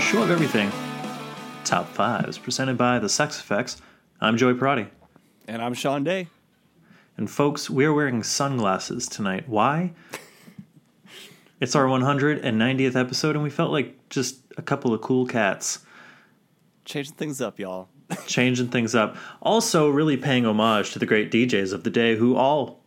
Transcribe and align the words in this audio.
show 0.00 0.22
of 0.22 0.30
everything. 0.30 0.70
Top 1.64 1.88
Fives, 1.88 2.38
presented 2.38 2.78
by 2.78 2.98
the 2.98 3.08
Sex 3.08 3.40
Effects. 3.40 3.80
I'm 4.20 4.36
Joey 4.36 4.54
Parati. 4.54 4.86
And 5.46 5.60
I'm 5.60 5.74
Sean 5.74 6.04
Day. 6.04 6.28
And 7.16 7.28
folks, 7.28 7.68
we 7.68 7.84
are 7.84 7.92
wearing 7.92 8.22
sunglasses 8.22 9.08
tonight. 9.08 9.48
Why? 9.48 9.92
It's 11.60 11.74
our 11.74 11.86
190th 11.86 12.96
episode, 12.96 13.34
and 13.34 13.42
we 13.42 13.50
felt 13.50 13.72
like 13.72 14.08
just 14.08 14.38
a 14.56 14.62
couple 14.62 14.94
of 14.94 15.00
cool 15.00 15.26
cats 15.26 15.80
Changing 16.84 17.14
things 17.16 17.42
up, 17.42 17.58
y'all. 17.58 17.90
changing 18.26 18.68
things 18.68 18.94
up. 18.94 19.14
Also, 19.42 19.90
really 19.90 20.16
paying 20.16 20.46
homage 20.46 20.92
to 20.92 20.98
the 20.98 21.04
great 21.04 21.30
DJs 21.30 21.74
of 21.74 21.84
the 21.84 21.90
day 21.90 22.16
who 22.16 22.34
all 22.34 22.80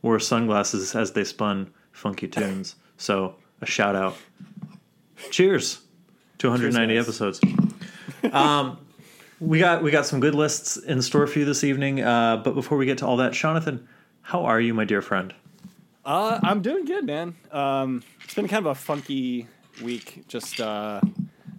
wore 0.00 0.20
sunglasses 0.20 0.94
as 0.94 1.12
they 1.12 1.24
spun 1.24 1.72
funky 1.90 2.28
tunes. 2.28 2.76
So, 2.96 3.34
a 3.60 3.66
shout 3.66 3.96
out. 3.96 4.16
Cheers 5.32 5.81
to 6.42 6.48
190 6.48 6.94
Cheers, 6.94 7.06
episodes. 7.06 7.40
Um, 8.32 8.78
we 9.40 9.58
got 9.58 9.82
we 9.82 9.90
got 9.90 10.06
some 10.06 10.18
good 10.20 10.34
lists 10.34 10.76
in 10.76 11.00
store 11.02 11.26
for 11.26 11.38
you 11.38 11.44
this 11.44 11.64
evening. 11.64 12.00
Uh, 12.00 12.36
but 12.36 12.54
before 12.54 12.78
we 12.78 12.86
get 12.86 12.98
to 12.98 13.06
all 13.06 13.16
that, 13.18 13.32
Jonathan, 13.32 13.88
how 14.22 14.44
are 14.44 14.60
you, 14.60 14.74
my 14.74 14.84
dear 14.84 15.02
friend? 15.02 15.34
Uh, 16.04 16.40
I'm 16.42 16.60
doing 16.60 16.84
good, 16.84 17.06
man. 17.06 17.36
Um, 17.52 18.02
it's 18.24 18.34
been 18.34 18.48
kind 18.48 18.66
of 18.66 18.72
a 18.72 18.74
funky 18.74 19.46
week. 19.84 20.24
Just 20.26 20.60
uh, 20.60 21.00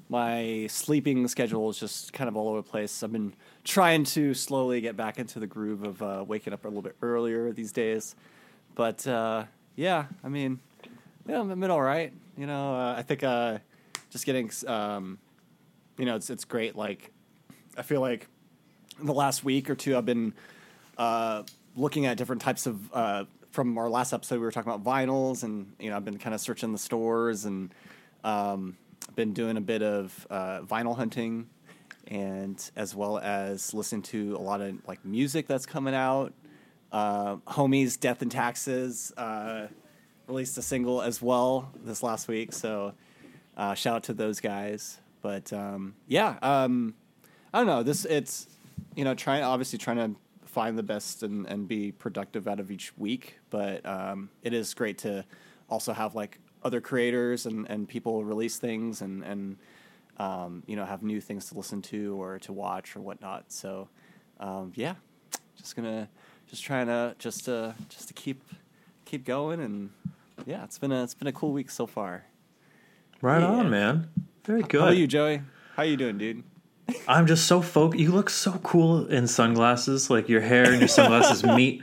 my 0.10 0.68
sleeping 0.70 1.28
schedule 1.30 1.70
is 1.70 1.80
just 1.80 2.12
kind 2.12 2.28
of 2.28 2.36
all 2.36 2.50
over 2.50 2.58
the 2.58 2.64
place. 2.70 3.04
I've 3.04 3.12
been 3.12 3.34
trying 3.64 4.04
to 4.06 4.34
slowly 4.34 4.82
get 4.82 4.98
back 4.98 5.18
into 5.18 5.40
the 5.40 5.48
groove 5.48 5.84
of 5.84 6.02
uh, 6.02 6.26
waking 6.28 6.52
up 6.52 6.66
a 6.66 6.68
little 6.68 6.82
bit 6.82 6.98
earlier 7.02 7.54
these 7.54 7.72
days. 7.72 8.16
But 8.76 9.08
uh, 9.08 9.46
yeah, 9.78 10.06
I 10.24 10.28
mean, 10.30 10.60
yeah, 11.26 11.40
I'm 11.40 11.60
been 11.60 11.72
all 11.72 11.82
right. 11.82 12.12
You 12.38 12.48
know, 12.48 12.76
uh, 12.76 12.96
I 12.98 13.02
think 13.02 13.24
uh, 13.24 13.60
just 14.14 14.26
getting, 14.26 14.50
um, 14.68 15.18
you 15.98 16.06
know, 16.06 16.16
it's 16.16 16.30
it's 16.30 16.46
great. 16.46 16.76
Like, 16.76 17.12
I 17.76 17.82
feel 17.82 18.00
like 18.00 18.28
the 19.02 19.14
last 19.14 19.44
week 19.44 19.70
or 19.70 19.76
two, 19.76 19.98
I've 19.98 20.06
been 20.06 20.34
uh, 20.98 21.44
looking 21.76 22.06
at 22.06 22.16
different 22.16 22.42
types 22.42 22.66
of. 22.66 22.94
Uh, 22.94 23.26
from 23.52 23.78
our 23.78 23.88
last 23.88 24.14
episode, 24.14 24.36
we 24.36 24.42
were 24.42 24.52
talking 24.52 24.72
about 24.72 24.84
vinyls, 24.84 25.44
and 25.44 25.74
you 25.80 25.90
know, 25.90 25.98
I've 25.98 26.06
been 26.06 26.18
kind 26.18 26.34
of 26.34 26.42
searching 26.42 26.72
the 26.72 26.78
stores 26.80 27.46
and 27.46 27.74
um, 28.24 28.78
been 29.16 29.34
doing 29.34 29.58
a 29.58 29.62
bit 29.62 29.84
of 29.84 30.28
uh, 30.30 30.62
vinyl 30.62 30.96
hunting, 30.96 31.50
and 32.08 32.72
as 32.76 32.96
well 32.96 33.20
as 33.20 33.74
listening 33.74 34.02
to 34.04 34.36
a 34.36 34.42
lot 34.42 34.62
of 34.62 34.76
like 34.88 35.04
music 35.06 35.48
that's 35.48 35.66
coming 35.66 35.94
out. 35.94 36.34
Uh, 36.92 37.38
Homies, 37.48 38.00
Death 38.00 38.22
and 38.22 38.32
Taxes 38.32 39.12
uh, 39.18 39.68
released 40.28 40.58
a 40.58 40.62
single 40.62 41.02
as 41.02 41.22
well 41.22 41.72
this 41.84 42.04
last 42.04 42.28
week, 42.28 42.54
so 42.54 42.94
uh, 43.58 43.74
shout 43.74 43.96
out 43.98 44.04
to 44.04 44.14
those 44.14 44.40
guys. 44.40 45.00
But 45.22 45.54
um, 45.54 45.96
yeah, 46.08 46.38
um, 46.42 46.96
I 47.54 47.60
don't 47.60 47.68
know. 47.68 47.84
This 47.84 48.06
it's 48.06 48.48
you 48.96 49.04
know 49.04 49.16
trying 49.16 49.44
obviously 49.44 49.80
trying 49.80 49.98
to 49.98 50.16
find 50.46 50.78
the 50.78 50.84
best 50.84 51.24
and, 51.24 51.48
and 51.48 51.68
be 51.68 51.92
productive 51.92 52.48
out 52.48 52.60
of 52.60 52.70
each 52.70 52.96
week, 52.98 53.40
but 53.50 53.86
um, 53.86 54.30
it 54.44 54.54
is 54.54 54.74
great 54.74 55.00
to 55.00 55.26
also 55.70 55.94
have 55.94 56.14
like 56.14 56.40
other 56.64 56.80
creators 56.80 57.46
and, 57.46 57.68
and 57.70 57.88
people 57.88 58.24
release 58.24 58.58
things 58.58 59.02
and 59.02 59.24
and 59.24 59.58
um, 60.18 60.64
you 60.68 60.76
know 60.76 60.86
have 60.86 61.04
new 61.04 61.20
things 61.22 61.48
to 61.48 61.56
listen 61.56 61.82
to 61.82 62.22
or 62.22 62.40
to 62.40 62.54
watch 62.54 62.96
or 62.96 63.02
whatnot. 63.02 63.52
So 63.52 63.90
um, 64.40 64.74
yeah, 64.76 64.96
just 65.58 65.76
gonna 65.76 66.10
just 66.48 66.64
trying 66.64 66.88
to 66.88 67.16
just 67.18 67.46
to 67.46 67.76
just 67.90 68.10
to 68.10 68.14
keep 68.14 68.44
keep 69.06 69.26
going 69.26 69.60
and 69.60 69.90
yeah, 70.46 70.64
it's 70.64 70.78
been 70.78 70.92
a 70.92 71.04
it's 71.04 71.14
been 71.14 71.28
a 71.28 71.34
cool 71.34 71.52
week 71.52 71.70
so 71.70 71.88
far. 71.88 72.26
Right 73.24 73.40
Yeah. 73.40 73.48
on, 73.48 73.70
man. 73.70 74.10
Very 74.44 74.64
good. 74.64 74.82
How 74.82 74.88
are 74.88 74.94
you, 74.94 75.08
Joey? 75.08 75.42
How 75.78 75.84
you 75.84 75.96
doing, 75.96 76.18
dude? 76.18 76.44
I'm 77.08 77.26
just 77.26 77.48
so 77.48 77.62
focused. 77.62 78.02
You 78.02 78.12
look 78.12 78.30
so 78.30 78.52
cool 78.64 79.08
in 79.08 79.28
sunglasses. 79.28 80.10
Like 80.10 80.28
your 80.28 80.42
hair 80.42 80.70
and 80.70 80.80
your 80.82 80.90
sunglasses 80.90 81.42
meet, 81.58 81.82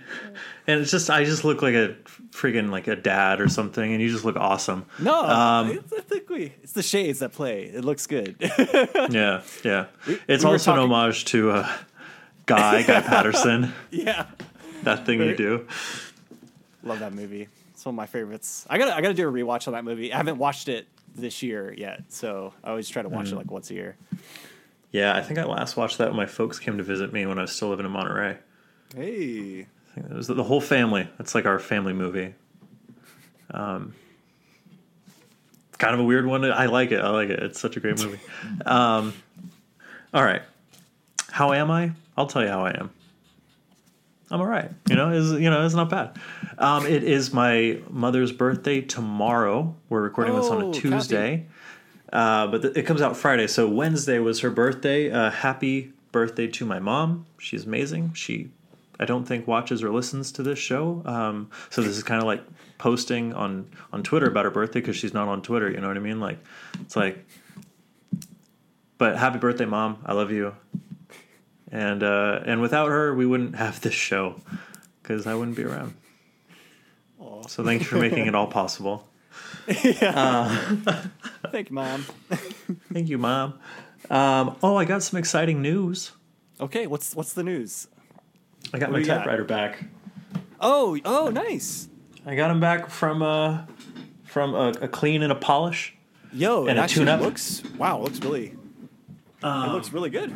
and 0.66 0.82
it's 0.82 0.90
just 0.90 1.08
I 1.08 1.24
just 1.24 1.42
look 1.42 1.62
like 1.62 1.72
a 1.74 1.96
friggin' 2.32 2.70
like 2.70 2.88
a 2.88 2.94
dad 2.96 3.40
or 3.40 3.48
something, 3.48 3.90
and 3.90 4.02
you 4.02 4.10
just 4.10 4.26
look 4.26 4.36
awesome. 4.36 4.84
No, 4.98 5.18
Um, 5.24 5.70
it's, 5.70 5.92
I 5.94 6.00
think 6.02 6.28
we 6.28 6.52
it's 6.62 6.72
the 6.72 6.82
shades 6.82 7.20
that 7.20 7.32
play. 7.32 7.62
It 7.64 7.86
looks 7.86 8.06
good. 8.06 8.36
Yeah, 9.10 9.40
yeah. 9.64 9.86
It's 10.28 10.44
we 10.44 10.50
also 10.50 10.74
an 10.74 10.78
homage 10.78 11.24
to 11.26 11.52
uh, 11.52 11.72
Guy 12.44 12.82
Guy 12.82 13.00
Patterson. 13.00 13.72
yeah. 13.90 14.26
That 14.82 15.06
thing 15.06 15.20
you 15.22 15.34
do. 15.34 15.66
Love 16.82 16.98
that 16.98 17.14
movie. 17.14 17.48
It's 17.72 17.86
one 17.86 17.94
of 17.94 17.96
my 17.96 18.06
favorites. 18.06 18.66
I 18.68 18.76
gotta 18.76 18.94
I 18.94 19.00
gotta 19.00 19.14
do 19.14 19.26
a 19.26 19.32
rewatch 19.32 19.66
on 19.66 19.72
that 19.72 19.84
movie. 19.84 20.12
I 20.12 20.18
haven't 20.18 20.36
watched 20.36 20.68
it 20.68 20.86
this 21.14 21.42
year 21.42 21.74
yet, 21.76 22.04
so 22.08 22.54
I 22.62 22.70
always 22.70 22.88
try 22.88 23.02
to 23.02 23.08
watch 23.08 23.32
it 23.32 23.36
like 23.36 23.50
once 23.50 23.70
a 23.70 23.74
year. 23.74 23.96
Yeah, 24.92 25.14
I 25.14 25.22
think 25.22 25.38
I 25.38 25.44
last 25.44 25.76
watched 25.76 25.98
that 25.98 26.08
when 26.08 26.16
my 26.16 26.26
folks 26.26 26.58
came 26.58 26.78
to 26.78 26.82
visit 26.82 27.12
me 27.12 27.26
when 27.26 27.38
I 27.38 27.42
was 27.42 27.52
still 27.52 27.68
living 27.68 27.86
in 27.86 27.92
Monterey. 27.92 28.38
Hey. 28.94 29.66
I 29.90 29.94
think 29.94 30.10
it 30.10 30.16
was 30.16 30.26
the 30.26 30.42
whole 30.42 30.60
family. 30.60 31.08
It's 31.18 31.34
like 31.34 31.46
our 31.46 31.58
family 31.58 31.92
movie. 31.92 32.34
Um, 33.52 33.94
kind 35.78 35.94
of 35.94 36.00
a 36.00 36.04
weird 36.04 36.26
one. 36.26 36.44
I 36.44 36.66
like 36.66 36.92
it. 36.92 37.00
I 37.00 37.10
like 37.10 37.30
it. 37.30 37.40
It's 37.40 37.60
such 37.60 37.76
a 37.76 37.80
great 37.80 37.98
movie. 38.02 38.20
Um, 38.66 39.14
all 40.12 40.24
right. 40.24 40.42
How 41.30 41.52
am 41.52 41.70
I? 41.70 41.92
I'll 42.16 42.26
tell 42.26 42.42
you 42.42 42.48
how 42.48 42.64
I 42.64 42.70
am. 42.70 42.90
I'm 44.30 44.40
all 44.40 44.46
right. 44.46 44.70
You 44.88 44.94
know, 44.96 45.10
is 45.10 45.32
you 45.32 45.50
know, 45.50 45.64
it's 45.66 45.74
not 45.74 45.90
bad. 45.90 46.16
Um, 46.58 46.86
it 46.86 47.02
is 47.02 47.32
my 47.32 47.78
mother's 47.88 48.30
birthday 48.32 48.80
tomorrow. 48.80 49.74
We're 49.88 50.02
recording 50.02 50.36
this 50.36 50.46
on 50.46 50.62
Oh, 50.62 50.70
a. 50.70 50.72
Tuesday, 50.72 51.46
uh, 52.12 52.46
but 52.46 52.62
th- 52.62 52.76
it 52.76 52.82
comes 52.84 53.02
out 53.02 53.16
Friday. 53.16 53.46
So 53.48 53.68
Wednesday 53.68 54.18
was 54.20 54.40
her 54.40 54.50
birthday. 54.50 55.10
Uh, 55.10 55.30
happy 55.30 55.92
birthday 56.12 56.46
to 56.46 56.64
my 56.64 56.78
mom. 56.78 57.26
She's 57.38 57.64
amazing. 57.64 58.12
She, 58.14 58.50
I 59.00 59.04
don't 59.04 59.24
think 59.24 59.48
watches 59.48 59.82
or 59.82 59.90
listens 59.90 60.30
to 60.32 60.42
this 60.44 60.58
show. 60.60 61.02
Um, 61.06 61.50
so 61.70 61.82
this 61.82 61.96
is 61.96 62.02
kind 62.04 62.20
of 62.20 62.26
like 62.26 62.44
posting 62.78 63.32
on 63.34 63.68
on 63.92 64.04
Twitter 64.04 64.26
about 64.28 64.44
her 64.44 64.50
birthday 64.52 64.80
because 64.80 64.96
she's 64.96 65.12
not 65.14 65.26
on 65.26 65.42
Twitter. 65.42 65.68
You 65.68 65.80
know 65.80 65.88
what 65.88 65.96
I 65.96 66.00
mean? 66.00 66.20
Like, 66.20 66.38
it's 66.80 66.94
like, 66.94 67.26
but 68.96 69.18
happy 69.18 69.38
birthday, 69.38 69.64
mom. 69.64 69.98
I 70.06 70.12
love 70.12 70.30
you. 70.30 70.54
And 71.72 72.02
uh, 72.02 72.40
and 72.44 72.60
without 72.60 72.88
her, 72.88 73.14
we 73.14 73.26
wouldn't 73.26 73.54
have 73.56 73.80
this 73.80 73.94
show 73.94 74.40
because 75.02 75.26
I 75.26 75.34
wouldn't 75.34 75.56
be 75.56 75.64
around. 75.64 75.94
Aw. 77.20 77.46
So 77.46 77.62
thank 77.64 77.82
you 77.82 77.86
for 77.86 77.98
making 77.98 78.26
it 78.26 78.34
all 78.34 78.46
possible. 78.48 79.06
Yeah, 79.84 80.48
Thank 81.52 81.68
you, 81.70 81.74
mom. 81.74 82.04
Thank 82.92 83.08
you, 83.08 83.18
mom. 83.18 83.54
Um, 84.10 84.56
oh, 84.64 84.74
I 84.76 84.84
got 84.84 85.02
some 85.04 85.18
exciting 85.18 85.62
news. 85.62 86.10
okay, 86.60 86.86
what's 86.88 87.14
what's 87.14 87.34
the 87.34 87.44
news? 87.44 87.86
I 88.72 88.78
got 88.78 88.90
What 88.90 89.00
my 89.00 89.06
typewriter 89.06 89.44
back. 89.44 89.84
Oh, 90.60 90.98
oh, 91.04 91.28
nice. 91.28 91.88
I 92.26 92.34
got 92.34 92.50
him 92.50 92.58
back 92.58 92.90
from 92.90 93.22
uh, 93.22 93.62
from 94.24 94.54
a, 94.54 94.70
a 94.80 94.88
clean 94.88 95.22
and 95.22 95.30
a 95.30 95.36
polish. 95.36 95.94
Yo, 96.32 96.66
And 96.66 96.78
it 96.78 96.84
a 96.84 96.88
tune-up. 96.88 97.20
looks 97.20 97.62
wow, 97.78 98.00
looks 98.00 98.18
really 98.20 98.56
it 99.42 99.72
looks 99.72 99.92
really 99.92 100.10
good. 100.10 100.32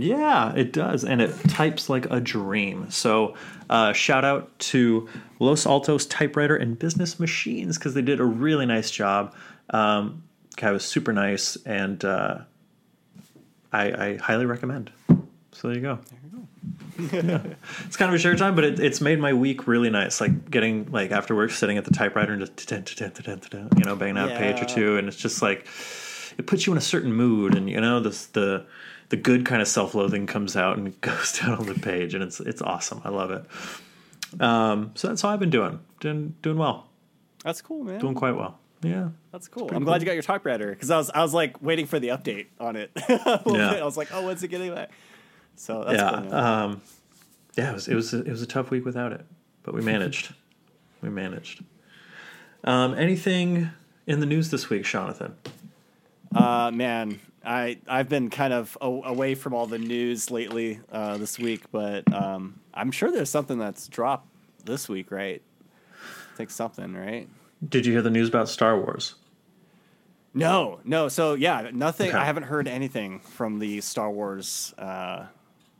Yeah, 0.00 0.54
it 0.54 0.72
does, 0.72 1.04
and 1.04 1.20
it 1.20 1.34
types 1.48 1.88
like 1.88 2.06
a 2.10 2.20
dream. 2.20 2.90
So, 2.90 3.34
uh, 3.68 3.92
shout 3.92 4.24
out 4.24 4.56
to 4.60 5.08
Los 5.38 5.66
Altos 5.66 6.06
Typewriter 6.06 6.56
and 6.56 6.78
Business 6.78 7.18
Machines 7.18 7.78
because 7.78 7.94
they 7.94 8.02
did 8.02 8.20
a 8.20 8.24
really 8.24 8.66
nice 8.66 8.90
job. 8.90 9.34
Um, 9.70 10.22
guy 10.56 10.72
was 10.72 10.84
super 10.84 11.12
nice, 11.12 11.56
and 11.64 12.04
uh, 12.04 12.38
I, 13.72 13.84
I 13.90 14.16
highly 14.16 14.46
recommend. 14.46 14.90
So 15.52 15.68
there 15.68 15.76
you 15.76 15.82
go. 15.82 15.98
Yeah. 17.12 17.40
It's 17.86 17.96
kind 17.96 18.08
of 18.08 18.14
a 18.14 18.18
short 18.18 18.38
time, 18.38 18.54
but 18.54 18.64
it, 18.64 18.80
it's 18.80 19.00
made 19.00 19.20
my 19.20 19.32
week 19.32 19.66
really 19.68 19.88
nice. 19.88 20.20
Like 20.20 20.50
getting 20.50 20.90
like 20.90 21.12
after 21.12 21.34
work, 21.34 21.50
sitting 21.52 21.78
at 21.78 21.84
the 21.84 21.92
typewriter 21.92 22.32
and 22.32 22.40
just 22.40 22.70
you 22.70 23.84
know 23.84 23.96
banging 23.96 24.18
out 24.18 24.32
a 24.32 24.36
page 24.36 24.60
or 24.60 24.64
two, 24.64 24.96
and 24.96 25.06
it's 25.08 25.16
just 25.16 25.40
like 25.40 25.66
it 26.38 26.46
puts 26.46 26.66
you 26.66 26.72
in 26.72 26.78
a 26.78 26.82
certain 26.82 27.12
mood, 27.12 27.56
and 27.56 27.70
you 27.70 27.80
know 27.80 28.00
the 28.00 28.10
the 28.32 28.66
the 29.08 29.16
good 29.16 29.46
kind 29.46 29.62
of 29.62 29.68
self 29.68 29.94
loathing 29.94 30.26
comes 30.26 30.56
out 30.56 30.76
and 30.76 30.98
goes 31.00 31.38
down 31.38 31.58
on 31.58 31.66
the 31.66 31.74
page, 31.74 32.14
and 32.14 32.22
it's 32.22 32.40
it's 32.40 32.62
awesome. 32.62 33.00
I 33.04 33.10
love 33.10 33.30
it. 33.30 33.44
Um, 34.40 34.92
so 34.94 35.08
that's 35.08 35.22
how 35.22 35.30
I've 35.30 35.40
been 35.40 35.50
doing. 35.50 35.80
Doing 36.00 36.34
doing 36.42 36.58
well. 36.58 36.88
That's 37.44 37.62
cool, 37.62 37.84
man. 37.84 38.00
Doing 38.00 38.14
quite 38.14 38.36
well. 38.36 38.58
Yeah. 38.82 39.08
That's 39.32 39.48
cool. 39.48 39.64
I'm 39.64 39.68
pretty 39.68 39.84
glad 39.84 39.94
cool. 39.94 40.00
you 40.00 40.06
got 40.06 40.12
your 40.12 40.22
typewriter 40.22 40.70
because 40.70 40.90
I 40.90 40.98
was 40.98 41.10
I 41.10 41.22
was 41.22 41.34
like 41.34 41.60
waiting 41.62 41.86
for 41.86 41.98
the 41.98 42.08
update 42.08 42.46
on 42.60 42.76
it. 42.76 42.90
Yeah. 43.08 43.40
bit. 43.44 43.82
I 43.82 43.84
was 43.84 43.96
like, 43.96 44.08
oh, 44.12 44.26
when's 44.26 44.42
it 44.42 44.48
getting 44.48 44.74
back? 44.74 44.90
So 45.56 45.84
that's 45.84 46.00
yeah. 46.00 46.20
cool. 46.22 46.34
um, 46.34 46.82
yeah. 47.56 47.70
It 47.70 47.74
was 47.74 47.88
it 47.88 47.94
was 47.94 48.14
a, 48.14 48.18
it 48.20 48.30
was 48.30 48.42
a 48.42 48.46
tough 48.46 48.70
week 48.70 48.84
without 48.84 49.12
it, 49.12 49.24
but 49.62 49.74
we 49.74 49.82
managed. 49.82 50.34
we 51.02 51.08
managed. 51.08 51.64
Um, 52.64 52.94
anything 52.94 53.70
in 54.06 54.20
the 54.20 54.26
news 54.26 54.50
this 54.50 54.68
week, 54.68 54.84
Jonathan? 54.84 55.36
Uh, 56.34 56.70
man, 56.72 57.20
I 57.44 57.78
I've 57.86 58.08
been 58.08 58.30
kind 58.30 58.52
of 58.52 58.76
a- 58.80 58.86
away 58.86 59.34
from 59.34 59.54
all 59.54 59.66
the 59.66 59.78
news 59.78 60.30
lately 60.30 60.80
uh, 60.90 61.18
this 61.18 61.38
week, 61.38 61.70
but 61.70 62.12
um, 62.12 62.60
I'm 62.74 62.90
sure 62.90 63.10
there's 63.10 63.30
something 63.30 63.58
that's 63.58 63.88
dropped 63.88 64.28
this 64.64 64.88
week, 64.88 65.10
right? 65.10 65.42
I 66.32 66.36
think 66.36 66.50
something, 66.50 66.94
right? 66.94 67.28
Did 67.66 67.86
you 67.86 67.92
hear 67.92 68.02
the 68.02 68.10
news 68.10 68.28
about 68.28 68.48
Star 68.48 68.78
Wars? 68.78 69.14
No, 70.34 70.80
no. 70.84 71.08
So 71.08 71.34
yeah, 71.34 71.70
nothing. 71.72 72.10
Okay. 72.10 72.18
I 72.18 72.24
haven't 72.24 72.44
heard 72.44 72.68
anything 72.68 73.20
from 73.20 73.58
the 73.58 73.80
Star 73.80 74.10
Wars 74.10 74.74
uh, 74.78 75.26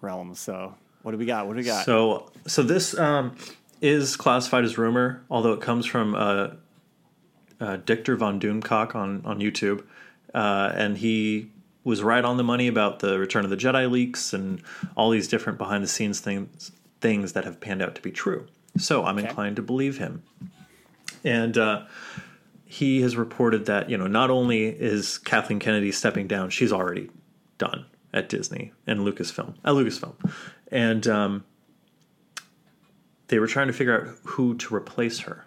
realm. 0.00 0.34
So 0.34 0.74
what 1.02 1.12
do 1.12 1.18
we 1.18 1.26
got? 1.26 1.46
What 1.46 1.54
do 1.54 1.58
we 1.58 1.64
got? 1.64 1.84
So, 1.84 2.30
so 2.46 2.62
this 2.62 2.98
um, 2.98 3.36
is 3.80 4.16
classified 4.16 4.64
as 4.64 4.76
rumor, 4.78 5.22
although 5.30 5.52
it 5.52 5.60
comes 5.60 5.86
from 5.86 6.14
uh, 6.14 6.48
uh, 7.60 7.76
Victor 7.78 8.16
von 8.16 8.40
Doomcock 8.40 8.94
on 8.94 9.22
on 9.24 9.38
YouTube, 9.40 9.84
uh, 10.34 10.72
and 10.74 10.98
he 10.98 11.50
was 11.84 12.02
right 12.02 12.24
on 12.24 12.36
the 12.36 12.44
money 12.44 12.68
about 12.68 12.98
the 13.00 13.18
Return 13.18 13.44
of 13.44 13.50
the 13.50 13.56
Jedi 13.56 13.90
leaks 13.90 14.32
and 14.32 14.62
all 14.96 15.10
these 15.10 15.28
different 15.28 15.58
behind 15.58 15.82
the 15.82 15.88
scenes 15.88 16.20
things 16.20 16.70
things 17.00 17.32
that 17.32 17.44
have 17.44 17.60
panned 17.60 17.80
out 17.80 17.94
to 17.94 18.02
be 18.02 18.10
true. 18.10 18.46
So 18.76 19.04
I'm 19.04 19.18
Okay. 19.18 19.28
inclined 19.28 19.56
to 19.56 19.62
believe 19.62 19.98
him, 19.98 20.22
and. 21.24 21.56
Uh, 21.58 21.84
he 22.70 23.00
has 23.00 23.16
reported 23.16 23.64
that 23.64 23.88
you 23.88 23.96
know 23.96 24.06
not 24.06 24.28
only 24.30 24.66
is 24.66 25.16
Kathleen 25.16 25.58
Kennedy 25.58 25.90
stepping 25.90 26.26
down, 26.26 26.50
she's 26.50 26.70
already 26.70 27.08
done 27.56 27.86
at 28.12 28.28
Disney 28.28 28.72
and 28.86 29.00
Lucasfilm 29.00 29.54
at 29.64 29.72
Lucasfilm, 29.72 30.12
and 30.70 31.06
um, 31.08 31.44
they 33.28 33.38
were 33.38 33.46
trying 33.46 33.68
to 33.68 33.72
figure 33.72 33.98
out 33.98 34.18
who 34.24 34.54
to 34.56 34.74
replace 34.74 35.20
her. 35.20 35.46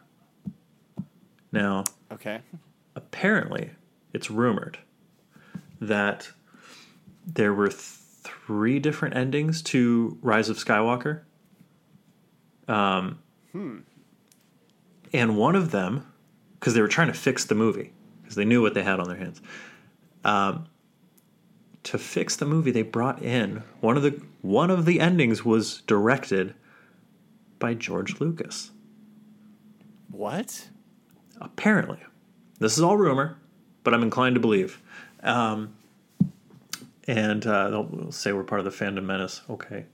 Now, 1.51 1.84
okay. 2.12 2.42
apparently, 2.95 3.69
it's 4.13 4.30
rumored 4.31 4.78
that 5.80 6.31
there 7.25 7.54
were 7.54 7.69
three 7.69 8.80
different 8.80 9.16
endings 9.16 9.62
to 9.62 10.18
Rise 10.22 10.50
of 10.50 10.58
Skywalker. 10.58 11.22
Um, 12.68 13.19
and 15.13 15.38
one 15.38 15.56
of 15.56 15.72
them, 15.72 16.12
because 16.60 16.74
they 16.74 16.81
were 16.81 16.88
trying 16.88 17.08
to 17.08 17.13
fix 17.13 17.46
the 17.46 17.56
movie, 17.56 17.94
because 18.22 18.36
they 18.36 18.46
knew 18.46 18.62
what 18.62 18.74
they 18.74 18.84
had 18.84 19.00
on 19.00 19.08
their 19.08 19.18
hands. 19.18 19.42
Um, 20.24 20.68
to 21.84 21.98
fix 21.98 22.36
the 22.36 22.46
movie, 22.46 22.72
they 22.72 22.84
brought 22.84 23.22
in 23.22 23.63
one 23.80 23.98
of 23.98 24.04
the 24.04 24.22
one 24.42 24.69
of 24.69 24.86
the 24.86 25.00
endings 25.00 25.44
was 25.44 25.81
directed 25.81 26.54
by 27.60 27.74
George 27.74 28.19
Lucas. 28.19 28.72
What? 30.10 30.69
Apparently, 31.40 32.00
this 32.60 32.78
is 32.78 32.84
all 32.84 32.98
rumor, 32.98 33.38
but 33.83 33.94
I'm 33.94 34.04
inclined 34.04 34.36
to 34.36 34.42
believe. 34.42 34.81
Um, 35.24 35.74
and 37.07 37.45
uh, 37.45 37.69
they'll, 37.69 38.12
say 38.12 38.31
we're 38.31 38.44
part 38.44 38.60
of 38.60 38.66
the 38.66 38.86
fandom 38.86 39.04
menace. 39.04 39.42
Okay. 39.50 39.86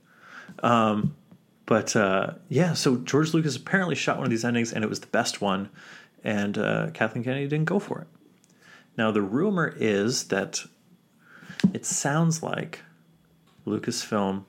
Um, 0.62 1.14
but 1.66 1.94
uh, 1.96 2.34
yeah, 2.48 2.72
so 2.74 2.96
George 2.96 3.34
Lucas 3.34 3.56
apparently 3.56 3.94
shot 3.94 4.16
one 4.16 4.24
of 4.24 4.30
these 4.30 4.44
endings, 4.44 4.72
and 4.72 4.82
it 4.82 4.88
was 4.88 5.00
the 5.00 5.06
best 5.08 5.40
one, 5.40 5.68
and 6.24 6.56
uh, 6.56 6.90
Kathleen 6.94 7.24
Kennedy 7.24 7.46
didn't 7.46 7.66
go 7.66 7.78
for 7.78 8.00
it. 8.00 8.06
Now 8.96 9.10
the 9.10 9.22
rumor 9.22 9.74
is 9.76 10.24
that 10.24 10.64
it 11.74 11.84
sounds 11.84 12.42
like 12.42 12.80
Lucasfilm 13.66 14.44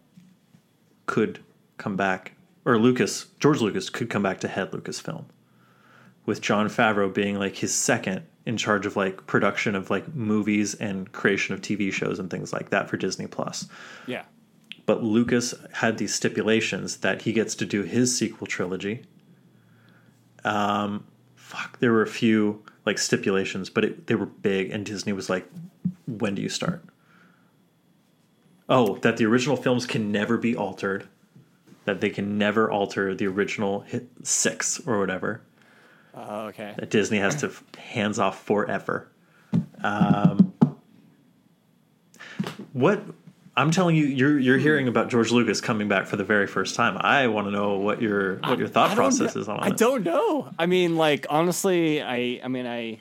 could 1.06 1.40
come 1.78 1.96
back, 1.96 2.34
or 2.66 2.78
Lucas 2.78 3.28
George 3.40 3.60
Lucas 3.60 3.90
could 3.90 4.10
come 4.10 4.24
back 4.24 4.40
to 4.40 4.48
head 4.48 4.72
Lucasfilm 4.72 5.26
with 6.26 6.42
Jon 6.42 6.70
Favreau 6.70 7.14
being 7.14 7.38
like 7.38 7.58
his 7.58 7.74
second 7.74 8.24
in 8.46 8.58
charge 8.58 8.86
of 8.86 8.96
like 8.96 9.28
production 9.28 9.76
of 9.76 9.90
like 9.90 10.16
movies 10.16 10.74
and 10.76 11.12
creation 11.12 11.54
of 11.54 11.62
TV 11.62 11.92
shows 11.92 12.20
and 12.20 12.30
things 12.30 12.54
like 12.54 12.70
that 12.70 12.90
for 12.90 12.98
Disney 12.98 13.28
Plus. 13.28 13.68
Yeah. 14.08 14.24
But 14.86 15.04
Lucas 15.04 15.54
had 15.74 15.98
these 15.98 16.16
stipulations 16.16 16.98
that 16.98 17.22
he 17.24 17.34
gets 17.34 17.54
to 17.56 17.66
do 17.66 17.84
his 17.84 18.18
sequel 18.18 18.48
trilogy. 18.48 19.04
Um, 20.44 21.06
fuck, 21.36 21.80
there 21.80 21.92
were 21.92 22.02
a 22.02 22.08
few 22.08 22.64
like 22.86 22.98
stipulations, 22.98 23.70
but 23.70 23.86
it, 23.86 24.08
they 24.08 24.16
were 24.16 24.26
big, 24.26 24.72
and 24.72 24.86
Disney 24.86 25.14
was 25.14 25.30
like, 25.30 25.48
"When 26.08 26.34
do 26.34 26.42
you 26.42 26.50
start?" 26.50 26.84
Oh, 28.68 28.98
that 28.98 29.18
the 29.18 29.26
original 29.26 29.58
films 29.58 29.86
can 29.86 30.12
never 30.12 30.38
be 30.38 30.56
altered. 30.56 31.08
That 31.86 32.02
they 32.02 32.10
can 32.10 32.38
never 32.38 32.72
alter 32.72 33.14
the 33.14 33.28
original 33.28 33.82
hit 33.82 34.08
six 34.24 34.80
or 34.88 35.00
whatever 35.00 35.42
Uh, 36.16 36.48
okay. 36.50 36.74
that 36.78 36.90
Disney 36.90 37.18
has 37.20 37.38
to 37.38 37.52
hands 37.80 38.20
off 38.20 38.44
forever. 38.44 39.08
Um, 39.84 40.54
what 42.74 43.02
I'm 43.56 43.72
telling 43.72 43.96
you, 43.96 44.06
you're 44.06 44.40
you're 44.40 44.58
hearing 44.58 44.88
about 44.88 45.10
George 45.10 45.32
Lucas 45.32 45.62
coming 45.62 45.88
back 45.88 46.08
for 46.08 46.16
the 46.16 46.24
very 46.24 46.48
first 46.48 46.76
time. 46.76 46.98
I 47.00 47.28
want 47.28 47.48
to 47.48 47.52
know 47.52 47.78
what 47.78 48.02
your 48.02 48.38
what 48.38 48.58
your 48.58 48.68
thought 48.68 48.92
I 48.92 48.96
process 48.96 49.36
is 49.36 49.48
on 49.50 49.60
I 49.60 49.68
it. 49.68 49.78
don't 49.78 50.04
know. 50.04 50.50
I 50.58 50.66
mean, 50.66 50.96
like 50.98 51.26
honestly, 51.30 52.02
I 52.02 52.40
I 52.44 52.48
mean 52.48 52.66
I. 52.66 53.00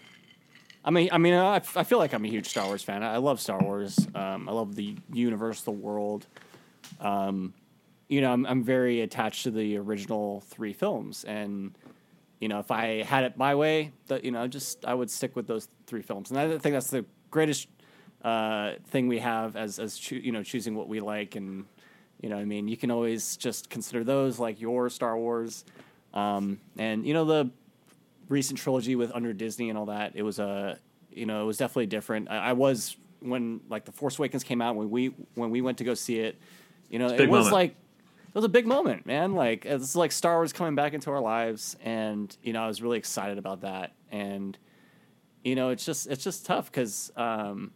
I 0.84 0.90
mean, 0.90 1.10
I 1.12 1.18
mean, 1.18 1.34
I, 1.34 1.56
I 1.56 1.84
feel 1.84 1.98
like 1.98 2.14
I'm 2.14 2.24
a 2.24 2.28
huge 2.28 2.46
Star 2.48 2.64
Wars 2.64 2.82
fan. 2.82 3.02
I 3.02 3.18
love 3.18 3.42
Star 3.42 3.58
Wars. 3.60 3.98
Um, 4.14 4.48
I 4.48 4.52
love 4.52 4.74
the 4.74 4.96
universe, 5.12 5.60
the 5.60 5.70
world. 5.72 6.26
Um, 6.98 7.52
you 8.08 8.22
know, 8.22 8.32
I'm, 8.32 8.46
I'm 8.46 8.62
very 8.62 9.02
attached 9.02 9.42
to 9.42 9.50
the 9.50 9.76
original 9.76 10.40
three 10.46 10.72
films, 10.72 11.24
and 11.24 11.76
you 12.40 12.48
know, 12.48 12.60
if 12.60 12.70
I 12.70 13.02
had 13.02 13.24
it 13.24 13.36
my 13.36 13.54
way, 13.54 13.92
that 14.06 14.24
you 14.24 14.30
know, 14.30 14.46
just 14.46 14.84
I 14.84 14.94
would 14.94 15.10
stick 15.10 15.34
with 15.34 15.46
those 15.46 15.68
three 15.86 16.02
films, 16.02 16.30
and 16.30 16.38
I 16.38 16.58
think 16.58 16.74
that's 16.74 16.90
the 16.90 17.04
greatest 17.30 17.68
uh, 18.22 18.74
thing 18.88 19.08
we 19.08 19.18
have 19.18 19.56
as 19.56 19.78
as 19.78 20.10
you 20.10 20.32
know 20.32 20.42
choosing 20.42 20.74
what 20.74 20.88
we 20.88 21.00
like, 21.00 21.36
and 21.36 21.66
you 22.20 22.28
know, 22.28 22.36
I 22.36 22.44
mean, 22.44 22.68
you 22.68 22.76
can 22.76 22.90
always 22.90 23.36
just 23.36 23.70
consider 23.70 24.04
those 24.04 24.38
like 24.38 24.60
your 24.60 24.88
Star 24.88 25.16
Wars, 25.16 25.64
um, 26.14 26.60
and 26.76 27.06
you 27.06 27.14
know 27.14 27.24
the 27.24 27.50
recent 28.28 28.58
trilogy 28.58 28.94
with 28.94 29.10
under 29.14 29.32
Disney 29.32 29.68
and 29.68 29.78
all 29.78 29.86
that. 29.86 30.12
It 30.14 30.22
was 30.22 30.38
a 30.38 30.78
you 31.10 31.26
know 31.26 31.42
it 31.42 31.46
was 31.46 31.56
definitely 31.56 31.86
different. 31.86 32.30
I, 32.30 32.50
I 32.50 32.52
was 32.52 32.96
when 33.20 33.60
like 33.68 33.84
the 33.84 33.92
Force 33.92 34.18
Awakens 34.18 34.44
came 34.44 34.62
out 34.62 34.76
when 34.76 34.90
we 34.90 35.14
when 35.34 35.50
we 35.50 35.60
went 35.60 35.78
to 35.78 35.84
go 35.84 35.94
see 35.94 36.20
it. 36.20 36.40
You 36.88 36.98
know, 36.98 37.08
it 37.08 37.28
was 37.28 37.46
moment. 37.46 37.52
like 37.52 37.76
it 38.28 38.34
was 38.34 38.44
a 38.44 38.48
big 38.48 38.66
moment, 38.66 39.06
man. 39.06 39.34
Like 39.34 39.64
it's 39.64 39.96
like 39.96 40.12
Star 40.12 40.36
Wars 40.36 40.52
coming 40.52 40.74
back 40.74 40.92
into 40.92 41.10
our 41.10 41.20
lives, 41.20 41.76
and 41.82 42.34
you 42.42 42.52
know 42.52 42.62
I 42.62 42.66
was 42.66 42.82
really 42.82 42.98
excited 42.98 43.38
about 43.38 43.62
that. 43.62 43.92
And 44.10 44.56
you 45.42 45.54
know 45.54 45.70
it's 45.70 45.84
just 45.84 46.06
it's 46.08 46.22
just 46.22 46.44
tough 46.44 46.70
because 46.70 47.10
um, 47.16 47.72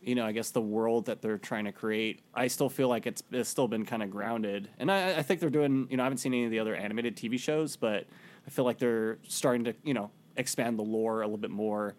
you 0.00 0.16
know 0.16 0.26
I 0.26 0.32
guess 0.32 0.50
the 0.50 0.60
world 0.60 1.06
that 1.06 1.22
they're 1.22 1.38
trying 1.38 1.66
to 1.66 1.72
create, 1.72 2.20
I 2.34 2.48
still 2.48 2.68
feel 2.68 2.88
like 2.88 3.06
it's 3.06 3.22
it's 3.30 3.48
still 3.48 3.68
been 3.68 3.86
kind 3.86 4.02
of 4.02 4.10
grounded. 4.10 4.68
And 4.78 4.90
I, 4.90 5.18
I 5.18 5.22
think 5.22 5.40
they're 5.40 5.50
doing 5.50 5.86
you 5.88 5.96
know 5.96 6.02
I 6.02 6.06
haven't 6.06 6.18
seen 6.18 6.34
any 6.34 6.44
of 6.44 6.50
the 6.50 6.58
other 6.58 6.74
animated 6.74 7.16
TV 7.16 7.38
shows, 7.38 7.76
but 7.76 8.06
I 8.46 8.50
feel 8.50 8.64
like 8.64 8.78
they're 8.78 9.18
starting 9.28 9.64
to 9.64 9.74
you 9.84 9.94
know 9.94 10.10
expand 10.36 10.78
the 10.78 10.84
lore 10.84 11.22
a 11.22 11.26
little 11.26 11.38
bit 11.38 11.50
more 11.50 11.94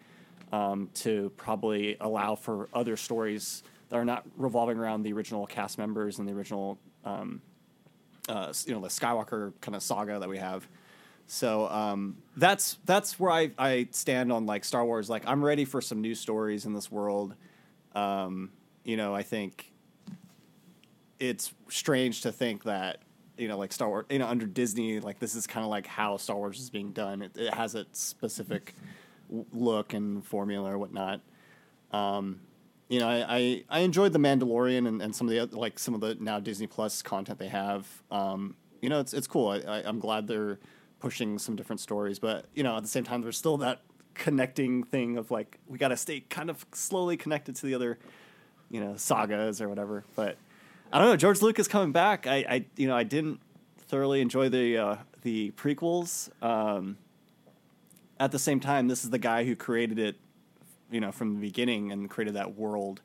um, 0.52 0.90
to 0.94 1.32
probably 1.36 1.96
allow 2.00 2.34
for 2.34 2.68
other 2.74 2.96
stories 2.96 3.62
that 3.88 3.96
are 3.96 4.04
not 4.04 4.24
revolving 4.36 4.78
around 4.78 5.02
the 5.02 5.12
original 5.12 5.46
cast 5.46 5.78
members 5.78 6.18
and 6.18 6.28
the 6.28 6.32
original 6.32 6.78
um, 7.04 7.40
uh, 8.28 8.52
you 8.66 8.74
know 8.74 8.80
the 8.80 8.88
Skywalker 8.88 9.52
kind 9.60 9.74
of 9.74 9.82
saga 9.82 10.18
that 10.18 10.28
we 10.28 10.38
have. 10.38 10.66
So 11.26 11.68
um, 11.68 12.16
that's 12.36 12.78
that's 12.86 13.20
where 13.20 13.30
I, 13.30 13.50
I 13.58 13.88
stand 13.90 14.32
on 14.32 14.46
like 14.46 14.64
Star 14.64 14.84
Wars. 14.84 15.10
Like 15.10 15.24
I'm 15.26 15.44
ready 15.44 15.64
for 15.64 15.80
some 15.80 16.00
new 16.00 16.14
stories 16.14 16.64
in 16.64 16.72
this 16.72 16.90
world. 16.90 17.34
Um, 17.94 18.50
you 18.84 18.96
know, 18.96 19.14
I 19.14 19.22
think 19.22 19.70
it's 21.18 21.52
strange 21.68 22.22
to 22.22 22.32
think 22.32 22.64
that 22.64 23.00
you 23.36 23.48
know 23.48 23.58
like 23.58 23.72
Star 23.72 23.88
Wars, 23.88 24.06
you 24.08 24.18
know, 24.18 24.26
under 24.26 24.46
Disney, 24.46 25.00
like 25.00 25.18
this 25.18 25.34
is 25.34 25.46
kind 25.46 25.64
of 25.64 25.70
like 25.70 25.86
how 25.86 26.16
Star 26.16 26.36
Wars 26.36 26.60
is 26.60 26.70
being 26.70 26.92
done. 26.92 27.22
It, 27.22 27.36
it 27.36 27.52
has 27.52 27.74
its 27.74 28.00
specific 28.00 28.74
look 29.52 29.92
and 29.92 30.24
formula 30.24 30.72
or 30.72 30.78
whatnot. 30.78 31.20
Um, 31.92 32.40
you 32.88 33.00
know, 33.00 33.08
I, 33.08 33.36
I, 33.36 33.64
I 33.68 33.80
enjoyed 33.80 34.12
the 34.12 34.18
Mandalorian 34.18 34.88
and, 34.88 35.02
and 35.02 35.14
some 35.14 35.26
of 35.26 35.30
the 35.30 35.40
other, 35.40 35.56
like 35.56 35.78
some 35.78 35.94
of 35.94 36.00
the 36.00 36.16
now 36.18 36.40
Disney 36.40 36.66
Plus 36.66 37.02
content 37.02 37.38
they 37.38 37.48
have. 37.48 37.86
Um, 38.10 38.56
you 38.80 38.88
know, 38.88 39.00
it's 39.00 39.12
it's 39.12 39.26
cool. 39.26 39.48
I, 39.48 39.58
I, 39.58 39.82
I'm 39.84 39.98
glad 39.98 40.26
they're 40.26 40.58
pushing 41.00 41.38
some 41.38 41.54
different 41.54 41.80
stories, 41.80 42.18
but 42.18 42.46
you 42.54 42.62
know, 42.62 42.76
at 42.76 42.82
the 42.82 42.88
same 42.88 43.04
time, 43.04 43.22
there's 43.22 43.36
still 43.36 43.58
that 43.58 43.82
connecting 44.14 44.82
thing 44.82 45.16
of 45.16 45.30
like 45.30 45.58
we 45.66 45.78
got 45.78 45.88
to 45.88 45.96
stay 45.96 46.20
kind 46.20 46.50
of 46.50 46.64
slowly 46.72 47.16
connected 47.16 47.54
to 47.56 47.66
the 47.66 47.74
other, 47.74 47.98
you 48.70 48.80
know, 48.80 48.96
sagas 48.96 49.60
or 49.60 49.68
whatever. 49.68 50.04
But 50.16 50.36
I 50.92 50.98
don't 50.98 51.08
know. 51.08 51.16
George 51.16 51.42
Lucas 51.42 51.68
coming 51.68 51.92
back. 51.92 52.26
I, 52.26 52.36
I 52.48 52.64
you 52.76 52.88
know 52.88 52.96
I 52.96 53.04
didn't 53.04 53.40
thoroughly 53.88 54.20
enjoy 54.20 54.48
the 54.48 54.78
uh, 54.78 54.96
the 55.22 55.50
prequels. 55.52 56.30
Um, 56.42 56.96
at 58.20 58.32
the 58.32 58.38
same 58.38 58.60
time, 58.60 58.88
this 58.88 59.04
is 59.04 59.10
the 59.10 59.18
guy 59.18 59.44
who 59.44 59.54
created 59.54 59.98
it, 59.98 60.16
you 60.90 61.00
know, 61.00 61.12
from 61.12 61.34
the 61.34 61.40
beginning 61.40 61.92
and 61.92 62.08
created 62.08 62.34
that 62.34 62.56
world, 62.56 63.00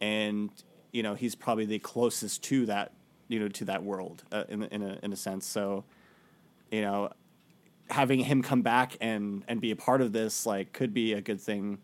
and 0.00 0.50
you 0.92 1.02
know 1.02 1.14
he's 1.14 1.34
probably 1.34 1.66
the 1.66 1.78
closest 1.78 2.42
to 2.44 2.66
that, 2.66 2.92
you 3.28 3.40
know, 3.40 3.48
to 3.48 3.64
that 3.66 3.82
world 3.82 4.24
uh, 4.32 4.44
in 4.48 4.62
in 4.64 4.82
a 4.82 4.98
in 5.02 5.12
a 5.12 5.16
sense. 5.16 5.46
So, 5.46 5.84
you 6.70 6.82
know, 6.82 7.10
having 7.90 8.20
him 8.20 8.42
come 8.42 8.62
back 8.62 8.96
and 9.00 9.44
and 9.48 9.60
be 9.60 9.70
a 9.70 9.76
part 9.76 10.00
of 10.00 10.12
this 10.12 10.46
like 10.46 10.72
could 10.72 10.94
be 10.94 11.12
a 11.12 11.20
good 11.20 11.40
thing 11.40 11.78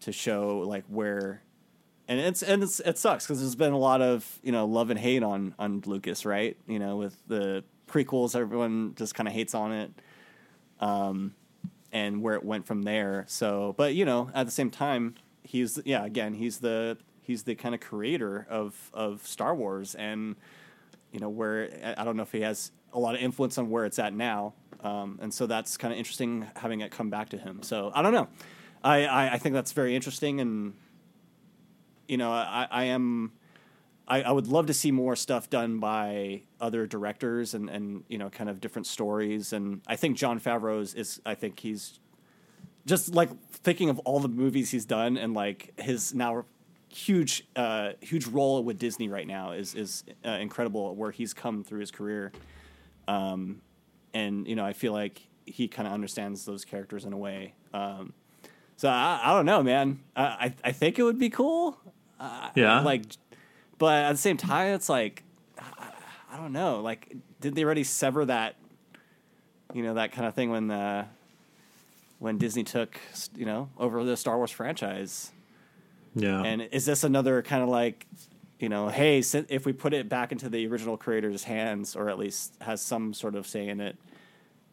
to 0.00 0.12
show 0.12 0.58
like 0.66 0.84
where 0.88 1.42
and 2.08 2.20
it's 2.20 2.42
and 2.42 2.62
it's 2.62 2.80
it 2.80 2.98
sucks 2.98 3.26
because 3.26 3.40
there's 3.40 3.54
been 3.54 3.72
a 3.72 3.78
lot 3.78 4.02
of 4.02 4.38
you 4.42 4.52
know 4.52 4.66
love 4.66 4.90
and 4.90 4.98
hate 4.98 5.22
on 5.22 5.54
on 5.58 5.82
Lucas, 5.86 6.26
right? 6.26 6.56
You 6.66 6.78
know, 6.78 6.96
with 6.96 7.16
the 7.26 7.64
prequels, 7.88 8.36
everyone 8.36 8.94
just 8.96 9.14
kind 9.14 9.28
of 9.28 9.34
hates 9.34 9.54
on 9.54 9.72
it. 9.72 9.90
Um, 10.80 11.34
and 11.94 12.20
where 12.20 12.34
it 12.34 12.44
went 12.44 12.66
from 12.66 12.82
there. 12.82 13.24
So, 13.28 13.74
but 13.78 13.94
you 13.94 14.04
know, 14.04 14.28
at 14.34 14.44
the 14.44 14.52
same 14.52 14.70
time, 14.70 15.14
he's 15.44 15.80
yeah, 15.86 16.04
again, 16.04 16.34
he's 16.34 16.58
the 16.58 16.98
he's 17.22 17.44
the 17.44 17.54
kind 17.54 17.74
of 17.74 17.80
creator 17.80 18.46
of 18.50 18.90
of 18.92 19.26
Star 19.26 19.54
Wars, 19.54 19.94
and 19.94 20.34
you 21.12 21.20
know 21.20 21.30
where 21.30 21.94
I 21.96 22.04
don't 22.04 22.16
know 22.16 22.24
if 22.24 22.32
he 22.32 22.40
has 22.40 22.72
a 22.92 22.98
lot 22.98 23.14
of 23.14 23.20
influence 23.20 23.56
on 23.56 23.70
where 23.70 23.86
it's 23.86 24.00
at 24.00 24.12
now, 24.12 24.54
um, 24.82 25.20
and 25.22 25.32
so 25.32 25.46
that's 25.46 25.76
kind 25.76 25.92
of 25.94 25.98
interesting 25.98 26.46
having 26.56 26.80
it 26.80 26.90
come 26.90 27.10
back 27.10 27.28
to 27.30 27.38
him. 27.38 27.62
So 27.62 27.92
I 27.94 28.02
don't 28.02 28.12
know, 28.12 28.28
I 28.82 29.06
I, 29.06 29.32
I 29.34 29.38
think 29.38 29.54
that's 29.54 29.72
very 29.72 29.94
interesting, 29.94 30.40
and 30.40 30.74
you 32.08 32.16
know, 32.16 32.32
I 32.32 32.66
I 32.70 32.84
am. 32.84 33.32
I, 34.06 34.22
I 34.22 34.30
would 34.32 34.46
love 34.48 34.66
to 34.66 34.74
see 34.74 34.90
more 34.90 35.16
stuff 35.16 35.48
done 35.48 35.78
by 35.78 36.42
other 36.60 36.86
directors 36.86 37.54
and, 37.54 37.70
and 37.70 38.04
you 38.08 38.18
know 38.18 38.28
kind 38.30 38.50
of 38.50 38.60
different 38.60 38.86
stories. 38.86 39.52
And 39.52 39.80
I 39.86 39.96
think 39.96 40.16
Jon 40.16 40.38
Favreau's 40.40 40.94
is 40.94 41.20
I 41.24 41.34
think 41.34 41.60
he's 41.60 41.98
just 42.86 43.14
like 43.14 43.30
thinking 43.50 43.88
of 43.88 43.98
all 44.00 44.20
the 44.20 44.28
movies 44.28 44.70
he's 44.70 44.84
done 44.84 45.16
and 45.16 45.32
like 45.32 45.72
his 45.80 46.14
now 46.14 46.44
huge 46.88 47.46
uh, 47.56 47.92
huge 48.00 48.26
role 48.26 48.62
with 48.62 48.78
Disney 48.78 49.08
right 49.08 49.26
now 49.26 49.52
is 49.52 49.74
is 49.74 50.04
uh, 50.24 50.30
incredible 50.32 50.94
where 50.94 51.10
he's 51.10 51.32
come 51.32 51.64
through 51.64 51.80
his 51.80 51.90
career. 51.90 52.30
Um, 53.08 53.60
and 54.12 54.46
you 54.46 54.54
know 54.54 54.64
I 54.64 54.72
feel 54.74 54.92
like 54.92 55.22
he 55.46 55.66
kind 55.68 55.86
of 55.88 55.94
understands 55.94 56.44
those 56.44 56.64
characters 56.64 57.04
in 57.04 57.12
a 57.12 57.18
way. 57.18 57.54
Um, 57.72 58.12
so 58.76 58.88
I, 58.88 59.20
I 59.24 59.34
don't 59.34 59.46
know 59.46 59.62
man. 59.62 60.00
I, 60.14 60.22
I 60.24 60.54
I 60.64 60.72
think 60.72 60.98
it 60.98 61.02
would 61.04 61.18
be 61.18 61.30
cool. 61.30 61.78
Uh, 62.20 62.50
Yeah. 62.54 62.80
like 62.80 63.02
but 63.78 64.04
at 64.04 64.12
the 64.12 64.18
same 64.18 64.36
time, 64.36 64.74
it's 64.74 64.88
like 64.88 65.22
I, 65.58 65.90
I 66.32 66.36
don't 66.36 66.52
know. 66.52 66.80
Like, 66.80 67.16
did 67.40 67.54
they 67.54 67.64
already 67.64 67.84
sever 67.84 68.24
that? 68.26 68.56
You 69.72 69.82
know 69.82 69.94
that 69.94 70.12
kind 70.12 70.26
of 70.26 70.34
thing 70.34 70.50
when 70.50 70.68
the 70.68 71.06
when 72.18 72.38
Disney 72.38 72.64
took 72.64 72.98
you 73.34 73.46
know 73.46 73.68
over 73.78 74.04
the 74.04 74.16
Star 74.16 74.36
Wars 74.36 74.50
franchise. 74.50 75.32
Yeah. 76.14 76.42
And 76.42 76.62
is 76.70 76.86
this 76.86 77.04
another 77.04 77.42
kind 77.42 77.62
of 77.62 77.68
like, 77.68 78.06
you 78.58 78.68
know, 78.68 78.88
hey, 78.88 79.18
if 79.18 79.66
we 79.66 79.72
put 79.72 79.92
it 79.92 80.08
back 80.08 80.32
into 80.32 80.48
the 80.48 80.66
original 80.66 80.96
creator's 80.96 81.44
hands, 81.44 81.96
or 81.96 82.08
at 82.08 82.18
least 82.18 82.54
has 82.60 82.80
some 82.80 83.12
sort 83.12 83.34
of 83.34 83.46
say 83.46 83.68
in 83.68 83.80
it, 83.80 83.96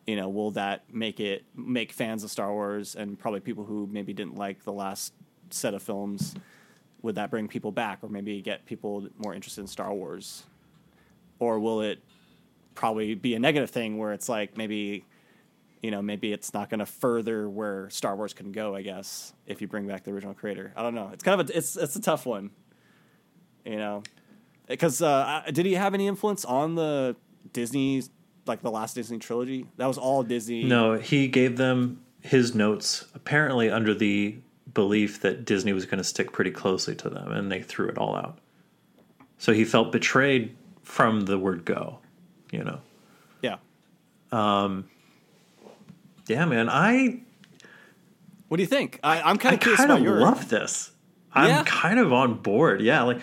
you 0.05 0.15
know, 0.15 0.29
will 0.29 0.51
that 0.51 0.83
make 0.93 1.19
it 1.19 1.43
make 1.55 1.91
fans 1.91 2.23
of 2.23 2.31
Star 2.31 2.51
Wars 2.51 2.95
and 2.95 3.17
probably 3.17 3.39
people 3.39 3.63
who 3.63 3.87
maybe 3.91 4.13
didn't 4.13 4.35
like 4.35 4.63
the 4.63 4.71
last 4.71 5.13
set 5.49 5.73
of 5.73 5.81
films, 5.81 6.35
would 7.01 7.15
that 7.15 7.31
bring 7.31 7.47
people 7.47 7.71
back, 7.71 7.99
or 8.01 8.09
maybe 8.09 8.41
get 8.41 8.65
people 8.65 9.07
more 9.17 9.33
interested 9.33 9.61
in 9.61 9.67
Star 9.67 9.93
Wars, 9.93 10.43
or 11.39 11.59
will 11.59 11.81
it 11.81 11.99
probably 12.75 13.15
be 13.15 13.35
a 13.35 13.39
negative 13.39 13.69
thing 13.69 13.97
where 13.97 14.13
it's 14.13 14.29
like 14.29 14.57
maybe 14.57 15.05
you 15.81 15.89
know, 15.89 16.01
maybe 16.01 16.31
it's 16.31 16.53
not 16.53 16.69
going 16.69 16.79
to 16.79 16.85
further 16.85 17.49
where 17.49 17.89
Star 17.89 18.15
Wars 18.15 18.33
can 18.33 18.51
go. 18.51 18.75
I 18.75 18.83
guess 18.83 19.33
if 19.47 19.61
you 19.61 19.67
bring 19.67 19.87
back 19.87 20.03
the 20.03 20.11
original 20.11 20.33
creator, 20.33 20.73
I 20.75 20.83
don't 20.83 20.93
know. 20.93 21.09
It's 21.11 21.23
kind 21.23 21.41
of 21.41 21.49
a 21.49 21.57
it's 21.57 21.75
it's 21.75 21.95
a 21.95 22.01
tough 22.01 22.25
one, 22.25 22.51
you 23.65 23.77
know, 23.77 24.03
because 24.67 25.01
uh, 25.01 25.41
did 25.51 25.65
he 25.65 25.73
have 25.73 25.93
any 25.93 26.07
influence 26.07 26.45
on 26.45 26.75
the 26.75 27.15
Disney 27.51 28.03
like 28.45 28.61
the 28.61 28.71
last 28.71 28.93
Disney 28.93 29.17
trilogy? 29.17 29.65
That 29.77 29.87
was 29.87 29.97
all 29.97 30.23
Disney. 30.23 30.63
No, 30.63 30.93
he 30.93 31.27
gave 31.27 31.57
them 31.57 32.03
his 32.21 32.53
notes 32.53 33.05
apparently 33.15 33.69
under 33.71 33.95
the 33.95 34.37
belief 34.73 35.21
that 35.21 35.45
Disney 35.45 35.73
was 35.73 35.85
going 35.85 35.97
to 35.97 36.03
stick 36.03 36.31
pretty 36.31 36.51
closely 36.51 36.95
to 36.97 37.09
them, 37.09 37.31
and 37.31 37.51
they 37.51 37.61
threw 37.61 37.87
it 37.89 37.97
all 37.97 38.15
out. 38.15 38.39
So 39.37 39.53
he 39.53 39.65
felt 39.65 39.91
betrayed 39.91 40.55
from 40.83 41.21
the 41.21 41.37
word 41.37 41.65
go, 41.65 41.99
you 42.51 42.63
know. 42.63 42.79
Yeah. 43.41 43.57
Um. 44.31 44.89
Yeah, 46.27 46.45
man, 46.45 46.69
I 46.69 47.21
What 48.47 48.57
do 48.57 48.63
you 48.63 48.67
think? 48.67 48.99
I, 49.03 49.21
I'm 49.21 49.37
kind 49.37 49.55
of 49.55 49.59
curious 49.61 49.79
kind 49.79 49.91
of 49.91 50.01
love 50.15 50.49
this. 50.49 50.91
I'm 51.33 51.47
Yeah. 51.49 51.63
kind 51.65 51.99
of 51.99 52.13
on 52.13 52.35
board. 52.35 52.81
Yeah, 52.81 53.03
like 53.03 53.21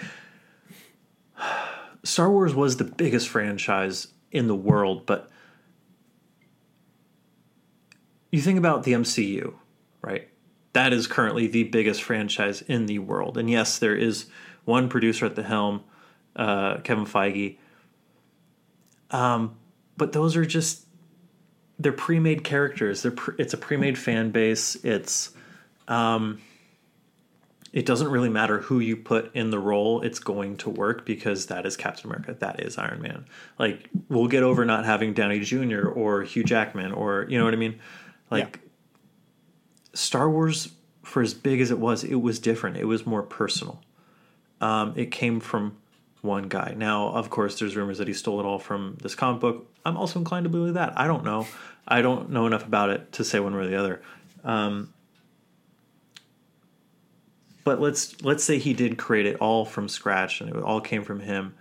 Star 2.04 2.30
Wars 2.30 2.54
was 2.54 2.76
the 2.76 2.84
biggest 2.84 3.28
franchise 3.28 4.08
in 4.32 4.46
the 4.48 4.54
world, 4.56 5.06
but 5.06 5.30
you 8.30 8.40
think 8.40 8.58
about 8.58 8.82
the 8.82 8.92
MCU, 8.92 9.54
right? 10.02 10.28
That 10.78 10.92
is 10.92 11.08
currently 11.08 11.48
the 11.48 11.64
biggest 11.64 12.04
franchise 12.04 12.62
in 12.62 12.86
the 12.86 13.00
world. 13.00 13.36
And 13.36 13.50
yes, 13.50 13.80
there 13.80 13.96
is 13.96 14.26
one 14.64 14.88
producer 14.88 15.26
at 15.26 15.34
the 15.34 15.42
helm, 15.42 15.82
uh, 16.36 16.76
Kevin 16.84 17.04
Feige. 17.04 17.56
Um, 19.10 19.56
but 19.96 20.12
those 20.12 20.36
are 20.36 20.46
just 20.46 20.86
they're 21.80 21.90
pre-made 21.90 22.44
characters. 22.44 23.02
They're 23.02 23.10
pre- 23.10 23.34
it's 23.38 23.54
a 23.54 23.56
pre-made 23.56 23.98
fan 23.98 24.30
base. 24.30 24.76
It's 24.84 25.32
um, 25.88 26.40
it 27.72 27.84
doesn't 27.84 28.08
really 28.08 28.30
matter 28.30 28.60
who 28.60 28.78
you 28.78 28.96
put 28.96 29.34
in 29.34 29.50
the 29.50 29.58
role. 29.58 30.02
It's 30.02 30.20
going 30.20 30.58
to 30.58 30.70
work 30.70 31.04
because 31.04 31.46
that 31.46 31.66
is 31.66 31.76
Captain 31.76 32.08
America. 32.08 32.36
That 32.38 32.60
is 32.60 32.78
Iron 32.78 33.02
Man. 33.02 33.26
Like 33.58 33.90
we'll 34.08 34.28
get 34.28 34.44
over 34.44 34.64
not 34.64 34.84
having 34.84 35.12
Downey 35.12 35.40
Jr. 35.40 35.88
or 35.88 36.22
Hugh 36.22 36.44
Jackman 36.44 36.92
or 36.92 37.26
you 37.28 37.36
know 37.36 37.44
what 37.44 37.52
I 37.52 37.56
mean. 37.56 37.80
Like 38.30 38.60
Star 39.94 40.30
Wars, 40.30 40.72
for 41.02 41.22
as 41.22 41.34
big 41.34 41.60
as 41.60 41.70
it 41.70 41.78
was, 41.78 42.04
it 42.04 42.16
was 42.16 42.38
different. 42.38 42.76
It 42.76 42.84
was 42.84 43.06
more 43.06 43.22
personal. 43.22 43.80
Um, 44.60 44.92
it 44.96 45.10
came 45.10 45.40
from 45.40 45.76
one 46.20 46.48
guy. 46.48 46.74
Now, 46.76 47.08
of 47.08 47.30
course, 47.30 47.58
there's 47.58 47.76
rumors 47.76 47.98
that 47.98 48.08
he 48.08 48.14
stole 48.14 48.40
it 48.40 48.46
all 48.46 48.58
from 48.58 48.96
this 49.02 49.14
comic 49.14 49.40
book. 49.40 49.66
I'm 49.84 49.96
also 49.96 50.18
inclined 50.18 50.44
to 50.44 50.50
believe 50.50 50.74
that. 50.74 50.98
I 50.98 51.06
don't 51.06 51.24
know. 51.24 51.46
I 51.86 52.02
don't 52.02 52.30
know 52.30 52.46
enough 52.46 52.66
about 52.66 52.90
it 52.90 53.12
to 53.12 53.24
say 53.24 53.40
one 53.40 53.54
way 53.54 53.62
or 53.62 53.66
the 53.66 53.76
other. 53.76 54.02
Um, 54.44 54.92
but 57.64 57.80
let's 57.80 58.20
let's 58.22 58.44
say 58.44 58.58
he 58.58 58.72
did 58.72 58.96
create 58.96 59.26
it 59.26 59.36
all 59.36 59.64
from 59.64 59.88
scratch 59.88 60.40
and 60.40 60.50
it 60.50 60.56
all 60.56 60.80
came 60.80 61.04
from 61.04 61.20
him. 61.20 61.54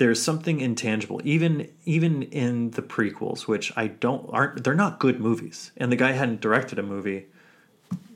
There's 0.00 0.22
something 0.22 0.62
intangible, 0.62 1.20
even 1.24 1.68
even 1.84 2.22
in 2.22 2.70
the 2.70 2.80
prequels, 2.80 3.42
which 3.42 3.70
I 3.76 3.88
don't 3.88 4.26
aren't 4.32 4.64
they're 4.64 4.74
not 4.74 4.98
good 4.98 5.20
movies. 5.20 5.72
And 5.76 5.92
the 5.92 5.96
guy 5.96 6.12
hadn't 6.12 6.40
directed 6.40 6.78
a 6.78 6.82
movie 6.82 7.26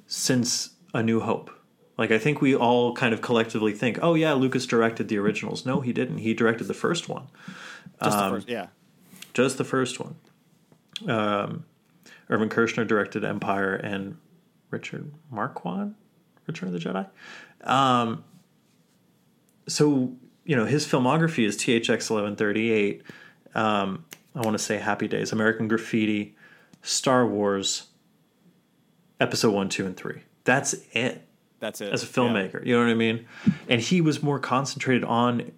since 0.07 0.71
A 0.95 1.03
New 1.03 1.21
Hope. 1.21 1.51
Like 1.99 2.11
I 2.11 2.17
think 2.17 2.41
we 2.41 2.57
all 2.57 2.95
kind 2.95 3.13
of 3.13 3.21
collectively 3.21 3.75
think, 3.75 3.99
oh 4.01 4.15
yeah, 4.15 4.33
Lucas 4.33 4.65
directed 4.65 5.09
the 5.09 5.19
originals. 5.19 5.67
No, 5.67 5.83
he 5.83 5.93
didn't. 5.93 6.19
He 6.19 6.33
directed 6.33 6.69
the 6.69 6.75
first 6.75 7.07
one, 7.07 7.27
Just 8.03 8.17
um, 8.17 8.31
the 8.31 8.37
first, 8.39 8.49
yeah. 8.49 8.67
just 9.35 9.59
the 9.59 9.65
first 9.65 10.01
one. 10.01 10.15
Um, 11.07 11.67
Irvin 12.31 12.49
Kershner 12.49 12.89
directed 12.89 13.27
Empire, 13.27 13.75
and 13.75 14.17
Richard 14.71 15.13
Marquand, 15.31 15.97
Return 16.47 16.71
of 16.71 16.73
the 16.73 16.79
Jedi. 16.79 17.07
Um, 17.69 18.25
so 19.69 20.17
you 20.45 20.55
know 20.57 20.65
his 20.67 20.87
filmography 20.87 21.47
is 21.47 21.57
THX 21.57 22.11
eleven 22.11 22.37
thirty 22.37 22.71
eight. 22.71 23.03
Um, 23.55 24.05
I 24.35 24.41
want 24.41 24.53
to 24.59 24.63
say 24.63 24.79
Happy 24.79 25.07
Days, 25.09 25.31
American 25.33 25.69
Graffiti, 25.69 26.35
Star 26.83 27.27
Wars, 27.27 27.89
Episode 29.21 29.53
one, 29.55 29.69
two, 29.69 29.87
and 29.87 29.97
three. 29.97 30.23
That's 30.45 30.75
it 30.93 31.27
That's 31.61 31.81
it. 31.81 31.93
as 31.93 32.03
a 32.03 32.07
Yeah. 32.07 32.13
filmmaker. 32.13 32.67
You 32.67 32.75
know 32.75 32.81
what 32.85 32.91
I 32.91 32.95
mean? 32.95 33.27
And 33.69 33.81
he 33.81 34.01
was 34.01 34.23
more 34.23 34.39
concentrated 34.41 35.05
on 35.05 35.53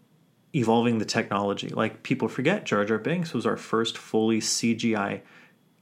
evolving 0.54 0.98
the 0.98 1.04
technology. 1.06 1.68
Like 1.68 2.02
people 2.02 2.28
forget, 2.28 2.64
Jar 2.64 2.84
Jar 2.84 2.98
Binks 2.98 3.32
was 3.32 3.46
our 3.46 3.56
first 3.56 3.96
fully 3.98 4.40
CGI 4.40 5.22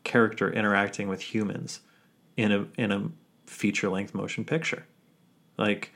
character 0.05 0.51
interacting 0.53 1.09
with 1.09 1.21
humans 1.35 1.81
in 2.37 2.53
a 2.53 2.67
in 2.79 2.93
a 2.93 3.11
feature 3.47 3.89
length 3.89 4.15
motion 4.15 4.45
picture. 4.45 4.87
Like, 5.59 5.93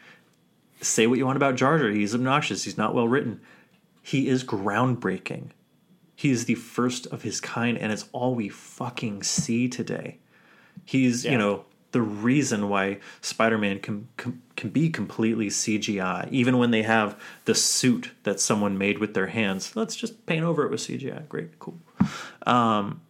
say 0.80 1.06
what 1.06 1.18
you 1.18 1.26
want 1.26 1.36
about 1.36 1.56
Jar 1.56 1.78
Jar, 1.78 1.88
he's 1.90 2.14
obnoxious. 2.14 2.64
He's 2.64 2.78
not 2.78 2.94
well 2.94 3.08
written. 3.08 3.40
He 4.02 4.28
is 4.28 4.44
groundbreaking. 4.44 5.50
He 6.16 6.30
is 6.30 6.46
the 6.46 6.54
first 6.56 7.06
of 7.06 7.22
his 7.22 7.40
kind, 7.40 7.78
and 7.78 7.92
it's 7.92 8.08
all 8.12 8.34
we 8.34 8.48
fucking 8.48 9.22
see 9.22 9.68
today. 9.68 10.18
He's 10.84 11.24
Yeah. 11.24 11.32
you 11.32 11.38
know 11.38 11.64
the 11.92 12.02
reason 12.02 12.68
why 12.68 12.98
Spider-Man 13.22 13.80
can, 13.80 14.08
can 14.18 14.42
can 14.56 14.68
be 14.70 14.90
completely 14.90 15.46
CGI, 15.48 16.28
even 16.30 16.58
when 16.58 16.70
they 16.70 16.82
have 16.82 17.18
the 17.46 17.54
suit 17.54 18.10
that 18.24 18.40
someone 18.40 18.76
made 18.76 18.98
with 18.98 19.14
their 19.14 19.28
hands. 19.28 19.74
Let's 19.76 19.96
just 19.96 20.26
paint 20.26 20.44
over 20.44 20.64
it 20.64 20.70
with 20.70 20.80
CGI. 20.80 21.26
Great, 21.28 21.58
cool. 21.58 21.78
Um, 22.46 23.00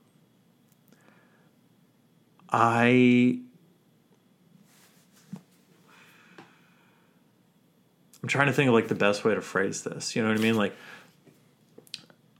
I 2.50 3.40
I'm 8.28 8.30
trying 8.30 8.48
to 8.48 8.52
think 8.52 8.68
of 8.68 8.74
like 8.74 8.88
the 8.88 8.94
best 8.94 9.24
way 9.24 9.34
to 9.34 9.40
phrase 9.40 9.84
this. 9.84 10.14
You 10.14 10.20
know 10.20 10.28
what 10.28 10.36
I 10.36 10.42
mean? 10.42 10.54
Like 10.54 10.76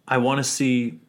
I 0.07 0.19
want 0.19 0.37
to 0.37 0.45
see 0.45 1.01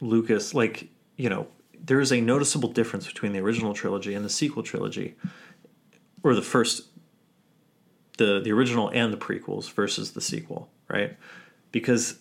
Lucas 0.00 0.54
like, 0.54 0.90
you 1.16 1.28
know, 1.28 1.48
there 1.84 1.98
is 1.98 2.12
a 2.12 2.20
noticeable 2.20 2.68
difference 2.68 3.08
between 3.08 3.32
the 3.32 3.40
original 3.40 3.74
trilogy 3.74 4.14
and 4.14 4.24
the 4.24 4.30
sequel 4.30 4.62
trilogy 4.62 5.16
or 6.22 6.36
the 6.36 6.42
first 6.42 6.84
the 8.18 8.38
the 8.38 8.52
original 8.52 8.90
and 8.90 9.12
the 9.12 9.16
prequels 9.16 9.72
versus 9.72 10.12
the 10.12 10.20
sequel, 10.20 10.70
right? 10.86 11.16
Because 11.72 12.20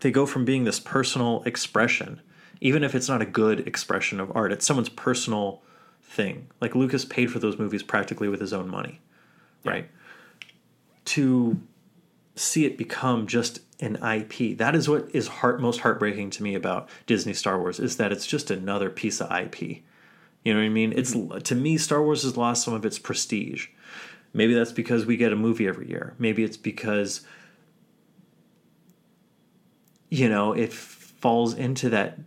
they 0.00 0.10
go 0.10 0.26
from 0.26 0.44
being 0.44 0.64
this 0.64 0.80
personal 0.80 1.44
expression 1.44 2.20
even 2.60 2.82
if 2.82 2.96
it's 2.96 3.08
not 3.08 3.22
a 3.22 3.26
good 3.26 3.60
expression 3.60 4.18
of 4.18 4.34
art. 4.34 4.50
It's 4.50 4.66
someone's 4.66 4.88
personal 4.88 5.62
thing. 6.02 6.48
Like 6.60 6.74
Lucas 6.74 7.04
paid 7.04 7.30
for 7.30 7.38
those 7.38 7.60
movies 7.60 7.84
practically 7.84 8.26
with 8.26 8.40
his 8.40 8.52
own 8.52 8.68
money, 8.68 9.00
right? 9.64 9.88
To 11.12 11.60
see 12.34 12.64
it 12.64 12.78
become 12.78 13.26
just 13.26 13.60
an 13.80 13.96
IP. 13.96 14.58
That 14.58 14.74
is 14.74 14.88
what 14.88 15.08
is 15.12 15.28
heart 15.28 15.60
most 15.60 15.80
heartbreaking 15.80 16.30
to 16.30 16.42
me 16.42 16.54
about 16.54 16.88
Disney 17.06 17.34
Star 17.34 17.58
Wars 17.58 17.78
is 17.78 17.96
that 17.96 18.12
it's 18.12 18.26
just 18.26 18.50
another 18.50 18.90
piece 18.90 19.20
of 19.20 19.30
IP. 19.30 19.82
You 20.44 20.54
know 20.54 20.60
what 20.60 20.66
I 20.66 20.70
mean? 20.70 20.92
It's 20.94 21.14
mm-hmm. 21.14 21.38
to 21.38 21.54
me 21.54 21.78
Star 21.78 22.02
Wars 22.02 22.22
has 22.22 22.36
lost 22.36 22.64
some 22.64 22.74
of 22.74 22.84
its 22.84 22.98
prestige. 22.98 23.68
Maybe 24.32 24.54
that's 24.54 24.72
because 24.72 25.06
we 25.06 25.16
get 25.16 25.32
a 25.32 25.36
movie 25.36 25.66
every 25.66 25.88
year. 25.88 26.14
Maybe 26.18 26.44
it's 26.44 26.56
because 26.56 27.22
you 30.10 30.28
know, 30.28 30.52
it 30.52 30.72
falls 30.72 31.54
into 31.54 31.90
that 31.90 32.18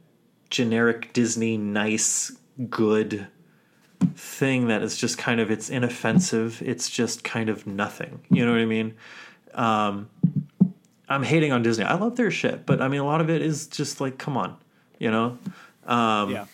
generic 0.49 1.13
Disney 1.13 1.57
nice 1.57 2.31
good 2.69 3.27
thing 4.41 4.69
that 4.69 4.81
is 4.81 4.97
just 4.97 5.19
kind 5.19 5.39
of 5.39 5.51
it's 5.51 5.69
inoffensive. 5.69 6.63
It's 6.65 6.89
just 6.89 7.23
kind 7.23 7.47
of 7.47 7.67
nothing. 7.67 8.21
You 8.31 8.43
know 8.43 8.51
what 8.51 8.61
I 8.61 8.65
mean? 8.65 8.95
Um, 9.53 10.09
I'm 11.07 11.21
hating 11.21 11.51
on 11.51 11.61
Disney. 11.61 11.85
I 11.85 11.93
love 11.93 12.15
their 12.15 12.31
shit, 12.31 12.65
but 12.65 12.81
I 12.81 12.87
mean 12.87 13.01
a 13.01 13.05
lot 13.05 13.21
of 13.21 13.29
it 13.29 13.43
is 13.43 13.67
just 13.67 14.01
like, 14.01 14.17
come 14.17 14.37
on, 14.37 14.57
you 14.97 15.11
know. 15.11 15.37
Um, 15.85 16.31
yeah. 16.31 16.45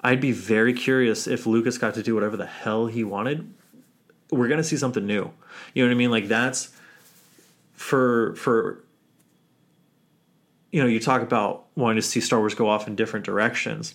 I'd 0.00 0.22
be 0.22 0.32
very 0.32 0.72
curious 0.72 1.26
if 1.26 1.44
Lucas 1.44 1.76
got 1.76 1.92
to 1.94 2.02
do 2.02 2.14
whatever 2.14 2.38
the 2.38 2.46
hell 2.46 2.86
he 2.86 3.04
wanted. 3.04 3.52
We're 4.30 4.48
gonna 4.48 4.64
see 4.64 4.78
something 4.78 5.06
new. 5.06 5.30
You 5.74 5.84
know 5.84 5.90
what 5.90 5.94
I 5.94 5.98
mean? 5.98 6.10
Like 6.10 6.26
that's 6.26 6.70
for 7.74 8.34
for 8.36 8.82
you 10.72 10.80
know, 10.82 10.88
you 10.88 11.00
talk 11.00 11.20
about 11.20 11.66
wanting 11.74 11.96
to 11.96 12.02
see 12.02 12.20
Star 12.20 12.38
Wars 12.38 12.54
go 12.54 12.66
off 12.66 12.88
in 12.88 12.96
different 12.96 13.26
directions. 13.26 13.94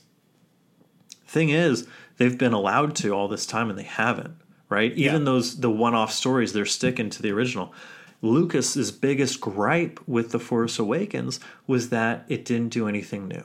Thing 1.26 1.50
is, 1.50 1.88
they've 2.18 2.38
been 2.38 2.54
allowed 2.54 2.96
to 2.98 3.12
all 3.12 3.28
this 3.28 3.46
time 3.46 3.70
and 3.70 3.78
they 3.78 3.84
haven't, 3.84 4.36
right? 4.70 4.92
Even 4.94 5.22
Yeah. 5.22 5.26
those 5.26 5.60
the 5.60 5.70
one-off 5.70 6.12
stories, 6.12 6.54
they're 6.54 6.66
sticking 6.66 7.10
to 7.12 7.22
the 7.22 7.32
original. 7.32 7.74
Lucas's 8.22 8.92
biggest 8.92 9.42
gripe 9.42 10.00
with 10.08 10.32
The 10.32 10.40
Force 10.40 10.80
Awakens 10.80 11.40
was 11.68 11.90
that 11.90 12.26
it 12.30 12.46
didn't 12.46 12.70
do 12.70 12.88
anything 12.88 13.28
new. 13.28 13.44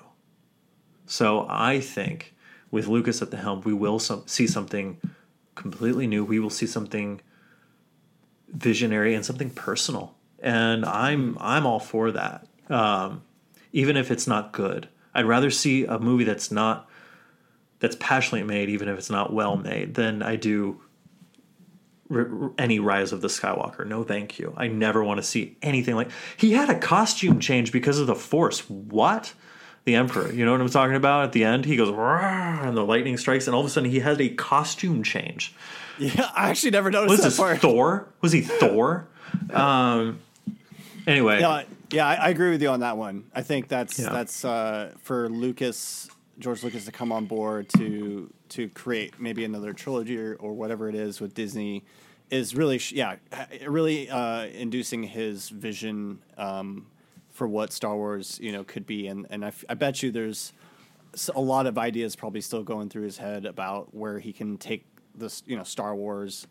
So 1.07 1.47
I 1.49 1.81
think 1.81 2.35
with 2.71 2.87
Lucas 2.87 3.23
at 3.23 3.31
the 3.31 3.39
helm, 3.39 3.63
we 3.63 3.73
will 3.73 3.99
some, 3.99 4.23
see 4.27 4.47
something 4.47 5.01
completely 5.55 6.07
new. 6.07 6.25
We 6.25 6.39
will 6.39 6.51
see 6.51 6.67
something 6.67 7.21
visionary 8.49 9.15
and 9.15 9.25
something 9.25 9.51
personal, 9.51 10.15
and 10.39 10.85
I'm 10.85 11.37
I'm 11.41 11.67
all 11.67 11.81
for 11.81 12.13
that. 12.13 12.47
Um, 12.71 13.23
even 13.73 13.97
if 13.97 14.11
it's 14.11 14.27
not 14.27 14.53
good, 14.53 14.89
I'd 15.15 15.25
rather 15.27 15.51
see 15.51 15.85
a 15.85 15.99
movie 15.99 16.25
that's 16.25 16.51
not 16.51 16.89
that's 17.81 17.97
passionately 18.01 18.43
made, 18.47 18.69
even 18.71 18.89
if 18.89 18.99
it's 18.99 19.11
not 19.11 19.33
well 19.33 19.57
made, 19.57 19.95
than 19.95 20.23
I 20.23 20.37
do 20.37 20.81
r- 22.11 22.51
any 22.59 22.79
Rise 22.79 23.13
of 23.13 23.21
the 23.21 23.29
Skywalker. 23.29 23.87
No, 23.87 24.03
thank 24.05 24.39
you. 24.39 24.53
I 24.57 24.69
never 24.69 25.03
want 25.05 25.19
to 25.19 25.23
see 25.23 25.57
anything 25.63 25.95
like 25.95 26.11
he 26.37 26.53
had 26.53 26.71
a 26.71 26.79
costume 26.79 27.39
change 27.41 27.71
because 27.73 27.99
of 27.99 28.07
the 28.07 28.15
Force. 28.15 28.69
What? 28.69 29.33
The 29.85 29.95
Emperor, 29.95 30.31
you 30.31 30.45
know 30.45 30.53
what 30.53 30.61
I'm 30.61 30.69
talking 30.69 30.97
about? 30.97 31.25
At 31.25 31.33
the 31.33 31.45
end, 31.45 31.65
he 31.65 31.75
goes 31.75 31.89
and 31.89 32.77
the 32.77 32.85
lightning 32.85 33.17
strikes, 33.17 33.47
and 33.47 33.55
all 33.55 33.61
of 33.63 33.67
a 33.67 33.71
sudden 33.71 33.89
he 33.89 34.01
has 34.01 34.21
a 34.21 34.29
costume 34.29 35.03
change. 35.03 35.55
Yeah, 35.99 36.29
I 36.37 36.51
actually 36.51 36.73
never 36.73 36.91
noticed 36.91 37.11
Was 37.11 37.21
that 37.21 37.25
this 37.29 37.37
part. 37.39 37.59
Thor? 37.61 38.07
Was 38.21 38.33
he 38.33 38.43
Thor? 38.43 39.09
Um. 39.51 40.19
Anyway, 41.07 41.41
Yeah, 41.41 41.63
yeah, 41.91 42.07
I, 42.07 42.15
I 42.17 42.29
agree 42.29 42.51
with 42.51 42.61
you 42.61 42.69
on 42.69 42.81
that 42.81 42.99
one. 42.99 43.25
I 43.35 43.41
think 43.41 43.69
that's 43.69 43.99
Yeah. 43.99 44.11
that's 44.11 44.45
uh, 44.45 44.93
for 45.03 45.29
Lucas, 45.31 46.11
George 46.39 46.63
Lucas, 46.63 46.85
to 46.85 46.93
come 46.93 47.13
on 47.13 47.27
board 47.27 47.69
to 47.71 48.33
to 48.51 48.69
create 48.71 49.21
maybe 49.21 49.45
another 49.45 49.73
trilogy 49.73 50.19
or, 50.19 50.35
or 50.37 50.53
whatever 50.53 50.89
it 50.89 50.95
is 50.95 51.21
with 51.21 51.35
Disney 51.35 51.85
is 52.31 52.55
really 52.55 52.81
yeah 52.93 53.17
really 53.67 54.09
uh, 54.11 54.47
inducing 54.47 55.03
his 55.03 55.49
vision 55.49 56.21
um, 56.37 56.87
for 57.31 57.49
what 57.49 57.73
Star 57.73 57.97
Wars 57.97 58.39
you 58.41 58.53
know 58.53 58.65
could 58.65 58.87
be. 58.87 59.07
And 59.07 59.27
and 59.31 59.45
I, 59.45 59.49
f- 59.49 59.65
I 59.69 59.75
bet 59.75 60.03
you 60.03 60.11
there's 60.11 60.53
a 61.35 61.41
lot 61.41 61.67
of 61.67 61.79
ideas 61.79 62.15
probably 62.15 62.41
still 62.41 62.63
going 62.63 62.89
through 62.89 63.05
his 63.05 63.19
head 63.19 63.45
about 63.45 63.95
where 63.95 64.19
he 64.19 64.33
can 64.33 64.59
take 64.59 64.85
this 65.15 65.43
you 65.47 65.57
know 65.57 65.65
Star 65.65 65.95
Wars. 65.95 66.47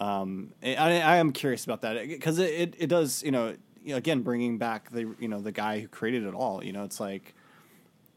Um, 0.00 0.52
I, 0.64 1.00
I 1.00 1.16
am 1.18 1.32
curious 1.32 1.64
about 1.64 1.82
that 1.82 2.08
because 2.08 2.40
it, 2.40 2.50
it, 2.50 2.74
it 2.76 2.86
does, 2.88 3.22
you 3.22 3.30
know, 3.30 3.54
again, 3.86 4.22
bringing 4.22 4.58
back 4.58 4.90
the, 4.90 5.14
you 5.20 5.28
know, 5.28 5.40
the 5.40 5.52
guy 5.52 5.78
who 5.80 5.86
created 5.86 6.24
it 6.24 6.34
all, 6.34 6.64
you 6.64 6.72
know, 6.72 6.82
it's 6.82 6.98
like, 6.98 7.34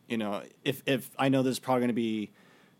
you 0.07 0.17
know, 0.17 0.43
if, 0.63 0.81
if 0.85 1.09
I 1.17 1.29
know 1.29 1.43
there's 1.43 1.59
probably 1.59 1.81
going 1.81 1.87
to 1.89 1.93
be, 1.93 2.31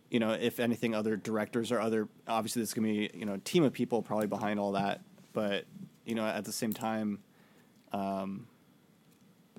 you 0.10 0.20
know, 0.20 0.32
if 0.32 0.60
anything, 0.60 0.94
other 0.94 1.16
directors 1.16 1.72
or 1.72 1.80
other, 1.80 2.08
obviously 2.28 2.62
there's 2.62 2.74
going 2.74 2.88
to 2.88 2.94
be, 2.94 3.18
you 3.18 3.26
know, 3.26 3.34
a 3.34 3.40
team 3.40 3.64
of 3.64 3.74
people 3.74 4.02
probably 4.02 4.28
behind 4.28 4.60
all 4.60 4.74
that. 4.74 5.02
But, 5.34 5.66
you 6.06 6.16
know, 6.16 6.26
at 6.26 6.46
the 6.46 6.52
same 6.52 6.74
time, 6.74 7.20
um, 7.92 8.48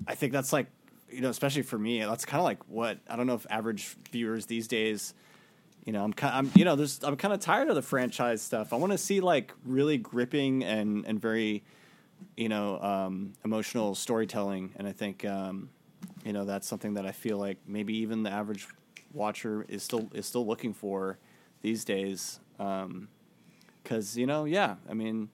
I 0.07 0.15
think 0.15 0.31
that's 0.33 0.53
like, 0.53 0.67
you 1.09 1.21
know, 1.21 1.29
especially 1.29 1.61
for 1.61 1.77
me, 1.77 1.99
that's 1.99 2.25
kind 2.25 2.39
of 2.39 2.45
like 2.45 2.59
what, 2.67 2.99
I 3.09 3.15
don't 3.15 3.27
know 3.27 3.35
if 3.35 3.45
average 3.49 3.95
viewers 4.11 4.45
these 4.45 4.67
days, 4.67 5.13
you 5.85 5.93
know, 5.93 6.03
I'm 6.03 6.13
kind, 6.13 6.35
I'm, 6.35 6.51
you 6.55 6.65
know, 6.65 6.75
there's, 6.75 7.01
I'm 7.03 7.15
kind 7.15 7.33
of 7.33 7.39
tired 7.39 7.69
of 7.69 7.75
the 7.75 7.81
franchise 7.81 8.41
stuff. 8.41 8.73
I 8.73 8.75
want 8.75 8.91
to 8.91 8.97
see 8.97 9.21
like 9.21 9.53
really 9.65 9.97
gripping 9.97 10.63
and 10.63 11.05
and 11.05 11.17
very, 11.19 11.63
you 12.35 12.49
know, 12.49 12.79
um, 12.81 13.33
emotional 13.45 13.95
storytelling, 13.95 14.73
and 14.75 14.85
I 14.87 14.91
think, 14.91 15.23
um, 15.23 15.69
you 16.27 16.33
know, 16.33 16.43
that's 16.43 16.67
something 16.67 16.95
that 16.95 17.05
I 17.05 17.13
feel 17.13 17.37
like 17.37 17.57
maybe 17.65 17.95
even 17.99 18.23
the 18.23 18.29
average 18.29 18.67
watcher 19.13 19.65
is 19.69 19.81
still 19.81 20.09
is 20.13 20.25
still 20.25 20.45
looking 20.45 20.73
for 20.73 21.17
these 21.61 21.85
days. 21.85 22.41
Um, 22.59 23.07
because 23.81 24.17
you 24.17 24.25
know, 24.25 24.43
yeah, 24.43 24.75
I 24.89 24.93
mean, 24.93 25.29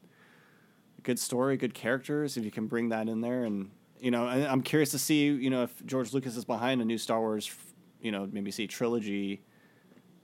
good 1.02 1.18
story, 1.18 1.58
good 1.58 1.74
characters. 1.74 2.38
If 2.38 2.46
you 2.46 2.52
can 2.52 2.68
bring 2.68 2.90
that 2.90 3.10
in 3.10 3.22
there, 3.22 3.44
and 3.44 3.72
you 4.00 4.12
know, 4.12 4.28
and 4.28 4.46
I'm 4.46 4.62
curious 4.62 4.92
to 4.92 5.00
see, 5.00 5.26
you 5.26 5.50
know, 5.50 5.64
if 5.64 5.84
George 5.84 6.14
Lucas 6.14 6.38
is 6.38 6.46
behind 6.46 6.80
a 6.80 6.86
new 6.86 7.00
Star 7.00 7.20
Wars, 7.20 7.52
you 8.00 8.12
know, 8.12 8.30
maybe 8.32 8.52
see 8.52 8.68
trilogy 8.68 9.42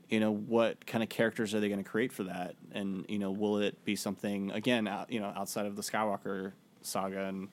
you 0.10 0.20
know 0.20 0.32
what 0.32 0.88
kind 0.88 1.04
of 1.04 1.10
characters 1.10 1.54
are 1.54 1.60
they 1.60 1.70
going 1.70 1.84
to 1.84 1.88
create 1.88 2.12
for 2.12 2.24
that 2.24 2.56
and 2.72 3.06
you 3.08 3.20
know 3.20 3.30
will 3.30 3.60
it 3.60 3.86
be 3.86 3.96
something 3.96 4.50
again 4.50 4.88
out, 4.88 5.12
you 5.12 5.20
know 5.20 5.32
outside 5.36 5.68
of 5.68 5.76
the 5.76 5.84
skywalker 5.84 6.54
saga 6.82 7.26
and 7.26 7.50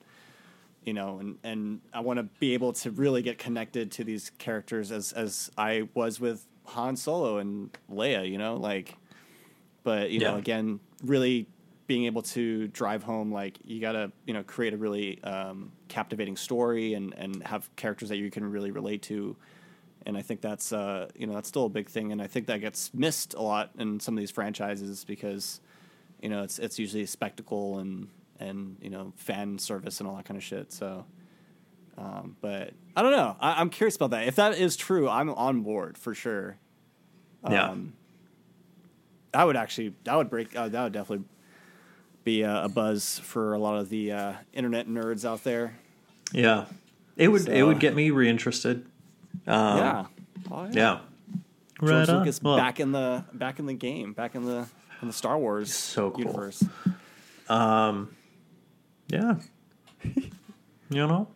you 0.87 0.93
know 0.93 1.19
and 1.19 1.37
and 1.43 1.81
i 1.93 1.99
want 1.99 2.17
to 2.17 2.23
be 2.39 2.53
able 2.53 2.73
to 2.73 2.89
really 2.91 3.21
get 3.21 3.37
connected 3.37 3.91
to 3.91 4.03
these 4.03 4.31
characters 4.37 4.91
as 4.91 5.11
as 5.11 5.51
i 5.57 5.87
was 5.93 6.19
with 6.19 6.47
han 6.65 6.95
solo 6.95 7.37
and 7.37 7.77
leia 7.91 8.29
you 8.29 8.37
know 8.37 8.55
like 8.55 8.95
but 9.83 10.09
you 10.09 10.19
know 10.19 10.37
again 10.37 10.79
really 11.03 11.47
being 11.87 12.05
able 12.05 12.21
to 12.21 12.67
drive 12.67 13.01
home 13.01 13.31
like 13.31 13.57
you 13.63 13.79
gotta 13.79 14.11
you 14.25 14.33
know 14.33 14.43
create 14.43 14.73
a 14.73 14.77
really 14.77 15.23
um, 15.23 15.71
captivating 15.87 16.35
story 16.35 16.93
and 16.93 17.13
and 17.17 17.41
have 17.43 17.73
characters 17.77 18.09
that 18.09 18.17
you 18.17 18.29
can 18.29 18.49
really 18.51 18.71
relate 18.71 19.01
to. 19.03 19.35
And 20.05 20.17
I 20.17 20.21
think 20.21 20.41
that's 20.41 20.71
uh, 20.71 21.09
you 21.15 21.25
know 21.25 21.33
that's 21.33 21.49
still 21.49 21.65
a 21.65 21.69
big 21.69 21.89
thing, 21.89 22.11
and 22.11 22.21
I 22.21 22.27
think 22.27 22.47
that 22.47 22.61
gets 22.61 22.93
missed 22.93 23.33
a 23.33 23.41
lot 23.41 23.71
in 23.77 23.99
some 23.99 24.15
of 24.15 24.19
these 24.19 24.31
franchises 24.31 25.03
because 25.05 25.59
you 26.21 26.29
know 26.29 26.43
it's 26.43 26.59
it's 26.59 26.77
usually 26.77 27.03
a 27.03 27.07
spectacle 27.07 27.79
and 27.79 28.09
and 28.39 28.77
you 28.81 28.89
know 28.89 29.13
fan 29.15 29.57
service 29.59 29.99
and 29.99 30.07
all 30.09 30.15
that 30.15 30.25
kind 30.25 30.37
of 30.37 30.43
shit. 30.43 30.71
So, 30.71 31.05
um, 31.97 32.35
but 32.41 32.71
I 32.95 33.01
don't 33.01 33.11
know. 33.11 33.35
I, 33.39 33.59
I'm 33.61 33.69
curious 33.69 33.95
about 33.95 34.11
that. 34.11 34.27
If 34.27 34.35
that 34.35 34.57
is 34.57 34.75
true, 34.75 35.07
I'm 35.09 35.29
on 35.29 35.61
board 35.61 35.97
for 35.97 36.13
sure. 36.13 36.57
yeah. 37.49 37.69
Um, 37.69 37.93
that 39.33 39.43
would 39.43 39.55
actually 39.57 39.93
that 40.03 40.15
would 40.15 40.29
break 40.29 40.55
uh, 40.55 40.67
that 40.69 40.83
would 40.83 40.93
definitely 40.93 41.25
be 42.23 42.41
a, 42.41 42.63
a 42.63 42.69
buzz 42.69 43.19
for 43.19 43.53
a 43.53 43.59
lot 43.59 43.77
of 43.77 43.89
the 43.89 44.11
uh, 44.11 44.33
internet 44.53 44.87
nerds 44.87 45.23
out 45.25 45.43
there. 45.43 45.75
Yeah, 46.31 46.65
it 47.15 47.27
would 47.29 47.47
it 47.47 47.63
would 47.63 47.79
get 47.79 47.95
me 47.95 48.09
reinterested. 48.11 48.85
Um, 49.45 49.77
yeah. 49.77 50.05
Oh, 50.51 50.67
yeah. 50.71 50.99
George 51.79 51.91
Right 51.91 52.09
on. 52.09 52.19
Lucas 52.19 52.41
Well, 52.41 52.57
back 52.57 52.79
in 52.79 52.91
the 52.91 53.23
back 53.33 53.59
in 53.59 53.65
the 53.65 53.73
game, 53.73 54.13
back 54.13 54.33
in 54.35 54.45
the 54.45 54.67
in 55.01 55.07
the 55.07 55.13
Star 55.13 55.37
Wars 55.37 55.73
So 55.73 56.09
cool. 56.11 56.21
universe. 56.21 56.63
Yeah. 59.07 59.35
you 60.03 60.21
know. 60.89 61.27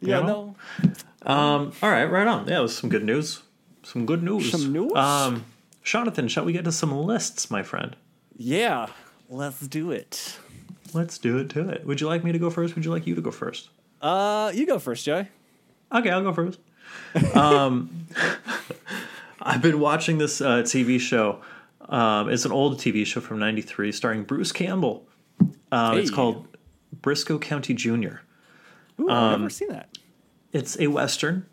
Yeah, 0.00 0.20
You 0.20 0.26
no. 0.26 0.54
Um. 1.22 1.72
All 1.82 1.90
right. 1.90 2.04
Right 2.04 2.26
on. 2.26 2.48
Yeah, 2.48 2.58
it 2.58 2.62
was 2.62 2.76
some 2.76 2.88
good 2.90 3.04
news. 3.04 3.42
Some 3.82 4.06
good 4.06 4.22
news. 4.22 4.50
Some 4.50 4.72
news? 4.72 4.92
Um, 4.94 5.44
Jonathan, 5.82 6.28
shall 6.28 6.44
we 6.44 6.52
get 6.52 6.64
to 6.64 6.72
some 6.72 6.92
lists, 6.96 7.50
my 7.50 7.62
friend? 7.62 7.96
Yeah, 8.36 8.86
let's 9.28 9.66
do 9.66 9.90
it. 9.90 10.38
Let's 10.92 11.18
do 11.18 11.38
it 11.38 11.50
to 11.50 11.68
it. 11.68 11.86
Would 11.86 12.00
you 12.00 12.06
like 12.06 12.24
me 12.24 12.32
to 12.32 12.38
go 12.38 12.50
first? 12.50 12.74
Would 12.74 12.84
you 12.84 12.90
like 12.90 13.06
you 13.06 13.14
to 13.14 13.20
go 13.20 13.30
first? 13.30 13.68
Uh, 14.00 14.50
you 14.54 14.66
go 14.66 14.78
first, 14.78 15.04
Joey. 15.04 15.28
Okay, 15.92 16.10
I'll 16.10 16.22
go 16.22 16.32
first. 16.32 16.58
Um, 17.34 18.06
I've 19.42 19.62
been 19.62 19.80
watching 19.80 20.18
this 20.18 20.40
uh, 20.40 20.62
TV 20.62 20.98
show. 21.00 21.40
Um, 21.88 22.28
it's 22.28 22.44
an 22.44 22.52
old 22.52 22.78
TV 22.78 23.04
show 23.06 23.20
from 23.20 23.38
'93, 23.38 23.92
starring 23.92 24.24
Bruce 24.24 24.52
Campbell. 24.52 25.06
Um, 25.72 25.98
It's 25.98 26.10
called 26.10 26.46
Brisco 26.98 27.40
County 27.40 27.74
Jr. 27.74 28.18
Ooh, 29.00 29.08
Um, 29.08 29.10
I've 29.10 29.38
never 29.40 29.50
seen 29.50 29.68
that. 29.68 29.96
It's 30.52 30.78
a 30.80 30.88
western. 30.88 31.46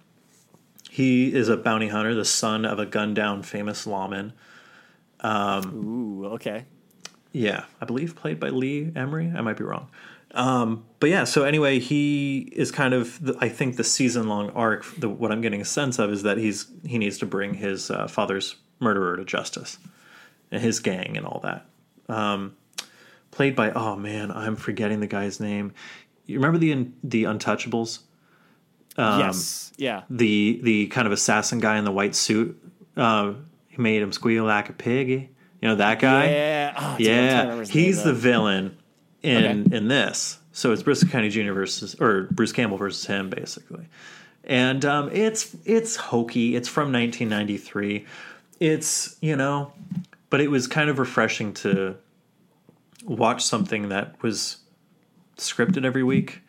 he 0.89 1.34
is 1.34 1.50
a 1.50 1.58
bounty 1.58 1.89
hunter, 1.89 2.15
the 2.15 2.26
son 2.26 2.65
of 2.65 2.80
a 2.80 2.86
gunned 2.86 3.15
down 3.15 3.43
famous 3.43 3.86
lawman. 3.86 4.34
Ooh, 5.23 6.26
okay. 6.34 6.65
Yeah, 7.32 7.65
I 7.82 7.86
believe 7.86 8.15
played 8.15 8.39
by 8.39 8.50
Lee 8.50 8.86
Ermey. 8.95 9.36
I 9.36 9.41
might 9.41 9.58
be 9.58 9.63
wrong. 9.63 9.89
Um, 10.32 10.86
but 11.00 11.10
yeah, 11.10 11.23
so 11.23 11.43
anyway, 11.43 11.80
he 11.80 12.50
is 12.52 12.71
kind 12.71 12.93
of. 12.93 13.23
The, 13.23 13.38
I 13.39 13.50
think 13.50 13.78
the 13.78 13.84
season 13.84 14.28
long 14.28 14.50
arc. 14.52 14.86
The, 14.97 15.08
what 15.10 15.32
I'm 15.32 15.41
getting 15.41 15.62
a 15.62 15.65
sense 15.65 16.00
of 16.00 16.12
is 16.12 16.23
that 16.23 16.38
he's 16.38 16.67
he 16.86 16.97
needs 16.97 17.17
to 17.19 17.26
bring 17.26 17.56
his 17.56 17.89
uh, 17.91 18.08
father's 18.08 18.56
murderer 18.80 19.17
to 19.17 19.26
justice, 19.26 19.78
and 20.52 20.62
his 20.62 20.80
gang 20.80 21.15
and 21.17 21.26
all 21.26 21.39
that. 21.43 21.65
Um, 22.13 22.56
played 23.38 23.56
by 23.56 23.69
oh 23.71 23.95
man, 23.95 24.32
I'm 24.32 24.56
forgetting 24.56 25.00
the 25.00 25.08
guy's 25.08 25.39
name. 25.39 25.71
You 26.26 26.38
remember 26.38 26.58
the 26.58 26.89
the 27.04 27.26
Untouchables? 27.26 28.00
Um, 28.97 29.19
yes. 29.19 29.71
Yeah. 29.78 30.02
the 30.10 30.60
the 30.63 30.88
kind 30.88 31.06
of 31.06 31.13
assassin 31.13 31.60
guy 31.60 31.78
in 31.78 31.86
the 31.86 31.91
white 31.91 32.15
suit. 32.15 32.60
Uh, 32.97 33.34
he 33.67 33.80
made 33.80 34.02
him 34.02 34.12
squeal 34.12 34.45
like 34.45 34.69
a 34.69 34.73
pig. 34.73 35.10
You 35.10 35.30
know 35.62 35.76
that 35.76 36.00
guy. 36.00 36.32
Yeah. 36.32 36.73
Oh, 36.76 36.97
dude, 36.97 37.08
I'm 37.10 37.45
trying 37.45 37.50
to 37.50 37.56
Yeah, 37.58 37.86
he's 37.86 37.97
name, 37.97 38.08
the 38.08 38.13
villain 38.13 38.78
in 39.21 39.71
in 39.71 39.88
this. 39.88 40.39
So 40.52 40.71
it's 40.71 40.82
Bruce 40.82 41.04
County 41.04 41.30
Jr. 41.30 41.54
versus 41.54 41.95
or 42.00 42.23
Bruce 42.32 42.52
Campbell 42.52 42.78
versus 42.78 43.06
him, 43.06 43.30
basically. 43.30 43.86
And 44.45 44.84
um, 44.84 45.12
it's 45.13 45.56
it's 45.63 45.95
hokey. 45.95 46.56
It's 46.56 46.67
from 46.67 46.91
1993. 46.91 48.04
It's 48.60 49.15
you 49.21 49.36
know, 49.36 49.73
but 50.32 50.41
it 50.41 50.50
was 50.50 50.65
kind 50.65 50.89
of 50.89 50.97
refreshing 50.97 51.54
to 51.56 51.97
watch 53.07 53.43
something 53.43 53.89
that 53.89 54.21
was 54.21 54.57
scripted 55.37 55.85
every 55.85 56.03
week. 56.03 56.41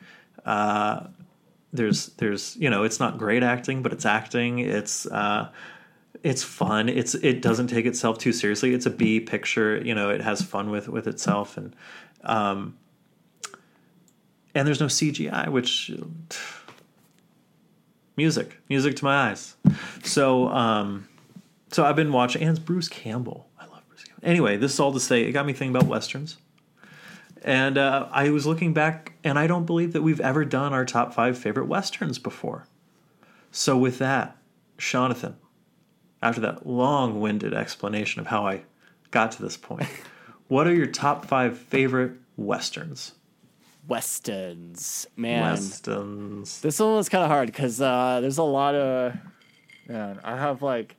Uh, 0.44 1.06
there's 1.72 2.06
there's 2.16 2.56
you 2.56 2.68
know 2.68 2.82
it's 2.82 3.00
not 3.00 3.18
great 3.18 3.42
acting, 3.42 3.82
but 3.82 3.92
it's 3.92 4.04
acting. 4.04 4.58
It's 4.58 5.06
uh, 5.06 5.48
it's 6.22 6.42
fun. 6.42 6.88
It's 6.88 7.14
it 7.14 7.42
doesn't 7.42 7.68
take 7.68 7.86
itself 7.86 8.18
too 8.18 8.32
seriously. 8.32 8.74
It's 8.74 8.86
a 8.86 8.90
B 8.90 9.20
picture. 9.20 9.80
You 9.84 9.94
know, 9.94 10.10
it 10.10 10.20
has 10.20 10.42
fun 10.42 10.70
with 10.70 10.88
with 10.88 11.06
itself, 11.06 11.56
and 11.56 11.74
um, 12.24 12.76
and 14.54 14.66
there's 14.66 14.80
no 14.80 14.86
CGI, 14.86 15.48
which 15.48 15.90
music, 18.16 18.58
music 18.68 18.96
to 18.96 19.04
my 19.04 19.30
eyes. 19.30 19.56
So 20.02 20.48
um, 20.48 21.08
so 21.70 21.84
I've 21.84 21.96
been 21.96 22.12
watching, 22.12 22.42
and 22.42 22.64
Bruce 22.64 22.88
Campbell. 22.88 23.48
I 23.58 23.66
love 23.66 23.82
Bruce 23.88 24.04
Campbell. 24.04 24.28
Anyway, 24.28 24.56
this 24.56 24.72
is 24.72 24.80
all 24.80 24.92
to 24.92 25.00
say, 25.00 25.22
it 25.22 25.32
got 25.32 25.46
me 25.46 25.52
thinking 25.52 25.76
about 25.76 25.88
westerns. 25.88 26.38
And 27.48 27.78
uh, 27.78 28.08
I 28.10 28.28
was 28.28 28.44
looking 28.44 28.74
back, 28.74 29.14
and 29.24 29.38
I 29.38 29.46
don't 29.46 29.64
believe 29.64 29.94
that 29.94 30.02
we've 30.02 30.20
ever 30.20 30.44
done 30.44 30.74
our 30.74 30.84
top 30.84 31.14
five 31.14 31.38
favorite 31.38 31.66
westerns 31.66 32.18
before. 32.18 32.66
So, 33.50 33.74
with 33.78 33.96
that, 34.00 34.36
Jonathan, 34.76 35.34
after 36.20 36.42
that 36.42 36.66
long 36.66 37.22
winded 37.22 37.54
explanation 37.54 38.20
of 38.20 38.26
how 38.26 38.46
I 38.46 38.64
got 39.12 39.32
to 39.32 39.42
this 39.42 39.56
point, 39.56 39.88
what 40.48 40.66
are 40.66 40.74
your 40.74 40.88
top 40.88 41.24
five 41.24 41.56
favorite 41.56 42.12
westerns? 42.36 43.12
Westerns, 43.86 45.06
man. 45.16 45.40
Westerns. 45.40 46.60
This 46.60 46.78
one 46.78 46.96
was 46.96 47.08
kind 47.08 47.24
of 47.24 47.30
hard 47.30 47.46
because 47.46 47.80
uh, 47.80 48.18
there's 48.20 48.36
a 48.36 48.42
lot 48.42 48.74
of. 48.74 49.16
Man, 49.86 50.20
I 50.22 50.36
have 50.36 50.60
like 50.60 50.96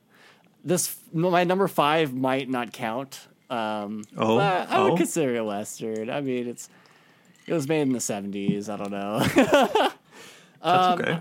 this. 0.64 0.96
My 1.12 1.44
number 1.44 1.68
five 1.68 2.12
might 2.12 2.50
not 2.50 2.72
count. 2.72 3.28
Um, 3.50 4.04
Oh, 4.16 4.36
but 4.36 4.70
I 4.70 4.82
would 4.82 4.92
oh. 4.92 4.96
consider 4.96 5.34
it 5.34 5.38
a 5.38 5.44
western. 5.44 6.08
I 6.10 6.20
mean, 6.20 6.46
it's 6.48 6.68
it 7.46 7.52
was 7.52 7.68
made 7.68 7.82
in 7.82 7.92
the 7.92 7.98
'70s. 7.98 8.68
I 8.68 8.76
don't 8.76 8.90
know. 8.90 9.18
That's 10.62 11.00
okay. 11.00 11.20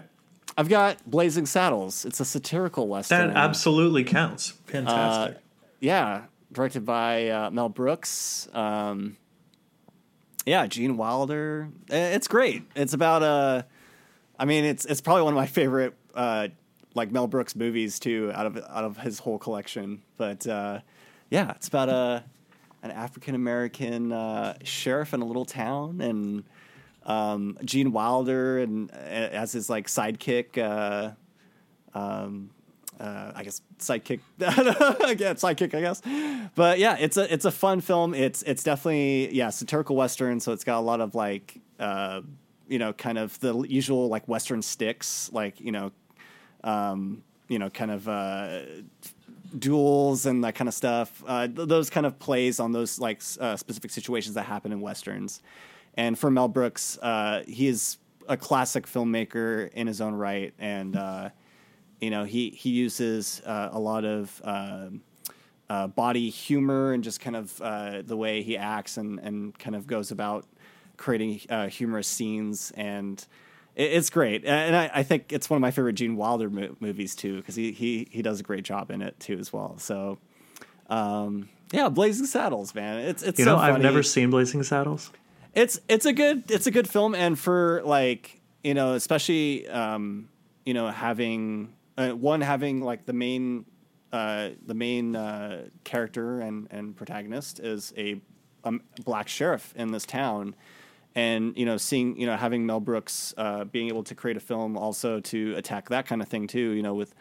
I've 0.58 0.70
got 0.70 0.98
Blazing 1.10 1.46
Saddles. 1.46 2.06
It's 2.06 2.20
a 2.20 2.26
satirical 2.26 2.88
western. 2.88 3.30
That 3.30 3.38
absolutely 3.38 4.04
counts. 4.04 4.52
Fantastic. 4.66 5.38
yeah, 5.80 6.24
directed 6.52 6.86
by 6.86 7.30
uh, 7.30 7.50
Mel 7.50 7.70
Brooks. 7.70 8.50
Um, 8.54 9.16
yeah, 10.46 10.68
Gene 10.68 10.98
Wilder. 10.98 11.70
It's 11.90 12.28
great. 12.28 12.64
It's 12.76 12.94
about 12.94 13.24
Uh, 13.24 13.64
I 14.38 14.46
mean, 14.46 14.66
it's 14.66 14.86
it's 14.86 15.02
probably 15.02 15.24
one 15.24 15.34
of 15.34 15.38
my 15.38 15.48
favorite 15.48 15.96
uh, 16.14 16.50
like 16.94 17.12
Mel 17.12 17.28
Brooks 17.28 17.56
movies 17.56 18.00
too, 18.00 18.32
out 18.34 18.46
of 18.46 18.58
out 18.58 18.84
of 18.84 18.98
his 18.98 19.20
whole 19.20 19.38
collection. 19.38 20.02
But 20.18 20.46
uh, 20.46 20.80
yeah, 21.30 21.52
it's 21.52 21.68
about 21.68 21.90
a 21.90 22.24
an 22.82 22.92
African 22.92 23.36
American 23.36 24.12
uh, 24.12 24.58
sheriff 24.64 25.14
in 25.14 25.22
a 25.22 25.26
little 25.26 25.46
town, 25.46 26.02
and 26.02 26.44
um, 27.06 27.58
Gene 27.64 27.92
Wilder 27.92 28.60
and 28.60 28.92
uh, 28.92 28.96
as 28.96 29.52
his 29.52 29.70
like 29.70 29.88
sidekick. 29.88 30.58
Uh, 30.58 31.12
um, 31.98 32.52
uh, 33.00 33.32
I 33.34 33.44
guess 33.44 33.62
sidekick 33.80 34.20
again, 34.40 35.36
sidekick, 35.36 35.74
I 35.74 35.82
guess. 35.82 36.02
But 36.56 36.80
yeah, 36.80 36.98
it's 37.00 37.16
a 37.18 37.32
it's 37.34 37.46
a 37.46 37.52
fun 37.52 37.82
film. 37.82 38.14
It's 38.14 38.44
it's 38.44 38.64
definitely 38.64 39.34
yeah 39.34 39.50
satirical 39.50 39.96
western. 39.96 40.40
So 40.40 40.52
it's 40.52 40.64
got 40.64 40.80
a 40.80 40.82
lot 40.82 41.00
of 41.00 41.16
like 41.16 41.60
uh, 41.80 42.22
you 42.68 42.80
know 42.80 42.94
kind 42.94 43.18
of 43.18 43.40
the 43.40 43.58
usual 43.62 44.10
like 44.10 44.28
western 44.28 44.62
sticks, 44.62 45.30
like 45.32 45.62
you 45.62 45.72
know, 45.72 45.92
um, 46.64 47.24
you 47.48 47.58
know, 47.58 47.70
kind 47.70 47.92
of 47.92 48.08
uh, 48.10 48.60
duels 49.58 50.26
and 50.26 50.44
that 50.44 50.56
kind 50.56 50.68
of 50.68 50.74
stuff. 50.74 51.24
Uh, 51.26 51.48
th- 51.48 51.68
those 51.68 51.90
kind 51.90 52.06
of 52.06 52.20
plays 52.20 52.60
on 52.60 52.72
those 52.72 53.00
like 53.00 53.22
uh, 53.40 53.56
specific 53.56 53.92
situations 53.92 54.36
that 54.36 54.44
happen 54.44 54.72
in 54.72 54.82
westerns. 54.82 55.42
And 55.96 56.18
for 56.18 56.30
Mel 56.30 56.48
Brooks, 56.48 56.98
uh, 57.02 57.44
he 57.48 57.68
is 57.68 57.98
a 58.28 58.38
classic 58.38 58.86
filmmaker 58.86 59.72
in 59.74 59.88
his 59.88 60.02
own 60.02 60.14
right, 60.14 60.54
and 60.60 60.96
uh, 60.96 61.30
you 62.00 62.10
know 62.10 62.24
he 62.24 62.52
he 62.52 62.70
uses 62.70 63.42
uh, 63.46 63.70
a 63.72 63.80
lot 63.80 64.06
of 64.06 64.42
um 64.44 65.02
uh, 65.70 65.86
body 65.86 66.32
humor 66.32 66.94
and 66.94 67.04
just 67.04 67.20
kind 67.20 67.36
of 67.36 67.58
the 68.08 68.18
way 68.18 68.42
he 68.42 68.58
acts 68.58 68.98
and 68.98 69.20
and 69.20 69.58
kind 69.60 69.76
of 69.76 69.86
goes 69.88 70.12
about 70.12 70.46
creating 70.98 71.40
humorous 71.70 72.08
scenes 72.08 72.72
and 72.76 73.28
it's 73.80 74.10
great. 74.10 74.46
And 74.46 74.76
I, 74.76 74.92
I 74.94 75.04
think 75.04 75.32
it's 75.32 75.50
one 75.50 75.56
of 75.58 75.62
my 75.62 75.72
favorite 75.72 75.94
Gene 75.94 76.16
Wilder 76.18 76.50
mo- 76.50 76.76
movies 76.80 77.16
too 77.16 77.38
because 77.38 77.56
he, 77.56 77.72
he 77.72 78.08
he 78.12 78.22
does 78.22 78.40
a 78.40 78.44
great 78.44 78.64
job 78.64 78.92
in 78.92 79.02
it 79.02 79.20
too 79.20 79.38
as 79.38 79.54
well. 79.54 79.78
So 79.78 80.18
um, 80.90 81.50
yeah 81.72 81.90
Blazing 81.90 82.26
Saddles 82.26 82.76
man. 82.76 83.00
It's 83.00 83.24
it's 83.24 83.40
you 83.40 83.46
so 83.46 83.56
know, 83.56 83.62
I've 83.62 83.82
never 83.82 84.04
seen 84.04 84.30
Blazing 84.30 84.64
Saddles. 84.64 85.12
it's 85.54 85.80
it's 85.88 86.06
a 86.06 86.14
good 86.14 86.50
it's 86.52 86.68
a 86.68 86.72
good 86.72 86.90
film 86.90 87.16
and 87.16 87.38
for 87.40 87.82
like 87.86 88.42
you 88.64 88.74
know 88.74 88.94
especially 88.94 89.68
um 89.70 90.30
you 90.66 90.74
know 90.74 90.90
having 90.90 91.74
uh, 91.98 92.10
one 92.10 92.42
having 92.42 92.82
like 92.82 93.06
the 93.06 93.14
main 93.14 93.66
uh 94.12 94.50
the 94.66 94.74
main 94.74 95.16
uh 95.16 95.68
character 95.84 96.42
and 96.42 96.68
and 96.72 96.96
protagonist 96.96 97.60
is 97.60 97.94
a 97.98 98.20
um, 98.66 98.82
black 99.06 99.30
sheriff 99.30 99.74
in 99.78 99.92
this 99.92 100.06
town 100.06 100.54
and 101.16 101.58
you 101.58 101.66
know 101.66 101.78
seeing 101.78 102.20
you 102.20 102.26
know 102.26 102.38
having 102.38 102.66
Mel 102.66 102.80
Brooks 102.80 103.34
uh 103.38 103.66
being 103.66 103.88
able 103.88 104.04
to 104.04 104.16
create 104.16 104.38
a 104.38 104.40
film 104.40 104.78
also 104.78 105.20
to 105.20 105.56
attack 105.56 105.90
that 105.90 106.06
kind 106.06 106.22
of 106.22 106.28
thing 106.28 106.48
too 106.48 106.72
you 106.72 106.84
know 106.84 106.94
with 106.94 107.14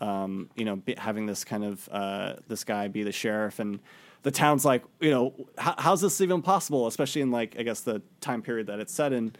um, 0.00 0.48
you 0.56 0.64
know, 0.64 0.76
be, 0.76 0.94
having 0.96 1.26
this 1.26 1.44
kind 1.44 1.64
of 1.64 1.88
uh, 1.92 2.34
this 2.48 2.64
guy 2.64 2.88
be 2.88 3.02
the 3.02 3.12
sheriff, 3.12 3.58
and 3.58 3.80
the 4.22 4.30
town's 4.30 4.64
like, 4.64 4.82
you 5.00 5.10
know, 5.10 5.34
how, 5.58 5.74
how's 5.78 6.00
this 6.00 6.20
even 6.20 6.42
possible? 6.42 6.86
Especially 6.86 7.22
in 7.22 7.30
like, 7.30 7.56
I 7.58 7.62
guess 7.62 7.80
the 7.80 8.02
time 8.20 8.42
period 8.42 8.66
that 8.68 8.80
it's 8.80 8.92
set 8.92 9.12
in, 9.12 9.34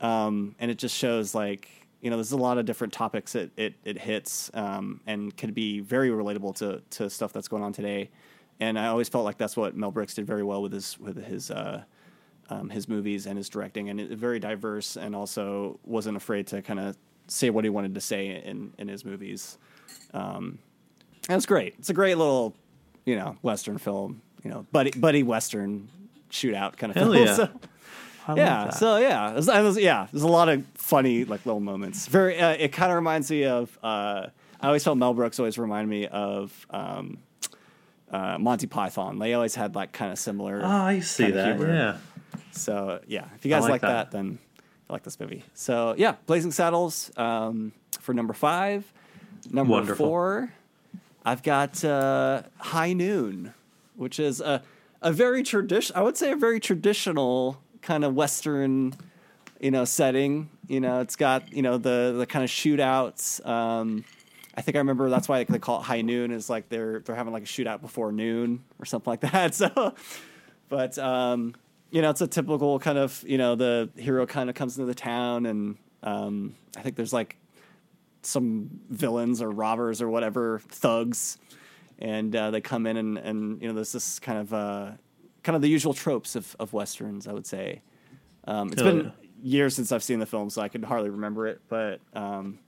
um, 0.00 0.54
and 0.58 0.70
it 0.70 0.78
just 0.78 0.96
shows 0.96 1.34
like, 1.34 1.68
you 2.00 2.08
know, 2.08 2.16
there's 2.16 2.32
a 2.32 2.36
lot 2.38 2.56
of 2.56 2.64
different 2.64 2.92
topics 2.92 3.34
it 3.34 3.50
it, 3.56 3.74
it 3.84 3.98
hits, 3.98 4.50
um, 4.54 5.00
and 5.06 5.36
can 5.36 5.52
be 5.52 5.80
very 5.80 6.08
relatable 6.10 6.54
to 6.56 6.82
to 6.90 7.10
stuff 7.10 7.32
that's 7.32 7.48
going 7.48 7.62
on 7.62 7.72
today. 7.72 8.10
And 8.58 8.78
I 8.78 8.88
always 8.88 9.08
felt 9.08 9.24
like 9.24 9.38
that's 9.38 9.56
what 9.56 9.76
Mel 9.76 9.90
Brooks 9.90 10.14
did 10.14 10.26
very 10.26 10.42
well 10.42 10.62
with 10.62 10.72
his 10.72 10.98
with 10.98 11.22
his. 11.22 11.50
Uh, 11.50 11.84
um, 12.50 12.68
his 12.68 12.88
movies 12.88 13.26
and 13.26 13.38
his 13.38 13.48
directing, 13.48 13.88
and 13.88 14.00
it, 14.00 14.10
very 14.10 14.38
diverse, 14.38 14.96
and 14.96 15.16
also 15.16 15.78
wasn't 15.84 16.16
afraid 16.16 16.46
to 16.48 16.60
kind 16.62 16.78
of 16.80 16.96
say 17.28 17.48
what 17.50 17.64
he 17.64 17.70
wanted 17.70 17.94
to 17.94 18.00
say 18.00 18.28
in 18.44 18.72
in 18.78 18.88
his 18.88 19.04
movies. 19.04 19.56
Um, 20.12 20.58
and 21.28 21.36
it's 21.36 21.46
great. 21.46 21.74
It's 21.78 21.90
a 21.90 21.94
great 21.94 22.16
little, 22.18 22.54
you 23.04 23.16
know, 23.16 23.36
western 23.42 23.78
film. 23.78 24.20
You 24.44 24.50
know, 24.50 24.66
buddy 24.72 24.90
buddy 24.90 25.22
western 25.22 25.88
shootout 26.30 26.76
kind 26.76 26.90
of 26.90 26.96
Hell 26.96 27.12
film. 27.12 27.26
yeah. 27.26 27.34
So, 27.34 27.48
yeah. 28.36 28.70
So 28.70 28.96
yeah, 28.98 29.30
there's, 29.32 29.46
there's- 29.46 29.78
yeah. 29.78 30.06
There's 30.12 30.22
a 30.22 30.28
lot 30.28 30.48
of 30.48 30.64
funny 30.74 31.24
like 31.24 31.46
little 31.46 31.60
moments. 31.60 32.06
Very. 32.06 32.38
Uh, 32.40 32.50
it 32.58 32.72
kind 32.72 32.90
of 32.90 32.96
reminds 32.96 33.30
me 33.30 33.44
of. 33.44 33.78
Uh, 33.82 34.26
I 34.62 34.66
always 34.66 34.84
felt 34.84 34.98
Mel 34.98 35.14
Brooks 35.14 35.38
always 35.38 35.56
reminded 35.58 35.88
me 35.88 36.06
of. 36.08 36.66
Um, 36.70 37.18
uh, 38.10 38.36
Monty 38.38 38.66
Python. 38.66 39.20
They 39.20 39.34
always 39.34 39.54
had 39.54 39.76
like 39.76 39.92
kind 39.92 40.10
of 40.10 40.18
similar. 40.18 40.60
Oh, 40.64 40.68
I 40.68 40.98
see 40.98 41.30
that. 41.30 41.56
humor. 41.58 41.72
Yeah. 41.72 41.96
So 42.52 43.00
yeah, 43.06 43.26
if 43.36 43.44
you 43.44 43.50
guys 43.50 43.62
like 43.62 43.70
like, 43.70 43.80
that. 43.82 44.10
that. 44.10 44.16
then 44.16 44.38
I 44.88 44.92
like 44.92 45.02
this 45.02 45.18
movie. 45.20 45.44
So 45.54 45.94
yeah, 45.96 46.16
Blazing 46.26 46.50
Saddles 46.50 47.10
um, 47.16 47.72
for 48.00 48.14
number 48.14 48.34
five. 48.34 48.90
Number 49.50 49.72
Wonderful. 49.72 50.06
four, 50.06 50.52
I've 51.24 51.42
got 51.42 51.82
uh, 51.84 52.42
High 52.58 52.92
Noon, 52.92 53.54
which 53.96 54.20
is 54.20 54.40
a 54.40 54.62
a 55.02 55.12
very 55.12 55.42
tradition. 55.42 55.96
I 55.96 56.02
would 56.02 56.16
say 56.16 56.32
a 56.32 56.36
very 56.36 56.60
traditional 56.60 57.60
kind 57.82 58.04
of 58.04 58.14
Western, 58.14 58.94
you 59.60 59.70
know, 59.70 59.84
setting. 59.84 60.50
You 60.68 60.80
know, 60.80 61.00
it's 61.00 61.16
got 61.16 61.52
you 61.52 61.62
know 61.62 61.78
the 61.78 62.14
the 62.18 62.26
kind 62.26 62.44
of 62.44 62.50
shootouts. 62.50 63.44
Um, 63.46 64.04
I 64.54 64.62
think 64.62 64.76
I 64.76 64.80
remember 64.80 65.08
that's 65.08 65.28
why 65.28 65.42
they 65.44 65.58
call 65.58 65.80
it 65.80 65.84
high 65.84 66.02
noon. 66.02 66.32
Is 66.32 66.50
like 66.50 66.68
they're 66.68 67.00
they're 67.00 67.16
having 67.16 67.32
like 67.32 67.44
a 67.44 67.46
shootout 67.46 67.80
before 67.80 68.12
noon 68.12 68.62
or 68.78 68.84
something 68.84 69.10
like 69.10 69.20
that. 69.20 69.54
So, 69.54 69.94
but 70.68 70.98
um, 70.98 71.54
you 71.90 72.02
know, 72.02 72.10
it's 72.10 72.20
a 72.20 72.26
typical 72.26 72.78
kind 72.78 72.98
of 72.98 73.24
you 73.26 73.38
know 73.38 73.54
the 73.54 73.90
hero 73.96 74.26
kind 74.26 74.48
of 74.48 74.54
comes 74.56 74.78
into 74.78 74.86
the 74.86 74.94
town, 74.94 75.46
and 75.46 75.76
um, 76.02 76.54
I 76.76 76.82
think 76.82 76.96
there's 76.96 77.12
like 77.12 77.36
some 78.22 78.70
villains 78.90 79.42
or 79.42 79.50
robbers 79.50 80.00
or 80.00 80.08
whatever 80.08 80.60
thugs, 80.68 81.38
and 81.98 82.34
uh, 82.34 82.50
they 82.50 82.60
come 82.60 82.86
in 82.86 82.96
and 82.96 83.18
and 83.18 83.60
you 83.60 83.68
know 83.68 83.74
there's 83.74 83.92
this 83.92 84.18
kind 84.18 84.38
of 84.38 84.54
uh, 84.54 84.90
kind 85.42 85.56
of 85.56 85.62
the 85.62 85.68
usual 85.68 85.94
tropes 85.94 86.36
of 86.36 86.54
of 86.58 86.72
westerns. 86.72 87.26
I 87.26 87.32
would 87.32 87.46
say. 87.46 87.82
Um, 88.44 88.72
it's 88.72 88.82
been 88.82 89.04
yeah. 89.04 89.10
years 89.42 89.76
since 89.76 89.92
I've 89.92 90.02
seen 90.02 90.18
the 90.18 90.26
film, 90.26 90.48
so 90.50 90.62
I 90.62 90.68
could 90.68 90.84
hardly 90.84 91.10
remember 91.10 91.46
it. 91.46 91.60
But 91.68 92.00
um, 92.14 92.58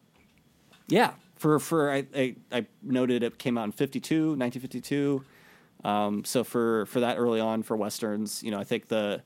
yeah, 0.88 1.12
for 1.36 1.58
for 1.58 1.90
I, 1.90 2.06
I 2.14 2.36
I 2.50 2.66
noted 2.82 3.22
it 3.22 3.38
came 3.38 3.56
out 3.56 3.64
in 3.64 3.72
52, 3.72 4.36
1952. 4.36 5.24
Um, 5.84 6.24
so 6.24 6.44
for 6.44 6.86
for 6.86 7.00
that 7.00 7.18
early 7.18 7.40
on 7.40 7.62
for 7.62 7.76
westerns, 7.76 8.42
you 8.42 8.50
know, 8.50 8.58
I 8.58 8.64
think 8.64 8.88
the 8.88 9.22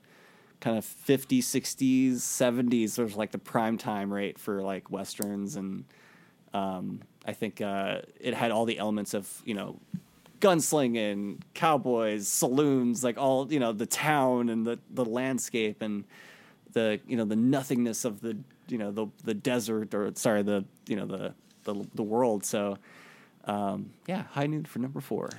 kind 0.59 0.77
of 0.77 0.85
50s, 0.85 1.43
60s, 1.43 2.13
70s 2.13 2.97
was 2.97 3.15
like 3.15 3.31
the 3.31 3.37
prime 3.37 3.77
time 3.77 4.11
rate 4.11 4.39
for 4.39 4.63
like 4.63 4.89
westerns 4.89 5.55
and 5.55 5.85
um, 6.53 7.01
I 7.25 7.33
think 7.33 7.61
uh, 7.61 8.01
it 8.19 8.33
had 8.33 8.51
all 8.51 8.65
the 8.65 8.79
elements 8.79 9.13
of, 9.13 9.41
you 9.45 9.53
know, 9.53 9.79
gunslinging, 10.39 11.41
cowboys, 11.53 12.27
saloons, 12.27 13.03
like 13.03 13.17
all, 13.17 13.51
you 13.51 13.59
know, 13.59 13.73
the 13.73 13.85
town 13.85 14.49
and 14.49 14.65
the 14.65 14.79
the 14.89 15.05
landscape 15.05 15.81
and 15.81 16.05
the, 16.73 16.99
you 17.07 17.17
know, 17.17 17.25
the 17.25 17.35
nothingness 17.35 18.05
of 18.05 18.21
the, 18.21 18.37
you 18.67 18.77
know, 18.77 18.91
the 18.91 19.07
the 19.23 19.33
desert 19.33 19.93
or 19.93 20.11
sorry, 20.15 20.41
the, 20.41 20.63
you 20.87 20.95
know, 20.95 21.05
the 21.05 21.33
the 21.65 21.85
the 21.93 22.03
world. 22.03 22.45
So 22.45 22.77
um, 23.45 23.91
yeah, 24.07 24.23
high 24.23 24.47
noon 24.47 24.65
for 24.65 24.79
number 24.79 25.01
4. 25.01 25.29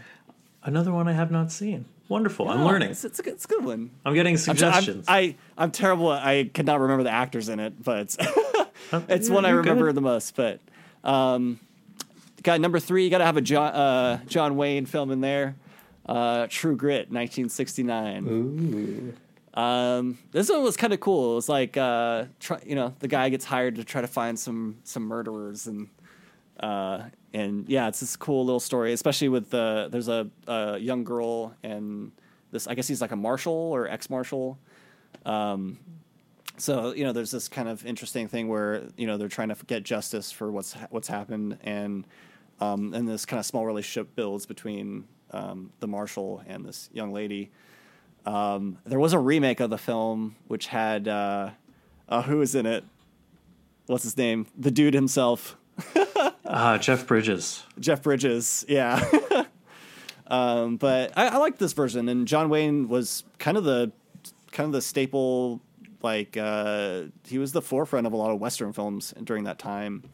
Another 0.65 0.93
one 0.93 1.09
I 1.09 1.13
have 1.13 1.31
not 1.31 1.51
seen. 1.53 1.85
Wonderful. 2.09 2.49
I'm 2.49 2.61
Oh, 2.63 2.67
learning. 2.67 2.91
It's, 2.91 3.05
it's 3.05 3.19
a 3.19 3.23
good, 3.23 3.35
it's 3.35 3.45
a 3.45 3.49
good 3.49 3.65
one. 3.65 3.91
I'm 4.05 4.15
getting 4.15 4.31
I'm, 4.33 4.35
I'm, 4.35 4.39
suggestions. 4.39 5.05
I 5.09 5.37
I'm 5.57 5.71
terrible. 5.71 6.13
at- 6.13 6.25
I 6.27 6.45
could 6.53 6.67
not 6.67 6.81
remember 6.81 7.05
the 7.05 7.11
actors 7.11 7.49
in 7.49 7.61
it, 7.61 7.83
but 7.83 8.17
it's 9.09 9.29
yeah, 9.29 9.35
one 9.35 9.45
I 9.45 9.51
remember 9.51 9.87
good. 9.87 9.95
the 9.97 10.01
most. 10.01 10.35
But 10.35 10.61
um, 11.05 11.61
got 12.43 12.61
number 12.61 12.81
three. 12.81 13.05
You 13.05 13.11
got 13.11 13.19
to 13.19 13.27
have 13.27 13.37
a 13.37 13.43
John 13.43 13.73
uh, 13.75 14.21
John 14.27 14.57
Wayne 14.57 14.87
film 14.87 15.11
in 15.11 15.21
there. 15.21 15.57
Uh, 16.07 16.47
True 16.49 16.75
Grit, 16.77 17.11
1969. 17.11 18.27
Ooh. 18.27 19.61
Um, 19.61 20.19
this 20.33 20.49
one 20.49 20.63
was 20.63 20.77
kind 20.79 20.93
of 20.95 21.01
cool. 21.01 21.33
It 21.33 21.35
was 21.37 21.49
like 21.51 21.77
uh, 21.77 22.25
try, 22.41 22.61
you 22.65 22.75
know 22.75 22.95
the 23.01 23.09
guy 23.09 23.29
gets 23.29 23.45
hired 23.45 23.77
to 23.77 23.85
try 23.85 24.01
to 24.01 24.07
find 24.09 24.39
some 24.39 24.79
some 24.85 25.03
murderers 25.05 25.67
and 25.67 25.89
uh, 26.61 27.03
and 27.35 27.69
yeah, 27.69 27.89
it's 27.89 28.01
this 28.01 28.17
cool 28.17 28.45
little 28.45 28.61
story, 28.61 28.93
especially 28.93 29.29
with 29.29 29.51
the 29.51 29.89
there's 29.91 30.09
a, 30.09 30.29
a 30.47 30.79
young 30.79 31.05
girl 31.05 31.55
and 31.63 32.13
this 32.51 32.67
I 32.67 32.75
guess 32.75 32.89
he's 32.89 33.01
like 33.01 33.13
a 33.13 33.17
marshal 33.17 33.53
or 33.53 33.89
ex 33.89 34.09
marshal. 34.11 34.59
Um, 35.27 35.79
so 36.57 36.93
you 36.93 37.05
know, 37.05 37.13
there's 37.13 37.31
this 37.31 37.49
kind 37.49 37.69
of 37.69 37.85
interesting 37.87 38.29
thing 38.29 38.49
where 38.49 38.85
you 38.97 39.07
know 39.07 39.17
they're 39.17 39.29
trying 39.29 39.49
to 39.49 39.57
get 39.67 39.83
justice 39.83 40.33
for 40.33 40.51
what's 40.51 40.75
what's 40.91 41.09
happened, 41.09 41.59
and 41.63 42.07
um, 42.61 42.95
and 42.95 43.07
this 43.07 43.25
kind 43.25 43.39
of 43.39 43.47
small 43.47 43.67
relationship 43.67 44.15
builds 44.17 44.47
between 44.47 45.05
um, 45.31 45.71
the 45.81 45.87
marshal 45.87 46.43
and 46.47 46.65
this 46.65 46.89
young 46.93 47.13
lady. 47.13 47.51
Um, 48.27 48.79
there 48.85 48.99
was 48.99 49.13
a 49.13 49.19
remake 49.19 49.61
of 49.61 49.71
the 49.71 49.79
film 49.79 50.37
which 50.49 50.67
had 50.67 51.07
uh, 51.09 51.51
uh, 52.09 52.23
who 52.23 52.39
was 52.39 52.55
in 52.55 52.67
it? 52.67 52.85
What's 53.87 54.05
his 54.05 54.17
name? 54.17 54.47
The 54.57 54.71
dude 54.71 54.95
himself. 54.95 55.57
Ah, 56.51 56.79
Jeff 56.79 57.07
Bridges. 57.07 57.63
Jeff 57.79 58.03
Bridges, 58.03 58.65
yeah. 58.69 59.05
um, 60.27 60.79
but 60.79 61.13
I, 61.15 61.29
I 61.29 61.37
like 61.37 61.59
this 61.59 61.75
version, 61.75 62.09
and 62.09 62.27
John 62.27 62.49
Wayne 62.49 62.89
was 62.89 63.23
kind 63.39 63.59
of 63.59 63.65
the 63.65 63.93
kind 64.51 64.67
of 64.67 64.73
the 64.73 64.81
staple. 64.81 65.61
Like 66.01 66.37
uh, 66.37 67.05
he 67.27 67.39
was 67.39 67.53
the 67.53 67.61
forefront 67.61 68.07
of 68.07 68.15
a 68.15 68.17
lot 68.17 68.31
of 68.31 68.41
Western 68.41 68.73
films 68.73 69.13
during 69.25 69.45
that 69.45 69.59
time. 69.59 70.05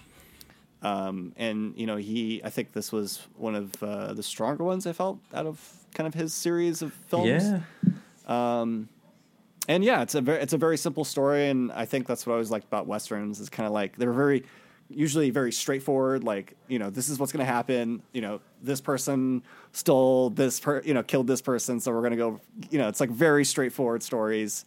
Um, 0.83 1.33
and 1.37 1.75
you 1.77 1.87
know, 1.87 1.97
he 1.97 2.43
I 2.45 2.51
think 2.51 2.73
this 2.73 2.91
was 2.91 3.27
one 3.37 3.55
of 3.55 3.83
uh, 3.83 4.13
the 4.13 4.23
stronger 4.23 4.65
ones 4.65 4.87
I 4.89 4.93
felt 4.93 5.21
out 5.33 5.47
of 5.47 5.61
kind 5.95 6.09
of 6.09 6.15
his 6.15 6.35
series 6.35 6.83
of 6.83 6.93
films. 6.93 7.45
Yeah. 7.45 7.61
and 9.69 9.85
yeah, 9.85 10.03
it's 10.03 10.15
a 10.15 10.21
very 10.21 10.41
it's 10.43 10.53
a 10.53 10.59
very 10.59 10.77
simple 10.77 11.05
story, 11.05 11.49
and 11.49 11.71
I 11.71 11.85
think 11.85 12.09
that's 12.09 12.27
what 12.27 12.33
I 12.33 12.35
always 12.35 12.51
liked 12.51 12.67
about 12.67 12.87
westerns. 12.89 13.39
Is 13.39 13.49
kind 13.49 13.67
of 13.67 13.73
like 13.73 13.97
they're 13.97 14.13
very 14.13 14.45
usually 14.91 15.31
very 15.31 15.53
straightforward. 15.53 16.25
Like 16.25 16.55
you 16.69 16.79
know, 16.79 16.91
this 16.91 17.09
is 17.09 17.19
what's 17.19 17.33
going 17.33 17.45
to 17.45 17.51
happen. 17.53 18.03
You 18.13 18.21
know, 18.21 18.41
this 18.63 18.81
person 18.81 19.43
stole 19.73 20.31
this 20.31 20.61
per 20.61 20.81
you 20.85 20.95
know 20.95 21.03
killed 21.03 21.27
this 21.27 21.41
person, 21.43 21.81
so 21.81 21.93
we're 21.93 22.01
going 22.01 22.13
to 22.13 22.17
go. 22.17 22.41
You 22.71 22.79
know, 22.79 22.89
it's 22.89 23.01
like 23.01 23.11
very 23.11 23.45
straightforward 23.45 24.03
stories, 24.03 24.65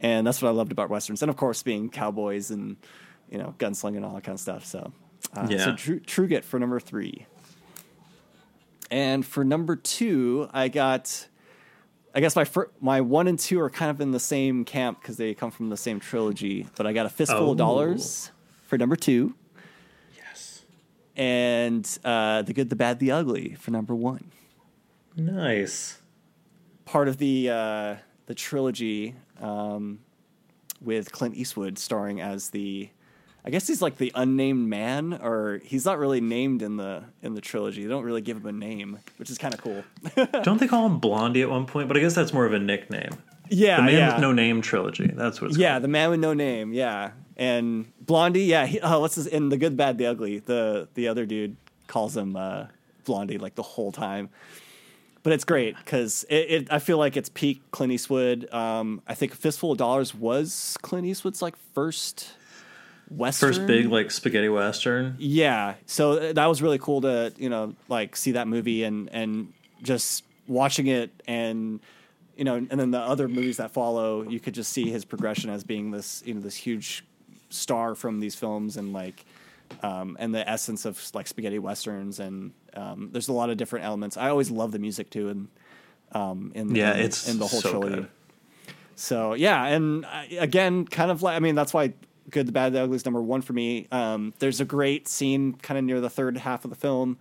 and 0.00 0.26
that's 0.26 0.40
what 0.42 0.48
I 0.48 0.52
loved 0.52 0.72
about 0.72 0.90
westerns. 0.90 1.22
And 1.22 1.30
of 1.30 1.36
course, 1.36 1.62
being 1.62 1.88
cowboys 1.90 2.50
and 2.50 2.76
you 3.30 3.38
know 3.38 3.54
gunslinging 3.58 3.96
and 3.96 4.04
all 4.04 4.14
that 4.14 4.24
kind 4.24 4.34
of 4.34 4.40
stuff. 4.40 4.64
So 4.64 4.92
uh, 5.36 5.46
Yeah. 5.50 5.64
so 5.64 5.76
True, 5.76 6.00
True 6.00 6.26
Grit 6.28 6.44
for 6.44 6.58
number 6.58 6.80
three. 6.80 7.26
And 8.90 9.24
for 9.24 9.44
number 9.44 9.76
two, 9.76 10.48
I 10.52 10.68
got. 10.68 11.26
I 12.12 12.18
guess 12.18 12.34
my 12.34 12.44
fir- 12.44 12.70
my 12.80 13.00
one 13.02 13.28
and 13.28 13.38
two 13.38 13.60
are 13.60 13.70
kind 13.70 13.88
of 13.88 14.00
in 14.00 14.10
the 14.10 14.18
same 14.18 14.64
camp 14.64 15.00
because 15.00 15.16
they 15.16 15.32
come 15.32 15.52
from 15.52 15.68
the 15.70 15.76
same 15.76 16.00
trilogy. 16.00 16.66
But 16.76 16.84
I 16.88 16.92
got 16.92 17.06
a 17.06 17.08
fistful 17.08 17.50
Oh. 17.50 17.50
of 17.52 17.56
dollars 17.56 18.32
for 18.66 18.76
number 18.76 18.96
two. 18.96 19.34
And 21.20 21.98
uh, 22.02 22.40
the 22.42 22.52
good, 22.54 22.70
the 22.70 22.76
bad, 22.76 22.98
the 22.98 23.10
ugly 23.12 23.54
for 23.60 23.70
number 23.70 23.94
one. 23.94 24.30
Nice. 25.16 25.98
Part 26.86 27.08
of 27.08 27.18
the 27.18 27.50
uh, 27.50 27.96
the 28.26 28.34
trilogy 28.34 29.14
um, 29.40 30.00
with 30.80 31.12
Clint 31.12 31.36
Eastwood 31.36 31.78
starring 31.78 32.20
as 32.20 32.50
the. 32.50 32.88
I 33.42 33.48
guess 33.48 33.66
he's 33.66 33.80
like 33.80 33.96
the 33.96 34.12
unnamed 34.14 34.68
man, 34.68 35.14
or 35.22 35.60
he's 35.64 35.86
not 35.86 35.98
really 35.98 36.20
named 36.20 36.60
in 36.62 36.76
the 36.76 37.04
in 37.22 37.34
the 37.34 37.40
trilogy. 37.40 37.82
They 37.82 37.88
don't 37.88 38.04
really 38.04 38.20
give 38.20 38.36
him 38.38 38.46
a 38.46 38.52
name, 38.52 38.98
which 39.16 39.30
is 39.30 39.38
kind 39.38 39.54
of 39.54 39.60
cool. 39.62 39.82
Don't 40.42 40.60
they 40.60 40.68
call 40.68 40.84
him 40.84 40.98
Blondie 40.98 41.40
at 41.40 41.48
one 41.48 41.64
point? 41.64 41.88
But 41.88 41.96
I 41.96 42.00
guess 42.00 42.14
that's 42.14 42.34
more 42.34 42.44
of 42.44 42.52
a 42.52 42.58
nickname. 42.58 43.12
yeah, 43.48 43.76
The 43.78 43.82
Man 43.84 43.94
yeah. 43.94 44.12
with 44.12 44.20
No 44.20 44.32
Name 44.32 44.60
trilogy. 44.60 45.06
That's 45.14 45.40
what 45.40 45.48
it's 45.50 45.58
Yeah, 45.58 45.70
called. 45.72 45.84
the 45.84 45.88
man 45.88 46.10
with 46.10 46.20
no 46.20 46.34
name. 46.34 46.74
Yeah, 46.74 47.12
and 47.40 47.90
Blondie. 47.98 48.44
Yeah, 48.44 48.66
he, 48.66 48.78
oh, 48.80 49.00
what's 49.00 49.16
his 49.16 49.26
in 49.26 49.48
the 49.48 49.56
good, 49.56 49.76
bad, 49.76 49.98
the 49.98 50.06
ugly? 50.06 50.38
The 50.38 50.86
the 50.94 51.08
other 51.08 51.26
dude 51.26 51.56
calls 51.88 52.16
him 52.16 52.36
uh, 52.36 52.66
Blondie 53.04 53.38
like 53.38 53.56
the 53.56 53.62
whole 53.62 53.90
time. 53.90 54.28
But 55.22 55.32
it's 55.32 55.44
great 55.44 55.76
because 55.76 56.24
it, 56.28 56.50
it. 56.50 56.68
I 56.70 56.78
feel 56.78 56.98
like 56.98 57.16
it's 57.16 57.28
peak 57.30 57.62
Clint 57.72 57.92
Eastwood. 57.92 58.52
Um, 58.52 59.02
I 59.08 59.14
think 59.14 59.34
Fistful 59.34 59.72
of 59.72 59.78
Dollars 59.78 60.14
was 60.14 60.76
Clint 60.82 61.06
Eastwood's 61.06 61.42
like 61.42 61.56
first 61.74 62.32
western. 63.08 63.48
First 63.48 63.66
big 63.66 63.86
like 63.86 64.10
spaghetti 64.10 64.48
western. 64.48 65.16
Yeah, 65.18 65.74
so 65.86 66.12
uh, 66.12 66.32
that 66.34 66.46
was 66.46 66.62
really 66.62 66.78
cool 66.78 67.00
to 67.00 67.32
you 67.38 67.48
know 67.48 67.74
like 67.88 68.16
see 68.16 68.32
that 68.32 68.48
movie 68.48 68.84
and 68.84 69.08
and 69.12 69.52
just 69.82 70.24
watching 70.46 70.88
it 70.88 71.10
and 71.26 71.80
you 72.36 72.44
know 72.44 72.56
and 72.56 72.68
then 72.68 72.90
the 72.90 73.00
other 73.00 73.28
movies 73.28 73.56
that 73.56 73.70
follow, 73.70 74.22
you 74.22 74.40
could 74.40 74.54
just 74.54 74.72
see 74.72 74.90
his 74.90 75.06
progression 75.06 75.48
as 75.48 75.64
being 75.64 75.90
this 75.90 76.22
you 76.26 76.34
know 76.34 76.40
this 76.40 76.56
huge 76.56 77.04
star 77.50 77.94
from 77.94 78.20
these 78.20 78.34
films 78.34 78.76
and 78.76 78.92
like 78.92 79.24
um, 79.82 80.16
and 80.18 80.34
the 80.34 80.48
essence 80.48 80.84
of 80.84 81.00
like 81.14 81.26
spaghetti 81.28 81.58
westerns 81.58 82.18
and 82.20 82.52
um, 82.74 83.10
there's 83.12 83.28
a 83.28 83.32
lot 83.32 83.50
of 83.50 83.56
different 83.56 83.84
elements. 83.84 84.16
I 84.16 84.28
always 84.30 84.50
love 84.50 84.72
the 84.72 84.78
music 84.78 85.10
too 85.10 85.28
and 85.28 85.48
um, 86.12 86.52
in 86.54 86.74
Yeah, 86.74 86.94
in, 86.94 87.00
it's 87.00 87.28
in 87.28 87.38
the 87.38 87.46
whole 87.46 87.60
so 87.60 87.70
trilogy. 87.70 87.94
good. 87.96 88.08
So 88.96 89.34
yeah, 89.34 89.64
and 89.66 90.04
uh, 90.04 90.22
again, 90.38 90.84
kind 90.84 91.10
of 91.10 91.22
like 91.22 91.36
I 91.36 91.40
mean, 91.40 91.54
that's 91.54 91.72
why 91.72 91.94
Good, 92.30 92.46
the 92.46 92.52
Bad, 92.52 92.72
the 92.72 92.82
Ugly 92.82 92.96
is 92.96 93.04
number 93.04 93.22
one 93.22 93.42
for 93.42 93.52
me. 93.52 93.86
Um, 93.90 94.34
there's 94.38 94.60
a 94.60 94.64
great 94.64 95.08
scene 95.08 95.54
kind 95.54 95.78
of 95.78 95.84
near 95.84 96.00
the 96.00 96.10
third 96.10 96.36
half 96.36 96.64
of 96.64 96.70
the 96.70 96.76
film, 96.76 97.18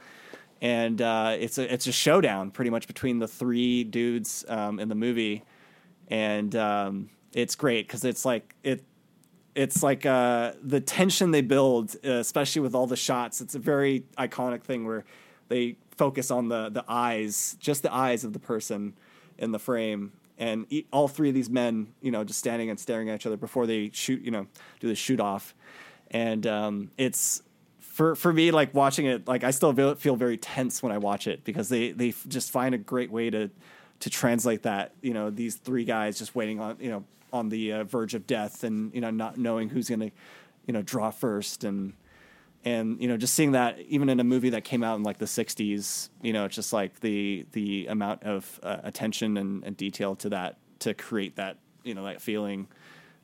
and 0.62 1.02
uh, 1.02 1.36
it's 1.40 1.58
a 1.58 1.74
it's 1.74 1.88
a 1.88 1.92
showdown 1.92 2.52
pretty 2.52 2.70
much 2.70 2.86
between 2.88 3.20
the 3.20 3.28
three 3.28 3.84
dudes 3.84 4.46
um, 4.50 4.80
in 4.80 4.90
the 4.90 4.96
movie, 4.96 5.44
and 6.10 6.56
um, 6.56 7.10
it's 7.34 7.56
great 7.56 7.88
because 7.88 8.04
it's 8.04 8.26
like 8.26 8.56
it. 8.64 8.84
It's 9.60 9.84
like 9.84 10.06
uh, 10.06 10.54
the 10.64 10.80
tension 10.80 11.32
they 11.32 11.42
build, 11.42 11.96
uh, 12.06 12.12
especially 12.12 12.62
with 12.62 12.74
all 12.74 12.88
the 12.88 12.96
shots. 12.96 13.42
It's 13.42 13.56
a 13.56 13.60
very 13.60 14.06
iconic 14.18 14.64
thing 14.64 14.86
where 14.86 15.04
they 15.50 15.76
focus 15.98 16.32
on 16.32 16.48
the 16.48 16.70
the 16.70 16.86
eyes, 16.88 17.58
just 17.60 17.84
the 17.84 17.94
eyes 17.94 18.24
of 18.24 18.32
the 18.32 18.40
person 18.40 18.94
in 19.38 19.52
the 19.52 19.60
frame, 19.60 20.14
and 20.38 20.66
all 20.94 21.10
three 21.10 21.28
of 21.28 21.36
these 21.36 21.50
men, 21.50 21.88
you 22.02 22.10
know, 22.10 22.24
just 22.24 22.40
standing 22.40 22.70
and 22.70 22.80
staring 22.80 23.10
at 23.10 23.16
each 23.16 23.26
other 23.26 23.36
before 23.36 23.68
they 23.68 23.90
shoot, 23.94 24.22
you 24.22 24.32
know, 24.32 24.48
do 24.80 24.88
the 24.88 24.96
shoot 24.96 25.20
off, 25.20 25.54
and 26.10 26.48
um, 26.48 26.92
it's 26.98 27.44
for 27.80 28.16
for 28.16 28.32
me 28.32 28.52
like 28.52 28.74
watching 28.74 29.08
it, 29.08 29.28
like 29.28 29.44
I 29.44 29.52
still 29.52 29.74
feel 29.96 30.16
very 30.16 30.38
tense 30.38 30.82
when 30.82 30.94
I 30.94 31.00
watch 31.00 31.28
it 31.28 31.44
because 31.44 31.68
they 31.68 31.92
they 31.92 32.14
just 32.30 32.50
find 32.50 32.74
a 32.74 32.78
great 32.78 33.12
way 33.12 33.30
to 33.30 33.50
to 34.00 34.10
translate 34.10 34.64
that, 34.64 34.94
you 35.02 35.14
know, 35.14 35.30
these 35.30 35.56
three 35.56 35.84
guys 35.84 36.18
just 36.18 36.34
waiting 36.34 36.62
on, 36.62 36.78
you 36.80 36.90
know, 36.90 37.04
on 37.32 37.50
the 37.50 37.74
uh, 37.74 37.84
verge 37.84 38.14
of 38.14 38.28
death 38.28 38.64
and 38.64 38.94
you 38.94 39.02
know 39.02 39.10
not 39.10 39.38
knowing 39.38 39.70
who's 39.70 39.90
gonna, 39.90 40.12
you 40.66 40.74
know, 40.74 40.82
draw 40.82 41.12
first. 41.12 41.64
And 41.64 41.94
and 42.66 43.02
you 43.02 43.08
know 43.08 43.18
just 43.18 43.34
seeing 43.34 43.54
that 43.54 43.80
even 43.88 44.10
in 44.10 44.20
a 44.20 44.24
movie 44.24 44.50
that 44.50 44.64
came 44.64 44.84
out 44.84 44.98
in 44.98 45.04
like 45.04 45.18
the 45.18 45.26
60s 45.26 46.10
you 46.22 46.34
know 46.34 46.44
it's 46.44 46.56
just 46.56 46.74
like 46.74 47.00
the 47.00 47.46
the 47.54 47.88
amount 47.88 48.24
of 48.24 48.60
uh, 48.64 48.78
attention 48.84 49.38
and, 49.38 49.64
and 49.64 49.78
detail 49.78 50.14
to 50.18 50.28
that 50.28 50.58
to 50.80 50.94
create 50.94 51.36
that 51.38 51.58
you 51.84 51.94
know 51.94 52.04
that 52.04 52.22
feeling. 52.22 52.68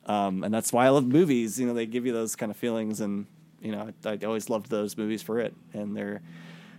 Um, 0.06 0.44
and 0.44 0.54
that's 0.54 0.72
why 0.72 0.86
i 0.86 0.88
love 0.88 1.04
movies. 1.04 1.58
You 1.60 1.66
know 1.66 1.74
they 1.74 1.86
give 1.86 2.06
you 2.06 2.12
those 2.12 2.36
kind 2.36 2.50
of 2.50 2.56
feelings 2.56 3.00
and 3.00 3.26
you 3.60 3.72
know 3.72 3.92
I, 4.04 4.10
I 4.12 4.18
always 4.24 4.48
loved 4.48 4.70
those 4.70 4.96
movies 4.96 5.22
for 5.22 5.38
it. 5.40 5.54
And 5.72 5.96
they're 5.96 6.22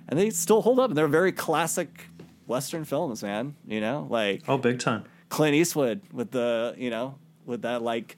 and 0.08 0.18
they 0.18 0.30
still 0.30 0.62
hold 0.62 0.80
up. 0.80 0.90
And 0.90 0.98
they're 0.98 1.08
very 1.08 1.32
classic 1.32 2.10
western 2.48 2.86
films 2.86 3.22
man 3.22 3.56
you 3.68 3.82
know 3.82 4.08
like 4.10 4.42
Oh, 4.48 4.58
big 4.58 4.80
time. 4.80 5.04
Clint 5.30 5.56
Eastwood 5.56 6.02
with 6.12 6.32
the 6.32 6.74
you 6.78 6.90
know 6.90 7.16
with 7.46 7.62
that 7.64 7.82
like 7.82 8.18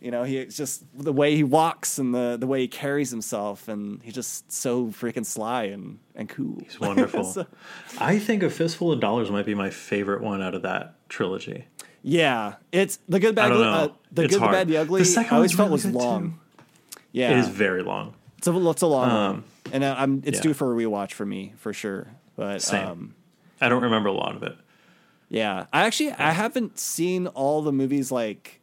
you 0.00 0.10
know 0.10 0.24
he 0.24 0.44
just 0.46 0.84
the 0.96 1.12
way 1.12 1.34
he 1.36 1.42
walks 1.44 1.98
and 1.98 2.14
the 2.14 2.36
the 2.38 2.46
way 2.46 2.60
he 2.60 2.68
carries 2.68 3.10
himself 3.10 3.68
and 3.68 4.00
he's 4.02 4.14
just 4.14 4.50
so 4.52 4.86
freaking 4.88 5.24
sly 5.26 5.64
and 5.64 5.98
and 6.14 6.28
cool. 6.28 6.58
He's 6.62 6.78
wonderful. 6.80 7.24
So- 7.32 7.46
I 7.98 8.18
think 8.18 8.42
A 8.42 8.50
Fistful 8.50 8.92
of 8.92 9.00
Dollars 9.00 9.30
might 9.30 9.46
be 9.46 9.54
my 9.54 9.70
favorite 9.70 10.22
one 10.22 10.42
out 10.42 10.54
of 10.54 10.62
that 10.62 10.94
trilogy. 11.08 11.66
yeah, 12.02 12.54
it's 12.72 12.98
the 13.08 13.18
good 13.20 13.34
bad 13.34 13.52
I 13.52 13.54
uh, 13.56 13.88
the 14.12 14.22
It's 14.24 14.34
good 14.34 14.42
the 14.42 14.46
bad 14.52 14.68
the 14.68 14.76
ugly. 14.78 15.00
The 15.00 15.06
second 15.06 15.32
I 15.32 15.36
always 15.36 15.52
felt 15.52 15.68
really 15.70 15.72
was 15.72 15.86
long. 15.86 16.30
too. 16.32 16.62
Yeah, 17.12 17.30
It 17.32 17.38
is 17.38 17.48
very 17.48 17.82
long. 17.82 18.14
it's 18.38 18.46
a 18.46 18.68
it's 18.70 18.82
a 18.82 18.86
long 18.86 19.10
one, 19.32 19.44
and 19.72 19.82
uh, 19.82 19.94
I'm 19.98 20.22
it's 20.26 20.36
yeah. 20.38 20.42
due 20.42 20.54
for 20.54 20.70
a 20.72 20.76
rewatch 20.84 21.12
for 21.12 21.24
me 21.24 21.54
for 21.56 21.72
sure. 21.72 22.08
But 22.36 22.60
Same. 22.60 22.86
um, 22.86 23.14
I 23.60 23.70
don't 23.70 23.82
remember 23.82 24.10
a 24.10 24.12
lot 24.12 24.36
of 24.36 24.42
it. 24.42 24.54
Yeah, 25.28 25.66
I 25.72 25.86
actually 25.86 26.12
I 26.12 26.30
haven't 26.30 26.78
seen 26.78 27.26
all 27.28 27.62
the 27.62 27.72
movies 27.72 28.12
like 28.12 28.60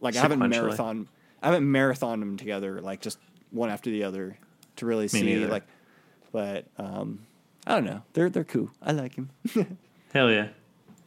like 0.00 0.16
I 0.16 0.20
haven't 0.20 0.38
marathon 0.38 1.08
I 1.42 1.46
haven't 1.48 1.70
marathon 1.70 2.20
them 2.20 2.36
together 2.36 2.80
like 2.80 3.00
just 3.00 3.18
one 3.50 3.70
after 3.70 3.90
the 3.90 4.04
other 4.04 4.38
to 4.76 4.86
really 4.86 5.08
see 5.08 5.22
neither. 5.22 5.48
like 5.48 5.64
but 6.32 6.66
um 6.78 7.26
I 7.66 7.74
don't 7.74 7.84
know. 7.84 8.02
They're 8.12 8.30
they're 8.30 8.44
cool. 8.44 8.70
I 8.82 8.92
like 8.92 9.14
him. 9.14 9.30
Hell 10.12 10.30
yeah. 10.30 10.48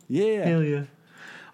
yeah. 0.10 0.43
Hell 0.45 0.63
yeah. 0.63 0.84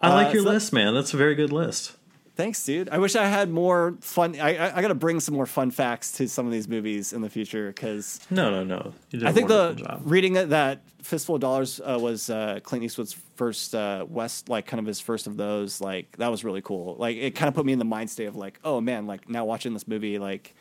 I 0.02 0.10
Uh, 0.10 0.14
like 0.16 0.34
your 0.34 0.44
so- 0.44 0.50
list, 0.50 0.74
man. 0.74 0.94
That's 0.94 1.14
a 1.14 1.18
very 1.18 1.36
good 1.36 1.52
list. 1.52 1.96
Thanks, 2.36 2.66
dude. 2.66 2.90
I 2.90 2.98
wish 2.98 3.16
I 3.16 3.28
had 3.28 3.50
more 3.50 3.96
fun 4.02 4.40
I 4.40 4.56
I, 4.58 4.78
I 4.78 4.82
got 4.82 4.88
to 4.88 4.96
bring 4.96 5.20
some 5.20 5.36
more 5.36 5.46
fun 5.46 5.70
facts 5.72 6.12
to 6.14 6.28
some 6.28 6.46
of 6.48 6.52
these 6.52 6.68
movies 6.68 7.14
in 7.14 7.22
the 7.22 7.30
future 7.30 7.72
cuz 7.74 8.20
No, 8.30 8.50
no, 8.50 8.64
no. 8.64 8.94
I 9.28 9.32
think 9.32 9.50
the 9.50 9.74
job. 9.74 10.02
reading 10.04 10.34
that 10.34 10.82
Fistful 11.04 11.36
of 11.36 11.42
Dollars 11.42 11.80
uh, 11.80 12.00
was 12.00 12.30
uh, 12.30 12.60
Clint 12.64 12.84
Eastwood's 12.86 13.14
first 13.36 13.76
uh, 13.76 14.06
West, 14.08 14.50
like 14.50 14.66
kind 14.66 14.80
of 14.80 14.86
his 14.86 15.00
first 15.00 15.28
of 15.28 15.38
those. 15.38 15.80
Like 15.82 16.16
that 16.18 16.30
was 16.32 16.44
really 16.44 16.62
cool. 16.62 16.96
Like 16.98 17.18
it 17.18 17.36
kind 17.36 17.50
of 17.50 17.54
put 17.54 17.66
me 17.66 17.74
in 17.74 17.80
the 17.80 17.86
mind 17.86 18.10
state 18.10 18.26
of 18.26 18.36
like, 18.36 18.60
oh 18.64 18.82
man, 18.82 19.06
like 19.06 19.30
now 19.30 19.46
watching 19.46 19.74
this 19.74 19.88
movie, 19.88 20.18
like 20.18 20.56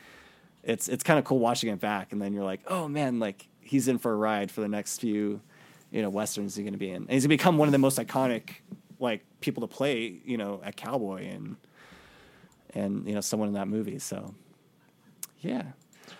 it's 0.63 0.87
it's 0.89 1.03
kind 1.03 1.17
of 1.17 1.25
cool 1.25 1.39
watching 1.39 1.69
it 1.69 1.79
back, 1.79 2.11
and 2.11 2.21
then 2.21 2.33
you're 2.33 2.43
like, 2.43 2.61
oh 2.67 2.87
man, 2.87 3.19
like 3.19 3.47
he's 3.61 3.87
in 3.87 3.97
for 3.97 4.11
a 4.11 4.15
ride 4.15 4.51
for 4.51 4.61
the 4.61 4.67
next 4.67 4.99
few, 4.99 5.41
you 5.91 6.01
know, 6.01 6.09
westerns 6.09 6.55
he's 6.55 6.63
going 6.63 6.73
to 6.73 6.77
be 6.79 6.89
in, 6.89 6.97
and 7.03 7.09
he's 7.09 7.23
going 7.23 7.29
to 7.29 7.37
become 7.37 7.57
one 7.57 7.67
of 7.67 7.71
the 7.71 7.77
most 7.77 7.97
iconic 7.97 8.49
like 9.03 9.23
people 9.41 9.61
to 9.61 9.67
play, 9.67 10.19
you 10.25 10.37
know, 10.37 10.61
a 10.63 10.71
cowboy 10.71 11.27
and 11.27 11.57
and 12.73 13.07
you 13.07 13.13
know 13.13 13.21
someone 13.21 13.49
in 13.49 13.53
that 13.53 13.67
movie. 13.67 13.99
So 13.99 14.33
yeah. 15.41 15.63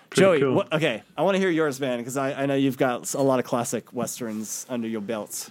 Pretty 0.09 0.21
Joey, 0.21 0.39
cool. 0.41 0.53
what, 0.53 0.71
okay, 0.71 1.01
I 1.17 1.23
want 1.23 1.35
to 1.35 1.39
hear 1.39 1.49
yours, 1.49 1.79
man, 1.79 1.97
because 1.97 2.17
I, 2.17 2.43
I 2.43 2.45
know 2.45 2.53
you've 2.53 2.77
got 2.77 3.11
a 3.15 3.21
lot 3.21 3.39
of 3.39 3.45
classic 3.45 3.91
westerns 3.93 4.67
under 4.69 4.87
your 4.87 5.01
belt. 5.01 5.49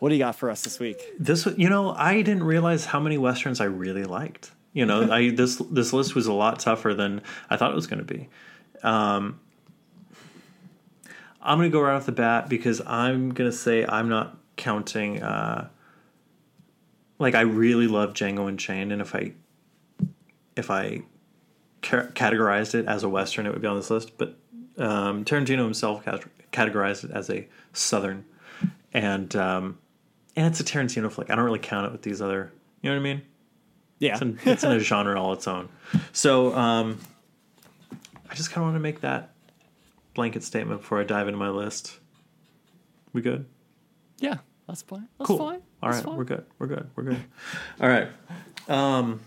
What 0.00 0.08
do 0.08 0.16
you 0.16 0.18
got 0.18 0.34
for 0.34 0.50
us 0.50 0.62
this 0.62 0.80
week? 0.80 1.00
This, 1.20 1.46
you 1.56 1.68
know, 1.68 1.92
I 1.92 2.16
didn't 2.16 2.42
realize 2.42 2.84
how 2.84 2.98
many 2.98 3.16
westerns 3.16 3.60
I 3.60 3.66
really 3.66 4.02
liked. 4.02 4.50
You 4.72 4.86
know, 4.86 5.08
I 5.08 5.30
this 5.36 5.56
this 5.70 5.92
list 5.92 6.16
was 6.16 6.26
a 6.26 6.32
lot 6.32 6.58
tougher 6.58 6.94
than 6.94 7.22
I 7.48 7.56
thought 7.56 7.70
it 7.70 7.76
was 7.76 7.86
going 7.86 8.04
to 8.04 8.14
be. 8.14 8.28
Um, 8.82 9.38
I'm 11.40 11.58
going 11.58 11.70
to 11.70 11.72
go 11.72 11.80
right 11.80 11.94
off 11.94 12.06
the 12.06 12.12
bat 12.12 12.48
because 12.48 12.80
I'm 12.84 13.32
going 13.32 13.50
to 13.50 13.56
say 13.56 13.86
I'm 13.86 14.08
not 14.08 14.36
counting. 14.56 15.22
Uh, 15.22 15.68
like 17.22 17.34
I 17.34 17.40
really 17.42 17.86
love 17.86 18.12
Django 18.12 18.48
Unchained, 18.48 18.92
and 18.92 19.00
if 19.00 19.14
I 19.14 19.32
if 20.56 20.70
I 20.70 21.02
ca- 21.82 22.08
categorized 22.08 22.74
it 22.74 22.86
as 22.86 23.02
a 23.04 23.08
western, 23.08 23.46
it 23.46 23.52
would 23.52 23.62
be 23.62 23.68
on 23.68 23.76
this 23.76 23.90
list. 23.90 24.18
But 24.18 24.36
um, 24.76 25.24
Tarantino 25.24 25.62
himself 25.64 26.04
cat- 26.04 26.24
categorized 26.52 27.04
it 27.04 27.10
as 27.12 27.30
a 27.30 27.48
southern, 27.72 28.24
and 28.92 29.34
um, 29.36 29.78
and 30.36 30.46
it's 30.46 30.60
a 30.60 30.64
Tarantino 30.64 31.10
flick. 31.10 31.30
I 31.30 31.34
don't 31.36 31.44
really 31.44 31.58
count 31.58 31.86
it 31.86 31.92
with 31.92 32.02
these 32.02 32.20
other. 32.20 32.52
You 32.82 32.90
know 32.90 32.96
what 32.96 33.00
I 33.00 33.04
mean? 33.14 33.22
Yeah, 34.00 34.14
It's 34.14 34.22
in, 34.22 34.38
it's 34.44 34.64
in 34.64 34.72
a 34.72 34.78
genre 34.90 35.20
all 35.20 35.32
its 35.32 35.46
own. 35.46 35.68
So 36.12 36.52
um, 36.56 36.98
I 38.28 38.34
just 38.34 38.50
kind 38.50 38.58
of 38.64 38.72
want 38.72 38.74
to 38.76 38.80
make 38.80 39.00
that 39.02 39.30
blanket 40.14 40.42
statement 40.42 40.80
before 40.80 41.00
I 41.00 41.04
dive 41.04 41.28
into 41.28 41.38
my 41.38 41.48
list. 41.50 42.00
We 43.12 43.22
good? 43.22 43.46
yeah, 44.18 44.38
that's 44.66 44.82
fine. 44.82 45.08
That's 45.18 45.28
Cool. 45.28 45.38
fine. 45.38 45.62
All 45.82 45.90
That's 45.90 46.06
we're 46.06 46.24
good. 46.24 46.44
We're 46.58 46.68
good. 46.68 46.88
We're 46.94 47.02
good. 47.04 47.24
All 47.80 47.88
right. 47.88 48.08
Um, 48.68 49.20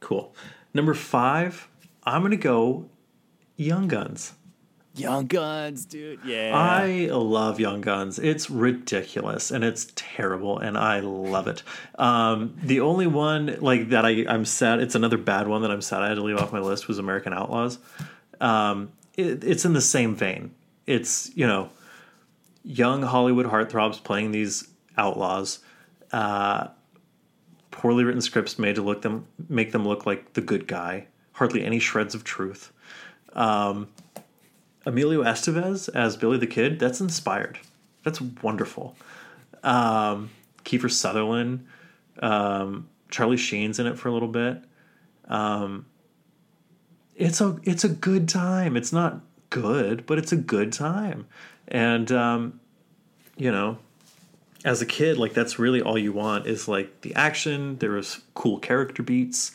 cool. 0.00 0.34
Number 0.72 0.94
five, 0.94 1.68
I'm 2.04 2.22
gonna 2.22 2.36
go 2.36 2.88
Young 3.56 3.88
Guns. 3.88 4.32
Young 4.94 5.26
Guns, 5.26 5.84
dude. 5.84 6.20
Yeah, 6.24 6.52
I 6.54 7.08
love 7.12 7.60
Young 7.60 7.80
Guns. 7.80 8.18
It's 8.18 8.50
ridiculous 8.50 9.50
and 9.50 9.62
it's 9.62 9.92
terrible, 9.94 10.58
and 10.58 10.76
I 10.76 11.00
love 11.00 11.46
it. 11.46 11.62
Um, 11.98 12.56
the 12.62 12.80
only 12.80 13.06
one 13.06 13.58
like 13.60 13.90
that 13.90 14.04
I, 14.04 14.24
I'm 14.28 14.44
sad. 14.44 14.80
It's 14.80 14.94
another 14.94 15.18
bad 15.18 15.46
one 15.46 15.62
that 15.62 15.70
I'm 15.70 15.82
sad 15.82 16.02
I 16.02 16.08
had 16.08 16.14
to 16.14 16.22
leave 16.22 16.38
off 16.38 16.52
my 16.52 16.60
list 16.60 16.88
was 16.88 16.98
American 16.98 17.32
Outlaws. 17.32 17.78
Um, 18.40 18.92
it, 19.16 19.44
it's 19.44 19.64
in 19.64 19.72
the 19.72 19.80
same 19.80 20.16
vein. 20.16 20.54
It's 20.86 21.30
you 21.36 21.46
know, 21.46 21.70
young 22.64 23.02
Hollywood 23.02 23.46
heartthrobs 23.46 24.02
playing 24.02 24.32
these 24.32 24.68
outlaws. 24.98 25.60
Uh, 26.12 26.68
poorly 27.70 28.04
written 28.04 28.20
scripts 28.20 28.58
made 28.58 28.74
to 28.74 28.82
look 28.82 29.02
them 29.02 29.26
make 29.48 29.72
them 29.72 29.86
look 29.86 30.04
like 30.04 30.34
the 30.34 30.40
good 30.40 30.66
guy. 30.66 31.06
Hardly 31.32 31.64
any 31.64 31.78
shreds 31.78 32.14
of 32.14 32.24
truth. 32.24 32.72
Emilio 34.84 35.22
Estevez 35.22 35.88
as 35.94 36.16
Billy 36.16 36.38
the 36.38 36.46
Kid, 36.46 36.78
that's 36.78 37.00
inspired. 37.00 37.58
That's 38.02 38.20
wonderful. 38.20 38.96
Um, 39.62 40.30
Kiefer 40.64 40.90
Sutherland, 40.90 41.66
um, 42.20 42.88
Charlie 43.10 43.36
Sheen's 43.36 43.78
in 43.78 43.86
it 43.86 43.98
for 43.98 44.08
a 44.08 44.12
little 44.12 44.28
bit. 44.28 44.62
Um, 45.26 45.86
it's 47.14 47.40
a 47.40 47.58
it's 47.64 47.84
a 47.84 47.88
good 47.88 48.28
time. 48.28 48.76
It's 48.76 48.92
not 48.92 49.20
good, 49.50 50.06
but 50.06 50.18
it's 50.18 50.32
a 50.32 50.36
good 50.36 50.72
time. 50.72 51.26
And 51.66 52.10
um, 52.12 52.60
you 53.36 53.52
know, 53.52 53.78
as 54.64 54.82
a 54.82 54.86
kid, 54.86 55.18
like 55.18 55.34
that's 55.34 55.58
really 55.58 55.80
all 55.80 55.96
you 55.98 56.12
want 56.12 56.46
is 56.46 56.68
like 56.68 57.02
the 57.02 57.14
action. 57.14 57.78
There 57.78 57.92
was 57.92 58.20
cool 58.34 58.58
character 58.58 59.02
beats. 59.02 59.52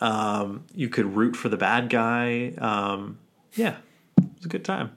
Um, 0.00 0.64
you 0.74 0.88
could 0.88 1.16
root 1.16 1.36
for 1.36 1.48
the 1.48 1.56
bad 1.56 1.90
guy. 1.90 2.54
Um, 2.58 3.18
yeah, 3.54 3.76
it 4.16 4.24
was 4.36 4.44
a 4.46 4.48
good 4.48 4.64
time. 4.64 4.92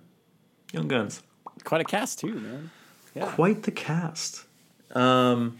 Young 0.71 0.87
Guns, 0.87 1.21
quite 1.63 1.81
a 1.81 1.83
cast 1.83 2.19
too, 2.19 2.33
man. 2.33 2.71
Yeah. 3.13 3.29
quite 3.29 3.63
the 3.63 3.71
cast. 3.71 4.45
Um, 4.91 5.57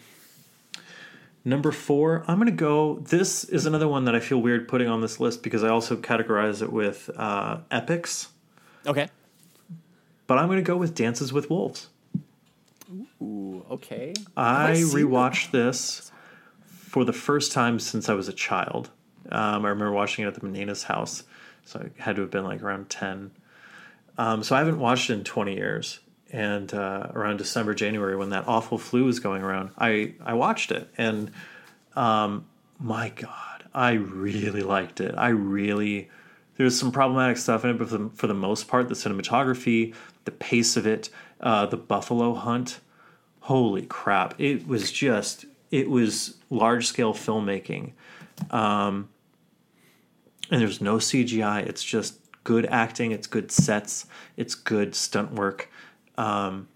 number 1.43 1.71
four, 1.71 2.23
I'm 2.27 2.37
gonna 2.37 2.51
go. 2.51 2.99
This 2.99 3.43
is 3.43 3.65
another 3.65 3.87
one 3.87 4.05
that 4.05 4.15
I 4.15 4.19
feel 4.21 4.41
weird 4.41 4.67
putting 4.67 4.87
on 4.87 5.01
this 5.01 5.19
list 5.19 5.43
because 5.43 5.63
I 5.63 5.69
also 5.69 5.97
categorize 5.97 6.61
it 6.61 6.71
with 6.71 7.09
uh, 7.17 7.57
epics. 7.69 8.29
Okay. 8.87 9.09
But 10.27 10.37
I'm 10.37 10.47
gonna 10.47 10.61
go 10.61 10.77
with 10.77 10.95
Dances 10.95 11.33
with 11.33 11.49
Wolves. 11.49 11.89
Ooh, 13.21 13.65
okay. 13.71 14.13
I 14.35 14.73
seen 14.75 14.87
that? 14.87 14.95
rewatched 14.95 15.51
this 15.51 16.11
for 16.65 17.05
the 17.05 17.13
first 17.13 17.51
time 17.51 17.79
since 17.79 18.09
I 18.09 18.13
was 18.13 18.27
a 18.27 18.33
child. 18.33 18.89
Um, 19.31 19.65
I 19.65 19.69
remember 19.69 19.91
watching 19.91 20.25
it 20.25 20.27
at 20.27 20.35
the 20.35 20.45
Menina's 20.45 20.83
house, 20.83 21.23
so 21.65 21.79
I 21.79 22.01
had 22.01 22.15
to 22.15 22.21
have 22.21 22.31
been 22.31 22.43
like 22.43 22.61
around 22.61 22.89
ten. 22.89 23.31
Um, 24.17 24.43
so 24.43 24.55
I 24.55 24.59
haven't 24.59 24.79
watched 24.79 25.09
it 25.09 25.13
in 25.13 25.23
twenty 25.23 25.55
years. 25.55 25.99
And 26.33 26.73
uh, 26.73 27.07
around 27.13 27.37
December, 27.37 27.73
January, 27.73 28.15
when 28.15 28.29
that 28.29 28.47
awful 28.47 28.77
flu 28.77 29.03
was 29.03 29.19
going 29.19 29.41
around, 29.41 29.71
I 29.77 30.13
I 30.23 30.33
watched 30.33 30.71
it, 30.71 30.89
and 30.97 31.31
um, 31.95 32.45
my 32.79 33.09
God, 33.09 33.65
I 33.73 33.93
really 33.93 34.61
liked 34.61 35.01
it. 35.01 35.13
I 35.17 35.29
really 35.29 36.09
there's 36.61 36.77
some 36.77 36.91
problematic 36.91 37.37
stuff 37.37 37.63
in 37.63 37.71
it, 37.71 37.77
but 37.79 37.89
for 37.89 37.97
the, 37.97 38.09
for 38.13 38.27
the 38.27 38.33
most 38.33 38.67
part, 38.67 38.87
the 38.87 38.93
cinematography, 38.93 39.95
the 40.25 40.31
pace 40.31 40.77
of 40.77 40.85
it, 40.85 41.09
uh, 41.41 41.65
the 41.65 41.77
buffalo 41.77 42.33
hunt, 42.33 42.79
holy 43.41 43.83
crap! 43.83 44.39
It 44.39 44.67
was 44.67 44.91
just 44.91 45.45
it 45.69 45.89
was 45.89 46.37
large 46.49 46.87
scale 46.87 47.13
filmmaking, 47.13 47.91
um, 48.51 49.09
and 50.49 50.61
there's 50.61 50.81
no 50.81 50.97
CGI. 50.97 51.67
It's 51.67 51.83
just 51.83 52.19
good 52.43 52.65
acting. 52.67 53.11
It's 53.11 53.27
good 53.27 53.51
sets. 53.51 54.05
It's 54.37 54.55
good 54.55 54.95
stunt 54.95 55.33
work. 55.33 55.69
Um, 56.17 56.67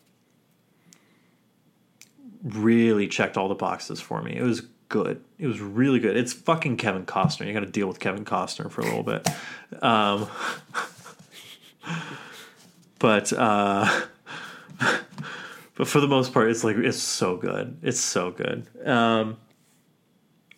really 2.44 3.08
checked 3.08 3.38
all 3.38 3.48
the 3.48 3.56
boxes 3.56 4.00
for 4.00 4.22
me. 4.22 4.36
It 4.36 4.44
was 4.44 4.62
good. 4.90 5.22
It 5.40 5.48
was 5.48 5.60
really 5.60 6.00
good. 6.00 6.16
It's 6.16 6.34
fucking 6.34 6.78
Kevin 6.78 7.06
Costner. 7.06 7.48
You 7.48 7.54
got 7.54 7.62
to 7.62 7.66
deal 7.66 7.88
with 7.88 8.00
Kevin 8.00 8.24
Costner 8.24 8.70
for 8.72 8.82
a 8.82 8.86
little 8.86 9.04
bit. 9.04 9.28
Um, 9.82 10.28
but 13.00 13.34
uh, 13.34 14.02
but 15.76 15.88
for 15.88 16.00
the 16.00 16.08
most 16.08 16.34
part, 16.34 16.50
it's 16.50 16.64
like 16.64 16.78
it's 16.78 16.98
so 16.98 17.38
good. 17.38 17.78
It's 17.82 18.00
so 18.00 18.32
good. 18.32 18.68
Um, 18.86 19.38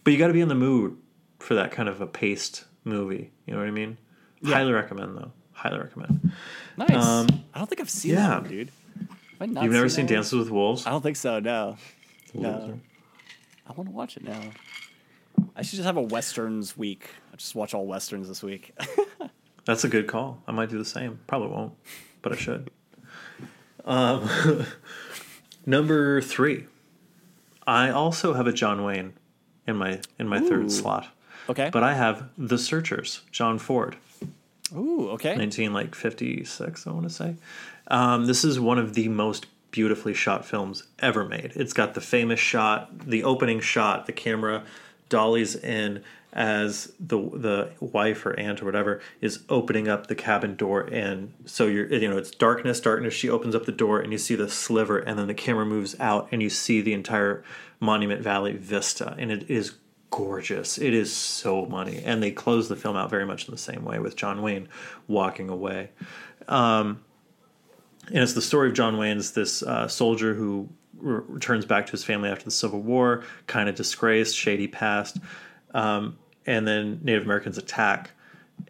but 0.03 0.13
you 0.13 0.19
got 0.19 0.27
to 0.27 0.33
be 0.33 0.41
in 0.41 0.47
the 0.47 0.55
mood 0.55 0.97
for 1.39 1.55
that 1.55 1.71
kind 1.71 1.89
of 1.89 2.01
a 2.01 2.07
paced 2.07 2.65
movie. 2.83 3.31
You 3.45 3.53
know 3.53 3.59
what 3.59 3.67
I 3.67 3.71
mean? 3.71 3.97
Highly 4.43 4.71
recommend 4.71 5.17
though. 5.17 5.31
Highly 5.51 5.79
recommend. 5.79 6.31
Nice. 6.77 6.91
Um, 6.91 7.27
I 7.53 7.57
don't 7.57 7.67
think 7.67 7.81
I've 7.81 7.89
seen 7.89 8.11
yeah. 8.13 8.27
that 8.27 8.41
one, 8.43 8.49
dude. 8.51 8.71
Have 8.99 9.41
I 9.41 9.45
not 9.47 9.63
You've 9.63 9.73
never 9.73 9.89
seen? 9.89 10.05
Dances 10.05 10.33
with 10.33 10.49
Wolves? 10.49 10.85
I 10.85 10.91
don't 10.91 11.01
think 11.01 11.17
so. 11.17 11.39
No. 11.39 11.77
No. 12.33 12.79
I 13.67 13.73
want 13.73 13.89
to 13.89 13.95
watch 13.95 14.17
it 14.17 14.23
now. 14.23 14.39
I 15.55 15.61
should 15.61 15.77
just 15.77 15.85
have 15.85 15.97
a 15.97 16.01
westerns 16.01 16.77
week. 16.77 17.09
I 17.33 17.35
just 17.35 17.55
watch 17.55 17.73
all 17.73 17.85
westerns 17.85 18.27
this 18.27 18.41
week. 18.41 18.73
That's 19.65 19.83
a 19.83 19.89
good 19.89 20.07
call. 20.07 20.41
I 20.47 20.51
might 20.51 20.69
do 20.69 20.77
the 20.77 20.85
same. 20.85 21.19
Probably 21.27 21.49
won't, 21.49 21.73
but 22.21 22.31
I 22.31 22.35
should. 22.35 22.71
Um, 23.87 24.65
number 25.65 26.21
three. 26.21 26.65
I 27.65 27.89
also 27.89 28.33
have 28.33 28.47
a 28.47 28.53
John 28.53 28.83
Wayne 28.83 29.13
in 29.65 29.75
my 29.75 30.01
in 30.19 30.27
my 30.27 30.39
Ooh. 30.39 30.47
third 30.47 30.71
slot, 30.71 31.07
okay. 31.49 31.69
but 31.71 31.83
I 31.83 31.93
have 31.95 32.29
The 32.37 32.57
Searchers, 32.57 33.21
John 33.31 33.59
Ford, 33.59 33.97
Ooh, 34.73 35.09
okay. 35.11 35.35
nineteen 35.35 35.73
like 35.73 35.95
fifty 35.95 36.45
six. 36.45 36.87
I 36.87 36.91
want 36.91 37.03
to 37.03 37.09
say. 37.09 37.35
Um, 37.87 38.25
this 38.25 38.43
is 38.43 38.59
one 38.59 38.77
of 38.77 38.93
the 38.93 39.07
most 39.07 39.47
beautifully 39.71 40.13
shot 40.13 40.45
films 40.45 40.83
ever 40.99 41.25
made. 41.25 41.53
It's 41.55 41.73
got 41.73 41.93
the 41.93 42.01
famous 42.01 42.39
shot, 42.39 43.07
the 43.07 43.23
opening 43.23 43.59
shot, 43.59 44.05
the 44.05 44.13
camera 44.13 44.63
dollies 45.09 45.55
in 45.55 46.03
as 46.33 46.93
the 46.99 47.17
the 47.17 47.71
wife 47.79 48.25
or 48.25 48.37
aunt 48.39 48.61
or 48.61 48.65
whatever 48.65 49.01
is 49.21 49.43
opening 49.49 49.87
up 49.87 50.07
the 50.07 50.15
cabin 50.15 50.55
door 50.55 50.81
and 50.91 51.33
so 51.45 51.65
you're 51.65 51.91
you 51.91 52.07
know 52.09 52.17
it's 52.17 52.31
darkness 52.31 52.79
darkness. 52.79 53.13
She 53.13 53.29
opens 53.29 53.55
up 53.55 53.65
the 53.65 53.71
door 53.71 53.99
and 53.99 54.11
you 54.11 54.17
see 54.17 54.35
the 54.35 54.49
sliver 54.49 54.99
and 54.99 55.17
then 55.17 55.27
the 55.27 55.33
camera 55.33 55.65
moves 55.65 55.95
out 55.99 56.27
and 56.31 56.41
you 56.41 56.49
see 56.49 56.81
the 56.81 56.93
entire 56.93 57.43
monument 57.79 58.21
valley 58.21 58.53
vista 58.53 59.15
and 59.17 59.31
it 59.31 59.49
is 59.49 59.75
gorgeous. 60.09 60.77
It 60.77 60.93
is 60.93 61.13
so 61.13 61.65
money. 61.65 62.01
And 62.03 62.23
they 62.23 62.31
close 62.31 62.69
the 62.69 62.75
film 62.75 62.95
out 62.95 63.09
very 63.09 63.25
much 63.25 63.47
in 63.47 63.51
the 63.51 63.57
same 63.57 63.83
way 63.83 63.99
with 63.99 64.15
john 64.15 64.41
wayne 64.41 64.67
walking 65.07 65.49
away. 65.49 65.91
Um 66.47 67.01
and 68.07 68.19
it's 68.19 68.33
the 68.33 68.41
story 68.41 68.69
of 68.69 68.73
John 68.73 68.97
Wayne's 68.97 69.31
this 69.31 69.61
uh, 69.63 69.87
soldier 69.87 70.33
who 70.33 70.69
re- 70.97 71.21
returns 71.27 71.65
back 71.65 71.85
to 71.87 71.91
his 71.91 72.03
family 72.03 72.29
after 72.29 72.45
the 72.45 72.51
Civil 72.51 72.81
War, 72.81 73.23
kind 73.47 73.67
of 73.67 73.75
disgraced, 73.75 74.35
shady 74.35 74.67
past, 74.67 75.17
um, 75.73 76.17
and 76.45 76.67
then 76.67 76.99
Native 77.03 77.23
Americans 77.23 77.57
attack 77.57 78.11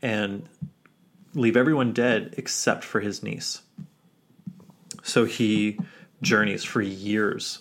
and 0.01 0.47
leave 1.33 1.55
everyone 1.55 1.93
dead 1.93 2.33
except 2.37 2.83
for 2.83 2.99
his 2.99 3.23
niece. 3.23 3.61
So 5.03 5.25
he 5.25 5.79
journeys 6.21 6.63
for 6.63 6.81
years 6.81 7.59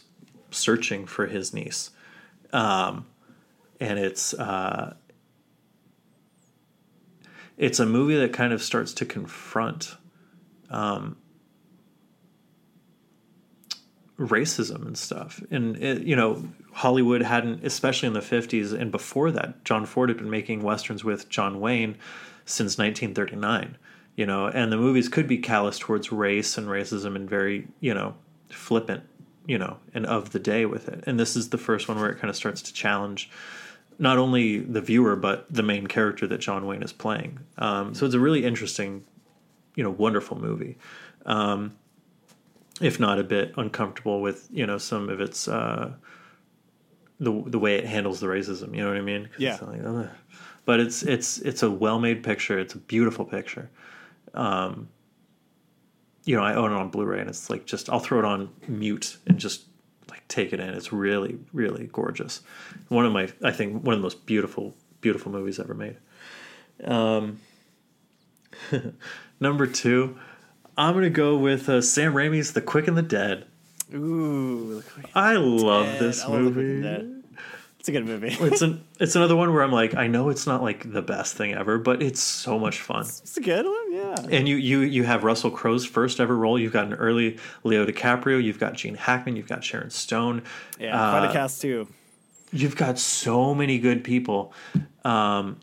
searching 0.50 1.06
for 1.06 1.26
his 1.26 1.52
niece, 1.52 1.90
um, 2.52 3.06
and 3.80 3.98
it's 3.98 4.34
uh, 4.34 4.94
it's 7.56 7.78
a 7.78 7.86
movie 7.86 8.18
that 8.18 8.32
kind 8.32 8.52
of 8.52 8.62
starts 8.62 8.94
to 8.94 9.06
confront 9.06 9.96
racism 14.18 14.86
and 14.86 14.96
stuff. 14.96 15.42
And 15.50 15.76
it, 15.76 16.02
you 16.02 16.16
know, 16.16 16.48
Hollywood 16.76 17.22
hadn't, 17.22 17.64
especially 17.64 18.06
in 18.06 18.12
the 18.12 18.20
fifties 18.20 18.72
and 18.72 18.92
before 18.92 19.30
that, 19.30 19.64
John 19.64 19.86
Ford 19.86 20.10
had 20.10 20.18
been 20.18 20.28
making 20.28 20.62
westerns 20.62 21.02
with 21.02 21.26
John 21.30 21.58
Wayne 21.58 21.96
since 22.44 22.76
1939. 22.76 23.78
You 24.14 24.26
know, 24.26 24.46
and 24.46 24.70
the 24.70 24.76
movies 24.76 25.08
could 25.08 25.26
be 25.26 25.38
callous 25.38 25.78
towards 25.78 26.12
race 26.12 26.58
and 26.58 26.68
racism 26.68 27.16
and 27.16 27.28
very, 27.28 27.68
you 27.80 27.94
know, 27.94 28.14
flippant, 28.50 29.04
you 29.46 29.56
know, 29.56 29.78
and 29.94 30.04
of 30.04 30.32
the 30.32 30.38
day 30.38 30.66
with 30.66 30.88
it. 30.88 31.04
And 31.06 31.18
this 31.18 31.34
is 31.34 31.48
the 31.48 31.58
first 31.58 31.88
one 31.88 31.98
where 31.98 32.10
it 32.10 32.18
kind 32.18 32.28
of 32.28 32.36
starts 32.36 32.60
to 32.62 32.72
challenge 32.74 33.30
not 33.98 34.18
only 34.18 34.58
the 34.58 34.82
viewer 34.82 35.16
but 35.16 35.46
the 35.50 35.62
main 35.62 35.86
character 35.86 36.26
that 36.26 36.38
John 36.38 36.66
Wayne 36.66 36.82
is 36.82 36.92
playing. 36.92 37.40
Um, 37.56 37.94
so 37.94 38.04
it's 38.04 38.14
a 38.14 38.20
really 38.20 38.44
interesting, 38.44 39.04
you 39.74 39.82
know, 39.82 39.90
wonderful 39.90 40.38
movie 40.38 40.76
if 42.80 43.00
not 43.00 43.18
a 43.18 43.24
bit 43.24 43.54
uncomfortable 43.56 44.20
with 44.20 44.48
you 44.50 44.66
know 44.66 44.78
some 44.78 45.08
of 45.08 45.20
its 45.20 45.48
uh, 45.48 45.92
the 47.18 47.42
the 47.46 47.58
way 47.58 47.76
it 47.76 47.86
handles 47.86 48.20
the 48.20 48.26
racism. 48.26 48.74
You 48.74 48.82
know 48.82 48.88
what 48.88 48.98
I 48.98 49.02
mean? 49.02 49.28
Yeah. 49.38 49.54
It's 49.54 49.62
like, 49.62 50.10
but 50.64 50.80
it's 50.80 51.02
it's 51.02 51.38
it's 51.38 51.62
a 51.62 51.70
well 51.70 51.98
made 51.98 52.22
picture. 52.22 52.58
It's 52.58 52.74
a 52.74 52.78
beautiful 52.78 53.24
picture. 53.24 53.70
Um, 54.34 54.88
you 56.24 56.36
know, 56.36 56.42
I 56.42 56.54
own 56.54 56.72
it 56.72 56.74
on 56.74 56.90
Blu-ray, 56.90 57.20
and 57.20 57.28
it's 57.30 57.48
like 57.48 57.66
just 57.66 57.88
I'll 57.88 58.00
throw 58.00 58.18
it 58.18 58.24
on 58.24 58.50
mute 58.66 59.16
and 59.26 59.38
just 59.38 59.62
like 60.10 60.26
take 60.28 60.52
it 60.52 60.60
in. 60.60 60.68
It's 60.70 60.92
really 60.92 61.38
really 61.52 61.88
gorgeous. 61.92 62.42
One 62.88 63.06
of 63.06 63.12
my 63.12 63.28
I 63.42 63.52
think 63.52 63.84
one 63.84 63.94
of 63.94 64.00
the 64.00 64.04
most 64.04 64.26
beautiful 64.26 64.74
beautiful 65.00 65.32
movies 65.32 65.58
ever 65.58 65.74
made. 65.74 65.96
Um, 66.84 67.40
number 69.40 69.66
two. 69.66 70.18
I'm 70.78 70.92
gonna 70.92 71.08
go 71.08 71.38
with 71.38 71.70
uh, 71.70 71.80
Sam 71.80 72.12
Raimi's 72.12 72.52
The 72.52 72.60
Quick 72.60 72.86
and 72.86 72.98
the 72.98 73.02
Dead. 73.02 73.46
Ooh, 73.94 74.82
I 75.14 75.34
love 75.36 75.86
Dead. 75.86 76.00
this 76.00 76.22
I 76.22 76.28
love 76.28 76.40
movie. 76.42 76.60
and 76.60 76.82
Dead. 76.82 77.22
it's 77.78 77.88
a 77.88 77.92
good 77.92 78.04
movie. 78.04 78.28
it's 78.40 78.62
an 78.62 78.84
it's 79.00 79.14
another 79.14 79.36
one 79.36 79.52
where 79.54 79.62
I'm 79.62 79.70
like, 79.72 79.94
I 79.94 80.06
know 80.08 80.28
it's 80.28 80.46
not 80.46 80.62
like 80.62 80.90
the 80.92 81.02
best 81.02 81.36
thing 81.36 81.54
ever, 81.54 81.78
but 81.78 82.02
it's 82.02 82.20
so 82.20 82.58
much 82.58 82.80
fun. 82.80 83.02
it's 83.02 83.36
a 83.36 83.40
good 83.40 83.64
one. 83.64 83.92
Yeah. 83.92 84.36
And 84.36 84.48
you 84.48 84.56
you 84.56 84.80
you 84.80 85.04
have 85.04 85.22
Russell 85.24 85.50
Crowe's 85.52 85.86
first 85.86 86.18
ever 86.18 86.36
role. 86.36 86.58
You've 86.58 86.72
got 86.72 86.86
an 86.86 86.94
early 86.94 87.38
Leo 87.62 87.86
DiCaprio. 87.86 88.42
You've 88.42 88.58
got 88.58 88.74
Gene 88.74 88.96
Hackman. 88.96 89.36
You've 89.36 89.48
got 89.48 89.62
Sharon 89.62 89.90
Stone. 89.90 90.42
Yeah. 90.80 90.90
quite 90.92 91.26
Uh, 91.26 91.30
a 91.30 91.32
cast 91.32 91.62
too. 91.62 91.86
You've 92.52 92.76
got 92.76 92.98
so 92.98 93.54
many 93.54 93.78
good 93.78 94.02
people, 94.04 94.52
um, 95.04 95.58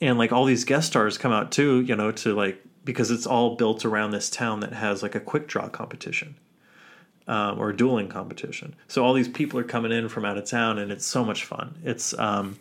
and 0.00 0.18
like 0.18 0.32
all 0.32 0.44
these 0.44 0.64
guest 0.64 0.88
stars 0.88 1.16
come 1.18 1.32
out 1.32 1.52
too. 1.52 1.80
You 1.82 1.94
know, 1.96 2.10
to 2.12 2.34
like 2.34 2.62
because 2.84 3.10
it's 3.10 3.26
all 3.26 3.56
built 3.56 3.84
around 3.84 4.10
this 4.10 4.28
town 4.28 4.60
that 4.60 4.72
has 4.72 5.02
like 5.02 5.14
a 5.14 5.20
quick 5.20 5.46
draw 5.48 5.68
competition. 5.68 6.36
Um, 7.26 7.58
or 7.58 7.70
a 7.70 7.76
dueling 7.76 8.08
competition. 8.08 8.74
So 8.88 9.04
all 9.04 9.12
these 9.12 9.28
people 9.28 9.58
are 9.58 9.64
coming 9.64 9.92
in 9.92 10.08
from 10.08 10.24
out 10.24 10.38
of 10.38 10.44
town, 10.44 10.78
and 10.78 10.90
it's 10.90 11.06
so 11.06 11.24
much 11.24 11.44
fun. 11.44 11.78
It's 11.84 12.18
um, 12.18 12.58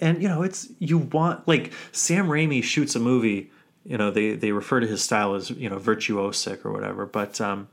and 0.00 0.22
you 0.22 0.28
know, 0.28 0.42
it's 0.42 0.68
you 0.78 0.98
want 0.98 1.46
like 1.48 1.72
Sam 1.92 2.26
Raimi 2.26 2.62
shoots 2.62 2.94
a 2.94 3.00
movie. 3.00 3.50
You 3.84 3.96
know, 3.96 4.10
they 4.10 4.34
they 4.34 4.52
refer 4.52 4.80
to 4.80 4.86
his 4.86 5.02
style 5.02 5.34
as 5.34 5.50
you 5.50 5.70
know 5.70 5.78
virtuosic 5.78 6.64
or 6.64 6.72
whatever, 6.72 7.06
but 7.06 7.40
um, 7.40 7.68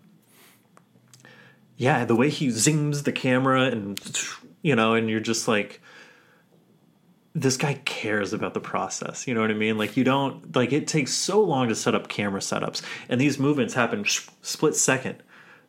yeah, 1.77 2.05
the 2.05 2.15
way 2.15 2.29
he 2.29 2.49
zings 2.49 3.03
the 3.03 3.11
camera 3.11 3.63
and 3.63 3.99
you 4.61 4.75
know, 4.75 4.93
and 4.93 5.09
you're 5.09 5.19
just 5.19 5.47
like. 5.47 5.81
This 7.35 7.57
guy 7.57 7.81
cares 7.83 8.31
about 8.31 8.53
the 8.53 8.59
process. 8.59 9.27
You 9.27 9.33
know 9.33 9.41
what 9.41 9.49
I 9.49 9.55
mean? 9.55 9.75
Like 9.75 9.97
you 9.97 10.03
don't 10.03 10.55
like 10.55 10.71
it 10.71 10.85
takes 10.85 11.11
so 11.11 11.41
long 11.41 11.67
to 11.69 11.73
set 11.73 11.95
up 11.95 12.07
camera 12.07 12.39
setups, 12.39 12.83
and 13.09 13.19
these 13.19 13.39
movements 13.39 13.73
happen 13.73 14.05
split 14.43 14.75
second 14.75 15.23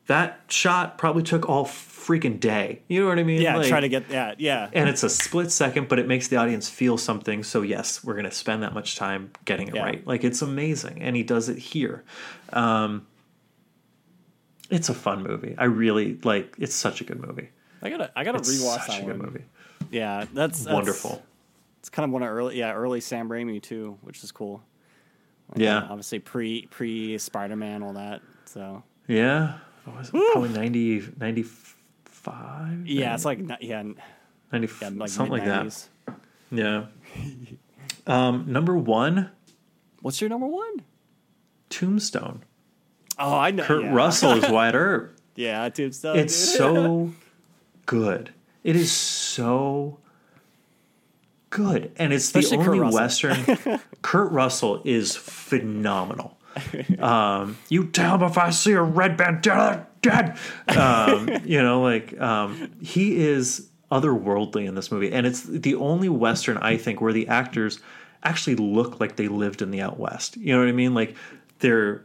that 0.07 0.41
shot 0.49 0.99
probably 0.99 1.23
took 1.23 1.49
all 1.49 1.65
freaking 1.65 2.39
day. 2.39 2.83
You 2.89 3.01
know 3.03 3.09
what 3.09 3.19
I 3.19 3.23
mean? 3.23 3.41
Yeah, 3.41 3.57
Like- 3.57 3.69
try 3.69 3.81
to 3.81 3.89
get 3.89 4.09
that. 4.11 4.39
Yeah. 4.41 4.69
and 4.73 4.89
it's 4.89 5.03
a 5.03 5.09
split 5.09 5.51
second, 5.51 5.89
but 5.89 5.99
it 5.99 6.07
makes 6.07 6.29
the 6.29 6.37
audience 6.37 6.69
feel 6.69 6.99
something. 6.99 7.43
So 7.43 7.63
yes, 7.63 8.05
we're 8.05 8.13
going 8.15 8.27
to 8.27 8.31
spend 8.31 8.63
that 8.63 8.75
much 8.75 8.97
time 8.97 9.31
getting 9.47 9.69
it 9.69 9.75
Yeah. 9.77 9.83
right. 9.85 10.07
Like 10.07 10.23
it's 10.25 10.43
amazing, 10.43 11.01
and 11.03 11.17
he 11.17 11.23
does 11.23 11.49
it 11.49 11.57
here. 11.59 12.05
Um, 12.53 13.07
it's 14.71 14.89
a 14.89 14.95
fun 14.95 15.23
movie. 15.23 15.55
I 15.59 15.65
really 15.65 16.19
like. 16.25 16.55
It's 16.59 16.75
such 16.75 17.01
a 17.01 17.05
good 17.05 17.21
movie. 17.25 17.51
I 17.83 17.91
gotta 17.91 18.11
I 18.17 18.25
gotta 18.25 18.39
It's 18.39 18.51
rewatch 18.63 18.79
such 18.79 18.87
that 18.89 19.03
a 19.03 19.05
good 19.07 19.19
one. 19.19 19.27
movie. 19.33 19.45
Yeah, 19.91 20.25
that's, 20.33 20.65
that's 20.65 20.73
Wonderful. 20.75 21.23
It's 21.81 21.91
kind 21.91 22.05
of 22.05 22.13
one 22.13 22.23
of 22.23 22.31
early 22.31 22.59
yeah 22.59 22.73
early 22.73 23.01
Sam 23.01 23.29
Raimi 23.29 23.63
too, 23.63 23.99
which 24.01 24.25
is 24.25 24.33
cool. 24.33 24.63
Like, 25.51 25.61
Yeah. 25.61 25.83
obviously 25.89 26.19
pre 26.19 26.67
pre 26.71 27.19
Spider 27.19 27.57
Man 27.57 27.83
all 27.83 27.93
that. 27.93 28.23
So 28.47 28.83
Yeah. 29.07 29.59
What 29.85 29.99
was 29.99 30.09
it? 30.09 30.13
Probably 30.33 30.49
90, 30.51 31.09
95? 31.19 32.87
yeah, 32.87 33.15
it's 33.15 33.25
like 33.25 33.39
yeah, 33.61 33.79
n- 33.81 33.97
90, 34.53 34.69
yeah 34.81 34.91
like 34.95 35.09
something 35.11 35.33
like 35.33 35.45
that. 35.45 35.89
Yeah. 36.51 36.87
Um, 38.07 38.45
number 38.53 38.77
one, 38.77 39.31
What's 40.03 40.21
your 40.21 40.29
number 40.29 40.47
one? 40.47 40.83
Tombstone. 41.71 42.43
Oh, 43.19 43.35
I 43.35 43.51
know. 43.51 43.65
Kurt 43.65 43.85
yeah. 43.85 43.95
Russell 43.95 44.33
is 44.33 44.47
Wyatt 44.51 44.75
Earp. 44.75 45.17
yeah. 45.37 45.71
Stuff, 45.91 46.15
It's 46.17 46.37
so 46.37 47.13
good. 47.87 48.35
It 48.63 48.77
is 48.77 48.93
so 48.93 49.97
good, 51.49 51.93
and 51.97 52.13
it's 52.13 52.25
Especially 52.25 52.59
the 52.59 52.65
Kurt 52.65 52.75
only 52.75 52.81
Russell. 52.81 53.31
western. 53.31 53.81
Kurt 54.03 54.31
Russell 54.33 54.83
is 54.85 55.17
phenomenal. 55.17 56.37
Um, 56.99 57.59
you 57.69 57.87
tell 57.87 58.15
him 58.15 58.23
if 58.23 58.39
I 58.39 58.51
see 58.51 58.73
a 58.73 58.83
red 58.83 59.17
bandana, 59.17 59.87
dead. 60.01 60.39
Um, 60.69 61.29
you 61.45 61.63
know, 61.63 61.83
like 61.83 62.19
um, 62.21 62.71
he 62.81 63.17
is 63.17 63.69
otherworldly 63.91 64.67
in 64.67 64.75
this 64.75 64.91
movie, 64.91 65.13
and 65.13 65.27
it's 65.27 65.43
the 65.43 65.75
only 65.75 66.09
western 66.09 66.57
I 66.59 66.77
think 66.77 67.01
where 67.01 67.13
the 67.13 67.29
actors 67.29 67.81
actually 68.23 68.57
look 68.57 69.01
like 69.01 69.17
they 69.17 69.29
lived 69.29 69.63
in 69.63 69.71
the 69.71 69.83
out 69.83 69.99
west. 69.99 70.37
You 70.37 70.55
know 70.55 70.61
what 70.61 70.69
I 70.69 70.73
mean? 70.73 70.95
Like 70.95 71.17
they're 71.59 72.05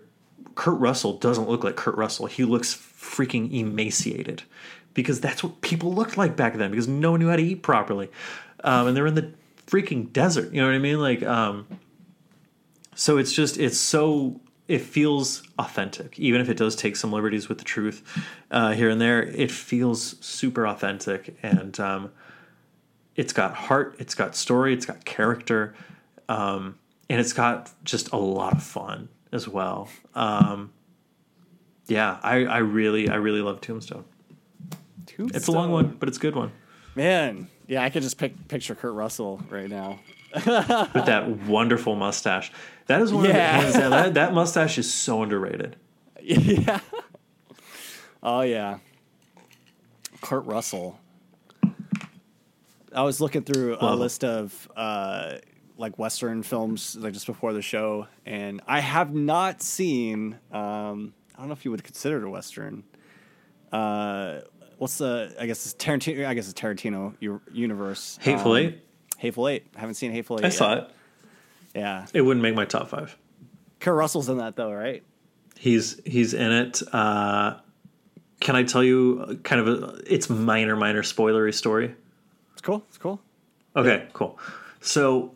Kurt 0.55 0.79
Russell 0.79 1.17
doesn't 1.17 1.47
look 1.47 1.63
like 1.63 1.75
Kurt 1.75 1.95
Russell. 1.95 2.25
He 2.25 2.43
looks 2.43 2.75
freaking 2.75 3.53
emaciated 3.53 4.43
because 4.93 5.21
that's 5.21 5.43
what 5.43 5.61
people 5.61 5.93
looked 5.93 6.17
like 6.17 6.35
back 6.35 6.55
then 6.55 6.71
because 6.71 6.87
no 6.87 7.11
one 7.11 7.21
knew 7.21 7.29
how 7.29 7.37
to 7.37 7.43
eat 7.43 7.63
properly. 7.63 8.09
Um, 8.63 8.87
and 8.87 8.97
they're 8.97 9.07
in 9.07 9.15
the 9.15 9.31
freaking 9.67 10.11
desert. 10.11 10.51
You 10.51 10.61
know 10.61 10.67
what 10.67 10.75
I 10.75 10.79
mean? 10.79 10.99
Like, 10.99 11.23
um, 11.23 11.67
so 12.99 13.17
it's 13.17 13.31
just, 13.31 13.57
it's 13.57 13.77
so, 13.77 14.41
it 14.67 14.81
feels 14.81 15.41
authentic, 15.57 16.19
even 16.19 16.41
if 16.41 16.49
it 16.49 16.57
does 16.57 16.75
take 16.75 16.97
some 16.97 17.13
liberties 17.13 17.47
with 17.47 17.57
the 17.57 17.63
truth 17.63 18.03
uh, 18.51 18.73
here 18.73 18.89
and 18.89 18.99
there. 18.99 19.23
It 19.23 19.51
feels 19.51 20.17
super 20.19 20.67
authentic 20.67 21.37
and 21.41 21.79
um, 21.79 22.11
it's 23.15 23.31
got 23.31 23.53
heart, 23.53 23.95
it's 23.99 24.15
got 24.15 24.35
story, 24.35 24.73
it's 24.73 24.85
got 24.85 25.05
character, 25.05 25.75
um, 26.27 26.77
and 27.09 27.21
it's 27.21 27.31
got 27.31 27.71
just 27.85 28.11
a 28.11 28.17
lot 28.17 28.51
of 28.51 28.63
fun 28.63 29.07
as 29.31 29.47
well. 29.47 29.87
Um, 30.13 30.73
yeah, 31.87 32.19
I, 32.21 32.43
I 32.43 32.57
really, 32.57 33.07
I 33.07 33.15
really 33.15 33.41
love 33.41 33.61
Tombstone. 33.61 34.03
Tombstone. 35.05 35.37
It's 35.37 35.47
a 35.47 35.53
long 35.53 35.71
one, 35.71 35.95
but 35.97 36.09
it's 36.09 36.17
a 36.17 36.21
good 36.21 36.35
one. 36.35 36.51
Man, 36.95 37.47
yeah, 37.65 37.81
I 37.81 37.89
could 37.91 38.03
just 38.03 38.17
pic- 38.17 38.49
picture 38.49 38.75
Kurt 38.75 38.93
Russell 38.93 39.41
right 39.49 39.69
now. 39.69 39.99
With 40.33 40.45
that 41.05 41.29
wonderful 41.47 41.95
mustache. 41.95 42.51
That 42.87 43.01
is 43.01 43.13
one 43.13 43.25
Yeah. 43.25 43.57
of 43.65 43.73
the 43.73 43.79
hands. 43.79 43.91
That, 43.91 44.13
that 44.15 44.33
mustache 44.33 44.77
is 44.77 44.91
so 44.93 45.23
underrated. 45.23 45.75
yeah. 46.21 46.79
Oh 48.21 48.41
yeah. 48.41 48.79
Kurt 50.21 50.45
Russell. 50.45 50.99
I 52.93 53.03
was 53.03 53.21
looking 53.21 53.43
through 53.43 53.75
a 53.79 53.85
Love 53.85 53.99
list 53.99 54.23
of 54.23 54.69
uh, 54.75 55.35
like 55.77 55.97
Western 55.99 56.43
films, 56.43 56.95
like 56.99 57.13
just 57.13 57.27
before 57.27 57.53
the 57.53 57.61
show, 57.61 58.07
and 58.25 58.61
I 58.67 58.79
have 58.79 59.13
not 59.13 59.61
seen. 59.61 60.37
Um, 60.51 61.13
I 61.35 61.39
don't 61.39 61.47
know 61.47 61.53
if 61.53 61.63
you 61.63 61.71
would 61.71 61.83
consider 61.83 62.17
it 62.17 62.23
a 62.25 62.29
Western. 62.29 62.83
Uh, 63.71 64.39
what's 64.77 64.97
the? 64.97 65.33
I 65.39 65.45
guess 65.45 65.65
it's 65.65 65.75
Tarantino. 65.75 66.25
I 66.25 66.33
guess 66.33 66.49
it's 66.49 66.59
Tarantino 66.59 67.13
universe. 67.53 68.17
Hateful 68.21 68.53
Um, 68.53 68.57
Eight. 68.57 68.79
Hateful 69.19 69.47
Eight. 69.47 69.67
I 69.75 69.79
haven't 69.81 69.95
seen 69.95 70.11
Hateful 70.11 70.37
Eight. 70.39 70.43
I 70.45 70.47
yet. 70.47 70.53
saw 70.53 70.73
it. 70.75 70.89
Yeah, 71.75 72.07
It 72.13 72.21
wouldn't 72.21 72.41
make 72.41 72.55
my 72.55 72.65
top 72.65 72.87
five. 72.89 73.15
Kurt 73.79 73.93
Russell's 73.95 74.27
in 74.27 74.37
that 74.37 74.55
though, 74.55 74.73
right? 74.73 75.03
He's 75.57 76.01
he's 76.05 76.33
in 76.33 76.51
it. 76.51 76.81
Uh, 76.93 77.57
can 78.39 78.55
I 78.55 78.63
tell 78.63 78.83
you 78.83 79.25
uh, 79.27 79.33
kind 79.43 79.61
of 79.61 79.67
a 79.67 80.01
it's 80.07 80.29
minor 80.29 80.75
minor 80.75 81.03
spoilery 81.03 81.53
story? 81.53 81.93
It's 82.53 82.61
cool. 82.61 82.83
It's 82.87 82.97
cool. 82.97 83.21
Okay, 83.75 84.07
cool. 84.13 84.39
So 84.81 85.33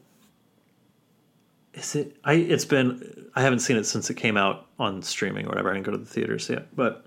is 1.74 1.96
it 1.96 2.16
I 2.24 2.34
it's 2.34 2.66
been 2.66 3.28
I 3.36 3.42
haven't 3.42 3.60
seen 3.60 3.78
it 3.78 3.84
since 3.86 4.10
it 4.10 4.16
came 4.16 4.38
out 4.38 4.66
on 4.80 5.02
streaming 5.02 5.46
or 5.46 5.50
whatever. 5.50 5.70
I 5.70 5.74
didn't 5.74 5.86
go 5.86 5.92
to 5.92 5.98
the 5.98 6.06
theaters 6.06 6.50
yet, 6.50 6.76
but 6.76 7.06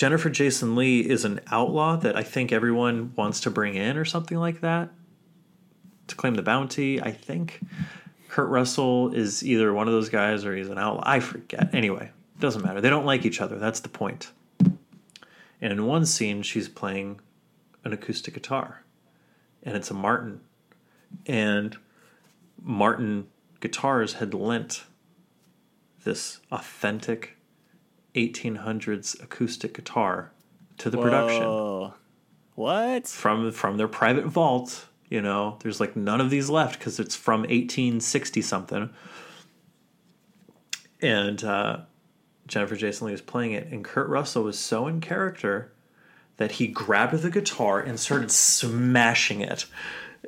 Jennifer 0.00 0.30
Jason 0.30 0.76
Lee 0.76 1.00
is 1.00 1.26
an 1.26 1.40
outlaw 1.48 1.94
that 1.94 2.16
I 2.16 2.22
think 2.22 2.52
everyone 2.52 3.12
wants 3.16 3.40
to 3.40 3.50
bring 3.50 3.74
in 3.74 3.98
or 3.98 4.06
something 4.06 4.38
like 4.38 4.62
that 4.62 4.88
to 6.06 6.14
claim 6.14 6.36
the 6.36 6.42
bounty, 6.42 7.02
I 7.02 7.12
think. 7.12 7.60
Kurt 8.30 8.48
Russell 8.48 9.12
is 9.12 9.44
either 9.44 9.74
one 9.74 9.88
of 9.88 9.92
those 9.92 10.08
guys 10.08 10.46
or 10.46 10.56
he's 10.56 10.70
an 10.70 10.78
outlaw. 10.78 11.02
I 11.04 11.20
forget. 11.20 11.74
Anyway, 11.74 12.04
it 12.04 12.40
doesn't 12.40 12.64
matter. 12.64 12.80
They 12.80 12.88
don't 12.88 13.04
like 13.04 13.26
each 13.26 13.42
other. 13.42 13.58
That's 13.58 13.80
the 13.80 13.90
point. 13.90 14.30
And 14.60 15.70
in 15.70 15.84
one 15.84 16.06
scene, 16.06 16.40
she's 16.40 16.66
playing 16.66 17.20
an 17.84 17.92
acoustic 17.92 18.32
guitar, 18.32 18.82
and 19.62 19.76
it's 19.76 19.90
a 19.90 19.94
Martin. 19.94 20.40
And 21.26 21.76
Martin 22.58 23.28
Guitars 23.60 24.14
had 24.14 24.32
lent 24.32 24.84
this 26.04 26.40
authentic 26.50 27.36
1800s 28.14 29.22
acoustic 29.22 29.74
guitar 29.74 30.32
to 30.78 30.90
the 30.90 30.98
production 30.98 31.92
What? 32.54 33.06
from 33.06 33.52
from 33.52 33.76
their 33.76 33.88
private 33.88 34.26
vault. 34.26 34.86
You 35.08 35.20
know, 35.20 35.58
there's 35.62 35.80
like 35.80 35.96
none 35.96 36.20
of 36.20 36.30
these 36.30 36.48
left 36.48 36.78
because 36.78 37.00
it's 37.00 37.16
from 37.16 37.40
1860 37.40 38.42
something. 38.42 38.90
And 41.02 41.42
uh, 41.42 41.80
Jennifer 42.46 42.76
Jason 42.76 43.06
Lee 43.06 43.12
was 43.12 43.22
playing 43.22 43.52
it, 43.52 43.68
and 43.68 43.84
Kurt 43.84 44.08
Russell 44.08 44.44
was 44.44 44.58
so 44.58 44.86
in 44.86 45.00
character 45.00 45.72
that 46.36 46.52
he 46.52 46.66
grabbed 46.66 47.14
the 47.14 47.30
guitar 47.30 47.80
and 47.80 47.98
started 47.98 48.30
smashing 48.30 49.40
it. 49.40 49.66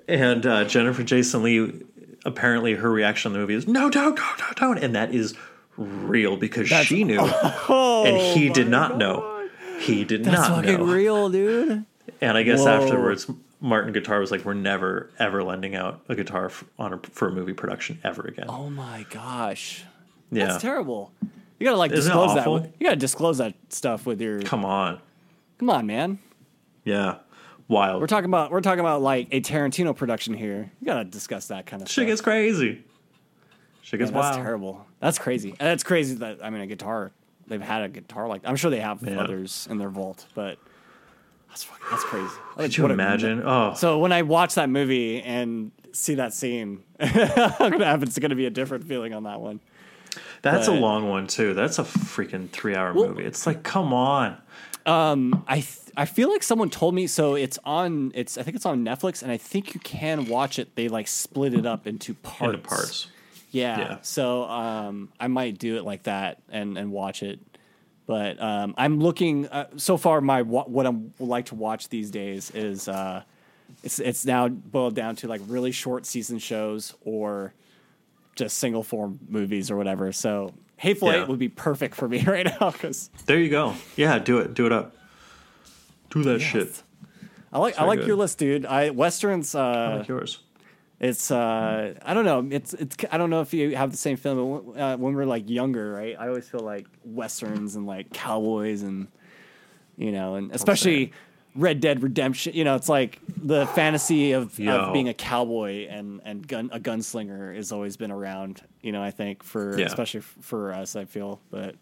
And 0.08 0.46
uh, 0.46 0.64
Jennifer 0.64 1.02
Jason 1.02 1.42
Lee, 1.42 1.82
apparently, 2.24 2.74
her 2.74 2.90
reaction 2.90 3.30
in 3.30 3.32
the 3.34 3.38
movie 3.38 3.54
is 3.54 3.68
"No, 3.68 3.90
don't, 3.90 4.16
don't, 4.16 4.38
don't, 4.38 4.56
don't," 4.56 4.78
and 4.78 4.94
that 4.94 5.14
is 5.14 5.34
real 5.76 6.36
because 6.36 6.68
she 6.68 7.04
knew, 7.04 7.20
and 7.20 8.16
he 8.16 8.50
oh 8.50 8.52
did 8.52 8.68
not 8.68 8.98
know. 8.98 9.48
He 9.80 10.04
did 10.04 10.20
Oh 10.26 10.30
That's 10.30 10.48
not 10.48 10.64
fucking 10.64 10.78
know. 10.86 10.92
real, 10.92 11.28
dude. 11.28 11.84
And 12.20 12.36
I 12.38 12.42
guess 12.42 12.60
Whoa. 12.60 12.68
afterwards, 12.68 13.28
Martin 13.60 13.92
Guitar 13.92 14.20
was 14.20 14.30
like, 14.30 14.44
"We're 14.44 14.54
never 14.54 15.10
ever 15.18 15.42
lending 15.42 15.74
out 15.74 16.02
a 16.08 16.14
guitar 16.14 16.46
f- 16.46 16.64
on 16.78 16.92
a, 16.94 16.98
for 16.98 17.28
a 17.28 17.32
movie 17.32 17.52
production 17.52 17.98
ever 18.04 18.22
again." 18.22 18.46
Oh 18.48 18.70
my 18.70 19.06
gosh. 19.10 19.84
yeah, 20.30 20.46
That's 20.46 20.62
terrible. 20.62 21.12
You 21.58 21.66
gotta 21.66 21.76
like 21.78 21.92
Isn't 21.92 22.12
disclose 22.12 22.34
that. 22.34 22.50
with- 22.50 22.72
You 22.80 22.86
gotta 22.86 22.96
disclose 22.96 23.38
that 23.38 23.54
stuff 23.70 24.04
with 24.06 24.20
your. 24.20 24.40
come 24.42 24.64
on, 24.64 24.98
Come 25.58 25.70
on, 25.70 25.86
man. 25.86 26.18
yeah, 26.84 27.16
wild. 27.68 28.00
We're 28.00 28.06
talking 28.08 28.28
about 28.30 28.50
we're 28.50 28.60
talking 28.60 28.80
about 28.80 29.00
like 29.02 29.28
a 29.32 29.40
Tarantino 29.40 29.94
production 29.96 30.34
here. 30.34 30.70
You 30.80 30.86
gotta 30.86 31.04
discuss 31.04 31.48
that 31.48 31.66
kind 31.66 31.82
of 31.82 31.88
Shit 31.88 31.94
stuff. 32.02 32.06
gets 32.06 32.20
crazy. 32.20 32.84
Shit 33.82 33.98
gets 34.00 34.10
that's 34.10 34.22
wild. 34.34 34.36
terrible. 34.42 34.86
That's 35.00 35.18
crazy. 35.18 35.50
And 35.50 35.58
that's 35.68 35.82
crazy 35.82 36.14
that 36.16 36.38
I 36.42 36.50
mean 36.50 36.62
a 36.62 36.66
guitar. 36.66 37.10
They've 37.46 37.60
had 37.60 37.82
a 37.82 37.88
guitar 37.88 38.28
like 38.28 38.42
I'm 38.44 38.56
sure 38.56 38.70
they 38.70 38.80
have 38.80 39.02
Yeah. 39.06 39.20
others 39.20 39.66
in 39.70 39.78
their 39.78 39.90
vault, 39.90 40.24
but 40.34 40.56
that's 41.48 41.64
fucking, 41.64 41.86
that's 41.90 42.04
crazy. 42.04 42.26
Like, 42.56 42.66
Could 42.66 42.76
you 42.78 42.86
imagine? 42.86 43.42
oh, 43.44 43.74
So 43.74 43.98
when 43.98 44.12
I 44.12 44.22
watch 44.22 44.54
that 44.54 44.70
movie 44.70 45.20
and 45.20 45.70
see 45.92 46.14
that 46.14 46.32
scene, 46.32 46.82
I'm 47.00 47.70
gonna 47.70 47.84
have 47.84 48.02
it's 48.02 48.18
gonna 48.18 48.34
be 48.36 48.46
a 48.46 48.50
different 48.50 48.84
feeling 48.84 49.12
on 49.12 49.24
that 49.24 49.40
one. 49.40 49.60
that's 50.42 50.68
a 50.68 50.72
long 50.72 51.08
one 51.08 51.26
too. 51.26 51.52
That's 51.54 51.78
a 51.78 51.82
freaking 51.84 52.48
three-hour 52.50 52.94
Well- 52.94 53.08
movie. 53.08 53.24
It's 53.24 53.46
like, 53.46 53.62
come 53.62 53.92
on. 53.92 54.36
Um, 54.86 55.44
I 55.46 55.56
th- 55.56 55.78
I 55.96 56.06
feel 56.06 56.30
like 56.30 56.42
someone 56.42 56.70
told 56.70 56.94
me 56.94 57.06
so. 57.06 57.34
It's 57.36 57.58
on. 57.64 58.10
It's 58.16 58.36
I 58.38 58.42
think 58.42 58.56
it's 58.56 58.66
on 58.66 58.84
Netflix, 58.84 59.22
and 59.22 59.30
I 59.30 59.36
think 59.36 59.74
you 59.74 59.80
can 59.80 60.26
watch 60.26 60.58
it. 60.58 60.74
They 60.74 60.88
like 60.88 61.06
split 61.06 61.54
it 61.54 61.66
up 61.66 61.86
into 61.86 62.14
parts. 62.14 62.42
Into 62.54 62.58
parts. 62.58 63.06
Yeah. 63.52 63.78
Yeah. 63.78 63.98
So 64.02 64.44
um, 64.44 65.10
I 65.20 65.28
might 65.28 65.58
do 65.58 65.76
it 65.76 65.84
like 65.84 66.02
that 66.04 66.38
and 66.50 66.76
and 66.76 66.90
watch 66.90 67.22
it. 67.22 67.38
But 68.06 68.42
um, 68.42 68.74
I'm 68.76 68.98
looking. 68.98 69.46
Uh, 69.46 69.68
so 69.76 69.96
far, 69.96 70.20
my 70.20 70.42
what 70.42 70.84
I 70.86 70.90
would 70.90 71.12
like 71.20 71.46
to 71.46 71.54
watch 71.54 71.88
these 71.88 72.10
days 72.10 72.50
is 72.50 72.88
uh, 72.88 73.22
it's 73.84 74.00
it's 74.00 74.26
now 74.26 74.48
boiled 74.48 74.94
down 74.96 75.14
to 75.16 75.28
like 75.28 75.40
really 75.46 75.70
short 75.70 76.04
season 76.04 76.38
shows 76.40 76.94
or 77.04 77.54
just 78.34 78.58
single 78.58 78.82
form 78.82 79.20
movies 79.28 79.70
or 79.70 79.76
whatever. 79.76 80.10
So 80.12 80.52
Hateful 80.78 81.12
Yeah. 81.12 81.22
Eight 81.22 81.28
would 81.28 81.38
be 81.38 81.48
perfect 81.48 81.94
for 81.94 82.08
me 82.08 82.22
right 82.26 82.46
now 82.60 82.70
because 82.70 83.08
There 83.26 83.38
you 83.38 83.50
go. 83.50 83.74
Yeah, 83.96 84.18
do 84.18 84.38
it. 84.38 84.54
Do 84.54 84.66
it 84.66 84.72
up. 84.72 84.96
Do 86.10 86.22
that 86.24 86.40
shit. 86.40 86.82
I 87.52 87.58
like 87.58 87.78
I 87.78 87.84
like 87.84 88.00
good. 88.00 88.08
your 88.08 88.16
list, 88.16 88.38
dude. 88.38 88.66
I 88.66 88.90
westerns. 88.90 89.54
I 89.54 89.92
Uh, 89.94 89.98
like 89.98 90.08
yours. 90.08 90.40
It's 91.02 91.30
uh, 91.32 91.94
I 92.02 92.14
don't 92.14 92.24
know. 92.24 92.46
It's 92.50 92.74
it's 92.74 92.96
I 93.10 93.18
don't 93.18 93.28
know 93.28 93.40
if 93.40 93.52
you 93.52 93.74
have 93.76 93.90
the 93.90 93.96
same 93.96 94.16
feeling. 94.16 94.62
But 94.74 94.80
uh, 94.80 94.96
when 94.96 95.14
we're 95.14 95.24
like 95.26 95.50
younger, 95.50 95.92
right? 95.92 96.14
I 96.18 96.28
always 96.28 96.48
feel 96.48 96.60
like 96.60 96.86
westerns 97.04 97.74
and 97.76 97.86
like 97.86 98.12
cowboys 98.12 98.82
and 98.82 99.08
you 99.96 100.12
know, 100.12 100.36
and 100.36 100.52
especially 100.52 101.12
Red 101.56 101.80
Dead 101.80 102.04
Redemption. 102.04 102.54
You 102.54 102.62
know, 102.62 102.76
it's 102.76 102.88
like 102.88 103.18
the 103.36 103.66
fantasy 103.66 104.30
of, 104.32 104.58
of 104.60 104.92
being 104.92 105.08
a 105.08 105.14
cowboy 105.14 105.88
and 105.88 106.20
and 106.24 106.46
gun 106.46 106.70
a 106.72 106.78
gunslinger 106.78 107.54
has 107.56 107.72
always 107.72 107.96
been 107.96 108.12
around. 108.12 108.62
You 108.80 108.92
know, 108.92 109.02
I 109.02 109.10
think 109.10 109.42
for 109.42 109.76
Yeah. 109.76 109.86
especially 109.86 110.20
f- 110.20 110.36
for 110.40 110.72
us, 110.72 110.94
I 110.94 111.04
feel, 111.04 111.40
but 111.50 111.74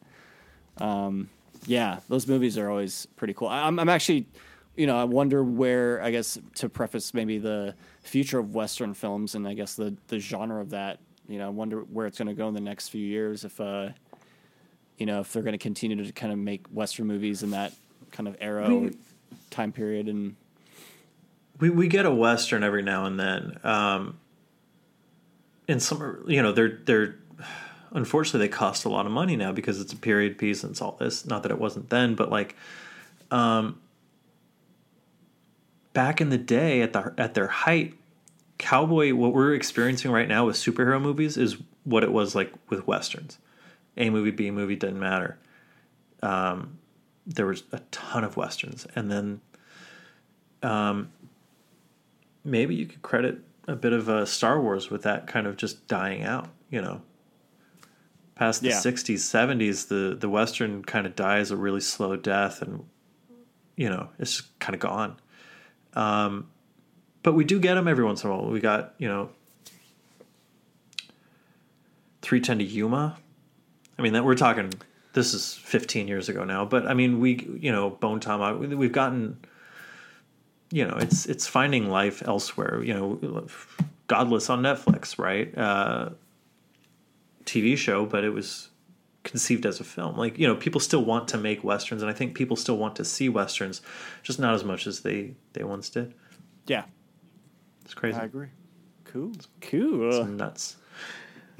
um, 0.78 1.28
yeah, 1.66 2.00
those 2.08 2.26
movies 2.26 2.56
are 2.56 2.70
always 2.70 3.06
pretty 3.16 3.34
cool. 3.34 3.48
I- 3.48 3.66
I'm, 3.66 3.78
I'm 3.78 3.88
actually, 3.90 4.26
you 4.76 4.86
know, 4.86 4.96
I 4.96 5.04
wonder 5.04 5.44
where, 5.44 6.02
I 6.02 6.10
guess, 6.10 6.38
to 6.54 6.68
preface 6.70 7.12
maybe 7.12 7.38
the 7.38 7.74
future 8.02 8.38
of 8.38 8.54
Western 8.54 8.94
films 8.94 9.34
and 9.34 9.46
I 9.46 9.54
guess 9.54 9.74
the, 9.74 9.94
the 10.08 10.18
genre 10.18 10.60
of 10.60 10.70
that, 10.70 10.98
you 11.28 11.38
know, 11.38 11.46
I 11.46 11.50
wonder 11.50 11.80
where 11.80 12.06
it's 12.06 12.18
going 12.18 12.28
to 12.28 12.34
go 12.34 12.48
in 12.48 12.54
the 12.54 12.60
next 12.60 12.88
few 12.88 13.04
years 13.04 13.44
if, 13.44 13.60
uh, 13.60 13.90
you 14.98 15.06
know, 15.06 15.20
if 15.20 15.32
they're 15.32 15.42
going 15.42 15.52
to 15.52 15.58
continue 15.58 16.02
to 16.04 16.12
kind 16.12 16.32
of 16.32 16.38
make 16.38 16.66
Western 16.68 17.06
movies 17.06 17.42
in 17.42 17.50
that 17.50 17.72
kind 18.10 18.28
of 18.28 18.36
era 18.40 18.68
We- 18.74 18.96
time 19.50 19.72
period. 19.72 20.08
And 20.08 20.36
we 21.58 21.70
we 21.70 21.88
get 21.88 22.06
a 22.06 22.10
western 22.10 22.62
every 22.64 22.82
now 22.82 23.04
and 23.04 23.18
then. 23.20 23.58
Um, 23.62 24.18
and 25.68 25.82
some, 25.82 26.24
you 26.26 26.42
know, 26.42 26.52
they're 26.52 26.80
they're 26.84 27.16
unfortunately 27.92 28.46
they 28.46 28.52
cost 28.52 28.84
a 28.84 28.88
lot 28.88 29.06
of 29.06 29.12
money 29.12 29.36
now 29.36 29.52
because 29.52 29.80
it's 29.80 29.92
a 29.92 29.96
period 29.96 30.38
piece 30.38 30.62
and 30.64 30.72
it's 30.72 30.82
all 30.82 30.96
this. 30.98 31.26
Not 31.26 31.42
that 31.42 31.52
it 31.52 31.58
wasn't 31.58 31.90
then, 31.90 32.14
but 32.14 32.30
like 32.30 32.56
back 35.92 36.20
in 36.20 36.30
the 36.30 36.38
day 36.38 36.82
at 36.82 36.92
the 36.92 37.12
at 37.18 37.34
their 37.34 37.48
height, 37.48 37.94
cowboy 38.58 39.12
what 39.14 39.32
we're 39.32 39.54
experiencing 39.54 40.10
right 40.10 40.28
now 40.28 40.46
with 40.46 40.56
superhero 40.56 41.00
movies 41.00 41.36
is 41.36 41.56
what 41.84 42.02
it 42.04 42.12
was 42.12 42.34
like 42.34 42.52
with 42.68 42.86
westerns. 42.86 43.38
A 43.96 44.10
movie, 44.10 44.30
B 44.30 44.50
movie 44.50 44.76
didn't 44.76 45.00
matter. 45.00 45.38
Um, 46.22 46.78
there 47.26 47.46
was 47.46 47.64
a 47.72 47.80
ton 47.90 48.24
of 48.24 48.36
westerns, 48.36 48.86
and 48.94 49.10
then, 49.10 49.40
um, 50.62 51.10
maybe 52.44 52.74
you 52.74 52.86
could 52.86 53.02
credit 53.02 53.38
a 53.66 53.76
bit 53.76 53.92
of 53.92 54.08
uh, 54.08 54.24
Star 54.26 54.60
Wars 54.60 54.90
with 54.90 55.02
that 55.02 55.26
kind 55.26 55.46
of 55.46 55.56
just 55.56 55.86
dying 55.86 56.22
out. 56.22 56.48
You 56.70 56.82
know, 56.82 57.02
past 58.34 58.62
the 58.62 58.68
Yeah. 58.68 58.76
'60s, 58.80 59.18
'70s, 59.20 59.88
the 59.88 60.14
the 60.18 60.28
western 60.28 60.82
kind 60.84 61.06
of 61.06 61.16
dies 61.16 61.50
a 61.50 61.56
really 61.56 61.80
slow 61.80 62.16
death, 62.16 62.62
and 62.62 62.84
you 63.76 63.88
know 63.88 64.08
it's 64.18 64.36
just 64.36 64.58
kind 64.60 64.74
of 64.74 64.80
gone. 64.80 65.16
Um, 65.94 66.48
but 67.22 67.34
we 67.34 67.44
do 67.44 67.58
get 67.60 67.74
them 67.74 67.88
every 67.88 68.04
once 68.04 68.24
in 68.24 68.30
a 68.30 68.36
while. 68.36 68.50
We 68.50 68.60
got 68.60 68.94
you 68.98 69.08
know, 69.08 69.30
310 72.22 72.58
to 72.58 72.64
Yuma. 72.64 73.16
I 73.98 74.02
mean 74.02 74.12
that 74.14 74.24
we're 74.24 74.34
talking. 74.34 74.72
This 75.12 75.34
is 75.34 75.54
15 75.54 76.06
years 76.08 76.28
ago 76.28 76.44
now, 76.44 76.64
but 76.64 76.86
I 76.86 76.94
mean 76.94 77.20
we 77.20 77.46
you 77.60 77.72
know 77.72 77.90
Bone 77.90 78.20
Tomahawk. 78.20 78.60
we- 78.60 78.74
We've 78.74 78.92
gotten. 78.92 79.38
You 80.72 80.86
know, 80.86 80.96
it's 80.98 81.26
it's 81.26 81.46
finding 81.48 81.90
life 81.90 82.22
elsewhere. 82.26 82.82
You 82.84 82.94
know, 82.94 83.46
Godless 84.06 84.48
on 84.48 84.62
Netflix, 84.62 85.18
right? 85.18 85.56
Uh, 85.58 86.10
TV 87.44 87.76
show, 87.76 88.06
but 88.06 88.22
it 88.24 88.30
was 88.30 88.69
conceived 89.22 89.66
as 89.66 89.80
a 89.80 89.84
film. 89.84 90.16
Like 90.16 90.38
you 90.38 90.46
know, 90.46 90.54
people 90.56 90.80
still 90.80 91.04
want 91.04 91.28
to 91.28 91.38
make 91.38 91.62
westerns, 91.64 92.02
and 92.02 92.10
I 92.10 92.14
think 92.14 92.34
people 92.34 92.56
still 92.56 92.76
want 92.76 92.96
to 92.96 93.04
see 93.04 93.28
westerns, 93.28 93.80
just 94.22 94.38
not 94.38 94.54
as 94.54 94.64
much 94.64 94.86
as 94.86 95.00
they 95.00 95.34
they 95.52 95.64
once 95.64 95.88
did. 95.90 96.14
Yeah, 96.66 96.84
It's 97.84 97.94
crazy. 97.94 98.18
I 98.18 98.24
agree. 98.24 98.48
Cool. 99.04 99.32
Cool. 99.60 100.08
It's 100.20 100.28
nuts. 100.28 100.76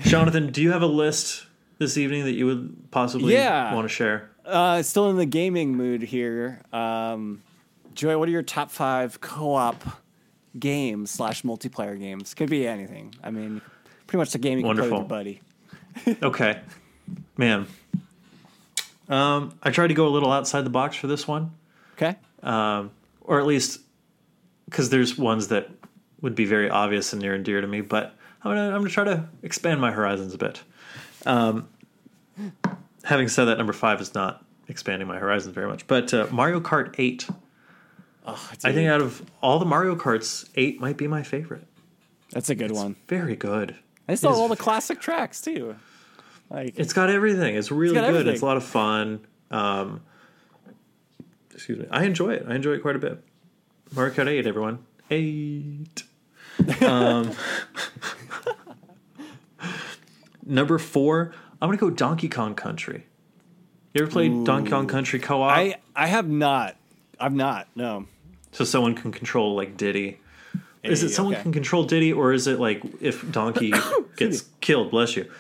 Jonathan, 0.01 0.53
do 0.53 0.63
you 0.63 0.71
have 0.73 0.83
a 0.83 0.87
list 0.87 1.47
this 1.79 1.97
evening 1.99 2.25
that 2.25 2.33
you 2.33 2.47
would 2.47 2.91
possibly 2.91 3.35
Yeah. 3.35 3.75
want 3.75 3.85
to 3.87 3.89
share? 3.95 4.31
Uh, 4.45 4.83
still 4.83 5.11
in 5.11 5.17
the 5.17 5.27
gaming 5.27 5.77
mood 5.77 6.03
here. 6.03 6.63
Um, 6.73 7.43
Joy, 7.95 8.17
what 8.19 8.29
are 8.29 8.33
your 8.33 8.43
top 8.43 8.71
five 8.71 9.21
co-op 9.21 9.83
games 10.59 11.11
slash 11.11 11.43
multiplayer 11.43 11.99
games? 11.99 12.35
Could 12.35 12.49
be 12.51 12.67
anything. 12.67 13.15
I 13.23 13.31
mean, 13.31 13.61
pretty 14.07 14.19
much 14.19 14.31
the 14.31 14.39
game 14.39 14.59
you 14.59 14.65
can 14.65 14.77
play 14.77 14.83
with 14.85 14.93
Wonderful. 14.93 14.99
your 14.99 15.09
buddy. 15.09 15.41
Okay, 16.23 16.61
man. 17.37 17.67
Um, 19.09 19.55
I 19.63 19.71
tried 19.71 19.89
to 19.89 19.95
go 19.95 20.07
a 20.07 20.11
little 20.11 20.31
outside 20.33 20.63
the 20.65 20.71
box 20.71 20.97
for 20.97 21.07
this 21.09 21.27
one, 21.27 21.51
Okay. 21.95 22.17
um, 22.43 22.93
or 23.23 23.41
at 23.41 23.47
least 23.47 23.81
because 24.67 24.89
there's 24.91 25.19
ones 25.19 25.49
that 25.49 25.69
would 26.21 26.35
be 26.37 26.45
very 26.45 26.71
obvious 26.71 27.13
and 27.13 27.21
near 27.21 27.35
and 27.35 27.45
dear 27.45 27.61
to 27.61 27.67
me. 27.67 27.81
But 27.81 28.15
I'm 28.45 28.51
gonna 28.53 28.69
I'm 28.69 28.79
gonna 28.79 28.91
try 28.91 29.05
to 29.05 29.29
expand 29.43 29.81
my 29.81 29.91
horizons 29.91 30.33
a 30.35 30.39
bit. 30.39 30.63
Um, 31.27 31.69
having 33.03 33.29
said 33.29 33.47
that, 33.47 33.59
number 33.59 33.73
five 33.73 34.01
is 34.01 34.15
not 34.15 34.45
expanding 34.69 35.09
my 35.09 35.19
horizons 35.19 35.55
very 35.55 35.67
much. 35.67 35.87
But 35.89 36.15
uh, 36.15 36.29
Mario 36.31 36.61
Kart 36.61 36.95
Eight. 36.99 37.27
Oh, 38.27 38.51
I 38.63 38.73
think 38.73 38.89
out 38.89 39.01
of 39.01 39.25
all 39.43 39.59
the 39.59 39.65
Mario 39.65 39.97
Karts, 39.97 40.49
eight 40.55 40.81
might 40.81 40.97
be 40.97 41.09
my 41.09 41.23
favorite. 41.25 41.67
that's 42.31 42.49
a 42.51 42.55
good 42.55 42.71
one. 42.71 42.95
Very 43.09 43.35
good. 43.35 43.75
I 44.09 44.15
still 44.15 44.29
It 44.29 44.33
have 44.33 44.37
is 44.37 44.41
all 44.43 44.49
the 44.49 44.57
classic 44.57 45.01
tracks 45.01 45.41
too. 45.41 45.75
Like 46.51 46.79
It's 46.79 46.93
got 46.93 47.11
everything. 47.11 47.55
It's 47.55 47.71
really 47.71 47.95
got 47.95 48.03
good. 48.03 48.11
everything. 48.11 48.33
It's 48.35 48.43
a 48.43 48.47
lot 48.47 48.57
of 48.57 48.65
fun. 48.65 49.27
Um, 49.51 50.03
excuse 51.53 51.79
me. 51.79 51.87
I 51.91 52.05
enjoy 52.05 52.31
it. 52.31 52.47
I 52.49 52.55
enjoy 52.55 52.73
it 52.73 52.83
quite 52.83 52.97
a 52.97 52.99
bit. 52.99 53.23
Mario 53.95 54.13
Kart 54.13 54.29
8, 54.29 54.47
everyone. 54.47 54.85
8. 55.11 56.03
Um, 56.83 57.33
number 60.45 60.79
four, 60.79 61.33
I'm 61.61 61.69
going 61.69 61.79
to 61.79 61.81
go 61.81 61.91
Donkey 61.91 62.29
Kong 62.29 62.55
Country. 62.55 63.07
You 63.95 64.03
ever 64.03 64.11
played 64.11 64.45
Donkey 64.45 64.71
Kong 64.71 64.87
Country 64.87 65.19
co 65.19 65.43
op? 65.43 65.57
I 65.57 65.77
I 65.97 66.07
have 66.07 66.29
not. 66.29 66.77
I've 67.19 67.35
not. 67.35 67.67
No. 67.75 68.07
So 68.53 68.65
someone 68.65 68.95
can 68.95 69.11
control 69.11 69.57
like 69.57 69.77
Diddy. 69.77 70.19
Is 70.83 71.03
it 71.03 71.11
someone 71.11 71.35
okay. 71.35 71.43
can 71.43 71.53
control 71.53 71.85
Diddy, 71.85 72.13
or 72.13 72.33
is 72.33 72.47
it 72.47 72.61
like 72.61 72.83
if 73.01 73.31
Donkey 73.31 73.73
gets 74.17 74.45
killed, 74.61 74.91
bless 74.91 75.17
you, 75.17 75.31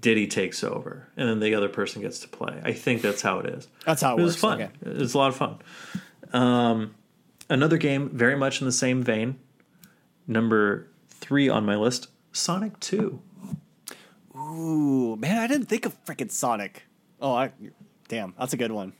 Diddy 0.00 0.26
takes 0.26 0.64
over, 0.64 1.08
and 1.16 1.28
then 1.28 1.40
the 1.40 1.54
other 1.54 1.68
person 1.68 2.02
gets 2.02 2.20
to 2.20 2.28
play? 2.28 2.60
I 2.64 2.72
think 2.72 3.02
that's 3.02 3.22
how 3.22 3.38
it 3.40 3.46
is. 3.46 3.68
That's 3.84 4.02
how 4.02 4.16
it 4.16 4.20
It 4.20 4.24
was 4.24 4.36
fun. 4.36 4.62
Okay. 4.62 4.70
It 4.82 4.96
was 4.96 5.14
a 5.14 5.18
lot 5.18 5.28
of 5.28 5.36
fun. 5.36 5.58
Um, 6.32 6.94
another 7.48 7.76
game, 7.76 8.08
very 8.10 8.36
much 8.36 8.60
in 8.60 8.66
the 8.66 8.72
same 8.72 9.02
vein. 9.02 9.38
Number 10.26 10.88
three 11.08 11.48
on 11.48 11.66
my 11.66 11.76
list, 11.76 12.08
Sonic 12.32 12.78
Two. 12.80 13.20
Ooh, 14.36 15.16
man, 15.16 15.38
I 15.38 15.46
didn't 15.46 15.66
think 15.66 15.84
of 15.86 16.02
freaking 16.04 16.30
Sonic. 16.30 16.84
Oh, 17.20 17.34
I, 17.34 17.52
damn, 18.08 18.34
that's 18.38 18.52
a 18.52 18.56
good 18.56 18.72
one. 18.72 18.94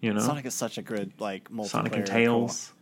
You 0.00 0.12
know, 0.12 0.20
Sonic 0.20 0.44
is 0.44 0.54
such 0.54 0.76
a 0.76 0.82
good 0.82 1.12
like 1.18 1.50
multiplayer. 1.50 1.68
Sonic 1.68 1.96
and. 1.96 2.06
Tails. 2.06 2.72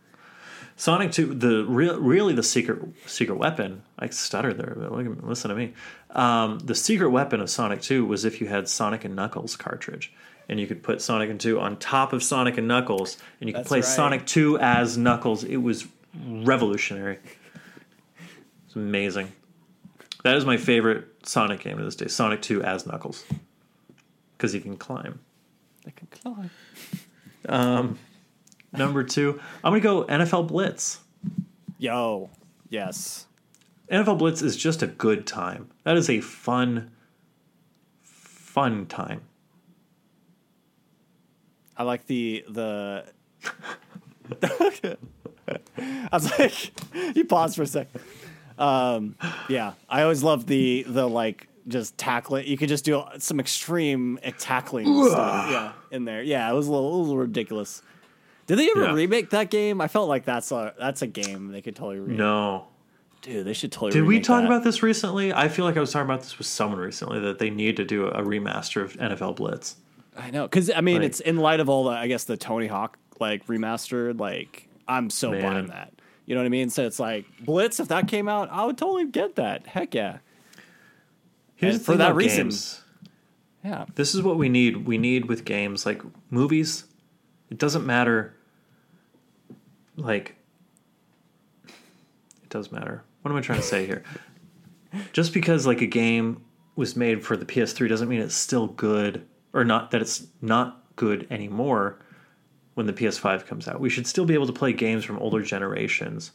Sonic 0.77 1.11
Two, 1.11 1.33
the 1.33 1.63
real, 1.65 1.99
really 1.99 2.33
the 2.33 2.43
secret 2.43 2.81
secret 3.05 3.37
weapon. 3.37 3.83
I 3.97 4.09
stuttered 4.09 4.57
there, 4.57 4.75
but 4.77 4.91
look 4.91 5.23
listen 5.23 5.49
to 5.49 5.55
me. 5.55 5.73
Um, 6.11 6.59
the 6.59 6.75
secret 6.75 7.09
weapon 7.09 7.39
of 7.39 7.49
Sonic 7.49 7.81
Two 7.81 8.05
was 8.05 8.25
if 8.25 8.41
you 8.41 8.47
had 8.47 8.67
Sonic 8.67 9.05
and 9.05 9.15
Knuckles 9.15 9.55
cartridge, 9.55 10.13
and 10.49 10.59
you 10.59 10.67
could 10.67 10.83
put 10.83 11.01
Sonic 11.01 11.29
and 11.29 11.39
Two 11.39 11.59
on 11.59 11.77
top 11.77 12.11
of 12.11 12.21
Sonic 12.23 12.57
and 12.57 12.67
Knuckles, 12.67 13.17
and 13.39 13.47
you 13.47 13.53
could 13.53 13.61
That's 13.61 13.69
play 13.69 13.79
right. 13.79 13.85
Sonic 13.85 14.25
Two 14.25 14.59
as 14.59 14.97
Knuckles. 14.97 15.45
It 15.45 15.57
was 15.57 15.87
revolutionary. 16.27 17.19
It's 18.65 18.75
amazing. 18.75 19.31
That 20.23 20.35
is 20.35 20.45
my 20.45 20.57
favorite 20.57 21.05
Sonic 21.23 21.61
game 21.61 21.77
to 21.77 21.85
this 21.85 21.95
day. 21.95 22.07
Sonic 22.07 22.41
Two 22.41 22.61
as 22.63 22.85
Knuckles, 22.85 23.23
because 24.37 24.51
he 24.51 24.59
can 24.59 24.75
climb. 24.75 25.19
They 25.85 25.91
can 25.91 26.07
climb. 26.07 26.49
Number 28.77 29.03
two, 29.03 29.39
I'm 29.63 29.71
gonna 29.71 29.81
go 29.81 30.03
NFL 30.05 30.47
Blitz. 30.47 30.99
Yo, 31.77 32.29
yes. 32.69 33.27
NFL 33.91 34.17
Blitz 34.17 34.41
is 34.41 34.55
just 34.57 34.81
a 34.81 34.87
good 34.87 35.27
time. 35.27 35.69
That 35.83 35.97
is 35.97 36.09
a 36.09 36.21
fun, 36.21 36.91
fun 38.01 38.85
time. 38.87 39.21
I 41.77 41.83
like 41.83 42.07
the 42.07 42.45
the. 42.49 43.05
I 45.77 46.09
was 46.11 46.39
like, 46.39 46.71
you 47.15 47.25
paused 47.25 47.55
for 47.55 47.63
a 47.63 47.67
sec. 47.67 47.87
Um, 48.57 49.15
yeah, 49.49 49.73
I 49.89 50.01
always 50.01 50.23
love 50.23 50.47
the 50.47 50.85
the 50.87 51.07
like 51.07 51.47
just 51.67 51.97
tackle 51.97 52.37
it. 52.37 52.45
You 52.45 52.57
could 52.57 52.69
just 52.69 52.85
do 52.85 53.03
some 53.19 53.39
extreme 53.39 54.19
tackling 54.37 54.85
stuff. 55.09 55.51
Yeah, 55.51 55.73
in 55.91 56.05
there. 56.05 56.23
Yeah, 56.23 56.49
it 56.49 56.53
was 56.53 56.67
a 56.67 56.71
little, 56.71 56.95
a 56.95 56.97
little 56.97 57.17
ridiculous. 57.17 57.81
Did 58.47 58.59
they 58.59 58.69
ever 58.69 58.83
Yeah. 58.83 58.93
remake 58.93 59.31
that 59.31 59.49
game? 59.49 59.81
I 59.81 59.87
felt 59.87 60.07
like 60.07 60.25
that's 60.25 60.51
a 60.51 60.73
that's 60.79 61.01
a 61.01 61.07
game 61.07 61.51
they 61.51 61.61
could 61.61 61.75
totally 61.75 61.99
remake. 61.99 62.17
No. 62.17 62.67
Dude, 63.21 63.45
they 63.45 63.53
should 63.53 63.71
totally. 63.71 63.91
Did 63.91 64.03
we 64.07 64.19
talk 64.19 64.41
that. 64.41 64.45
about 64.47 64.63
this 64.63 64.83
recently? 64.83 65.33
I 65.33 65.47
feel 65.47 65.65
like 65.65 65.77
I 65.77 65.79
was 65.79 65.91
talking 65.91 66.05
about 66.05 66.21
this 66.21 66.37
with 66.37 66.45
someone 66.45 66.79
recently 66.79 67.19
that 67.21 67.39
they 67.39 67.49
need 67.49 67.75
to 67.77 67.83
do 67.83 68.05
a 68.07 68.21
remaster 68.21 68.83
of 68.83 68.93
NFL 68.97 69.35
Blitz. 69.35 69.77
I 70.15 70.29
know, 70.29 70.43
because 70.43 70.69
I 70.69 70.81
mean, 70.81 70.97
Like- 70.97 71.05
it's 71.05 71.19
in 71.21 71.37
light 71.37 71.59
of 71.59 71.67
all 71.67 71.85
the, 71.85 71.89
I 71.91 72.07
guess, 72.07 72.25
the 72.25 72.37
Tony 72.37 72.67
Hawk 72.67 72.99
like 73.19 73.45
remastered. 73.47 74.19
Like, 74.19 74.67
I'm 74.87 75.09
so 75.09 75.31
Man. 75.31 75.41
buying 75.41 75.67
that. 75.67 75.91
You 76.27 76.35
know 76.35 76.41
what 76.41 76.45
I 76.45 76.49
mean? 76.49 76.69
So 76.69 76.85
it's 76.85 76.99
like 76.99 77.25
Blitz. 77.43 77.79
If 77.79 77.87
that 77.87 78.07
came 78.07 78.27
out, 78.29 78.49
I 78.51 78.63
would 78.65 78.77
totally 78.77 79.07
get 79.07 79.35
that. 79.37 79.65
Heck 79.67 79.95
yeah, 79.95 80.19
Here's 81.55 81.83
for 81.83 81.95
that 81.95 82.15
reason- 82.15 82.45
games. 82.47 82.81
yeah. 83.63 83.85
This 83.95 84.13
is 84.13 84.21
what 84.21 84.37
we 84.37 84.49
need. 84.49 84.85
We 84.85 84.97
need 84.97 85.25
with 85.25 85.45
games 85.45 85.85
like 85.85 86.01
movies. 86.29 86.85
It 87.49 87.57
doesn't 87.57 87.85
matter. 87.85 88.35
Like, 89.97 90.35
it 91.67 92.49
does 92.49 92.71
matter. 92.71 93.03
What 93.21 93.31
am 93.31 93.37
I 93.37 93.41
trying 93.41 93.59
to 93.61 93.65
say 93.65 93.85
here? 93.85 94.03
Just 95.13 95.33
because 95.33 95.65
like 95.65 95.81
a 95.81 95.87
game 95.87 96.43
was 96.75 96.95
made 96.95 97.23
for 97.23 97.35
the 97.37 97.45
PS3 97.45 97.87
doesn't 97.89 98.07
mean 98.09 98.21
it's 98.21 98.35
still 98.35 98.67
good 98.67 99.25
or 99.53 99.63
not 99.63 99.91
that 99.91 100.01
it's 100.01 100.27
not 100.41 100.83
good 100.95 101.27
anymore 101.29 101.99
when 102.75 102.85
the 102.85 102.93
PS5 102.93 103.45
comes 103.45 103.67
out. 103.67 103.79
We 103.79 103.89
should 103.89 104.05
still 104.07 104.25
be 104.25 104.33
able 104.33 104.47
to 104.47 104.53
play 104.53 104.73
games 104.73 105.03
from 105.05 105.17
older 105.19 105.41
generations 105.41 106.31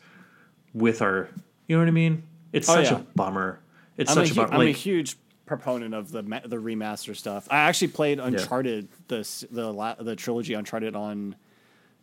with 0.73 1.03
our, 1.03 1.29
you 1.69 1.77
know 1.77 1.83
what 1.83 1.89
I 1.89 1.93
mean? 1.93 2.23
It's 2.53 2.69
Oh, 2.69 2.75
such 2.77 2.87
yeah. 2.91 2.99
a 2.99 3.03
bummer. 3.15 3.61
It's 3.97 4.11
I'm, 4.11 4.27
such 4.27 4.37
a 4.37 4.41
hu- 4.41 4.47
bummer. 4.47 4.63
I'm 4.63 4.69
a 4.69 4.73
huge 4.73 5.17
proponent 5.51 5.95
of 5.95 6.13
the 6.13 6.23
the 6.23 6.57
remaster 6.57 7.15
stuff. 7.17 7.49
I 7.51 7.59
actually 7.59 7.89
played 7.89 8.21
Uncharted 8.21 8.87
the 9.09 9.19
s- 9.19 9.45
the 9.51 9.73
la- 9.73 9.97
the 9.97 10.15
trilogy 10.15 10.55
Uncharted 10.55 10.95
on 10.95 11.35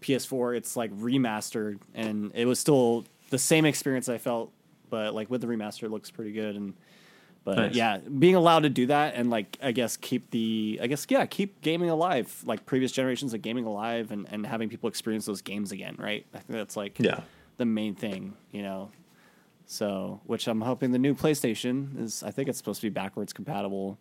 PS4. 0.02 0.56
It's 0.58 0.76
like 0.76 0.92
remastered, 0.92 1.80
and 1.96 2.32
it 2.36 2.46
was 2.46 2.60
still 2.60 3.06
the 3.30 3.38
same 3.40 3.64
experience 3.66 4.10
I 4.10 4.18
felt, 4.18 4.52
but 4.90 5.14
like 5.16 5.30
with 5.30 5.40
the 5.42 5.48
remaster, 5.48 5.84
it 5.84 5.92
looks 5.92 6.12
pretty 6.12 6.34
good. 6.34 6.56
And 6.58 6.74
But 7.46 7.58
Nice. 7.58 7.76
yeah, 7.76 7.98
being 8.00 8.36
allowed 8.36 8.64
to 8.64 8.70
do 8.70 8.88
that 8.88 9.16
and 9.16 9.30
like 9.30 9.58
I 9.64 9.72
guess 9.72 9.96
keep 9.96 10.30
the 10.32 10.80
I 10.84 10.88
guess 10.88 11.08
yeah 11.10 11.26
keep 11.26 11.62
gaming 11.62 11.90
alive 11.90 12.44
like 12.46 12.66
previous 12.66 12.92
generations 12.92 13.34
of 13.34 13.42
gaming 13.42 13.64
alive 13.66 14.12
and 14.12 14.28
and 14.30 14.46
having 14.46 14.68
people 14.68 14.90
experience 14.90 15.26
those 15.26 15.42
games 15.42 15.72
again, 15.72 15.96
right? 15.98 16.26
I 16.34 16.40
think 16.40 16.50
that's 16.60 16.76
like 16.76 17.00
Yeah. 17.00 17.22
the 17.56 17.66
main 17.66 17.96
thing, 17.96 18.34
you 18.52 18.62
know. 18.64 18.92
So, 19.70 20.22
which 20.26 20.48
I'm 20.48 20.62
hoping 20.62 20.92
the 20.92 20.98
new 21.00 21.14
PlayStation 21.14 22.02
is. 22.02 22.24
I 22.24 22.32
think 22.32 22.48
it's 22.50 22.58
supposed 22.58 22.80
to 22.82 22.86
be 22.88 22.94
backwards 22.94 23.34
compatible 23.34 23.98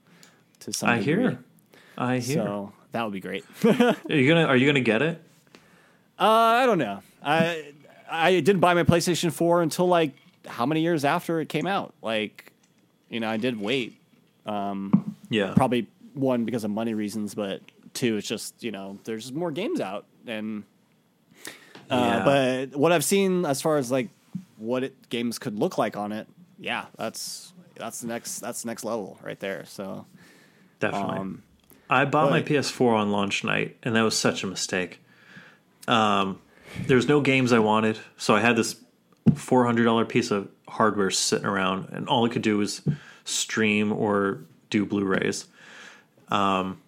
to 0.61 0.73
some. 0.73 0.89
I 0.89 0.99
degree. 0.99 1.23
hear. 1.23 1.39
I 1.99 2.19
hear. 2.19 2.37
So 2.37 2.73
that 2.93 3.03
would 3.03 3.13
be 3.13 3.21
great. 3.21 3.45
are 3.65 3.97
you 4.09 4.29
gonna 4.29 4.45
Are 4.47 4.57
you 4.57 4.67
gonna 4.67 4.81
get 4.81 5.03
it? 5.03 5.21
Uh, 6.19 6.23
I 6.25 6.67
don't 6.67 6.79
know. 6.79 7.03
I 7.23 7.73
I 8.09 8.33
didn't 8.41 8.61
buy 8.61 8.75
my 8.75 8.85
PlayStation 8.85 9.33
4 9.33 9.63
until 9.63 9.89
like 9.89 10.13
how 10.47 10.65
many 10.67 10.81
years 10.83 11.05
after 11.05 11.41
it 11.41 11.49
came 11.49 11.67
out? 11.67 11.93
Like, 12.01 12.53
you 13.11 13.19
know, 13.19 13.29
I 13.29 13.37
did 13.37 13.61
wait. 13.61 13.99
Um, 14.47 15.17
Yeah. 15.31 15.53
Probably 15.55 15.89
one 16.15 16.45
because 16.45 16.63
of 16.63 16.71
money 16.71 16.95
reasons, 16.95 17.35
but 17.35 17.61
two, 17.93 18.17
it's 18.19 18.29
just 18.29 18.63
you 18.63 18.71
know, 18.71 18.99
there's 19.03 19.33
more 19.33 19.51
games 19.51 19.81
out, 19.81 20.05
and 20.29 20.63
uh, 21.91 21.97
Yeah. 21.97 22.25
but 22.25 22.79
what 22.79 22.93
I've 22.93 23.05
seen 23.05 23.45
as 23.45 23.61
far 23.61 23.79
as 23.79 23.91
like 23.91 24.09
what 24.59 24.85
it, 24.85 25.09
games 25.09 25.39
could 25.39 25.59
look 25.59 25.79
like 25.79 25.97
on 25.97 26.13
it, 26.13 26.27
yeah, 26.59 26.87
that's 26.97 27.53
that's 27.77 28.01
the 28.01 28.07
next 28.07 28.41
that's 28.41 28.63
the 28.63 28.69
next 28.69 28.85
level 28.85 29.19
right 29.23 29.39
there. 29.39 29.65
So 29.67 30.07
Definitely. 30.81 31.19
um, 31.19 31.43
I 31.89 32.05
bought 32.05 32.31
my 32.31 32.43
PS4 32.43 32.95
on 32.97 33.13
launch 33.13 33.45
night, 33.45 33.77
and 33.83 33.95
that 33.95 34.03
was 34.03 34.19
such 34.19 34.43
a 34.43 34.47
mistake. 34.47 35.01
Um, 35.87 36.41
there's 36.87 37.07
no 37.07 37.21
games 37.21 37.53
I 37.53 37.61
wanted, 37.61 37.99
so 38.17 38.35
I 38.35 38.41
had 38.41 38.57
this 38.57 38.77
four 39.35 39.65
hundred 39.65 39.85
dollar 39.85 40.05
piece 40.05 40.31
of 40.31 40.49
hardware 40.69 41.11
sitting 41.11 41.47
around, 41.47 41.91
and 41.93 42.09
all 42.09 42.25
it 42.25 42.33
could 42.33 42.43
do 42.43 42.59
was 42.59 42.83
stream 43.25 43.93
or 43.93 44.41
do 44.71 44.85
Blu-rays. 44.85 45.47
Um, 46.29 46.81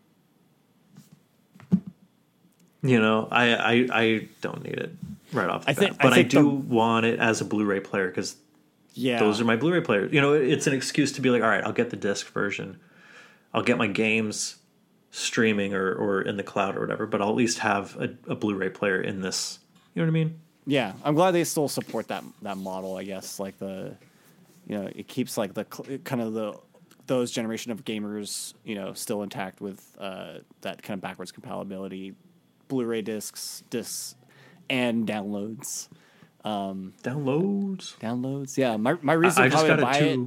you 2.83 3.01
know, 3.01 3.29
I, 3.31 3.55
I 3.55 3.89
I 3.93 4.29
don't 4.41 4.64
need 4.64 4.75
it 4.75 4.93
right 5.33 5.49
off 5.49 5.64
the 5.64 5.70
I 5.70 5.74
bat, 5.74 5.79
think- 5.83 5.97
I 6.01 6.03
but 6.03 6.12
I, 6.12 6.16
think 6.16 6.31
do 6.31 6.43
the- 6.43 6.49
want 6.49 7.07
it 7.07 7.18
as 7.18 7.41
a 7.41 7.45
Blu-ray 7.45 7.81
player 7.81 8.09
because 8.09 8.37
yeah, 8.95 9.18
those 9.18 9.41
are 9.41 9.45
my 9.45 9.57
Blu-ray 9.57 9.81
players. 9.83 10.12
You 10.12 10.20
know, 10.20 10.33
it's 10.33 10.66
an 10.66 10.72
excuse 10.74 11.12
to 11.12 11.20
be 11.20 11.31
like, 11.31 11.43
all 11.43 11.49
right, 11.49 11.62
I'll 11.64 11.72
get 11.72 11.91
the 11.91 11.97
disc 11.97 12.26
version. 12.33 12.79
I'll 13.55 13.62
get 13.62 13.79
my 13.79 13.87
games 13.87 14.57
streaming 15.11 15.72
or, 15.74 15.93
or 15.95 16.22
in 16.22 16.37
the 16.37 16.43
cloud 16.43 16.76
or 16.76 16.81
whatever, 16.81 17.07
but 17.07 17.22
I'll 17.22 17.31
at 17.31 17.35
least 17.35 17.61
have 17.61 17.97
a, 17.97 18.14
a 18.31 18.35
Blu-ray 18.35 18.70
player 18.70 19.01
in 19.01 19.20
this. 19.22 19.59
You 19.95 20.03
know 20.03 20.07
what 20.07 20.11
I 20.11 20.24
mean? 20.24 20.41
Yeah, 20.66 20.93
I'm 21.03 21.14
glad 21.14 21.31
they 21.31 21.45
still 21.45 21.68
support 21.68 22.09
that 22.09 22.22
that 22.43 22.59
model. 22.59 22.97
I 22.97 23.05
guess 23.05 23.41
like 23.41 23.59
the, 23.59 23.97
you 24.66 24.76
know, 24.79 24.89
it 24.95 25.09
keeps 25.09 25.39
like 25.39 25.55
the 25.55 25.64
kind 25.64 26.20
of 26.20 26.35
the 26.35 26.59
those 27.07 27.31
generation 27.31 27.72
of 27.72 27.85
gamers, 27.87 28.53
you 28.64 28.74
know, 28.74 28.93
still 28.93 29.22
intact 29.22 29.62
with 29.62 29.83
uh, 29.99 30.41
that 30.61 30.83
kind 30.83 30.99
of 30.99 31.01
backwards 31.01 31.33
compatibility, 31.33 32.14
Blu-ray 32.68 33.01
discs, 33.01 33.62
discs, 33.70 34.14
and 34.71 35.07
downloads. 35.07 35.89
Downloads. 36.45 37.97
Downloads, 37.99 38.57
yeah. 38.57 38.77
My 38.77 38.97
my 39.03 39.12
reason 39.12 39.43
I 39.45 39.49
just 39.49 39.66
probably 39.66 39.85
buy 39.85 39.99
it. 39.99 40.19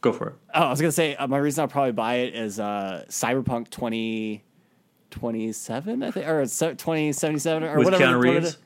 Go 0.00 0.12
for 0.12 0.28
it. 0.28 0.34
Oh, 0.54 0.62
I 0.62 0.70
was 0.70 0.80
gonna 0.80 0.92
say 0.92 1.16
uh, 1.16 1.26
my 1.26 1.38
reason 1.38 1.62
I'll 1.62 1.68
probably 1.68 1.92
buy 1.92 2.14
it 2.16 2.34
is 2.34 2.60
uh, 2.60 3.04
Cyberpunk 3.08 3.70
2027, 3.70 6.02
I 6.02 6.10
think, 6.10 6.26
or 6.26 6.42
2077 6.42 7.62
or 7.64 7.76
With 7.78 7.84
whatever. 7.86 8.04
Keanu 8.04 8.16
what 8.18 8.26
it 8.26 8.30
Reeves. 8.40 8.58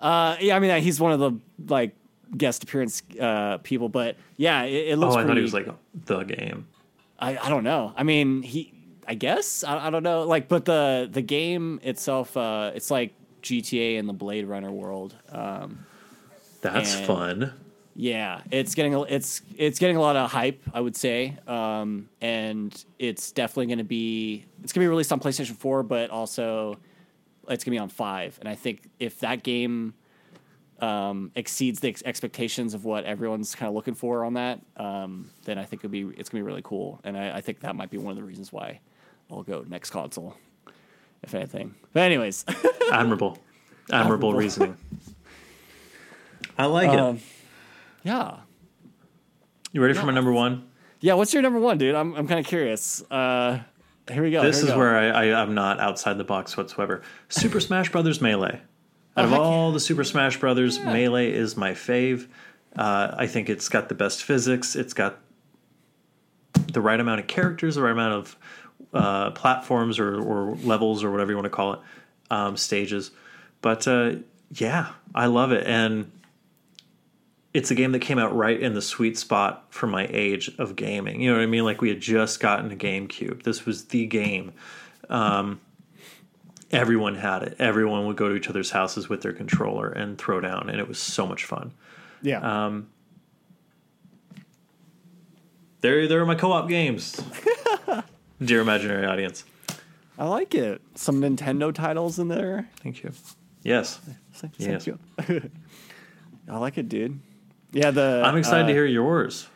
Uh, 0.00 0.36
yeah, 0.40 0.56
I 0.56 0.58
mean 0.60 0.82
he's 0.82 1.00
one 1.00 1.12
of 1.12 1.20
the 1.20 1.32
like 1.72 1.94
guest 2.36 2.62
appearance 2.64 3.02
uh, 3.20 3.58
people, 3.58 3.88
but 3.88 4.16
yeah, 4.36 4.62
it, 4.62 4.88
it 4.88 4.92
Oh, 4.96 5.00
looks. 5.00 5.16
I 5.16 5.24
thought 5.26 5.36
he 5.36 5.42
was 5.42 5.54
like 5.54 5.68
the 6.06 6.22
game. 6.24 6.66
I, 7.18 7.36
I 7.36 7.48
don't 7.50 7.64
know. 7.64 7.92
I 7.96 8.02
mean 8.02 8.42
he, 8.42 8.72
I 9.06 9.14
guess 9.14 9.62
I, 9.64 9.86
I 9.88 9.90
don't 9.90 10.02
know. 10.02 10.22
Like, 10.24 10.48
but 10.48 10.64
the 10.64 11.08
the 11.10 11.22
game 11.22 11.80
itself, 11.82 12.36
uh, 12.36 12.72
it's 12.74 12.90
like 12.90 13.12
GTA 13.42 13.96
in 13.98 14.06
the 14.06 14.12
Blade 14.12 14.46
Runner 14.46 14.70
world. 14.72 15.14
Um, 15.30 15.86
That's 16.62 16.94
And- 16.96 17.06
fun. 17.06 17.52
yeah, 17.96 18.42
it's 18.50 18.74
getting 18.74 18.94
a, 18.94 19.02
it's 19.02 19.40
it's 19.56 19.78
getting 19.78 19.96
a 19.96 20.00
lot 20.00 20.16
of 20.16 20.30
hype, 20.30 20.60
I 20.74 20.80
would 20.80 20.94
say, 20.96 21.36
um, 21.46 22.08
and 22.20 22.84
it's 22.98 23.32
definitely 23.32 23.66
going 23.66 23.78
to 23.78 23.84
be 23.84 24.44
it's 24.62 24.72
going 24.72 24.82
to 24.82 24.86
be 24.86 24.88
released 24.88 25.12
on 25.12 25.20
PlayStation 25.20 25.56
Four, 25.56 25.82
but 25.82 26.10
also 26.10 26.78
it's 27.48 27.64
going 27.64 27.72
to 27.72 27.76
be 27.76 27.78
on 27.78 27.88
Five. 27.88 28.36
And 28.40 28.48
I 28.48 28.54
think 28.54 28.88
if 28.98 29.20
that 29.20 29.42
game 29.42 29.94
um, 30.80 31.30
exceeds 31.34 31.80
the 31.80 31.88
ex- 31.88 32.02
expectations 32.06 32.72
of 32.74 32.84
what 32.84 33.04
everyone's 33.04 33.54
kind 33.54 33.68
of 33.68 33.74
looking 33.74 33.94
for 33.94 34.24
on 34.24 34.34
that, 34.34 34.60
um, 34.76 35.30
then 35.44 35.58
I 35.58 35.64
think 35.64 35.80
it'll 35.84 35.90
be 35.92 36.00
it's 36.16 36.28
going 36.30 36.40
to 36.40 36.44
be 36.44 36.46
really 36.46 36.62
cool. 36.62 37.00
And 37.04 37.16
I, 37.18 37.36
I 37.38 37.40
think 37.40 37.60
that 37.60 37.74
might 37.76 37.90
be 37.90 37.98
one 37.98 38.12
of 38.12 38.16
the 38.16 38.22
reasons 38.24 38.52
why 38.52 38.80
I'll 39.30 39.42
go 39.42 39.64
next 39.68 39.90
console, 39.90 40.36
if 41.22 41.34
anything. 41.34 41.74
But 41.92 42.02
anyways, 42.02 42.44
Admirable. 42.92 42.92
Admirable 42.92 43.38
Admirable. 43.92 44.34
reasoning. 44.34 44.76
I 46.58 46.66
like 46.66 46.90
um, 46.90 47.16
it. 47.16 47.22
yeah. 48.04 48.36
You 49.72 49.82
ready 49.82 49.94
for 49.94 50.06
my 50.06 50.12
number 50.12 50.32
one? 50.32 50.68
Yeah, 51.00 51.14
what's 51.14 51.32
your 51.32 51.42
number 51.42 51.58
one, 51.58 51.78
dude? 51.78 51.94
I'm 51.94 52.14
I'm 52.14 52.26
kind 52.26 52.40
of 52.40 52.46
curious. 52.46 53.02
Uh, 53.10 53.60
here 54.10 54.22
we 54.22 54.30
go. 54.30 54.42
This 54.42 54.56
here 54.56 54.66
is 54.66 54.70
we 54.70 54.74
go. 54.74 54.78
where 54.78 54.96
I, 54.96 55.28
I 55.30 55.42
I'm 55.42 55.54
not 55.54 55.80
outside 55.80 56.18
the 56.18 56.24
box 56.24 56.56
whatsoever. 56.56 57.02
Super 57.28 57.60
Smash 57.60 57.90
Brothers 57.90 58.20
Melee. 58.20 58.60
Out 59.16 59.24
of 59.24 59.30
heck 59.30 59.40
all 59.40 59.72
the 59.72 59.80
Super 59.80 60.04
Smash 60.04 60.38
Brothers, 60.38 60.78
Melee 60.78 61.32
is 61.32 61.56
my 61.56 61.72
fave. 61.72 62.28
Uh, 62.76 63.14
I 63.16 63.26
think 63.26 63.48
it's 63.48 63.68
got 63.68 63.88
the 63.88 63.94
best 63.94 64.22
physics. 64.22 64.76
It's 64.76 64.94
got 64.94 65.18
the 66.72 66.80
right 66.80 67.00
amount 67.00 67.20
of 67.20 67.26
characters, 67.26 67.74
the 67.74 67.82
right 67.82 67.92
amount 67.92 68.14
of 68.14 68.36
uh, 68.92 69.30
platforms 69.32 69.98
or, 69.98 70.20
or 70.20 70.56
levels 70.56 71.04
or 71.04 71.10
whatever 71.10 71.30
you 71.32 71.36
want 71.36 71.46
to 71.46 71.50
call 71.50 71.74
it, 71.74 71.80
um, 72.30 72.56
stages. 72.56 73.10
But 73.62 73.86
uh, 73.86 74.12
yeah, 74.52 74.90
I 75.14 75.26
love 75.26 75.52
it, 75.52 75.66
and 75.66 76.10
it's 77.52 77.70
a 77.70 77.74
game 77.74 77.92
that 77.92 77.98
came 78.00 78.18
out 78.18 78.34
right 78.34 78.58
in 78.60 78.74
the 78.74 78.82
sweet 78.82 79.18
spot 79.18 79.66
for 79.70 79.86
my 79.86 80.06
age 80.10 80.50
of 80.58 80.76
gaming. 80.76 81.20
You 81.20 81.30
know 81.30 81.36
what 81.36 81.42
I 81.42 81.46
mean? 81.46 81.64
Like 81.64 81.80
we 81.80 81.88
had 81.88 82.00
just 82.00 82.40
gotten 82.40 82.70
a 82.70 82.76
GameCube. 82.76 83.42
This 83.42 83.66
was 83.66 83.86
the 83.86 84.06
game. 84.06 84.52
Um, 85.08 85.60
everyone 86.70 87.16
had 87.16 87.42
it. 87.42 87.56
Everyone 87.58 88.06
would 88.06 88.16
go 88.16 88.28
to 88.28 88.36
each 88.36 88.48
other's 88.48 88.70
houses 88.70 89.08
with 89.08 89.22
their 89.22 89.32
controller 89.32 89.88
and 89.88 90.16
throw 90.16 90.40
down, 90.40 90.70
and 90.70 90.78
it 90.78 90.86
was 90.86 90.98
so 90.98 91.26
much 91.26 91.44
fun. 91.44 91.72
yeah. 92.22 92.38
Um, 92.66 92.88
There, 95.80 96.06
there 96.08 96.20
are 96.20 96.26
my 96.26 96.34
co-op 96.34 96.68
games. 96.68 97.20
Dear 98.42 98.60
imaginary 98.60 99.06
audience, 99.06 99.44
I 100.18 100.24
like 100.26 100.54
it. 100.54 100.80
Some 100.94 101.20
Nintendo 101.20 101.74
titles 101.74 102.18
in 102.18 102.28
there. 102.28 102.68
thank 102.82 103.02
you. 103.02 103.12
Yes, 103.62 104.00
Thank 104.32 104.54
Yes. 104.58 104.86
you. 104.86 104.98
I 106.48 106.56
like 106.58 106.78
it, 106.78 106.88
dude. 106.88 107.20
Yeah, 107.72 107.90
the 107.90 108.22
I'm 108.24 108.36
excited 108.36 108.64
uh, 108.64 108.68
to 108.68 108.72
hear 108.72 108.86
yours. 108.86 109.46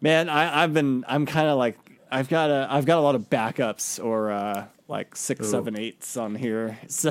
Man, 0.00 0.28
I, 0.28 0.62
I've 0.62 0.74
been. 0.74 1.04
I'm 1.08 1.24
kind 1.26 1.48
of 1.48 1.56
like. 1.58 1.78
I've 2.10 2.28
got 2.28 2.50
a. 2.50 2.68
I've 2.70 2.84
got 2.84 2.98
a 2.98 3.00
lot 3.00 3.14
of 3.14 3.30
backups 3.30 4.02
or 4.04 4.30
uh, 4.30 4.66
like 4.86 5.16
six, 5.16 5.46
Ooh. 5.46 5.50
seven, 5.50 5.78
eights 5.78 6.16
on 6.16 6.34
here. 6.34 6.78
So 6.88 7.10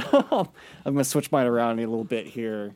I'm 0.86 0.94
gonna 0.94 1.04
switch 1.04 1.32
mine 1.32 1.48
around 1.48 1.80
a 1.80 1.88
little 1.88 2.04
bit 2.06 2.28
here. 2.28 2.76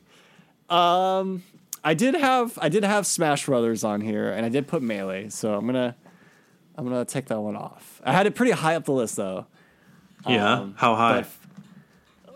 Um, 0.68 1.42
I 1.84 1.94
did 1.94 2.14
have. 2.14 2.58
I 2.60 2.68
did 2.68 2.82
have 2.84 3.06
Smash 3.06 3.46
Brothers 3.46 3.84
on 3.84 4.00
here, 4.00 4.30
and 4.32 4.44
I 4.44 4.48
did 4.48 4.66
put 4.66 4.82
Melee. 4.82 5.28
So 5.28 5.54
I'm 5.54 5.64
gonna. 5.66 5.94
I'm 6.78 6.84
gonna 6.84 7.04
take 7.04 7.26
that 7.26 7.40
one 7.40 7.56
off. 7.56 8.00
I 8.04 8.12
had 8.12 8.26
it 8.26 8.34
pretty 8.36 8.52
high 8.52 8.76
up 8.76 8.84
the 8.84 8.92
list 8.92 9.16
though. 9.16 9.46
Yeah, 10.26 10.52
um, 10.60 10.74
how 10.78 10.94
high? 10.94 11.22
but- 11.22 11.28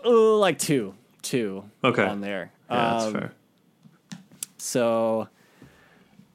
Oh, 0.05 0.37
like 0.37 0.59
two, 0.59 0.93
two. 1.21 1.63
Okay. 1.83 2.05
On 2.05 2.19
there. 2.19 2.51
yeah, 2.69 2.91
that's 2.93 3.05
Um, 3.05 3.13
fair. 3.13 3.31
So, 4.57 5.29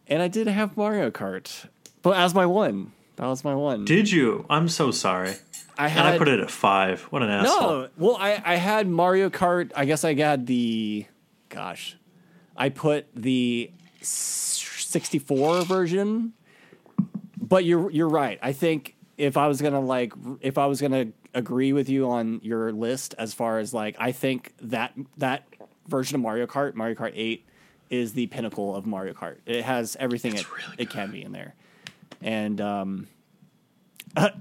and 0.07 0.23
I 0.23 0.29
did 0.29 0.47
have 0.47 0.75
Mario 0.77 1.11
Kart, 1.11 1.67
but 2.03 2.17
as 2.17 2.35
my 2.35 2.47
one, 2.47 2.93
that 3.17 3.27
was 3.27 3.45
my 3.45 3.55
one. 3.55 3.85
Did 3.85 4.11
you? 4.11 4.47
I'm 4.49 4.69
so 4.71 4.91
sorry. 4.91 5.35
I 5.77 5.89
And 5.89 6.01
I 6.01 6.17
put 6.19 6.29
it 6.29 6.41
at 6.41 6.51
five. 6.51 7.03
What 7.11 7.23
an 7.23 7.29
asshole. 7.31 7.61
no. 7.83 7.89
Well, 7.99 8.17
I 8.19 8.43
I 8.45 8.55
had 8.57 8.89
Mario 8.89 9.29
Kart. 9.31 9.71
I 9.77 9.85
guess 9.85 10.03
I 10.03 10.15
got 10.15 10.47
the, 10.47 11.07
gosh, 11.51 11.97
I 12.57 12.69
put 12.71 13.07
the 13.15 13.71
64 14.01 15.63
version. 15.63 16.33
But 17.49 17.65
you're 17.65 17.91
you're 17.91 18.09
right. 18.09 18.39
I 18.43 18.53
think 18.53 18.97
if 19.17 19.37
I 19.37 19.49
was 19.49 19.63
gonna 19.63 19.81
like 19.81 20.13
if 20.41 20.59
I 20.59 20.67
was 20.67 20.81
gonna 20.81 21.07
agree 21.35 21.73
with 21.73 21.89
you 21.89 22.11
on 22.11 22.41
your 22.43 22.73
list 22.73 23.15
as 23.19 23.33
far 23.33 23.59
as 23.59 23.73
like 23.73 23.97
I 23.99 24.13
think 24.13 24.53
that 24.63 24.93
that 25.17 25.49
version 25.87 26.17
of 26.17 26.21
Mario 26.21 26.47
Kart, 26.47 26.75
Mario 26.75 26.95
Kart 26.95 27.13
8, 27.15 27.47
is 27.91 28.13
the 28.13 28.27
pinnacle 28.27 28.77
of 28.77 28.87
Mario 28.87 29.15
Kart. 29.15 29.37
It 29.47 29.65
has 29.65 29.97
everything 29.99 30.35
it, 30.35 30.51
really 30.51 30.75
it 30.79 30.91
can 30.91 31.11
be 31.11 31.23
in 31.23 31.33
there. 31.33 31.55
And 32.21 32.61
um, 32.61 33.09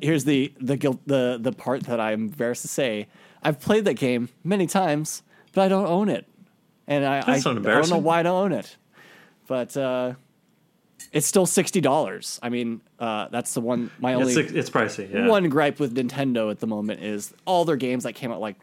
here's 0.01 0.25
the 0.25 0.53
the 0.59 0.77
guilt 0.77 0.99
the 1.05 1.37
the 1.39 1.51
part 1.51 1.83
that 1.83 1.99
I'm 1.99 2.25
embarrassed 2.25 2.63
to 2.63 2.67
say. 2.67 3.07
I've 3.41 3.59
played 3.59 3.85
that 3.85 3.95
game 3.95 4.29
many 4.43 4.67
times, 4.67 5.23
but 5.53 5.61
I 5.61 5.67
don't 5.67 5.87
own 5.87 6.09
it, 6.09 6.27
and 6.87 7.05
I 7.05 7.19
I, 7.19 7.33
I 7.35 7.39
don't 7.39 7.89
know 7.89 7.97
why 7.97 8.19
I 8.19 8.23
don't 8.23 8.45
own 8.45 8.51
it. 8.51 8.75
But 9.47 9.77
uh, 9.77 10.13
it's 11.11 11.27
still 11.27 11.45
sixty 11.45 11.79
dollars. 11.79 12.39
I 12.41 12.49
mean, 12.49 12.81
uh, 12.99 13.27
that's 13.29 13.53
the 13.53 13.61
one. 13.61 13.91
My 13.99 14.13
only 14.15 14.33
It's, 14.33 14.51
it's 14.51 14.69
pricey. 14.69 15.11
Yeah. 15.13 15.27
one 15.27 15.47
gripe 15.49 15.79
with 15.79 15.95
Nintendo 15.95 16.49
at 16.51 16.59
the 16.59 16.67
moment 16.67 17.03
is 17.03 17.33
all 17.45 17.65
their 17.65 17.75
games 17.75 18.03
that 18.03 18.13
came 18.13 18.31
out 18.31 18.39
like 18.41 18.55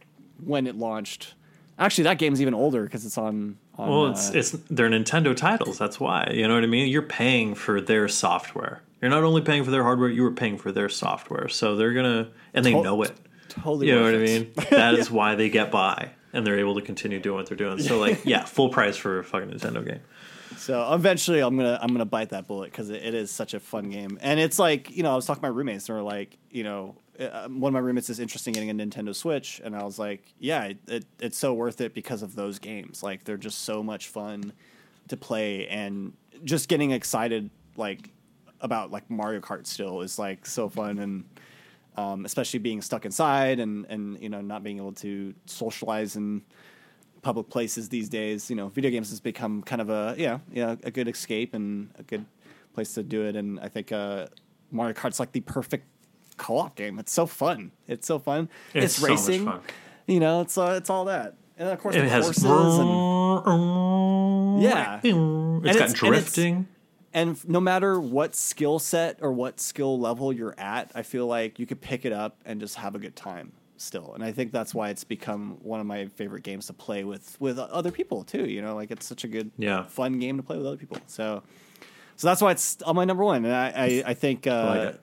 when 0.44 0.66
it 0.66 0.76
launched. 0.76 1.34
Actually, 1.78 2.04
that 2.04 2.18
game's 2.18 2.40
even 2.40 2.54
older 2.54 2.84
because 2.84 3.04
it's 3.04 3.18
on. 3.18 3.56
on 3.78 3.88
Well, 3.88 4.04
uh, 4.06 4.10
it's 4.12 4.30
it's 4.30 4.50
they're 4.70 4.88
Nintendo 4.88 5.36
titles. 5.36 5.78
That's 5.78 5.98
why. 5.98 6.30
You 6.32 6.46
know 6.48 6.54
what 6.54 6.62
I 6.64 6.66
mean? 6.68 6.88
You're 6.88 7.02
paying 7.02 7.54
for 7.54 7.80
their 7.80 8.08
software. 8.08 8.80
You're 9.02 9.10
not 9.10 9.24
only 9.24 9.42
paying 9.42 9.64
for 9.64 9.70
their 9.70 9.82
hardware. 9.82 10.08
You 10.08 10.22
were 10.22 10.30
paying 10.32 10.56
for 10.56 10.72
their 10.72 10.88
software. 10.88 11.48
So 11.48 11.76
they're 11.76 11.92
gonna 11.92 12.28
and 12.54 12.64
they 12.64 12.72
To- 12.72 12.82
know 12.82 13.02
it. 13.02 13.12
totally. 13.48 13.88
You 13.88 13.94
know 13.96 14.02
what 14.02 14.12
worth 14.14 14.28
I 14.28 14.32
it. 14.32 14.40
mean? 14.56 14.66
That 14.70 14.94
is 14.94 15.10
why 15.10 15.34
they 15.34 15.48
get 15.50 15.70
by 15.70 16.10
and 16.32 16.46
they're 16.46 16.58
able 16.58 16.74
to 16.76 16.80
continue 16.82 17.20
doing 17.20 17.36
what 17.36 17.46
they're 17.46 17.56
doing. 17.56 17.78
So 17.80 17.98
like, 17.98 18.22
yeah, 18.24 18.44
full 18.44 18.68
price 18.68 18.96
for 18.96 19.18
a 19.20 19.24
fucking 19.24 19.50
Nintendo 19.50 19.84
game. 19.84 20.00
So 20.64 20.94
eventually, 20.94 21.40
I'm 21.40 21.58
gonna 21.58 21.78
I'm 21.82 21.88
gonna 21.88 22.06
bite 22.06 22.30
that 22.30 22.46
bullet 22.46 22.70
because 22.70 22.88
it, 22.88 23.02
it 23.04 23.12
is 23.12 23.30
such 23.30 23.52
a 23.52 23.60
fun 23.60 23.90
game, 23.90 24.18
and 24.22 24.40
it's 24.40 24.58
like 24.58 24.90
you 24.90 25.02
know 25.02 25.12
I 25.12 25.14
was 25.14 25.26
talking 25.26 25.42
to 25.42 25.48
my 25.50 25.54
roommates, 25.54 25.86
and 25.90 25.94
they're 25.94 26.02
like, 26.02 26.38
you 26.50 26.64
know, 26.64 26.96
uh, 27.20 27.48
one 27.48 27.68
of 27.68 27.74
my 27.74 27.80
roommates 27.80 28.08
is 28.08 28.18
interested 28.18 28.56
in 28.56 28.66
getting 28.66 28.80
a 28.80 28.86
Nintendo 28.86 29.14
Switch, 29.14 29.60
and 29.62 29.76
I 29.76 29.82
was 29.82 29.98
like, 29.98 30.32
yeah, 30.38 30.64
it, 30.64 30.78
it, 30.88 31.04
it's 31.20 31.36
so 31.36 31.52
worth 31.52 31.82
it 31.82 31.92
because 31.92 32.22
of 32.22 32.34
those 32.34 32.58
games. 32.58 33.02
Like 33.02 33.24
they're 33.24 33.36
just 33.36 33.64
so 33.64 33.82
much 33.82 34.08
fun 34.08 34.54
to 35.08 35.18
play, 35.18 35.68
and 35.68 36.14
just 36.44 36.70
getting 36.70 36.92
excited 36.92 37.50
like 37.76 38.08
about 38.62 38.90
like 38.90 39.10
Mario 39.10 39.40
Kart 39.40 39.66
still 39.66 40.00
is 40.00 40.18
like 40.18 40.46
so 40.46 40.70
fun, 40.70 40.98
and 40.98 41.24
um, 41.98 42.24
especially 42.24 42.60
being 42.60 42.80
stuck 42.80 43.04
inside 43.04 43.60
and 43.60 43.84
and 43.90 44.18
you 44.22 44.30
know 44.30 44.40
not 44.40 44.62
being 44.62 44.78
able 44.78 44.92
to 44.92 45.34
socialize 45.44 46.16
and 46.16 46.40
public 47.24 47.48
places 47.48 47.88
these 47.88 48.08
days. 48.08 48.48
You 48.50 48.56
know, 48.56 48.68
video 48.68 48.90
games 48.92 49.10
has 49.10 49.18
become 49.20 49.62
kind 49.62 49.80
of 49.82 49.90
a 49.90 50.14
yeah, 50.16 50.38
yeah, 50.52 50.76
a 50.84 50.90
good 50.92 51.08
escape 51.08 51.54
and 51.54 51.90
a 51.98 52.04
good 52.04 52.24
place 52.74 52.94
to 52.94 53.02
do 53.02 53.22
it. 53.24 53.34
And 53.34 53.58
I 53.58 53.68
think 53.68 53.90
uh, 53.90 54.26
Mario 54.70 54.94
Kart's 54.94 55.18
like 55.18 55.32
the 55.32 55.40
perfect 55.40 55.86
co-op 56.36 56.76
game. 56.76 56.98
It's 56.98 57.12
so 57.12 57.26
fun. 57.26 57.72
It's 57.88 58.06
so 58.06 58.18
fun. 58.18 58.48
It's 58.74 58.84
It's, 58.84 58.96
so 59.02 59.08
racing. 59.08 59.44
fun. 59.46 59.60
You 60.06 60.20
know, 60.20 60.42
it's 60.42 60.56
uh, 60.58 60.74
it's 60.78 60.90
all 60.90 61.06
that. 61.06 61.34
And 61.58 61.68
of 61.68 61.78
course, 61.80 61.94
It 61.96 62.02
the 62.02 62.08
has 62.08 62.24
courses 62.24 62.44
and 62.44 64.62
yeah. 64.62 64.98
it's- 65.02 65.14
It's 65.64 65.78
got 65.78 65.90
it's- 65.90 65.92
drifting. 65.92 66.66
and 67.12 67.30
f- 67.36 67.46
no 67.46 67.60
matter 67.60 68.00
what 68.00 68.34
skill 68.34 68.78
set 68.80 69.18
or 69.22 69.32
what 69.32 69.60
skill 69.60 69.98
level 70.00 70.32
you're 70.32 70.54
at, 70.58 70.90
I 70.96 71.02
feel 71.02 71.26
like 71.28 71.58
you 71.60 71.66
could 71.66 71.80
pick 71.80 72.04
it 72.04 72.12
up 72.12 72.36
and 72.44 72.60
just 72.60 72.74
have 72.76 72.94
a 72.94 72.98
good 72.98 73.14
time 73.16 73.52
still. 73.76 74.12
And 74.14 74.22
I 74.24 74.32
think 74.32 74.52
that's 74.52 74.74
why 74.74 74.90
it's 74.90 75.04
become 75.04 75.58
one 75.62 75.80
of 75.80 75.86
my 75.86 76.06
favorite 76.06 76.42
games 76.42 76.66
to 76.68 76.72
play 76.72 77.04
with 77.04 77.36
with 77.40 77.58
other 77.58 77.90
people 77.90 78.24
too. 78.24 78.44
You 78.48 78.62
know, 78.62 78.74
like 78.74 78.90
it's 78.90 79.06
such 79.06 79.24
a 79.24 79.28
good, 79.28 79.50
Yeah. 79.58 79.84
fun 79.84 80.18
game 80.18 80.36
to 80.36 80.42
play 80.42 80.56
with 80.56 80.66
other 80.66 80.76
people. 80.76 80.98
So, 81.06 81.42
so 82.16 82.26
that's 82.28 82.40
why 82.40 82.52
it's 82.52 82.80
on 82.82 82.94
my 82.96 83.04
number 83.04 83.24
one. 83.24 83.44
And 83.44 83.54
I, 83.54 83.66
I, 83.74 84.02
I 84.10 84.14
think, 84.14 84.46
uh, 84.46 84.64
like 84.86 85.00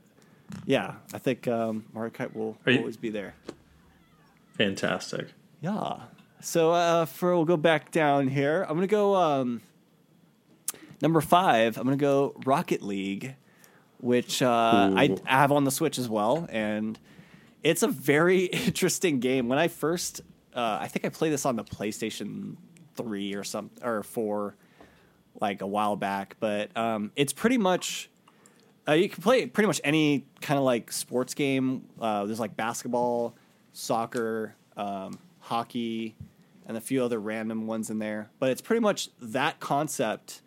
yeah, 0.65 0.95
I 1.13 1.17
think 1.17 1.47
um, 1.47 1.85
Mario 1.93 2.11
Kart 2.11 2.33
will 2.35 2.57
you- 2.65 2.79
always 2.79 2.97
be 2.97 3.09
there. 3.09 3.35
Fantastic. 4.53 5.27
Yeah. 5.61 6.01
So 6.39 6.71
uh, 6.71 7.05
for 7.05 7.35
we'll 7.35 7.45
go 7.45 7.57
back 7.57 7.91
down 7.91 8.27
here. 8.27 8.63
I'm 8.67 8.75
gonna 8.75 8.87
go 8.87 9.15
um, 9.15 9.61
number 11.01 11.21
five. 11.21 11.77
I'm 11.77 11.83
gonna 11.83 11.97
go 11.97 12.33
Rocket 12.45 12.81
League, 12.81 13.35
which 13.99 14.41
uh, 14.41 14.49
I. 14.95 15.15
I 15.25 15.31
have 15.37 15.51
on 15.51 15.63
the 15.65 15.71
Switch 15.71 15.97
as 15.99 16.09
well, 16.09 16.47
and 16.49 16.97
it's 17.63 17.83
a 17.83 17.87
very 17.87 18.45
interesting 18.45 19.19
game. 19.19 19.47
When 19.47 19.59
I 19.59 19.67
first, 19.67 20.21
uh, 20.53 20.77
I 20.81 20.87
think 20.87 21.05
I 21.05 21.09
played 21.09 21.33
this 21.33 21.45
on 21.45 21.55
the 21.55 21.63
PlayStation 21.63 22.57
Three 22.95 23.35
or 23.35 23.43
some 23.43 23.71
or 23.81 24.03
four, 24.03 24.55
like 25.39 25.61
a 25.61 25.67
while 25.67 25.95
back. 25.95 26.35
But 26.39 26.75
um, 26.75 27.11
it's 27.15 27.31
pretty 27.31 27.57
much 27.57 28.09
uh, 28.87 28.93
you 28.93 29.09
can 29.09 29.21
play 29.21 29.45
pretty 29.45 29.67
much 29.67 29.79
any 29.83 30.25
kind 30.41 30.57
of 30.57 30.63
like 30.63 30.91
sports 30.91 31.33
game. 31.33 31.87
Uh, 31.99 32.25
there's 32.25 32.39
like 32.39 32.55
basketball, 32.55 33.35
soccer, 33.73 34.55
um, 34.75 35.17
hockey, 35.39 36.15
and 36.67 36.77
a 36.77 36.81
few 36.81 37.03
other 37.03 37.19
random 37.19 37.67
ones 37.67 37.89
in 37.89 37.99
there. 37.99 38.29
But 38.39 38.49
it's 38.49 38.61
pretty 38.61 38.79
much 38.79 39.09
that 39.21 39.59
concept, 39.59 40.41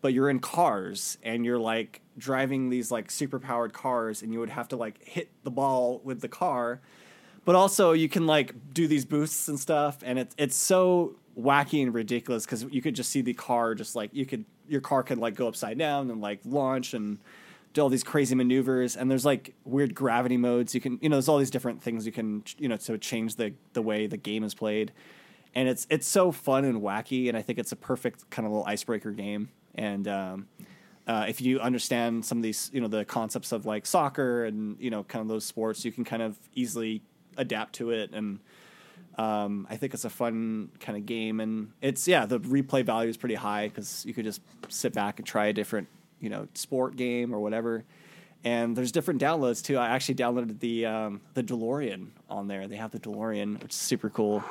but 0.00 0.12
you're 0.12 0.30
in 0.30 0.40
cars 0.40 1.18
and 1.22 1.44
you're 1.44 1.58
like 1.58 2.00
driving 2.18 2.70
these 2.70 2.90
like 2.90 3.10
super 3.10 3.38
powered 3.38 3.72
cars, 3.72 4.22
and 4.22 4.32
you 4.32 4.40
would 4.40 4.50
have 4.50 4.68
to 4.68 4.76
like 4.76 5.02
hit 5.04 5.30
the 5.42 5.50
ball 5.50 6.00
with 6.04 6.20
the 6.20 6.28
car. 6.28 6.80
But 7.44 7.54
also 7.54 7.92
you 7.92 8.08
can 8.08 8.26
like 8.26 8.54
do 8.72 8.86
these 8.86 9.04
boosts 9.04 9.48
and 9.48 9.58
stuff, 9.58 9.98
and 10.02 10.18
it's 10.18 10.34
it's 10.38 10.56
so 10.56 11.16
wacky 11.38 11.82
and 11.82 11.94
ridiculous 11.94 12.44
because 12.44 12.64
you 12.64 12.82
could 12.82 12.94
just 12.94 13.10
see 13.10 13.22
the 13.22 13.32
car 13.32 13.74
just 13.74 13.94
like 13.94 14.10
you 14.12 14.26
could 14.26 14.44
your 14.68 14.80
car 14.80 15.02
could 15.02 15.18
like 15.18 15.34
go 15.34 15.48
upside 15.48 15.78
down 15.78 16.10
and 16.10 16.20
like 16.20 16.40
launch 16.44 16.92
and 16.92 17.18
do 17.72 17.80
all 17.80 17.88
these 17.88 18.02
crazy 18.02 18.34
maneuvers 18.34 18.96
and 18.96 19.10
there's 19.10 19.24
like 19.24 19.54
weird 19.64 19.94
gravity 19.94 20.36
modes. 20.36 20.74
You 20.74 20.80
can 20.80 20.98
you 21.00 21.08
know 21.08 21.16
there's 21.16 21.28
all 21.28 21.38
these 21.38 21.50
different 21.50 21.82
things 21.82 22.06
you 22.06 22.12
can 22.12 22.44
you 22.58 22.68
know 22.68 22.76
to 22.76 22.98
change 22.98 23.36
the 23.36 23.54
the 23.72 23.82
way 23.82 24.06
the 24.06 24.16
game 24.16 24.44
is 24.44 24.54
played. 24.54 24.92
And 25.54 25.68
it's 25.68 25.86
it's 25.90 26.06
so 26.06 26.30
fun 26.30 26.64
and 26.64 26.80
wacky 26.80 27.28
and 27.28 27.36
i 27.36 27.42
think 27.42 27.58
it's 27.58 27.72
a 27.72 27.76
perfect 27.76 28.30
kind 28.30 28.46
of 28.46 28.52
little 28.52 28.66
icebreaker 28.66 29.10
game 29.10 29.48
and 29.74 30.08
um 30.08 30.48
uh, 31.10 31.24
if 31.28 31.40
you 31.40 31.58
understand 31.58 32.24
some 32.24 32.38
of 32.38 32.42
these, 32.42 32.70
you 32.72 32.80
know, 32.80 32.86
the 32.86 33.04
concepts 33.04 33.50
of 33.50 33.66
like 33.66 33.84
soccer 33.84 34.44
and 34.44 34.76
you 34.78 34.90
know, 34.90 35.02
kind 35.02 35.20
of 35.20 35.26
those 35.26 35.44
sports, 35.44 35.84
you 35.84 35.90
can 35.90 36.04
kind 36.04 36.22
of 36.22 36.38
easily 36.54 37.02
adapt 37.36 37.72
to 37.74 37.90
it. 37.90 38.10
And 38.12 38.38
um, 39.18 39.66
I 39.68 39.76
think 39.76 39.92
it's 39.92 40.04
a 40.04 40.10
fun 40.10 40.70
kind 40.78 40.96
of 40.96 41.06
game. 41.06 41.40
And 41.40 41.72
it's 41.82 42.06
yeah, 42.06 42.26
the 42.26 42.38
replay 42.38 42.84
value 42.84 43.10
is 43.10 43.16
pretty 43.16 43.34
high 43.34 43.66
because 43.66 44.04
you 44.06 44.14
could 44.14 44.24
just 44.24 44.40
sit 44.68 44.92
back 44.92 45.18
and 45.18 45.26
try 45.26 45.46
a 45.46 45.52
different, 45.52 45.88
you 46.20 46.28
know, 46.28 46.46
sport 46.54 46.94
game 46.94 47.34
or 47.34 47.40
whatever. 47.40 47.84
And 48.44 48.76
there's 48.76 48.92
different 48.92 49.20
downloads 49.20 49.64
too. 49.64 49.78
I 49.78 49.88
actually 49.88 50.14
downloaded 50.14 50.60
the 50.60 50.86
um, 50.86 51.20
the 51.34 51.42
DeLorean 51.42 52.08
on 52.28 52.46
there. 52.46 52.68
They 52.68 52.76
have 52.76 52.92
the 52.92 53.00
DeLorean, 53.00 53.60
which 53.60 53.72
is 53.72 53.76
super 53.76 54.10
cool. 54.10 54.44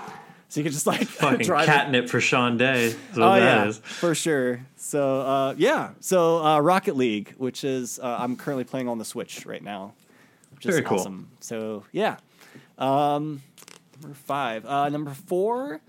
So 0.50 0.60
you 0.60 0.64
can 0.64 0.74
just 0.74 0.88
like 0.88 1.08
Fucking 1.08 1.45
drive 1.45 1.64
it 1.64 1.66
catnip 1.72 2.10
for 2.10 2.20
Sean 2.20 2.58
Day. 2.58 2.95
oh 3.16 3.20
that 3.20 3.38
yeah, 3.39 3.68
is. 3.68 3.78
for 3.78 4.16
sure. 4.16 4.66
So 4.76 5.22
uh, 5.22 5.56
yeah, 5.58 5.91
so 6.00 6.43
uh, 6.43 6.60
Rocket 6.60 6.95
League, 6.95 7.36
which 7.38 7.64
is 7.64 8.00
uh, 8.00 8.18
I'm 8.20 8.36
currently 8.36 8.64
playing 8.64 8.88
on 8.88 8.97
the 8.97 9.06
Switch 9.06 9.45
right 9.45 9.64
now, 9.64 9.93
which 10.56 10.66
is 10.66 10.76
Very 10.76 10.86
cool. 10.86 10.97
awesome. 11.00 11.30
So 11.39 11.84
yeah, 11.91 12.18
um, 12.80 13.43
number 14.02 14.16
five, 14.16 14.66
uh, 14.66 14.89
number 14.89 15.12
four. 15.14 15.82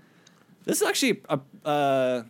This 0.63 0.79
is 0.79 0.87
actually 0.87 1.21
a, 1.27 1.39
uh, 1.65 2.23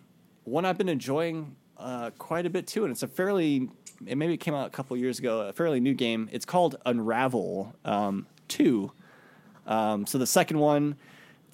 one 0.46 0.64
I've 0.64 0.78
been 0.78 0.88
enjoying 0.88 1.58
uh, 1.78 2.12
quite 2.18 2.46
a 2.46 2.50
bit 2.50 2.66
too, 2.66 2.86
and 2.86 2.92
it's 2.92 3.04
a 3.04 3.08
fairly 3.10 3.70
it 4.08 4.18
maybe 4.18 4.34
it 4.34 4.40
came 4.40 4.54
out 4.54 4.68
a 4.68 4.70
couple 4.70 4.96
years 4.96 5.20
ago, 5.20 5.42
a 5.42 5.54
fairly 5.54 5.80
new 5.80 5.94
game. 5.94 6.30
It's 6.32 6.46
called 6.46 6.78
Unravel 6.86 7.76
um, 7.84 8.26
Two. 8.48 8.92
Um, 9.68 10.06
so 10.06 10.18
the 10.18 10.26
second 10.26 10.60
one, 10.60 10.96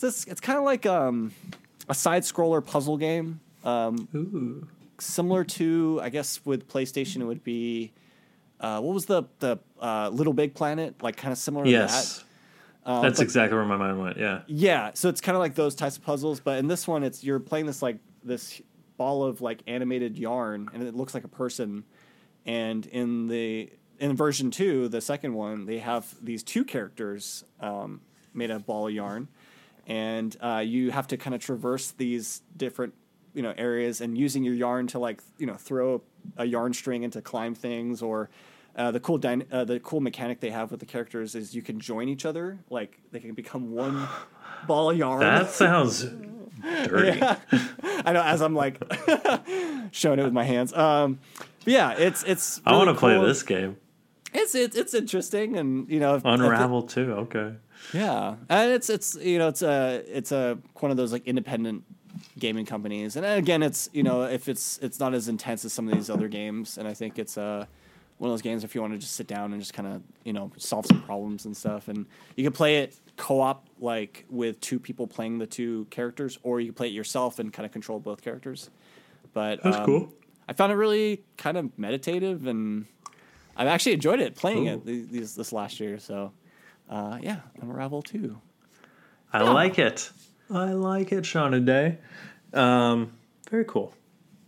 it's 0.03 0.25
it's 0.25 0.41
kind 0.41 0.57
of 0.57 0.65
like 0.65 0.85
um, 0.85 1.31
a 1.89 1.93
side 1.93 2.23
scroller 2.23 2.65
puzzle 2.65 2.97
game. 2.97 3.39
Um, 3.63 4.07
Ooh. 4.15 4.67
similar 4.99 5.43
to, 5.43 5.99
I 6.01 6.09
guess, 6.09 6.39
with 6.45 6.67
PlayStation, 6.69 7.21
it 7.21 7.25
would 7.25 7.43
be 7.43 7.91
uh, 8.59 8.79
what 8.81 8.93
was 8.93 9.05
the 9.05 9.23
the 9.39 9.57
uh, 9.81 10.09
Little 10.09 10.33
Big 10.33 10.53
Planet? 10.53 11.01
Like 11.01 11.17
kind 11.17 11.31
of 11.31 11.37
similar 11.37 11.65
Yes. 11.65 12.19
to 12.19 12.19
that. 12.19 12.23
Um, 12.91 13.01
That's 13.03 13.19
but- 13.19 13.23
exactly 13.23 13.57
where 13.57 13.65
my 13.65 13.75
mind 13.77 13.99
went. 13.99 14.17
Yeah. 14.17 14.41
yeah, 14.47 14.91
so 14.93 15.09
it's 15.09 15.19
kind 15.19 15.35
of 15.35 15.41
like 15.41 15.55
those 15.55 15.75
types 15.75 15.97
of 15.97 16.05
puzzles, 16.05 16.39
but 16.39 16.57
in 16.57 16.67
this 16.69 16.87
one, 16.87 17.03
it's 17.03 17.21
you're 17.21 17.39
playing 17.39 17.65
this 17.65 17.81
like 17.81 17.97
this 18.23 18.61
ball 18.95 19.23
of 19.25 19.41
like 19.41 19.61
animated 19.67 20.17
yarn, 20.17 20.69
and 20.73 20.81
it 20.83 20.95
looks 20.95 21.13
like 21.13 21.25
a 21.25 21.27
person. 21.29 21.83
And 22.45 22.85
in 22.85 23.27
the 23.27 23.69
in 23.99 24.15
version 24.15 24.51
two, 24.51 24.87
the 24.87 25.01
second 25.01 25.33
one, 25.33 25.65
they 25.65 25.79
have 25.79 26.15
these 26.23 26.43
two 26.43 26.63
characters 26.63 27.43
um, 27.59 27.99
made 28.33 28.51
of 28.51 28.65
ball 28.65 28.87
of 28.87 28.93
yarn, 28.93 29.27
and 29.88 30.35
uh, 30.41 30.61
you 30.65 30.91
have 30.91 31.07
to 31.07 31.17
kind 31.17 31.33
of 31.33 31.41
traverse 31.41 31.91
these 31.91 32.41
different 32.55 32.93
you 33.33 33.41
know 33.41 33.53
areas 33.57 34.01
and 34.01 34.17
using 34.17 34.43
your 34.43 34.53
yarn 34.53 34.85
to 34.88 34.99
like 34.99 35.21
you 35.39 35.47
know 35.47 35.55
throw 35.55 36.01
a 36.38 36.45
yarn 36.45 36.73
string 36.73 37.03
and 37.03 37.13
to 37.13 37.21
climb 37.21 37.55
things 37.55 38.01
or 38.01 38.29
uh, 38.75 38.91
the 38.91 38.99
cool 38.99 39.17
dyna- 39.17 39.45
uh, 39.51 39.63
the 39.63 39.79
cool 39.79 39.99
mechanic 40.01 40.39
they 40.39 40.49
have 40.51 40.69
with 40.71 40.79
the 40.79 40.85
characters 40.85 41.33
is 41.35 41.55
you 41.55 41.61
can 41.63 41.79
join 41.79 42.07
each 42.09 42.25
other 42.25 42.59
like 42.69 42.99
they 43.11 43.19
can 43.19 43.33
become 43.33 43.71
one 43.71 44.07
ball 44.67 44.91
of 44.91 44.97
yarn 44.97 45.19
That 45.21 45.49
sounds 45.49 46.05
dirty. 46.85 47.21
I 48.05 48.11
know 48.13 48.21
as 48.23 48.41
I'm 48.41 48.55
like 48.55 48.77
showing 49.91 50.19
it 50.19 50.23
with 50.23 50.33
my 50.33 50.43
hands 50.43 50.73
um 50.73 51.19
but 51.63 51.73
yeah 51.73 51.91
it's 51.93 52.23
it's 52.23 52.61
I 52.65 52.73
want 52.73 52.88
to 52.88 53.05
really 53.05 53.17
play 53.19 53.27
this 53.27 53.43
game. 53.43 53.77
it's 54.33 54.55
it's 54.55 54.75
it's 54.75 54.93
interesting 54.93 55.57
and 55.57 55.89
you 55.89 55.99
know 55.99 56.15
if- 56.15 56.25
if 56.25 56.25
it- 56.25 56.39
Unravel 56.41 56.83
Two. 56.83 57.13
Okay. 57.13 57.53
Yeah, 57.93 58.36
and 58.49 58.71
it's 58.71 58.89
it's 58.89 59.15
you 59.15 59.38
know 59.38 59.47
it's 59.47 59.61
a 59.61 60.03
it's 60.07 60.32
a 60.32 60.57
one 60.80 60.91
of 60.91 60.97
those 60.97 61.11
like 61.11 61.28
independent 61.28 61.84
gaming 62.39 62.65
companies, 62.65 63.15
and 63.15 63.25
again 63.25 63.63
it's 63.63 63.89
you 63.93 64.03
know 64.03 64.23
if 64.23 64.47
it's 64.47 64.80
it's 64.80 64.99
not 64.99 65.13
as 65.13 65.28
intense 65.28 65.65
as 65.65 65.73
some 65.73 65.88
of 65.88 65.93
these 65.93 66.09
other 66.09 66.28
games, 66.28 66.78
and 66.78 66.88
I 66.88 66.93
think 66.93 67.19
it's 67.19 67.38
uh 67.38 67.65
one 68.17 68.32
of 68.32 68.34
those 68.34 68.41
games 68.41 68.63
if 68.63 68.73
you 68.73 68.82
want 68.82 68.93
to 68.93 68.99
just 68.99 69.15
sit 69.15 69.28
down 69.28 69.53
and 69.53 69.61
just 69.61 69.73
kind 69.73 69.88
of 69.88 70.01
you 70.23 70.34
know 70.34 70.51
solve 70.57 70.86
some 70.86 71.01
problems 71.03 71.45
and 71.45 71.55
stuff, 71.55 71.88
and 71.88 72.05
you 72.36 72.43
can 72.43 72.53
play 72.53 72.78
it 72.78 72.95
co-op 73.15 73.67
like 73.80 74.25
with 74.30 74.59
two 74.61 74.80
people 74.80 75.07
playing 75.07 75.38
the 75.39 75.47
two 75.47 75.86
characters, 75.89 76.39
or 76.43 76.59
you 76.59 76.67
can 76.67 76.75
play 76.75 76.88
it 76.88 76.93
yourself 76.93 77.39
and 77.39 77.53
kind 77.53 77.65
of 77.65 77.71
control 77.71 77.99
both 77.99 78.21
characters. 78.21 78.69
But 79.34 79.61
That's 79.63 79.78
um, 79.78 79.86
cool. 79.86 80.13
I 80.47 80.53
found 80.53 80.71
it 80.71 80.75
really 80.75 81.23
kind 81.38 81.57
of 81.57 81.78
meditative, 81.78 82.47
and 82.47 82.86
I've 83.55 83.67
actually 83.67 83.93
enjoyed 83.93 84.19
it 84.19 84.36
playing 84.36 84.67
Ooh. 84.67 84.82
it 84.86 84.86
these 85.11 85.36
this 85.36 85.51
last 85.51 85.80
year. 85.80 85.99
So, 85.99 86.32
uh, 86.89 87.19
yeah, 87.21 87.39
Unravel 87.61 88.01
two. 88.01 88.39
I 89.33 89.41
like 89.43 89.77
it. 89.79 90.09
I 90.49 90.71
like 90.73 91.11
it, 91.11 91.23
Shauna 91.25 91.63
Day. 91.65 91.97
Um, 92.53 93.11
very 93.49 93.65
cool. 93.65 93.93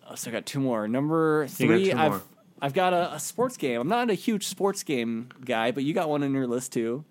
Uh, 0.07 0.15
so 0.15 0.29
I 0.29 0.33
got 0.33 0.45
two 0.45 0.59
more. 0.59 0.87
Number 0.87 1.47
three, 1.47 1.91
I've 1.91 2.11
more. 2.11 2.21
I've 2.61 2.73
got 2.73 2.93
a, 2.93 3.13
a 3.13 3.19
sports 3.19 3.57
game. 3.57 3.79
I'm 3.81 3.87
not 3.87 4.09
a 4.09 4.13
huge 4.13 4.47
sports 4.47 4.83
game 4.83 5.29
guy, 5.43 5.71
but 5.71 5.83
you 5.83 5.93
got 5.93 6.09
one 6.09 6.23
on 6.23 6.33
your 6.33 6.47
list 6.47 6.73
too. 6.73 7.03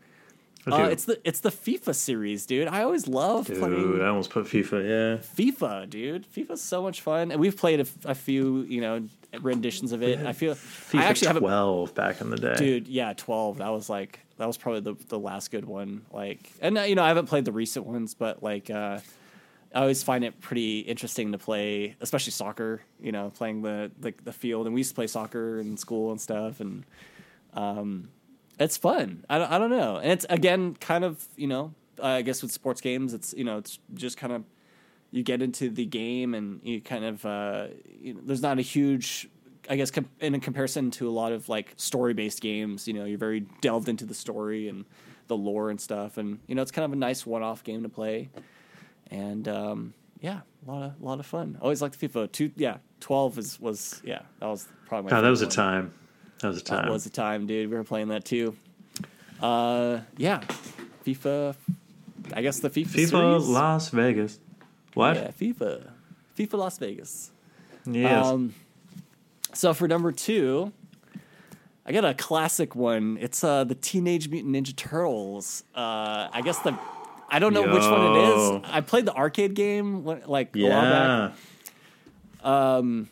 Uh, 0.71 0.89
it's 0.91 1.05
the 1.05 1.19
it's 1.25 1.41
the 1.41 1.51
FIFA 1.51 1.95
series, 1.95 2.45
dude. 2.45 2.69
I 2.69 2.83
always 2.83 3.07
love 3.09 3.47
Dude, 3.47 3.59
playing 3.59 4.03
I 4.03 4.09
almost 4.09 4.31
put 4.31 4.45
FIFA. 4.45 4.85
Yeah. 4.87 5.23
FIFA, 5.45 5.89
dude. 5.89 6.27
FIFA's 6.31 6.61
so 6.61 6.83
much 6.83 7.01
fun, 7.01 7.31
and 7.31 7.41
we've 7.41 7.57
played 7.57 7.87
a 8.05 8.15
few, 8.15 8.63
you 8.63 8.81
know, 8.83 9.07
renditions 9.41 9.93
of 9.93 10.03
it. 10.03 10.19
I 10.27 10.33
feel 10.33 10.55
FIFA 10.55 10.99
I 10.99 11.05
actually 11.05 11.27
haven't, 11.29 11.43
12 11.43 11.95
back 11.95 12.21
in 12.21 12.29
the 12.31 12.37
day. 12.37 12.55
dude. 12.57 12.89
Yeah, 12.89 13.15
twelve. 13.15 13.59
That 13.59 13.69
was 13.69 13.89
like 13.89 14.21
that 14.39 14.47
was 14.47 14.57
probably 14.57 14.81
the 14.81 14.95
the 15.09 15.19
last 15.19 15.51
good 15.51 15.65
one. 15.65 16.03
Like, 16.11 16.51
and 16.61 16.79
uh, 16.79 16.83
you 16.83 16.95
know, 16.95 17.03
I 17.03 17.09
haven't 17.09 17.27
played 17.27 17.45
the 17.45 17.53
recent 17.53 17.85
ones, 17.87 18.15
but 18.15 18.43
like, 18.43 18.71
uh, 18.71 19.01
I 19.75 19.81
always 19.81 20.03
find 20.03 20.25
it 20.25 20.41
pretty 20.41 20.81
interesting 20.81 21.33
to 21.33 21.39
play, 21.39 21.97
especially 22.01 22.33
soccer. 22.33 22.81
You 23.01 23.13
know, 23.13 23.31
playing 23.31 23.63
the 23.63 23.91
the, 23.99 24.15
the 24.25 24.33
field, 24.33 24.67
and 24.67 24.75
we 24.75 24.81
used 24.81 24.91
to 24.91 24.95
play 24.95 25.09
soccer 25.09 25.59
in 25.59 25.77
school 25.77 26.13
and 26.13 26.21
stuff, 26.21 26.61
and 26.61 26.85
um, 27.53 28.09
it's 28.59 28.77
fun. 28.77 29.25
I 29.29 29.39
don't, 29.39 29.53
I 29.53 29.59
don't 29.59 29.71
know, 29.71 29.97
and 29.97 30.13
it's 30.13 30.27
again 30.31 30.75
kind 30.75 31.05
of 31.05 31.27
you 31.37 31.49
know, 31.49 31.75
I 32.03 32.23
guess 32.23 32.41
with 32.41 32.53
sports 32.53 32.81
games, 32.81 33.15
it's 33.15 33.35
you 33.35 33.45
know, 33.45 33.59
it's 33.59 33.79
just 33.95 34.17
kind 34.17 34.33
of 34.33 34.45
you 35.11 35.23
get 35.23 35.43
into 35.43 35.71
the 35.71 35.87
game 35.87 36.35
and 36.35 36.61
you 36.63 36.81
kind 36.81 37.05
of 37.05 37.27
uh, 37.27 37.67
you 38.01 38.15
know, 38.15 38.21
there's 38.25 38.43
not 38.43 38.59
a 38.59 38.63
huge 38.63 39.29
I 39.69 39.77
guess 39.77 39.91
com- 39.91 40.09
in 40.21 40.35
a 40.35 40.41
comparison 40.41 40.91
to 40.93 41.09
a 41.09 41.11
lot 41.13 41.33
of 41.33 41.49
like 41.49 41.75
story 41.77 42.15
based 42.15 42.41
games, 42.41 42.89
you 42.89 42.95
know, 42.95 43.05
you're 43.05 43.19
very 43.19 43.41
delved 43.61 43.89
into 43.89 44.05
the 44.07 44.15
story 44.15 44.69
and 44.69 44.85
the 45.27 45.37
lore 45.37 45.71
and 45.71 45.81
stuff, 45.81 46.17
and 46.17 46.39
you 46.47 46.55
know, 46.55 46.63
it's 46.63 46.71
kind 46.71 46.85
of 46.85 46.93
a 46.93 46.97
nice 46.97 47.27
one 47.27 47.43
off 47.43 47.63
game 47.65 47.83
to 47.83 47.89
play, 47.89 48.31
and 49.11 49.47
um, 49.47 49.95
yeah, 50.21 50.41
a 50.67 50.71
lot 50.71 50.83
of 50.83 51.01
a 51.01 51.05
lot 51.05 51.21
of 51.21 51.27
fun. 51.27 51.59
Always 51.61 51.83
liked 51.83 52.01
FIFA. 52.01 52.33
Two, 52.33 52.51
yeah, 52.57 52.79
twelve 53.01 53.37
was 53.37 53.61
was 53.61 54.01
yeah, 54.05 54.23
that 54.41 54.47
was 54.47 54.67
probably 54.87 55.11
my 55.11 55.19
Oh, 55.19 55.23
that 55.23 55.29
was 55.29 55.43
a 55.43 55.47
time. 55.47 55.93
That 56.41 56.49
was 56.49 56.59
a 56.59 56.65
time. 56.65 56.85
That 56.87 56.93
was 56.93 57.05
the 57.05 57.11
time, 57.11 57.47
dude. 57.47 57.71
We 57.71 57.77
were 57.77 57.85
playing 57.85 58.09
that 58.09 58.25
too. 58.25 58.57
Uh, 59.43 60.01
yeah, 60.17 60.43
FIFA. 61.07 61.55
I 62.33 62.43
guess 62.43 62.61
the 62.61 62.71
FIFA. 62.71 62.87
FIFA 62.87 63.09
series. 63.09 63.49
Las 63.49 63.89
Vegas. 63.91 64.41
What? 64.95 65.17
Yeah, 65.17 65.31
FIFA. 65.31 65.91
FIFA 66.39 66.53
Las 66.55 66.79
Vegas. 66.79 67.31
Yes. 67.87 68.27
Um, 68.27 68.55
so 69.55 69.75
for 69.75 69.89
number 69.89 70.13
two, 70.13 70.73
I 71.87 71.93
got 71.93 72.05
a 72.05 72.15
classic 72.15 72.75
one. 72.75 73.19
It's 73.21 73.43
uh, 73.43 73.65
the 73.65 73.75
Teenage 73.75 74.29
Mutant 74.29 74.55
Ninja 74.55 74.75
Turtles. 74.77 75.65
Uh, 75.75 76.29
I 76.33 76.43
guess 76.45 76.59
the 76.61 76.79
I 77.31 77.39
don't 77.39 77.53
know 77.53 77.63
which 77.63 77.83
one 77.85 78.17
it 78.17 78.29
is. 78.29 78.61
I 78.65 78.81
played 78.81 79.05
the 79.07 79.15
arcade 79.15 79.55
game 79.55 80.05
like 80.05 80.55
a 80.57 80.63
while 80.69 81.31
back. 81.31 81.37
yeah. 82.45 83.03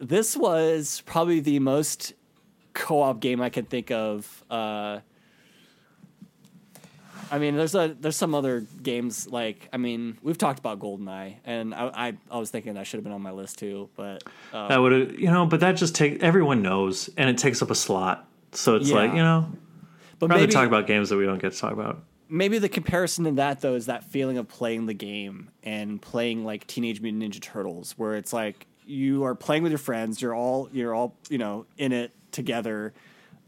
This 0.00 0.36
was 0.36 1.02
probably 1.06 1.40
the 1.40 1.58
most 1.58 2.12
co-op 2.72 3.18
game 3.20 3.40
I 3.40 3.48
can 3.50 3.64
think 3.64 3.90
of. 3.90 4.44
Uh, 4.48 5.00
I 7.30 7.38
mean, 7.38 7.56
there's 7.56 7.74
a 7.74 7.94
there's 8.00 8.16
some 8.16 8.34
other 8.34 8.66
games 8.82 9.28
like 9.28 9.68
I 9.72 9.76
mean 9.76 10.18
we've 10.22 10.38
talked 10.38 10.58
about 10.58 10.78
GoldenEye, 10.78 11.36
and 11.44 11.74
I 11.74 11.90
I, 11.94 12.12
I 12.30 12.38
was 12.38 12.50
thinking 12.50 12.74
that 12.74 12.86
should 12.86 12.98
have 12.98 13.04
been 13.04 13.12
on 13.12 13.22
my 13.22 13.32
list 13.32 13.58
too, 13.58 13.88
but 13.96 14.22
um, 14.52 14.68
That 14.68 14.78
would 14.78 15.18
you 15.18 15.30
know, 15.30 15.46
but 15.46 15.60
that 15.60 15.72
just 15.72 15.94
take 15.94 16.22
everyone 16.22 16.62
knows, 16.62 17.10
and 17.16 17.28
it 17.28 17.38
takes 17.38 17.62
up 17.62 17.70
a 17.70 17.74
slot. 17.74 18.26
So 18.52 18.76
it's 18.76 18.88
Yeah. 18.88 18.96
like, 18.96 19.10
you 19.12 19.18
know, 19.18 19.50
but 20.18 20.30
rather 20.30 20.40
maybe 20.42 20.52
talk 20.52 20.66
about 20.66 20.86
games 20.86 21.10
that 21.10 21.16
we 21.16 21.26
don't 21.26 21.40
get 21.40 21.52
to 21.52 21.58
talk 21.58 21.72
about. 21.72 22.02
maybe 22.30 22.58
the 22.58 22.68
comparison 22.68 23.24
to 23.24 23.30
that 23.32 23.60
though 23.60 23.74
is 23.74 23.86
that 23.86 24.04
feeling 24.04 24.38
of 24.38 24.48
playing 24.48 24.86
the 24.86 24.94
game 24.94 25.50
and 25.62 26.00
playing 26.00 26.44
like 26.44 26.66
Teenage 26.66 27.00
Mutant 27.00 27.22
Ninja 27.22 27.40
Turtles, 27.40 27.92
where 27.98 28.14
it's 28.16 28.32
like 28.32 28.66
you 28.86 29.24
are 29.24 29.34
playing 29.34 29.62
with 29.62 29.72
your 29.72 29.78
friends, 29.78 30.22
you're 30.22 30.34
all 30.34 30.68
you're 30.72 30.94
all 30.94 31.14
you 31.28 31.36
know 31.38 31.66
in 31.76 31.92
it 31.92 32.10
together. 32.32 32.94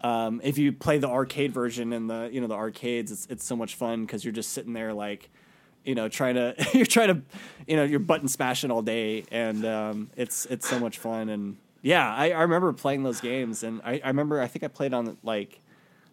Um, 0.03 0.41
if 0.43 0.57
you 0.59 0.73
play 0.73 0.99
the 0.99 1.09
arcade 1.09 1.53
version 1.53 1.93
and 1.93 2.09
the 2.09 2.31
you 2.33 2.41
know 2.41 2.47
the 2.47 2.55
arcades, 2.55 3.13
it's 3.13 3.27
it's 3.27 3.45
so 3.45 3.57
much 3.57 3.75
fun 3.75 4.07
because 4.07 4.25
you're 4.25 4.33
just 4.33 4.53
sitting 4.53 4.73
there 4.73 4.93
like 4.95 5.31
you 5.85 5.95
know 5.95 6.09
trying 6.09 6.35
to 6.37 6.55
you're 6.75 6.87
trying 6.87 7.09
to 7.09 7.23
you 7.67 7.77
know 7.77 7.85
you're 7.85 8.01
button 8.01 8.29
smashing 8.29 8.71
all 8.71 8.83
day 8.83 9.25
and 9.31 9.65
um, 9.65 10.11
it's 10.17 10.47
it's 10.47 10.69
so 10.69 10.79
much 10.79 10.99
fun. 10.99 11.29
And 11.29 11.57
yeah 11.83 12.15
I, 12.15 12.31
I 12.31 12.43
remember 12.43 12.73
playing 12.73 13.03
those 13.03 13.21
games 13.21 13.63
and 13.63 13.81
I, 13.85 14.01
I 14.05 14.09
remember 14.09 14.41
I 14.41 14.47
think 14.47 14.65
I 14.65 14.69
played 14.69 14.93
on 14.95 15.17
like 15.23 15.61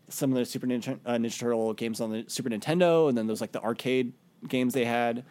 some 0.09 0.31
of 0.31 0.37
the 0.37 0.45
Super 0.45 0.67
Ninja, 0.67 0.99
uh, 1.05 1.13
Ninja 1.13 1.37
Turtle 1.37 1.73
games 1.73 1.99
on 2.01 2.11
the 2.11 2.25
Super 2.27 2.49
Nintendo, 2.49 3.09
and 3.09 3.17
then 3.17 3.27
there's 3.27 3.41
like 3.41 3.51
the 3.51 3.61
arcade 3.61 4.13
games 4.47 4.73
they 4.73 4.85
had, 4.85 5.25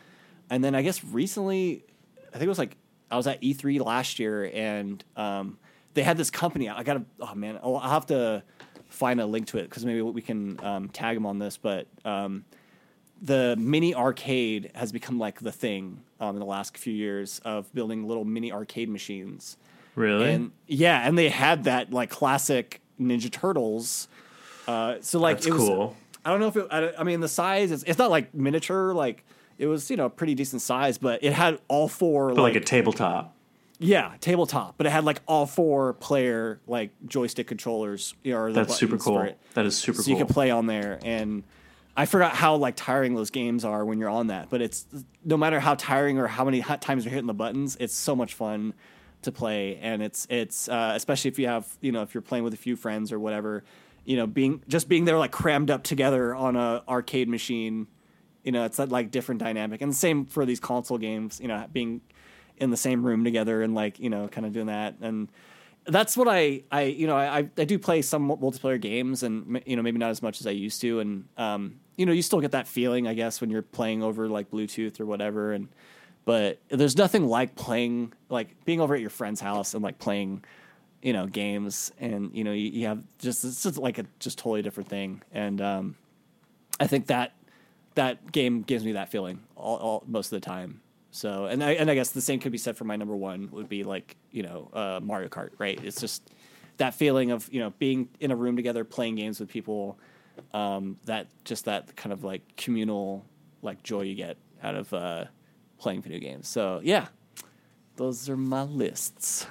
and 0.50 0.62
then 0.62 0.74
I 0.74 0.82
guess 0.82 1.02
recently, 1.04 1.84
I 2.28 2.32
think 2.32 2.44
it 2.44 2.48
was 2.48 2.58
like 2.58 2.76
I 3.10 3.16
was 3.16 3.26
at 3.26 3.40
E3 3.40 3.84
last 3.84 4.18
year, 4.18 4.50
and 4.52 5.02
um, 5.16 5.58
they 5.96 6.04
had 6.04 6.16
this 6.16 6.30
company. 6.30 6.68
I 6.68 6.84
gotta, 6.84 7.04
oh 7.20 7.34
man, 7.34 7.58
I'll, 7.62 7.76
I'll 7.76 7.90
have 7.90 8.06
to 8.06 8.44
find 8.88 9.20
a 9.20 9.26
link 9.26 9.48
to 9.48 9.58
it 9.58 9.64
because 9.64 9.84
maybe 9.84 10.00
we 10.02 10.22
can 10.22 10.62
um, 10.64 10.88
tag 10.88 11.16
them 11.16 11.26
on 11.26 11.40
this, 11.40 11.56
but. 11.56 11.88
Um, 12.04 12.44
the 13.22 13.56
mini 13.58 13.94
arcade 13.94 14.70
has 14.74 14.92
become 14.92 15.18
like 15.18 15.40
the 15.40 15.50
thing 15.50 16.02
um, 16.20 16.36
in 16.36 16.40
the 16.40 16.44
last 16.44 16.76
few 16.76 16.92
years 16.92 17.40
of 17.46 17.72
building 17.72 18.06
little 18.06 18.26
mini 18.26 18.52
arcade 18.52 18.90
machines. 18.90 19.56
Really? 19.94 20.32
And 20.32 20.52
yeah, 20.66 21.06
and 21.06 21.16
they 21.16 21.30
had 21.30 21.64
that 21.64 21.92
like 21.92 22.10
classic 22.10 22.82
Ninja 23.00 23.30
Turtles. 23.30 24.08
Uh, 24.68 24.96
so 25.00 25.18
like 25.18 25.38
That's 25.38 25.46
it 25.46 25.52
was. 25.54 25.62
cool. 25.62 25.96
I 26.24 26.30
don't 26.30 26.40
know 26.40 26.48
if 26.48 26.56
it. 26.56 26.66
I, 26.70 26.92
I 26.98 27.04
mean, 27.04 27.20
the 27.20 27.28
size 27.28 27.70
is. 27.70 27.84
It's 27.84 27.98
not 27.98 28.10
like 28.10 28.34
miniature. 28.34 28.92
Like 28.92 29.24
it 29.58 29.66
was, 29.66 29.90
you 29.90 29.96
know, 29.96 30.06
a 30.06 30.10
pretty 30.10 30.34
decent 30.34 30.60
size, 30.60 30.98
but 30.98 31.24
it 31.24 31.32
had 31.32 31.58
all 31.68 31.88
four. 31.88 32.34
but 32.34 32.42
like, 32.42 32.56
a 32.56 32.60
tabletop. 32.60 33.34
Yeah, 33.78 34.14
tabletop, 34.20 34.74
but 34.76 34.86
it 34.86 34.90
had 34.90 35.04
like 35.04 35.20
all 35.26 35.46
four 35.46 35.94
player 35.94 36.60
like 36.66 36.90
joystick 37.06 37.46
controllers. 37.46 38.14
Or 38.26 38.52
That's 38.52 38.76
super 38.76 38.96
cool. 38.96 39.28
That 39.54 39.66
is 39.66 39.76
super 39.76 39.98
so 39.98 40.04
cool. 40.04 40.12
you 40.12 40.24
can 40.24 40.32
play 40.32 40.50
on 40.50 40.66
there 40.66 40.98
and 41.02 41.42
i 41.96 42.04
forgot 42.04 42.34
how 42.34 42.56
like 42.56 42.76
tiring 42.76 43.14
those 43.14 43.30
games 43.30 43.64
are 43.64 43.84
when 43.84 43.98
you're 43.98 44.10
on 44.10 44.26
that 44.26 44.50
but 44.50 44.60
it's 44.60 44.86
no 45.24 45.36
matter 45.36 45.58
how 45.58 45.74
tiring 45.74 46.18
or 46.18 46.26
how 46.26 46.44
many 46.44 46.60
hot 46.60 46.82
times 46.82 47.04
you're 47.04 47.10
hitting 47.10 47.26
the 47.26 47.34
buttons 47.34 47.76
it's 47.80 47.94
so 47.94 48.14
much 48.14 48.34
fun 48.34 48.74
to 49.22 49.32
play 49.32 49.78
and 49.80 50.02
it's 50.02 50.26
it's 50.30 50.68
uh, 50.68 50.92
especially 50.94 51.30
if 51.30 51.38
you 51.38 51.46
have 51.46 51.66
you 51.80 51.92
know 51.92 52.02
if 52.02 52.14
you're 52.14 52.22
playing 52.22 52.44
with 52.44 52.54
a 52.54 52.58
few 52.58 52.76
friends 52.76 53.12
or 53.12 53.18
whatever 53.18 53.64
you 54.04 54.16
know 54.16 54.26
being 54.26 54.62
just 54.68 54.88
being 54.88 55.04
there 55.04 55.18
like 55.18 55.32
crammed 55.32 55.70
up 55.70 55.82
together 55.82 56.34
on 56.34 56.54
a 56.54 56.82
arcade 56.88 57.28
machine 57.28 57.86
you 58.44 58.52
know 58.52 58.64
it's 58.64 58.76
that 58.76 58.90
like 58.90 59.10
different 59.10 59.40
dynamic 59.40 59.80
and 59.80 59.90
the 59.90 59.96
same 59.96 60.26
for 60.26 60.44
these 60.44 60.60
console 60.60 60.98
games 60.98 61.40
you 61.40 61.48
know 61.48 61.66
being 61.72 62.00
in 62.58 62.70
the 62.70 62.76
same 62.76 63.04
room 63.04 63.24
together 63.24 63.62
and 63.62 63.74
like 63.74 63.98
you 63.98 64.10
know 64.10 64.28
kind 64.28 64.46
of 64.46 64.52
doing 64.52 64.66
that. 64.66 64.96
And 65.00 65.28
that's 65.86 66.16
what 66.16 66.28
I, 66.28 66.62
I 66.70 66.82
you 66.82 67.06
know 67.06 67.16
I, 67.16 67.38
I 67.38 67.64
do 67.64 67.78
play 67.78 68.02
some 68.02 68.28
multiplayer 68.28 68.80
games 68.80 69.22
and 69.22 69.62
you 69.66 69.76
know 69.76 69.82
maybe 69.82 69.98
not 69.98 70.10
as 70.10 70.22
much 70.22 70.40
as 70.40 70.46
I 70.46 70.50
used 70.50 70.80
to. 70.82 71.00
And 71.00 71.28
um, 71.36 71.80
you 71.96 72.06
know 72.06 72.12
you 72.12 72.22
still 72.22 72.40
get 72.40 72.52
that 72.52 72.68
feeling 72.68 73.06
I 73.06 73.14
guess 73.14 73.40
when 73.40 73.50
you're 73.50 73.62
playing 73.62 74.02
over 74.02 74.28
like 74.28 74.50
Bluetooth 74.50 75.00
or 75.00 75.06
whatever. 75.06 75.52
And 75.52 75.68
but 76.24 76.58
there's 76.68 76.96
nothing 76.96 77.26
like 77.26 77.54
playing 77.54 78.12
like 78.28 78.64
being 78.64 78.80
over 78.80 78.94
at 78.94 79.00
your 79.00 79.10
friend's 79.10 79.40
house 79.40 79.74
and 79.74 79.82
like 79.82 79.98
playing 79.98 80.44
you 81.02 81.12
know 81.12 81.26
games. 81.26 81.92
And 82.00 82.30
you 82.34 82.44
know 82.44 82.52
you, 82.52 82.70
you 82.70 82.86
have 82.86 83.02
just 83.18 83.44
it's 83.44 83.62
just 83.62 83.78
like 83.78 83.98
a 83.98 84.06
just 84.18 84.38
totally 84.38 84.62
different 84.62 84.88
thing. 84.88 85.22
And 85.32 85.60
um, 85.60 85.96
I 86.80 86.86
think 86.86 87.06
that 87.06 87.32
that 87.94 88.30
game 88.30 88.62
gives 88.62 88.84
me 88.84 88.92
that 88.92 89.10
feeling 89.10 89.40
all, 89.56 89.76
all 89.76 90.04
most 90.06 90.32
of 90.32 90.40
the 90.40 90.44
time. 90.44 90.80
So, 91.16 91.46
and 91.46 91.64
I 91.64 91.72
and 91.72 91.90
I 91.90 91.94
guess 91.94 92.10
the 92.10 92.20
same 92.20 92.40
could 92.40 92.52
be 92.52 92.58
said 92.58 92.76
for 92.76 92.84
my 92.84 92.94
number 92.96 93.16
one 93.16 93.48
would 93.52 93.70
be 93.70 93.84
like 93.84 94.16
you 94.30 94.42
know 94.42 94.68
uh, 94.74 95.00
Mario 95.02 95.28
Kart, 95.30 95.48
right? 95.56 95.82
It's 95.82 95.98
just 95.98 96.30
that 96.76 96.92
feeling 96.92 97.30
of 97.30 97.48
you 97.50 97.58
know 97.58 97.72
being 97.78 98.10
in 98.20 98.30
a 98.32 98.36
room 98.36 98.54
together 98.54 98.84
playing 98.84 99.14
games 99.14 99.40
with 99.40 99.48
people. 99.48 99.98
Um, 100.52 100.98
that 101.06 101.28
just 101.44 101.64
that 101.64 101.96
kind 101.96 102.12
of 102.12 102.22
like 102.22 102.42
communal 102.58 103.24
like 103.62 103.82
joy 103.82 104.02
you 104.02 104.14
get 104.14 104.36
out 104.62 104.74
of 104.74 104.92
uh, 104.92 105.24
playing 105.78 106.02
video 106.02 106.18
games. 106.18 106.48
So 106.48 106.82
yeah, 106.84 107.06
those 107.96 108.28
are 108.28 108.36
my 108.36 108.64
lists. 108.64 109.46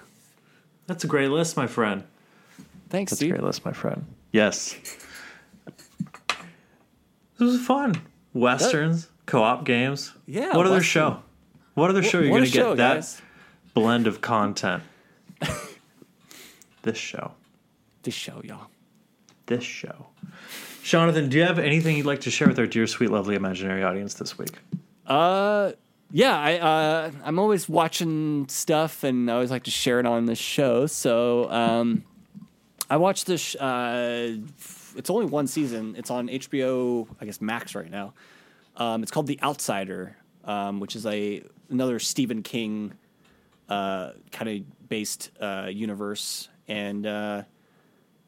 That's 0.85 1.03
a 1.03 1.07
great 1.07 1.31
list, 1.31 1.57
my 1.57 1.65
friend. 1.65 2.03
Thanks, 2.89 3.11
That's 3.11 3.23
a 3.23 3.29
great 3.29 3.41
list, 3.41 3.65
my 3.65 3.73
friend. 3.73 4.05
Yes. 4.31 4.75
This 5.65 7.51
was 7.51 7.59
fun. 7.65 7.99
Westerns, 8.35 9.09
co-op 9.25 9.65
games. 9.65 10.13
Yeah, 10.27 10.55
What 10.55 10.67
other 10.67 10.75
Western. 10.75 10.83
show? 10.83 11.23
What 11.75 11.89
other 11.89 12.01
show 12.03 12.17
What 12.19 12.25
you're 12.25 12.35
a 12.37 12.39
going 12.39 12.45
to 12.45 12.51
get 12.51 12.77
that 12.77 12.93
guys. 12.95 13.21
blend 13.73 14.07
of 14.07 14.21
content? 14.21 14.83
this 16.81 16.97
show. 16.97 17.31
This 18.03 18.13
show, 18.13 18.41
y'all. 18.43 18.67
This 19.45 19.63
show. 19.63 20.07
Jonathan, 20.83 21.29
do 21.29 21.37
you 21.37 21.43
have 21.43 21.59
anything 21.59 21.97
you'd 21.97 22.05
like 22.05 22.21
to 22.21 22.31
share 22.31 22.47
with 22.47 22.59
our 22.59 22.67
dear, 22.67 22.85
sweet, 22.87 23.09
lovely, 23.09 23.35
imaginary 23.35 23.83
audience 23.83 24.13
this 24.15 24.37
week? 24.37 24.51
Uh, 25.07 25.71
yeah, 26.11 26.37
I 26.37 26.57
uh, 26.59 27.11
I'm 27.23 27.39
always 27.39 27.67
watching 27.67 28.47
stuff, 28.47 29.03
and 29.03 29.29
I 29.29 29.33
always 29.33 29.51
like 29.51 29.63
to 29.63 29.71
share 29.71 29.99
it 29.99 30.05
on 30.05 30.25
the 30.25 30.35
show. 30.35 30.85
So 30.85 31.49
um, 31.51 32.03
I 32.89 32.97
watched 32.97 33.25
this. 33.25 33.55
Uh, 33.55 34.37
it's 34.95 35.09
only 35.09 35.25
one 35.25 35.47
season. 35.47 35.95
It's 35.97 36.11
on 36.11 36.27
HBO, 36.27 37.07
I 37.19 37.25
guess 37.25 37.41
Max 37.41 37.73
right 37.75 37.89
now. 37.89 38.13
Um, 38.77 39.01
it's 39.03 39.11
called 39.11 39.27
The 39.27 39.39
Outsider, 39.41 40.15
um, 40.45 40.79
which 40.79 40.95
is 40.95 41.05
a 41.05 41.43
another 41.69 41.99
Stephen 41.99 42.43
King 42.43 42.93
uh, 43.69 44.11
kind 44.31 44.49
of 44.49 44.89
based 44.89 45.31
uh, 45.41 45.67
universe, 45.71 46.49
and 46.67 47.05
uh, 47.05 47.43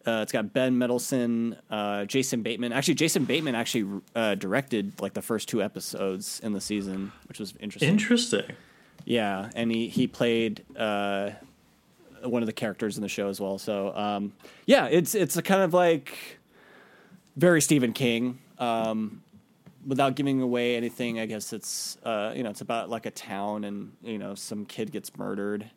uh, 0.08 0.22
it's 0.22 0.32
got 0.32 0.54
Ben 0.54 0.78
Mendelsohn, 0.78 1.58
uh, 1.70 2.06
Jason 2.06 2.42
Bateman. 2.42 2.72
Actually, 2.72 2.96
Jason 2.96 3.26
Bateman 3.26 3.56
actually 3.56 4.02
uh, 4.16 4.36
directed 4.36 5.00
like 5.02 5.14
the 5.14 5.22
first 5.22 5.50
two 5.50 5.62
episodes 5.62 6.40
in 6.42 6.54
the 6.54 6.62
season, 6.62 7.12
which 7.28 7.40
was 7.40 7.54
interesting. 7.60 7.90
Interesting. 7.90 8.56
Yeah, 9.06 9.50
and 9.54 9.72
he 9.72 9.90
he 9.90 10.08
played 10.08 10.64
uh, 10.78 11.32
one 12.24 12.42
of 12.42 12.48
the 12.48 12.54
characters 12.54 12.98
in 12.98 13.04
the 13.04 13.10
show 13.10 13.28
as 13.28 13.40
well. 13.40 13.58
So 13.58 13.96
um, 13.96 14.34
yeah, 14.66 14.86
it's 14.88 15.14
it's 15.14 15.38
a 15.38 15.42
kind 15.42 15.62
of 15.62 15.74
like 15.74 16.40
very 17.36 17.62
Stephen 17.62 17.94
King. 17.94 18.40
Um, 18.60 19.22
without 19.88 20.16
giving 20.16 20.42
away 20.42 20.76
anything, 20.76 21.20
I 21.20 21.26
guess 21.26 21.54
it's 21.54 21.98
uh, 22.04 22.34
you 22.36 22.44
know 22.44 22.50
it's 22.50 22.62
about 22.62 22.90
like 22.90 23.06
a 23.06 23.12
town 23.12 23.64
and 23.64 23.94
you 24.04 24.18
know 24.18 24.36
some 24.36 24.66
kid 24.66 24.92
gets 24.92 25.16
murdered, 25.18 25.70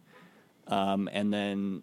um, 0.66 1.08
and 1.12 1.32
then 1.32 1.82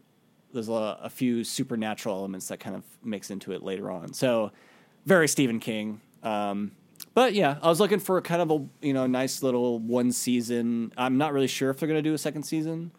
there's 0.54 0.70
a, 0.70 1.00
a 1.02 1.10
few 1.10 1.44
supernatural 1.44 2.16
elements 2.16 2.50
that 2.50 2.60
kind 2.60 2.76
of 2.76 2.84
mix 3.04 3.32
into 3.32 3.54
it 3.54 3.64
later 3.64 3.90
on. 3.90 4.14
So 4.14 4.52
very 5.06 5.28
Stephen 5.28 5.60
King. 5.60 6.02
Um, 6.24 6.72
but 7.14 7.34
yeah, 7.34 7.58
I 7.62 7.70
was 7.70 7.80
looking 7.80 8.00
for 8.00 8.20
kind 8.22 8.42
of 8.42 8.52
a 8.52 8.86
you 8.86 8.94
know 8.94 9.08
nice 9.08 9.42
little 9.42 9.80
one 9.80 10.12
season. 10.12 10.94
I'm 10.98 11.18
not 11.18 11.34
really 11.34 11.48
sure 11.48 11.70
if 11.70 11.80
they're 11.80 11.88
gonna 11.88 12.02
do 12.02 12.14
a 12.14 12.20
second 12.20 12.44
season. 12.44 12.92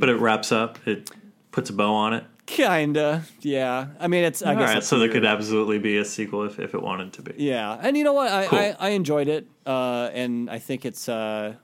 But 0.00 0.08
it 0.08 0.16
wraps 0.16 0.52
up. 0.52 0.78
It 0.86 1.10
puts 1.50 1.70
a 1.70 1.72
bow 1.72 1.92
on 1.92 2.14
it. 2.14 2.24
Kinda, 2.46 3.22
yeah. 3.40 3.86
I 3.98 4.06
mean, 4.06 4.22
it's 4.24 4.42
I 4.42 4.52
All 4.54 4.60
guess 4.60 4.74
right, 4.74 4.84
so 4.84 4.98
there 4.98 5.08
could 5.08 5.24
absolutely 5.24 5.78
be 5.78 5.96
a 5.96 6.04
sequel 6.04 6.44
if, 6.44 6.58
if 6.60 6.74
it 6.74 6.82
wanted 6.82 7.12
to 7.14 7.22
be. 7.22 7.34
Yeah, 7.38 7.78
and 7.80 7.96
you 7.96 8.04
know 8.04 8.12
what? 8.12 8.30
I 8.30 8.46
Cool. 8.46 8.58
I, 8.58 8.76
I 8.78 8.88
enjoyed 8.90 9.28
it, 9.28 9.46
uh, 9.64 10.10
and 10.12 10.50
I 10.50 10.58
think 10.58 10.84
it's 10.84 11.08
uh, 11.08 11.54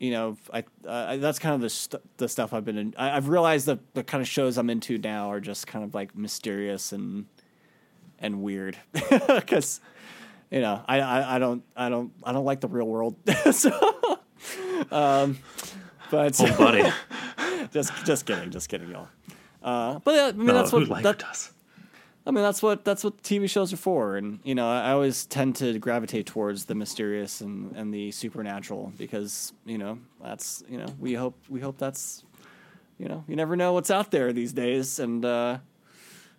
you 0.00 0.10
know 0.10 0.36
I 0.52 0.64
uh, 0.86 1.18
that's 1.18 1.38
kind 1.38 1.54
of 1.54 1.60
the 1.60 1.70
st- 1.70 2.02
the 2.16 2.28
stuff 2.28 2.52
I've 2.52 2.64
been 2.64 2.78
in. 2.78 2.94
I, 2.98 3.16
I've 3.16 3.28
realized 3.28 3.66
that 3.66 3.78
the 3.94 4.02
kind 4.02 4.20
of 4.22 4.26
shows 4.28 4.58
I'm 4.58 4.70
into 4.70 4.98
now 4.98 5.30
are 5.30 5.40
just 5.40 5.68
kind 5.68 5.84
of 5.84 5.94
like 5.94 6.16
mysterious 6.16 6.92
and 6.92 7.26
and 8.18 8.42
weird 8.42 8.76
because 9.28 9.80
you 10.50 10.60
know 10.60 10.82
I, 10.88 11.00
I 11.00 11.36
I 11.36 11.38
don't 11.38 11.62
I 11.76 11.88
don't 11.88 12.12
I 12.24 12.32
don't 12.32 12.44
like 12.44 12.60
the 12.60 12.68
real 12.68 12.88
world. 12.88 13.14
so, 13.52 13.70
um, 14.90 15.38
but 16.10 16.40
Oh, 16.40 16.56
buddy. 16.58 16.82
just 17.72 17.92
just 18.04 18.26
kidding, 18.26 18.50
just 18.50 18.68
kidding, 18.68 18.90
y'all. 18.90 19.08
Uh, 19.64 19.98
but 20.04 20.14
I 20.14 20.36
mean 20.36 20.46
no, 20.46 20.52
that's 20.52 20.72
what 20.72 21.02
that, 21.02 21.18
does. 21.18 21.50
I 22.26 22.30
mean, 22.30 22.42
that's 22.42 22.62
what 22.62 22.84
that's 22.84 23.02
what 23.02 23.22
TV 23.22 23.48
shows 23.48 23.72
are 23.72 23.78
for, 23.78 24.16
and 24.16 24.40
you 24.44 24.54
know, 24.54 24.68
I, 24.68 24.88
I 24.88 24.92
always 24.92 25.26
tend 25.26 25.56
to 25.56 25.78
gravitate 25.78 26.26
towards 26.26 26.66
the 26.66 26.74
mysterious 26.74 27.40
and, 27.40 27.74
and 27.74 27.92
the 27.92 28.10
supernatural 28.12 28.92
because 28.96 29.52
you 29.64 29.78
know 29.78 29.98
that's 30.22 30.62
you 30.68 30.78
know 30.78 30.86
we 30.98 31.14
hope 31.14 31.34
we 31.48 31.60
hope 31.60 31.78
that's 31.78 32.24
you 32.98 33.08
know 33.08 33.24
you 33.26 33.36
never 33.36 33.56
know 33.56 33.72
what's 33.72 33.90
out 33.90 34.10
there 34.10 34.32
these 34.32 34.52
days, 34.52 34.98
and 34.98 35.24
uh, 35.24 35.58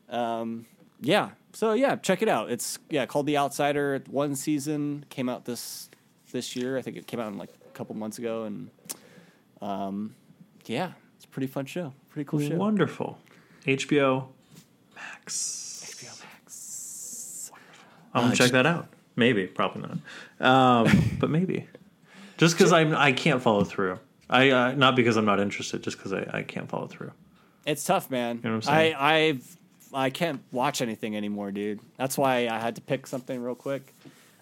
um, 0.10 0.66
yeah, 1.02 1.32
so 1.54 1.74
yeah, 1.74 1.96
check 1.96 2.22
it 2.22 2.30
out. 2.30 2.52
It's 2.52 2.80
yeah 2.90 3.06
called 3.06 3.28
The 3.28 3.38
Outsider. 3.38 4.04
One 4.10 4.36
season 4.36 5.06
came 5.10 5.30
out 5.30 5.46
this 5.46 5.90
this 6.32 6.56
year. 6.56 6.78
I 6.78 6.82
think 6.82 6.98
it 6.98 7.06
came 7.08 7.20
out 7.20 7.32
in 7.32 7.38
like 7.38 7.54
a 7.68 7.72
couple 7.72 7.96
months 7.96 8.18
ago, 8.18 8.44
and 8.44 8.70
um, 9.62 10.16
yeah, 10.66 10.94
it's 11.16 11.26
a 11.26 11.28
pretty 11.28 11.48
fun 11.48 11.66
show, 11.68 11.94
pretty 12.16 12.28
cool 12.30 12.40
show. 12.40 12.56
Wonderful. 12.56 13.20
HBO 13.66 14.28
Max. 14.96 15.94
HBO 16.02 16.18
Max. 16.24 17.52
I'm 18.14 18.22
gonna 18.22 18.34
Uh, 18.34 18.36
check 18.36 18.52
that 18.52 18.66
out. 18.66 18.88
Maybe, 19.18 19.48
probably 19.48 19.82
not. 20.40 20.86
Um, 20.86 21.16
but 21.20 21.30
maybe. 21.30 21.68
Just 22.38 22.58
because 22.58 22.72
I'm, 22.72 22.96
I 22.96 23.12
can't 23.12 23.42
follow 23.42 23.66
through. 23.66 24.00
I 24.30 24.50
uh, 24.50 24.72
not 24.76 24.96
because 24.96 25.18
I'm 25.18 25.26
not 25.26 25.40
interested, 25.42 25.84
just 25.84 25.98
because 25.98 26.14
I, 26.14 26.26
I 26.34 26.44
can't 26.44 26.70
follow 26.70 26.88
through. 26.88 27.12
It's 27.66 27.84
tough, 27.84 28.10
man. 28.10 28.40
know 28.44 28.50
what 28.52 28.56
I'm 28.56 28.62
saying? 28.62 28.96
I 28.98 29.14
I've 29.28 29.58
I 29.94 30.10
can't 30.10 30.42
watch 30.54 30.82
anything 30.82 31.18
anymore, 31.18 31.52
dude. 31.52 31.80
That's 31.98 32.18
why 32.18 32.48
I 32.48 32.60
had 32.60 32.76
to 32.78 32.82
pick 32.82 33.08
something 33.08 33.42
real 33.42 33.56
quick. 33.56 33.94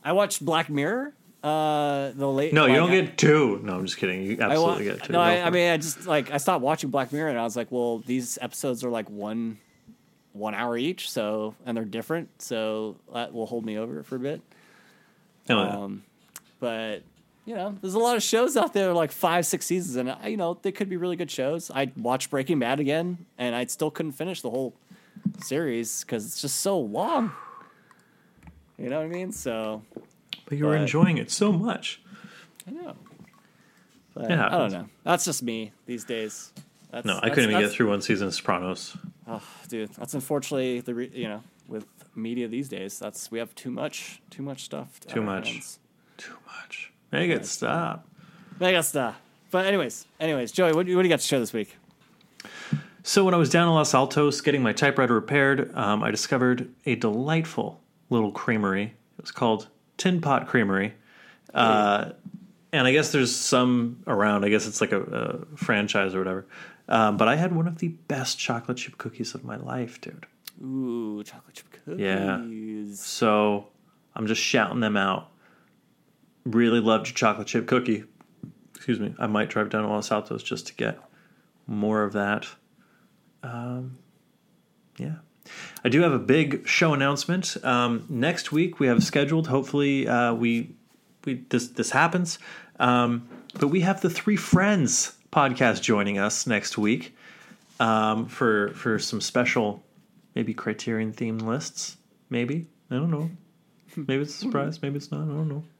I 0.03 0.11
watched 0.13 0.45
Black 0.45 0.69
Mirror. 0.69 1.13
Uh, 1.43 2.11
the 2.15 2.27
late. 2.27 2.53
No, 2.53 2.67
you 2.67 2.75
don't 2.75 2.89
get 2.89 3.17
two. 3.17 3.59
No, 3.63 3.75
I'm 3.75 3.85
just 3.85 3.97
kidding. 3.97 4.23
You 4.23 4.37
absolutely 4.39 4.85
get 4.85 5.03
two. 5.03 5.11
no, 5.11 5.19
I, 5.19 5.41
I 5.45 5.49
mean, 5.49 5.69
I 5.71 5.77
just 5.77 6.07
like 6.07 6.31
I 6.31 6.37
stopped 6.37 6.61
watching 6.63 6.89
Black 6.89 7.11
Mirror, 7.11 7.29
and 7.29 7.37
I 7.39 7.43
was 7.43 7.57
like, 7.57 7.69
well, 7.69 7.99
these 7.99 8.37
episodes 8.41 8.83
are 8.83 8.89
like 8.89 9.09
one 9.09 9.57
one 10.31 10.55
hour 10.55 10.77
each, 10.77 11.11
so 11.11 11.53
and 11.65 11.75
they're 11.75 11.83
different, 11.83 12.41
so 12.41 12.95
that 13.13 13.33
will 13.33 13.45
hold 13.45 13.65
me 13.65 13.77
over 13.77 14.03
for 14.03 14.15
a 14.15 14.19
bit. 14.19 14.41
No, 15.49 15.59
Um, 15.59 16.03
but 16.61 17.03
you 17.45 17.53
know, 17.55 17.77
there's 17.81 17.93
a 17.93 17.99
lot 17.99 18.15
of 18.15 18.23
shows 18.23 18.55
out 18.55 18.71
there 18.71 18.93
like 18.93 19.11
five, 19.11 19.45
six 19.45 19.65
seasons, 19.65 19.97
and 19.97 20.15
you 20.31 20.37
know 20.37 20.57
they 20.61 20.71
could 20.71 20.87
be 20.89 20.95
really 20.95 21.17
good 21.17 21.29
shows. 21.29 21.69
I 21.69 21.91
watched 21.97 22.29
Breaking 22.29 22.59
Bad 22.59 22.79
again, 22.79 23.25
and 23.37 23.53
I 23.53 23.65
still 23.65 23.91
couldn't 23.91 24.13
finish 24.13 24.41
the 24.41 24.49
whole 24.49 24.73
series 25.41 26.05
because 26.05 26.25
it's 26.25 26.39
just 26.41 26.61
so 26.61 26.79
long. 26.79 27.33
You 28.77 28.89
know 28.89 28.99
what 28.99 29.05
I 29.05 29.09
mean? 29.09 29.33
So 29.33 29.83
but 30.45 30.57
you 30.57 30.65
were 30.65 30.73
but- 30.73 30.81
enjoying 30.81 31.17
it 31.17 31.31
so 31.31 31.51
much. 31.51 32.01
I 32.67 32.71
know. 32.71 32.95
But 34.13 34.31
It 34.31 34.39
I 34.39 34.49
don't 34.57 34.71
know. 34.71 34.89
That's 35.03 35.25
just 35.25 35.41
me 35.43 35.71
these 35.85 36.03
days. 36.03 36.53
That's, 36.91 37.05
No, 37.05 37.19
I 37.23 37.29
couldn't 37.29 37.49
even 37.49 37.61
get 37.61 37.71
through 37.71 37.89
one 37.89 38.01
season 38.01 38.27
of 38.27 38.33
Sopranos. 38.35 38.95
Oh, 39.27 39.41
dude, 39.67 39.89
that's 39.95 40.13
unfortunately 40.13 40.81
the 40.81 40.93
re- 40.93 41.11
you 41.13 41.27
know 41.27 41.41
with 41.67 41.87
media 42.15 42.47
these 42.47 42.69
days. 42.69 42.99
That's 42.99 43.31
we 43.31 43.39
have 43.39 43.55
too 43.55 43.71
much, 43.71 44.21
too 44.29 44.43
much 44.43 44.63
stuff. 44.65 44.99
at 45.07 45.13
Too 45.13 45.23
much. 45.23 45.49
hands. 45.51 45.79
Too 46.17 46.35
much. 46.45 46.91
Make 47.11 47.31
it 47.31 47.45
stop. 47.47 48.07
Make 48.59 48.75
it 48.75 48.83
stop. 48.83 49.15
But 49.49 49.65
anyways, 49.65 50.05
anyways, 50.19 50.51
Joey, 50.51 50.73
what, 50.73 50.85
do 50.85 50.91
you- 50.91 50.97
what 50.97 51.03
do 51.03 51.07
you 51.09 51.13
got 51.13 51.19
to 51.21 51.25
show 51.27 51.39
this 51.39 51.53
week? 51.53 51.75
So 53.01 53.25
when 53.25 53.33
I 53.33 53.37
was 53.37 53.49
down 53.49 53.67
in 53.67 53.73
Los 53.73 53.93
Altos 53.93 54.41
getting 54.41 54.61
my 54.61 54.73
typewriter 54.73 55.13
repaired, 55.15 55.75
um, 55.75 56.03
I 56.03 56.11
discovered 56.11 56.69
a 56.85 56.95
delightful 56.95 57.81
little 58.09 58.31
creamery. 58.31 58.93
It 59.17 59.21
was 59.21 59.31
called 59.31 59.67
Tin 60.03 60.19
Pot 60.19 60.47
Creamery. 60.47 60.93
Uh, 61.53 62.09
and 62.73 62.85
I 62.85 62.91
guess 62.91 63.13
there's 63.13 63.33
some 63.33 64.03
around. 64.05 64.43
I 64.43 64.49
guess 64.49 64.67
it's 64.67 64.81
like 64.81 64.91
a, 64.91 65.01
a 65.01 65.55
franchise 65.55 66.13
or 66.13 66.17
whatever. 66.17 66.45
Um, 66.89 67.15
but 67.15 67.29
I 67.29 67.37
had 67.37 67.55
one 67.55 67.69
of 67.69 67.77
the 67.77 67.87
best 67.87 68.37
chocolate 68.37 68.75
chip 68.75 68.97
cookies 68.97 69.33
of 69.33 69.45
my 69.45 69.55
life, 69.55 70.01
dude. 70.01 70.25
Ooh, 70.61 71.23
chocolate 71.23 71.55
chip 71.55 71.71
cookies. 71.71 72.01
Yeah. 72.01 72.43
So 72.95 73.69
I'm 74.13 74.27
just 74.27 74.41
shouting 74.41 74.81
them 74.81 74.97
out. 74.97 75.29
Really 76.43 76.81
loved 76.81 77.07
your 77.07 77.15
chocolate 77.15 77.47
chip 77.47 77.65
cookie. 77.65 78.03
Excuse 78.75 78.99
me. 78.99 79.15
I 79.17 79.27
might 79.27 79.49
drive 79.49 79.69
down 79.69 79.83
to 79.83 79.87
Los 79.87 80.11
Altos 80.11 80.43
just 80.43 80.67
to 80.67 80.73
get 80.73 80.99
more 81.65 82.03
of 82.03 82.11
that. 82.11 82.45
Um, 83.41 83.99
yeah. 84.97 85.15
I 85.83 85.89
do 85.89 86.01
have 86.01 86.13
a 86.13 86.19
big 86.19 86.67
show 86.67 86.93
announcement. 86.93 87.57
Um, 87.63 88.05
next 88.09 88.51
week 88.51 88.79
we 88.79 88.87
have 88.87 89.03
scheduled. 89.03 89.47
Hopefully, 89.47 90.07
uh, 90.07 90.33
we 90.33 90.75
we 91.25 91.43
this 91.49 91.67
this 91.69 91.91
happens. 91.91 92.39
Um, 92.79 93.27
but 93.59 93.67
we 93.67 93.81
have 93.81 94.01
the 94.01 94.09
Three 94.09 94.35
Friends 94.35 95.15
podcast 95.31 95.81
joining 95.81 96.17
us 96.17 96.47
next 96.47 96.77
week 96.77 97.15
um, 97.79 98.27
for 98.27 98.69
for 98.69 98.99
some 98.99 99.21
special, 99.21 99.83
maybe 100.35 100.53
Criterion 100.53 101.11
themed 101.13 101.41
lists. 101.41 101.97
Maybe 102.29 102.67
I 102.89 102.95
don't 102.95 103.11
know. 103.11 103.29
Maybe 103.95 104.23
it's 104.23 104.35
a 104.35 104.37
surprise. 104.37 104.81
Maybe 104.81 104.97
it's 104.97 105.11
not. 105.11 105.23
I 105.23 105.25
don't 105.25 105.49
know. 105.49 105.63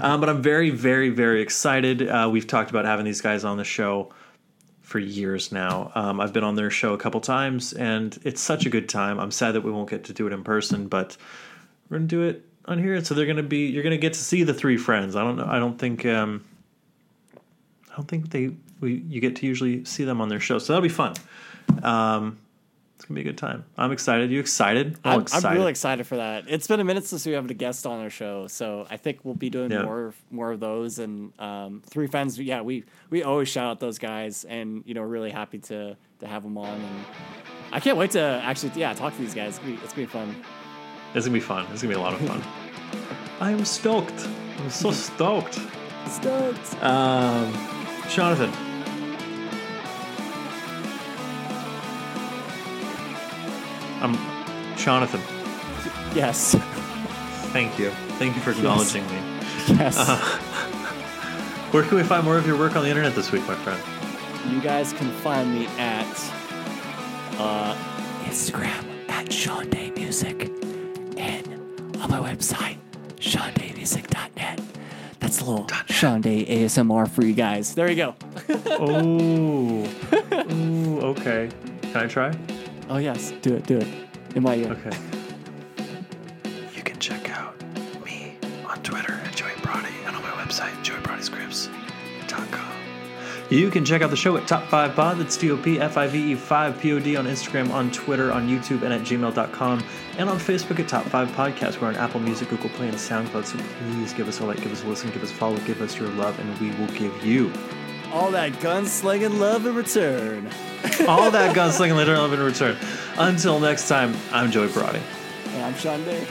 Um, 0.00 0.20
but 0.20 0.30
I'm 0.30 0.40
very, 0.40 0.70
very, 0.70 1.10
very 1.10 1.42
excited. 1.42 2.08
Uh, 2.08 2.30
we've 2.32 2.46
talked 2.46 2.70
about 2.70 2.86
having 2.86 3.04
these 3.04 3.20
guys 3.20 3.44
on 3.44 3.58
the 3.58 3.64
show 3.64 4.10
for 4.90 4.98
years 4.98 5.52
now. 5.52 5.92
Um, 5.94 6.20
I've 6.20 6.32
been 6.32 6.42
on 6.42 6.56
their 6.56 6.68
show 6.68 6.94
a 6.94 6.98
couple 6.98 7.20
times, 7.20 7.72
and 7.72 8.18
it's 8.24 8.40
such 8.40 8.66
a 8.66 8.70
good 8.70 8.88
time. 8.88 9.20
I'm 9.20 9.30
sad 9.30 9.52
that 9.52 9.60
we 9.60 9.70
won't 9.70 9.88
get 9.88 10.02
to 10.04 10.12
do 10.12 10.26
it 10.26 10.32
in 10.32 10.42
person, 10.42 10.88
but 10.88 11.16
we're 11.88 11.98
gonna 11.98 12.08
do 12.08 12.22
it 12.22 12.44
on 12.64 12.76
here. 12.80 13.02
So 13.04 13.14
they're 13.14 13.24
gonna 13.24 13.44
be. 13.44 13.68
You're 13.68 13.84
gonna 13.84 13.98
get 13.98 14.14
to 14.14 14.18
see 14.18 14.42
the 14.42 14.52
three 14.52 14.76
friends. 14.76 15.14
I 15.14 15.22
don't 15.22 15.36
know. 15.36 15.46
I 15.48 15.60
don't 15.60 15.78
think. 15.78 16.04
Um, 16.04 16.44
I 17.92 17.96
don't 17.96 18.08
think 18.08 18.30
they. 18.30 18.50
We 18.80 18.94
you 18.94 19.20
get 19.20 19.36
to 19.36 19.46
usually 19.46 19.84
see 19.84 20.02
them 20.02 20.20
on 20.20 20.28
their 20.28 20.40
show, 20.40 20.58
so 20.58 20.72
that'll 20.72 20.82
be 20.82 20.88
fun. 20.88 21.14
Um, 21.84 22.38
it's 23.00 23.08
gonna 23.08 23.16
be 23.16 23.22
a 23.22 23.32
good 23.32 23.38
time. 23.38 23.64
I'm 23.78 23.92
excited. 23.92 24.30
You 24.30 24.40
excited? 24.40 24.98
All 25.06 25.14
I'm, 25.14 25.20
excited. 25.22 25.46
I'm 25.48 25.56
really 25.56 25.70
excited 25.70 26.06
for 26.06 26.16
that. 26.16 26.44
It's 26.48 26.66
been 26.66 26.80
a 26.80 26.84
minute 26.84 27.06
since 27.06 27.24
we 27.24 27.32
have 27.32 27.48
a 27.48 27.54
guest 27.54 27.86
on 27.86 27.98
our 28.00 28.10
show, 28.10 28.46
so 28.46 28.86
I 28.90 28.98
think 28.98 29.20
we'll 29.24 29.32
be 29.34 29.48
doing 29.48 29.70
Yeah. 29.70 29.84
more 29.84 30.12
more 30.30 30.52
of 30.52 30.60
those. 30.60 30.98
And 30.98 31.32
um, 31.40 31.80
three 31.86 32.06
friends, 32.08 32.38
yeah, 32.38 32.60
we 32.60 32.84
we 33.08 33.22
always 33.22 33.48
shout 33.48 33.64
out 33.70 33.80
those 33.80 33.98
guys, 33.98 34.44
and 34.44 34.82
you 34.84 34.92
know, 34.92 35.00
really 35.00 35.30
happy 35.30 35.58
to 35.60 35.96
to 36.18 36.26
have 36.26 36.42
them 36.42 36.58
on. 36.58 36.68
And 36.78 37.04
I 37.72 37.80
can't 37.80 37.96
wait 37.96 38.10
to 38.10 38.20
actually, 38.20 38.72
yeah, 38.78 38.92
talk 38.92 39.14
to 39.14 39.18
these 39.22 39.34
guys. 39.34 39.56
It's 39.56 39.58
gonna 39.60 39.76
be, 39.76 39.82
it's 39.82 39.92
gonna 39.94 40.06
be 40.06 40.12
fun. 40.12 40.36
It's 41.14 41.24
gonna 41.26 41.32
be 41.34 41.40
fun. 41.40 41.66
It's 41.72 41.80
gonna 41.80 41.94
be 41.94 41.98
a 41.98 42.02
lot 42.02 42.12
of 42.12 42.20
fun. 42.20 42.42
I 43.40 43.50
am 43.50 43.64
stoked. 43.64 44.28
I'm 44.58 44.68
so 44.68 44.90
stoked. 44.90 45.58
Stoked. 46.06 46.82
Um, 46.82 47.50
Jonathan. 48.10 48.69
I'm 54.00 54.16
Jonathan. 54.76 55.20
Yes. 56.14 56.54
Thank 57.52 57.78
you. 57.78 57.90
Thank 58.18 58.34
you 58.36 58.42
for 58.42 58.52
acknowledging 58.52 59.06
me. 59.08 59.18
Yes. 59.68 59.96
Where 61.72 61.82
can 61.82 61.96
we 61.96 62.02
find 62.02 62.24
more 62.24 62.36
of 62.38 62.46
your 62.46 62.58
work 62.58 62.76
on 62.76 62.82
the 62.82 62.88
internet 62.88 63.14
this 63.14 63.30
week, 63.30 63.46
my 63.46 63.54
friend? 63.56 63.80
You 64.52 64.60
guys 64.60 64.92
can 64.92 65.10
find 65.18 65.52
me 65.54 65.66
at 65.78 66.32
uh, 67.38 67.74
Instagram 68.24 69.08
at 69.08 69.32
Sean 69.32 69.68
Day 69.70 69.90
Music 69.90 70.50
and 71.16 71.46
on 72.00 72.10
my 72.10 72.18
website, 72.18 72.78
SeanDayMusic.net. 73.18 74.60
That's 75.20 75.40
a 75.40 75.44
little 75.44 75.68
Sean 75.88 76.22
Day 76.22 76.44
ASMR 76.46 77.08
for 77.08 77.24
you 77.24 77.34
guys. 77.34 77.74
There 77.74 77.90
you 77.90 77.96
go. 77.96 78.14
Oh. 78.70 79.84
Ooh, 80.52 81.00
okay. 81.00 81.50
Can 81.82 81.96
I 81.96 82.06
try? 82.06 82.34
Oh, 82.90 82.98
yes. 82.98 83.32
Do 83.40 83.54
it. 83.54 83.66
Do 83.66 83.78
it. 83.78 83.86
In 84.34 84.42
my 84.42 84.56
ear. 84.56 84.72
Okay. 84.72 84.98
You 86.74 86.82
can 86.82 86.98
check 86.98 87.30
out 87.30 87.54
me 88.04 88.36
on 88.66 88.82
Twitter 88.82 89.12
at 89.12 89.34
Joey 89.36 89.52
Brody 89.62 89.94
and 90.06 90.16
on 90.16 90.22
my 90.22 90.30
website, 90.30 90.72
joeybrodyscripts.com. 90.82 92.66
You 93.48 93.70
can 93.70 93.84
check 93.84 94.02
out 94.02 94.10
the 94.10 94.16
show 94.16 94.36
at 94.36 94.48
Top 94.48 94.68
5 94.68 94.96
Pod. 94.96 95.18
That's 95.18 95.36
T 95.36 95.52
O 95.52 95.56
P 95.56 95.78
F 95.78 95.96
I 95.96 96.08
V 96.08 96.32
E 96.32 96.34
5 96.34 96.80
P 96.80 96.92
O 96.92 96.98
D 96.98 97.16
on 97.16 97.26
Instagram, 97.26 97.70
on 97.70 97.92
Twitter, 97.92 98.32
on 98.32 98.48
YouTube, 98.48 98.82
and 98.82 98.92
at 98.92 99.02
gmail.com. 99.02 99.84
And 100.18 100.28
on 100.28 100.38
Facebook 100.38 100.80
at 100.80 100.88
Top 100.88 101.04
5 101.06 101.28
Podcast. 101.28 101.80
We're 101.80 101.88
on 101.88 101.96
Apple 101.96 102.18
Music, 102.18 102.48
Google 102.48 102.70
Play, 102.70 102.88
and 102.88 102.96
SoundCloud. 102.96 103.44
So 103.44 103.56
please 103.78 104.12
give 104.14 104.26
us 104.26 104.40
a 104.40 104.44
like, 104.44 104.60
give 104.60 104.72
us 104.72 104.82
a 104.82 104.88
listen, 104.88 105.10
give 105.12 105.22
us 105.22 105.30
a 105.30 105.34
follow, 105.34 105.58
give 105.58 105.80
us 105.80 105.96
your 105.96 106.08
love, 106.10 106.36
and 106.40 106.58
we 106.58 106.70
will 106.72 106.92
give 106.94 107.24
you 107.24 107.52
All 108.12 108.32
that 108.32 108.52
gunslinging 108.54 109.38
love 109.38 109.66
in 109.66 109.74
return. 109.74 110.46
all 111.08 111.30
that 111.30 111.54
gunslinging 111.54 111.94
love 111.94 112.32
in 112.32 112.40
return. 112.40 112.76
Until 113.16 113.60
next 113.60 113.88
time, 113.88 114.16
I'm 114.32 114.50
Joey 114.50 114.68
Brody. 114.68 115.00
And 115.48 115.64
I'm 115.64 115.74
Sean 115.74 116.04
Day. 116.04 116.26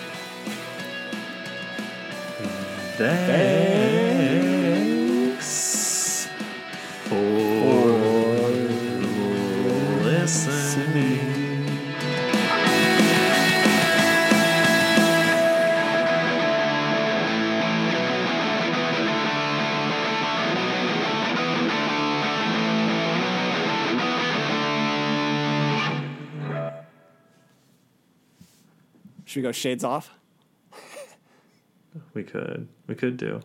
Thanks 2.97 3.98
Should 29.39 29.43
we 29.43 29.43
go 29.43 29.51
shades 29.51 29.83
off? 29.83 30.09
We 32.13 32.23
could, 32.23 32.67
we 32.87 32.95
could 32.95 33.15
do. 33.15 33.41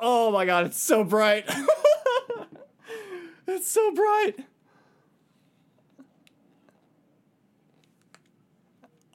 Oh 0.00 0.32
my 0.32 0.46
god, 0.46 0.66
it's 0.66 0.80
so 0.80 1.04
bright. 1.04 1.44
it's 3.46 3.70
so 3.70 3.94
bright. 3.94 4.34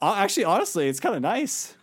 Uh, 0.00 0.14
actually, 0.16 0.44
honestly, 0.44 0.88
it's 0.88 1.00
kind 1.00 1.14
of 1.14 1.22
nice. 1.22 1.74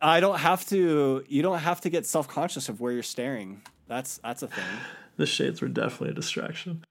I 0.00 0.20
don't 0.20 0.38
have 0.38 0.66
to. 0.68 1.24
You 1.28 1.42
don't 1.42 1.58
have 1.58 1.80
to 1.80 1.90
get 1.90 2.06
self 2.06 2.28
conscious 2.28 2.68
of 2.68 2.80
where 2.80 2.92
you're 2.92 3.02
staring. 3.02 3.62
That's 3.86 4.18
that's 4.18 4.42
a 4.42 4.48
thing. 4.48 4.64
The 5.16 5.26
shades 5.26 5.60
were 5.60 5.66
definitely 5.66 6.10
a 6.10 6.14
distraction. 6.14 6.84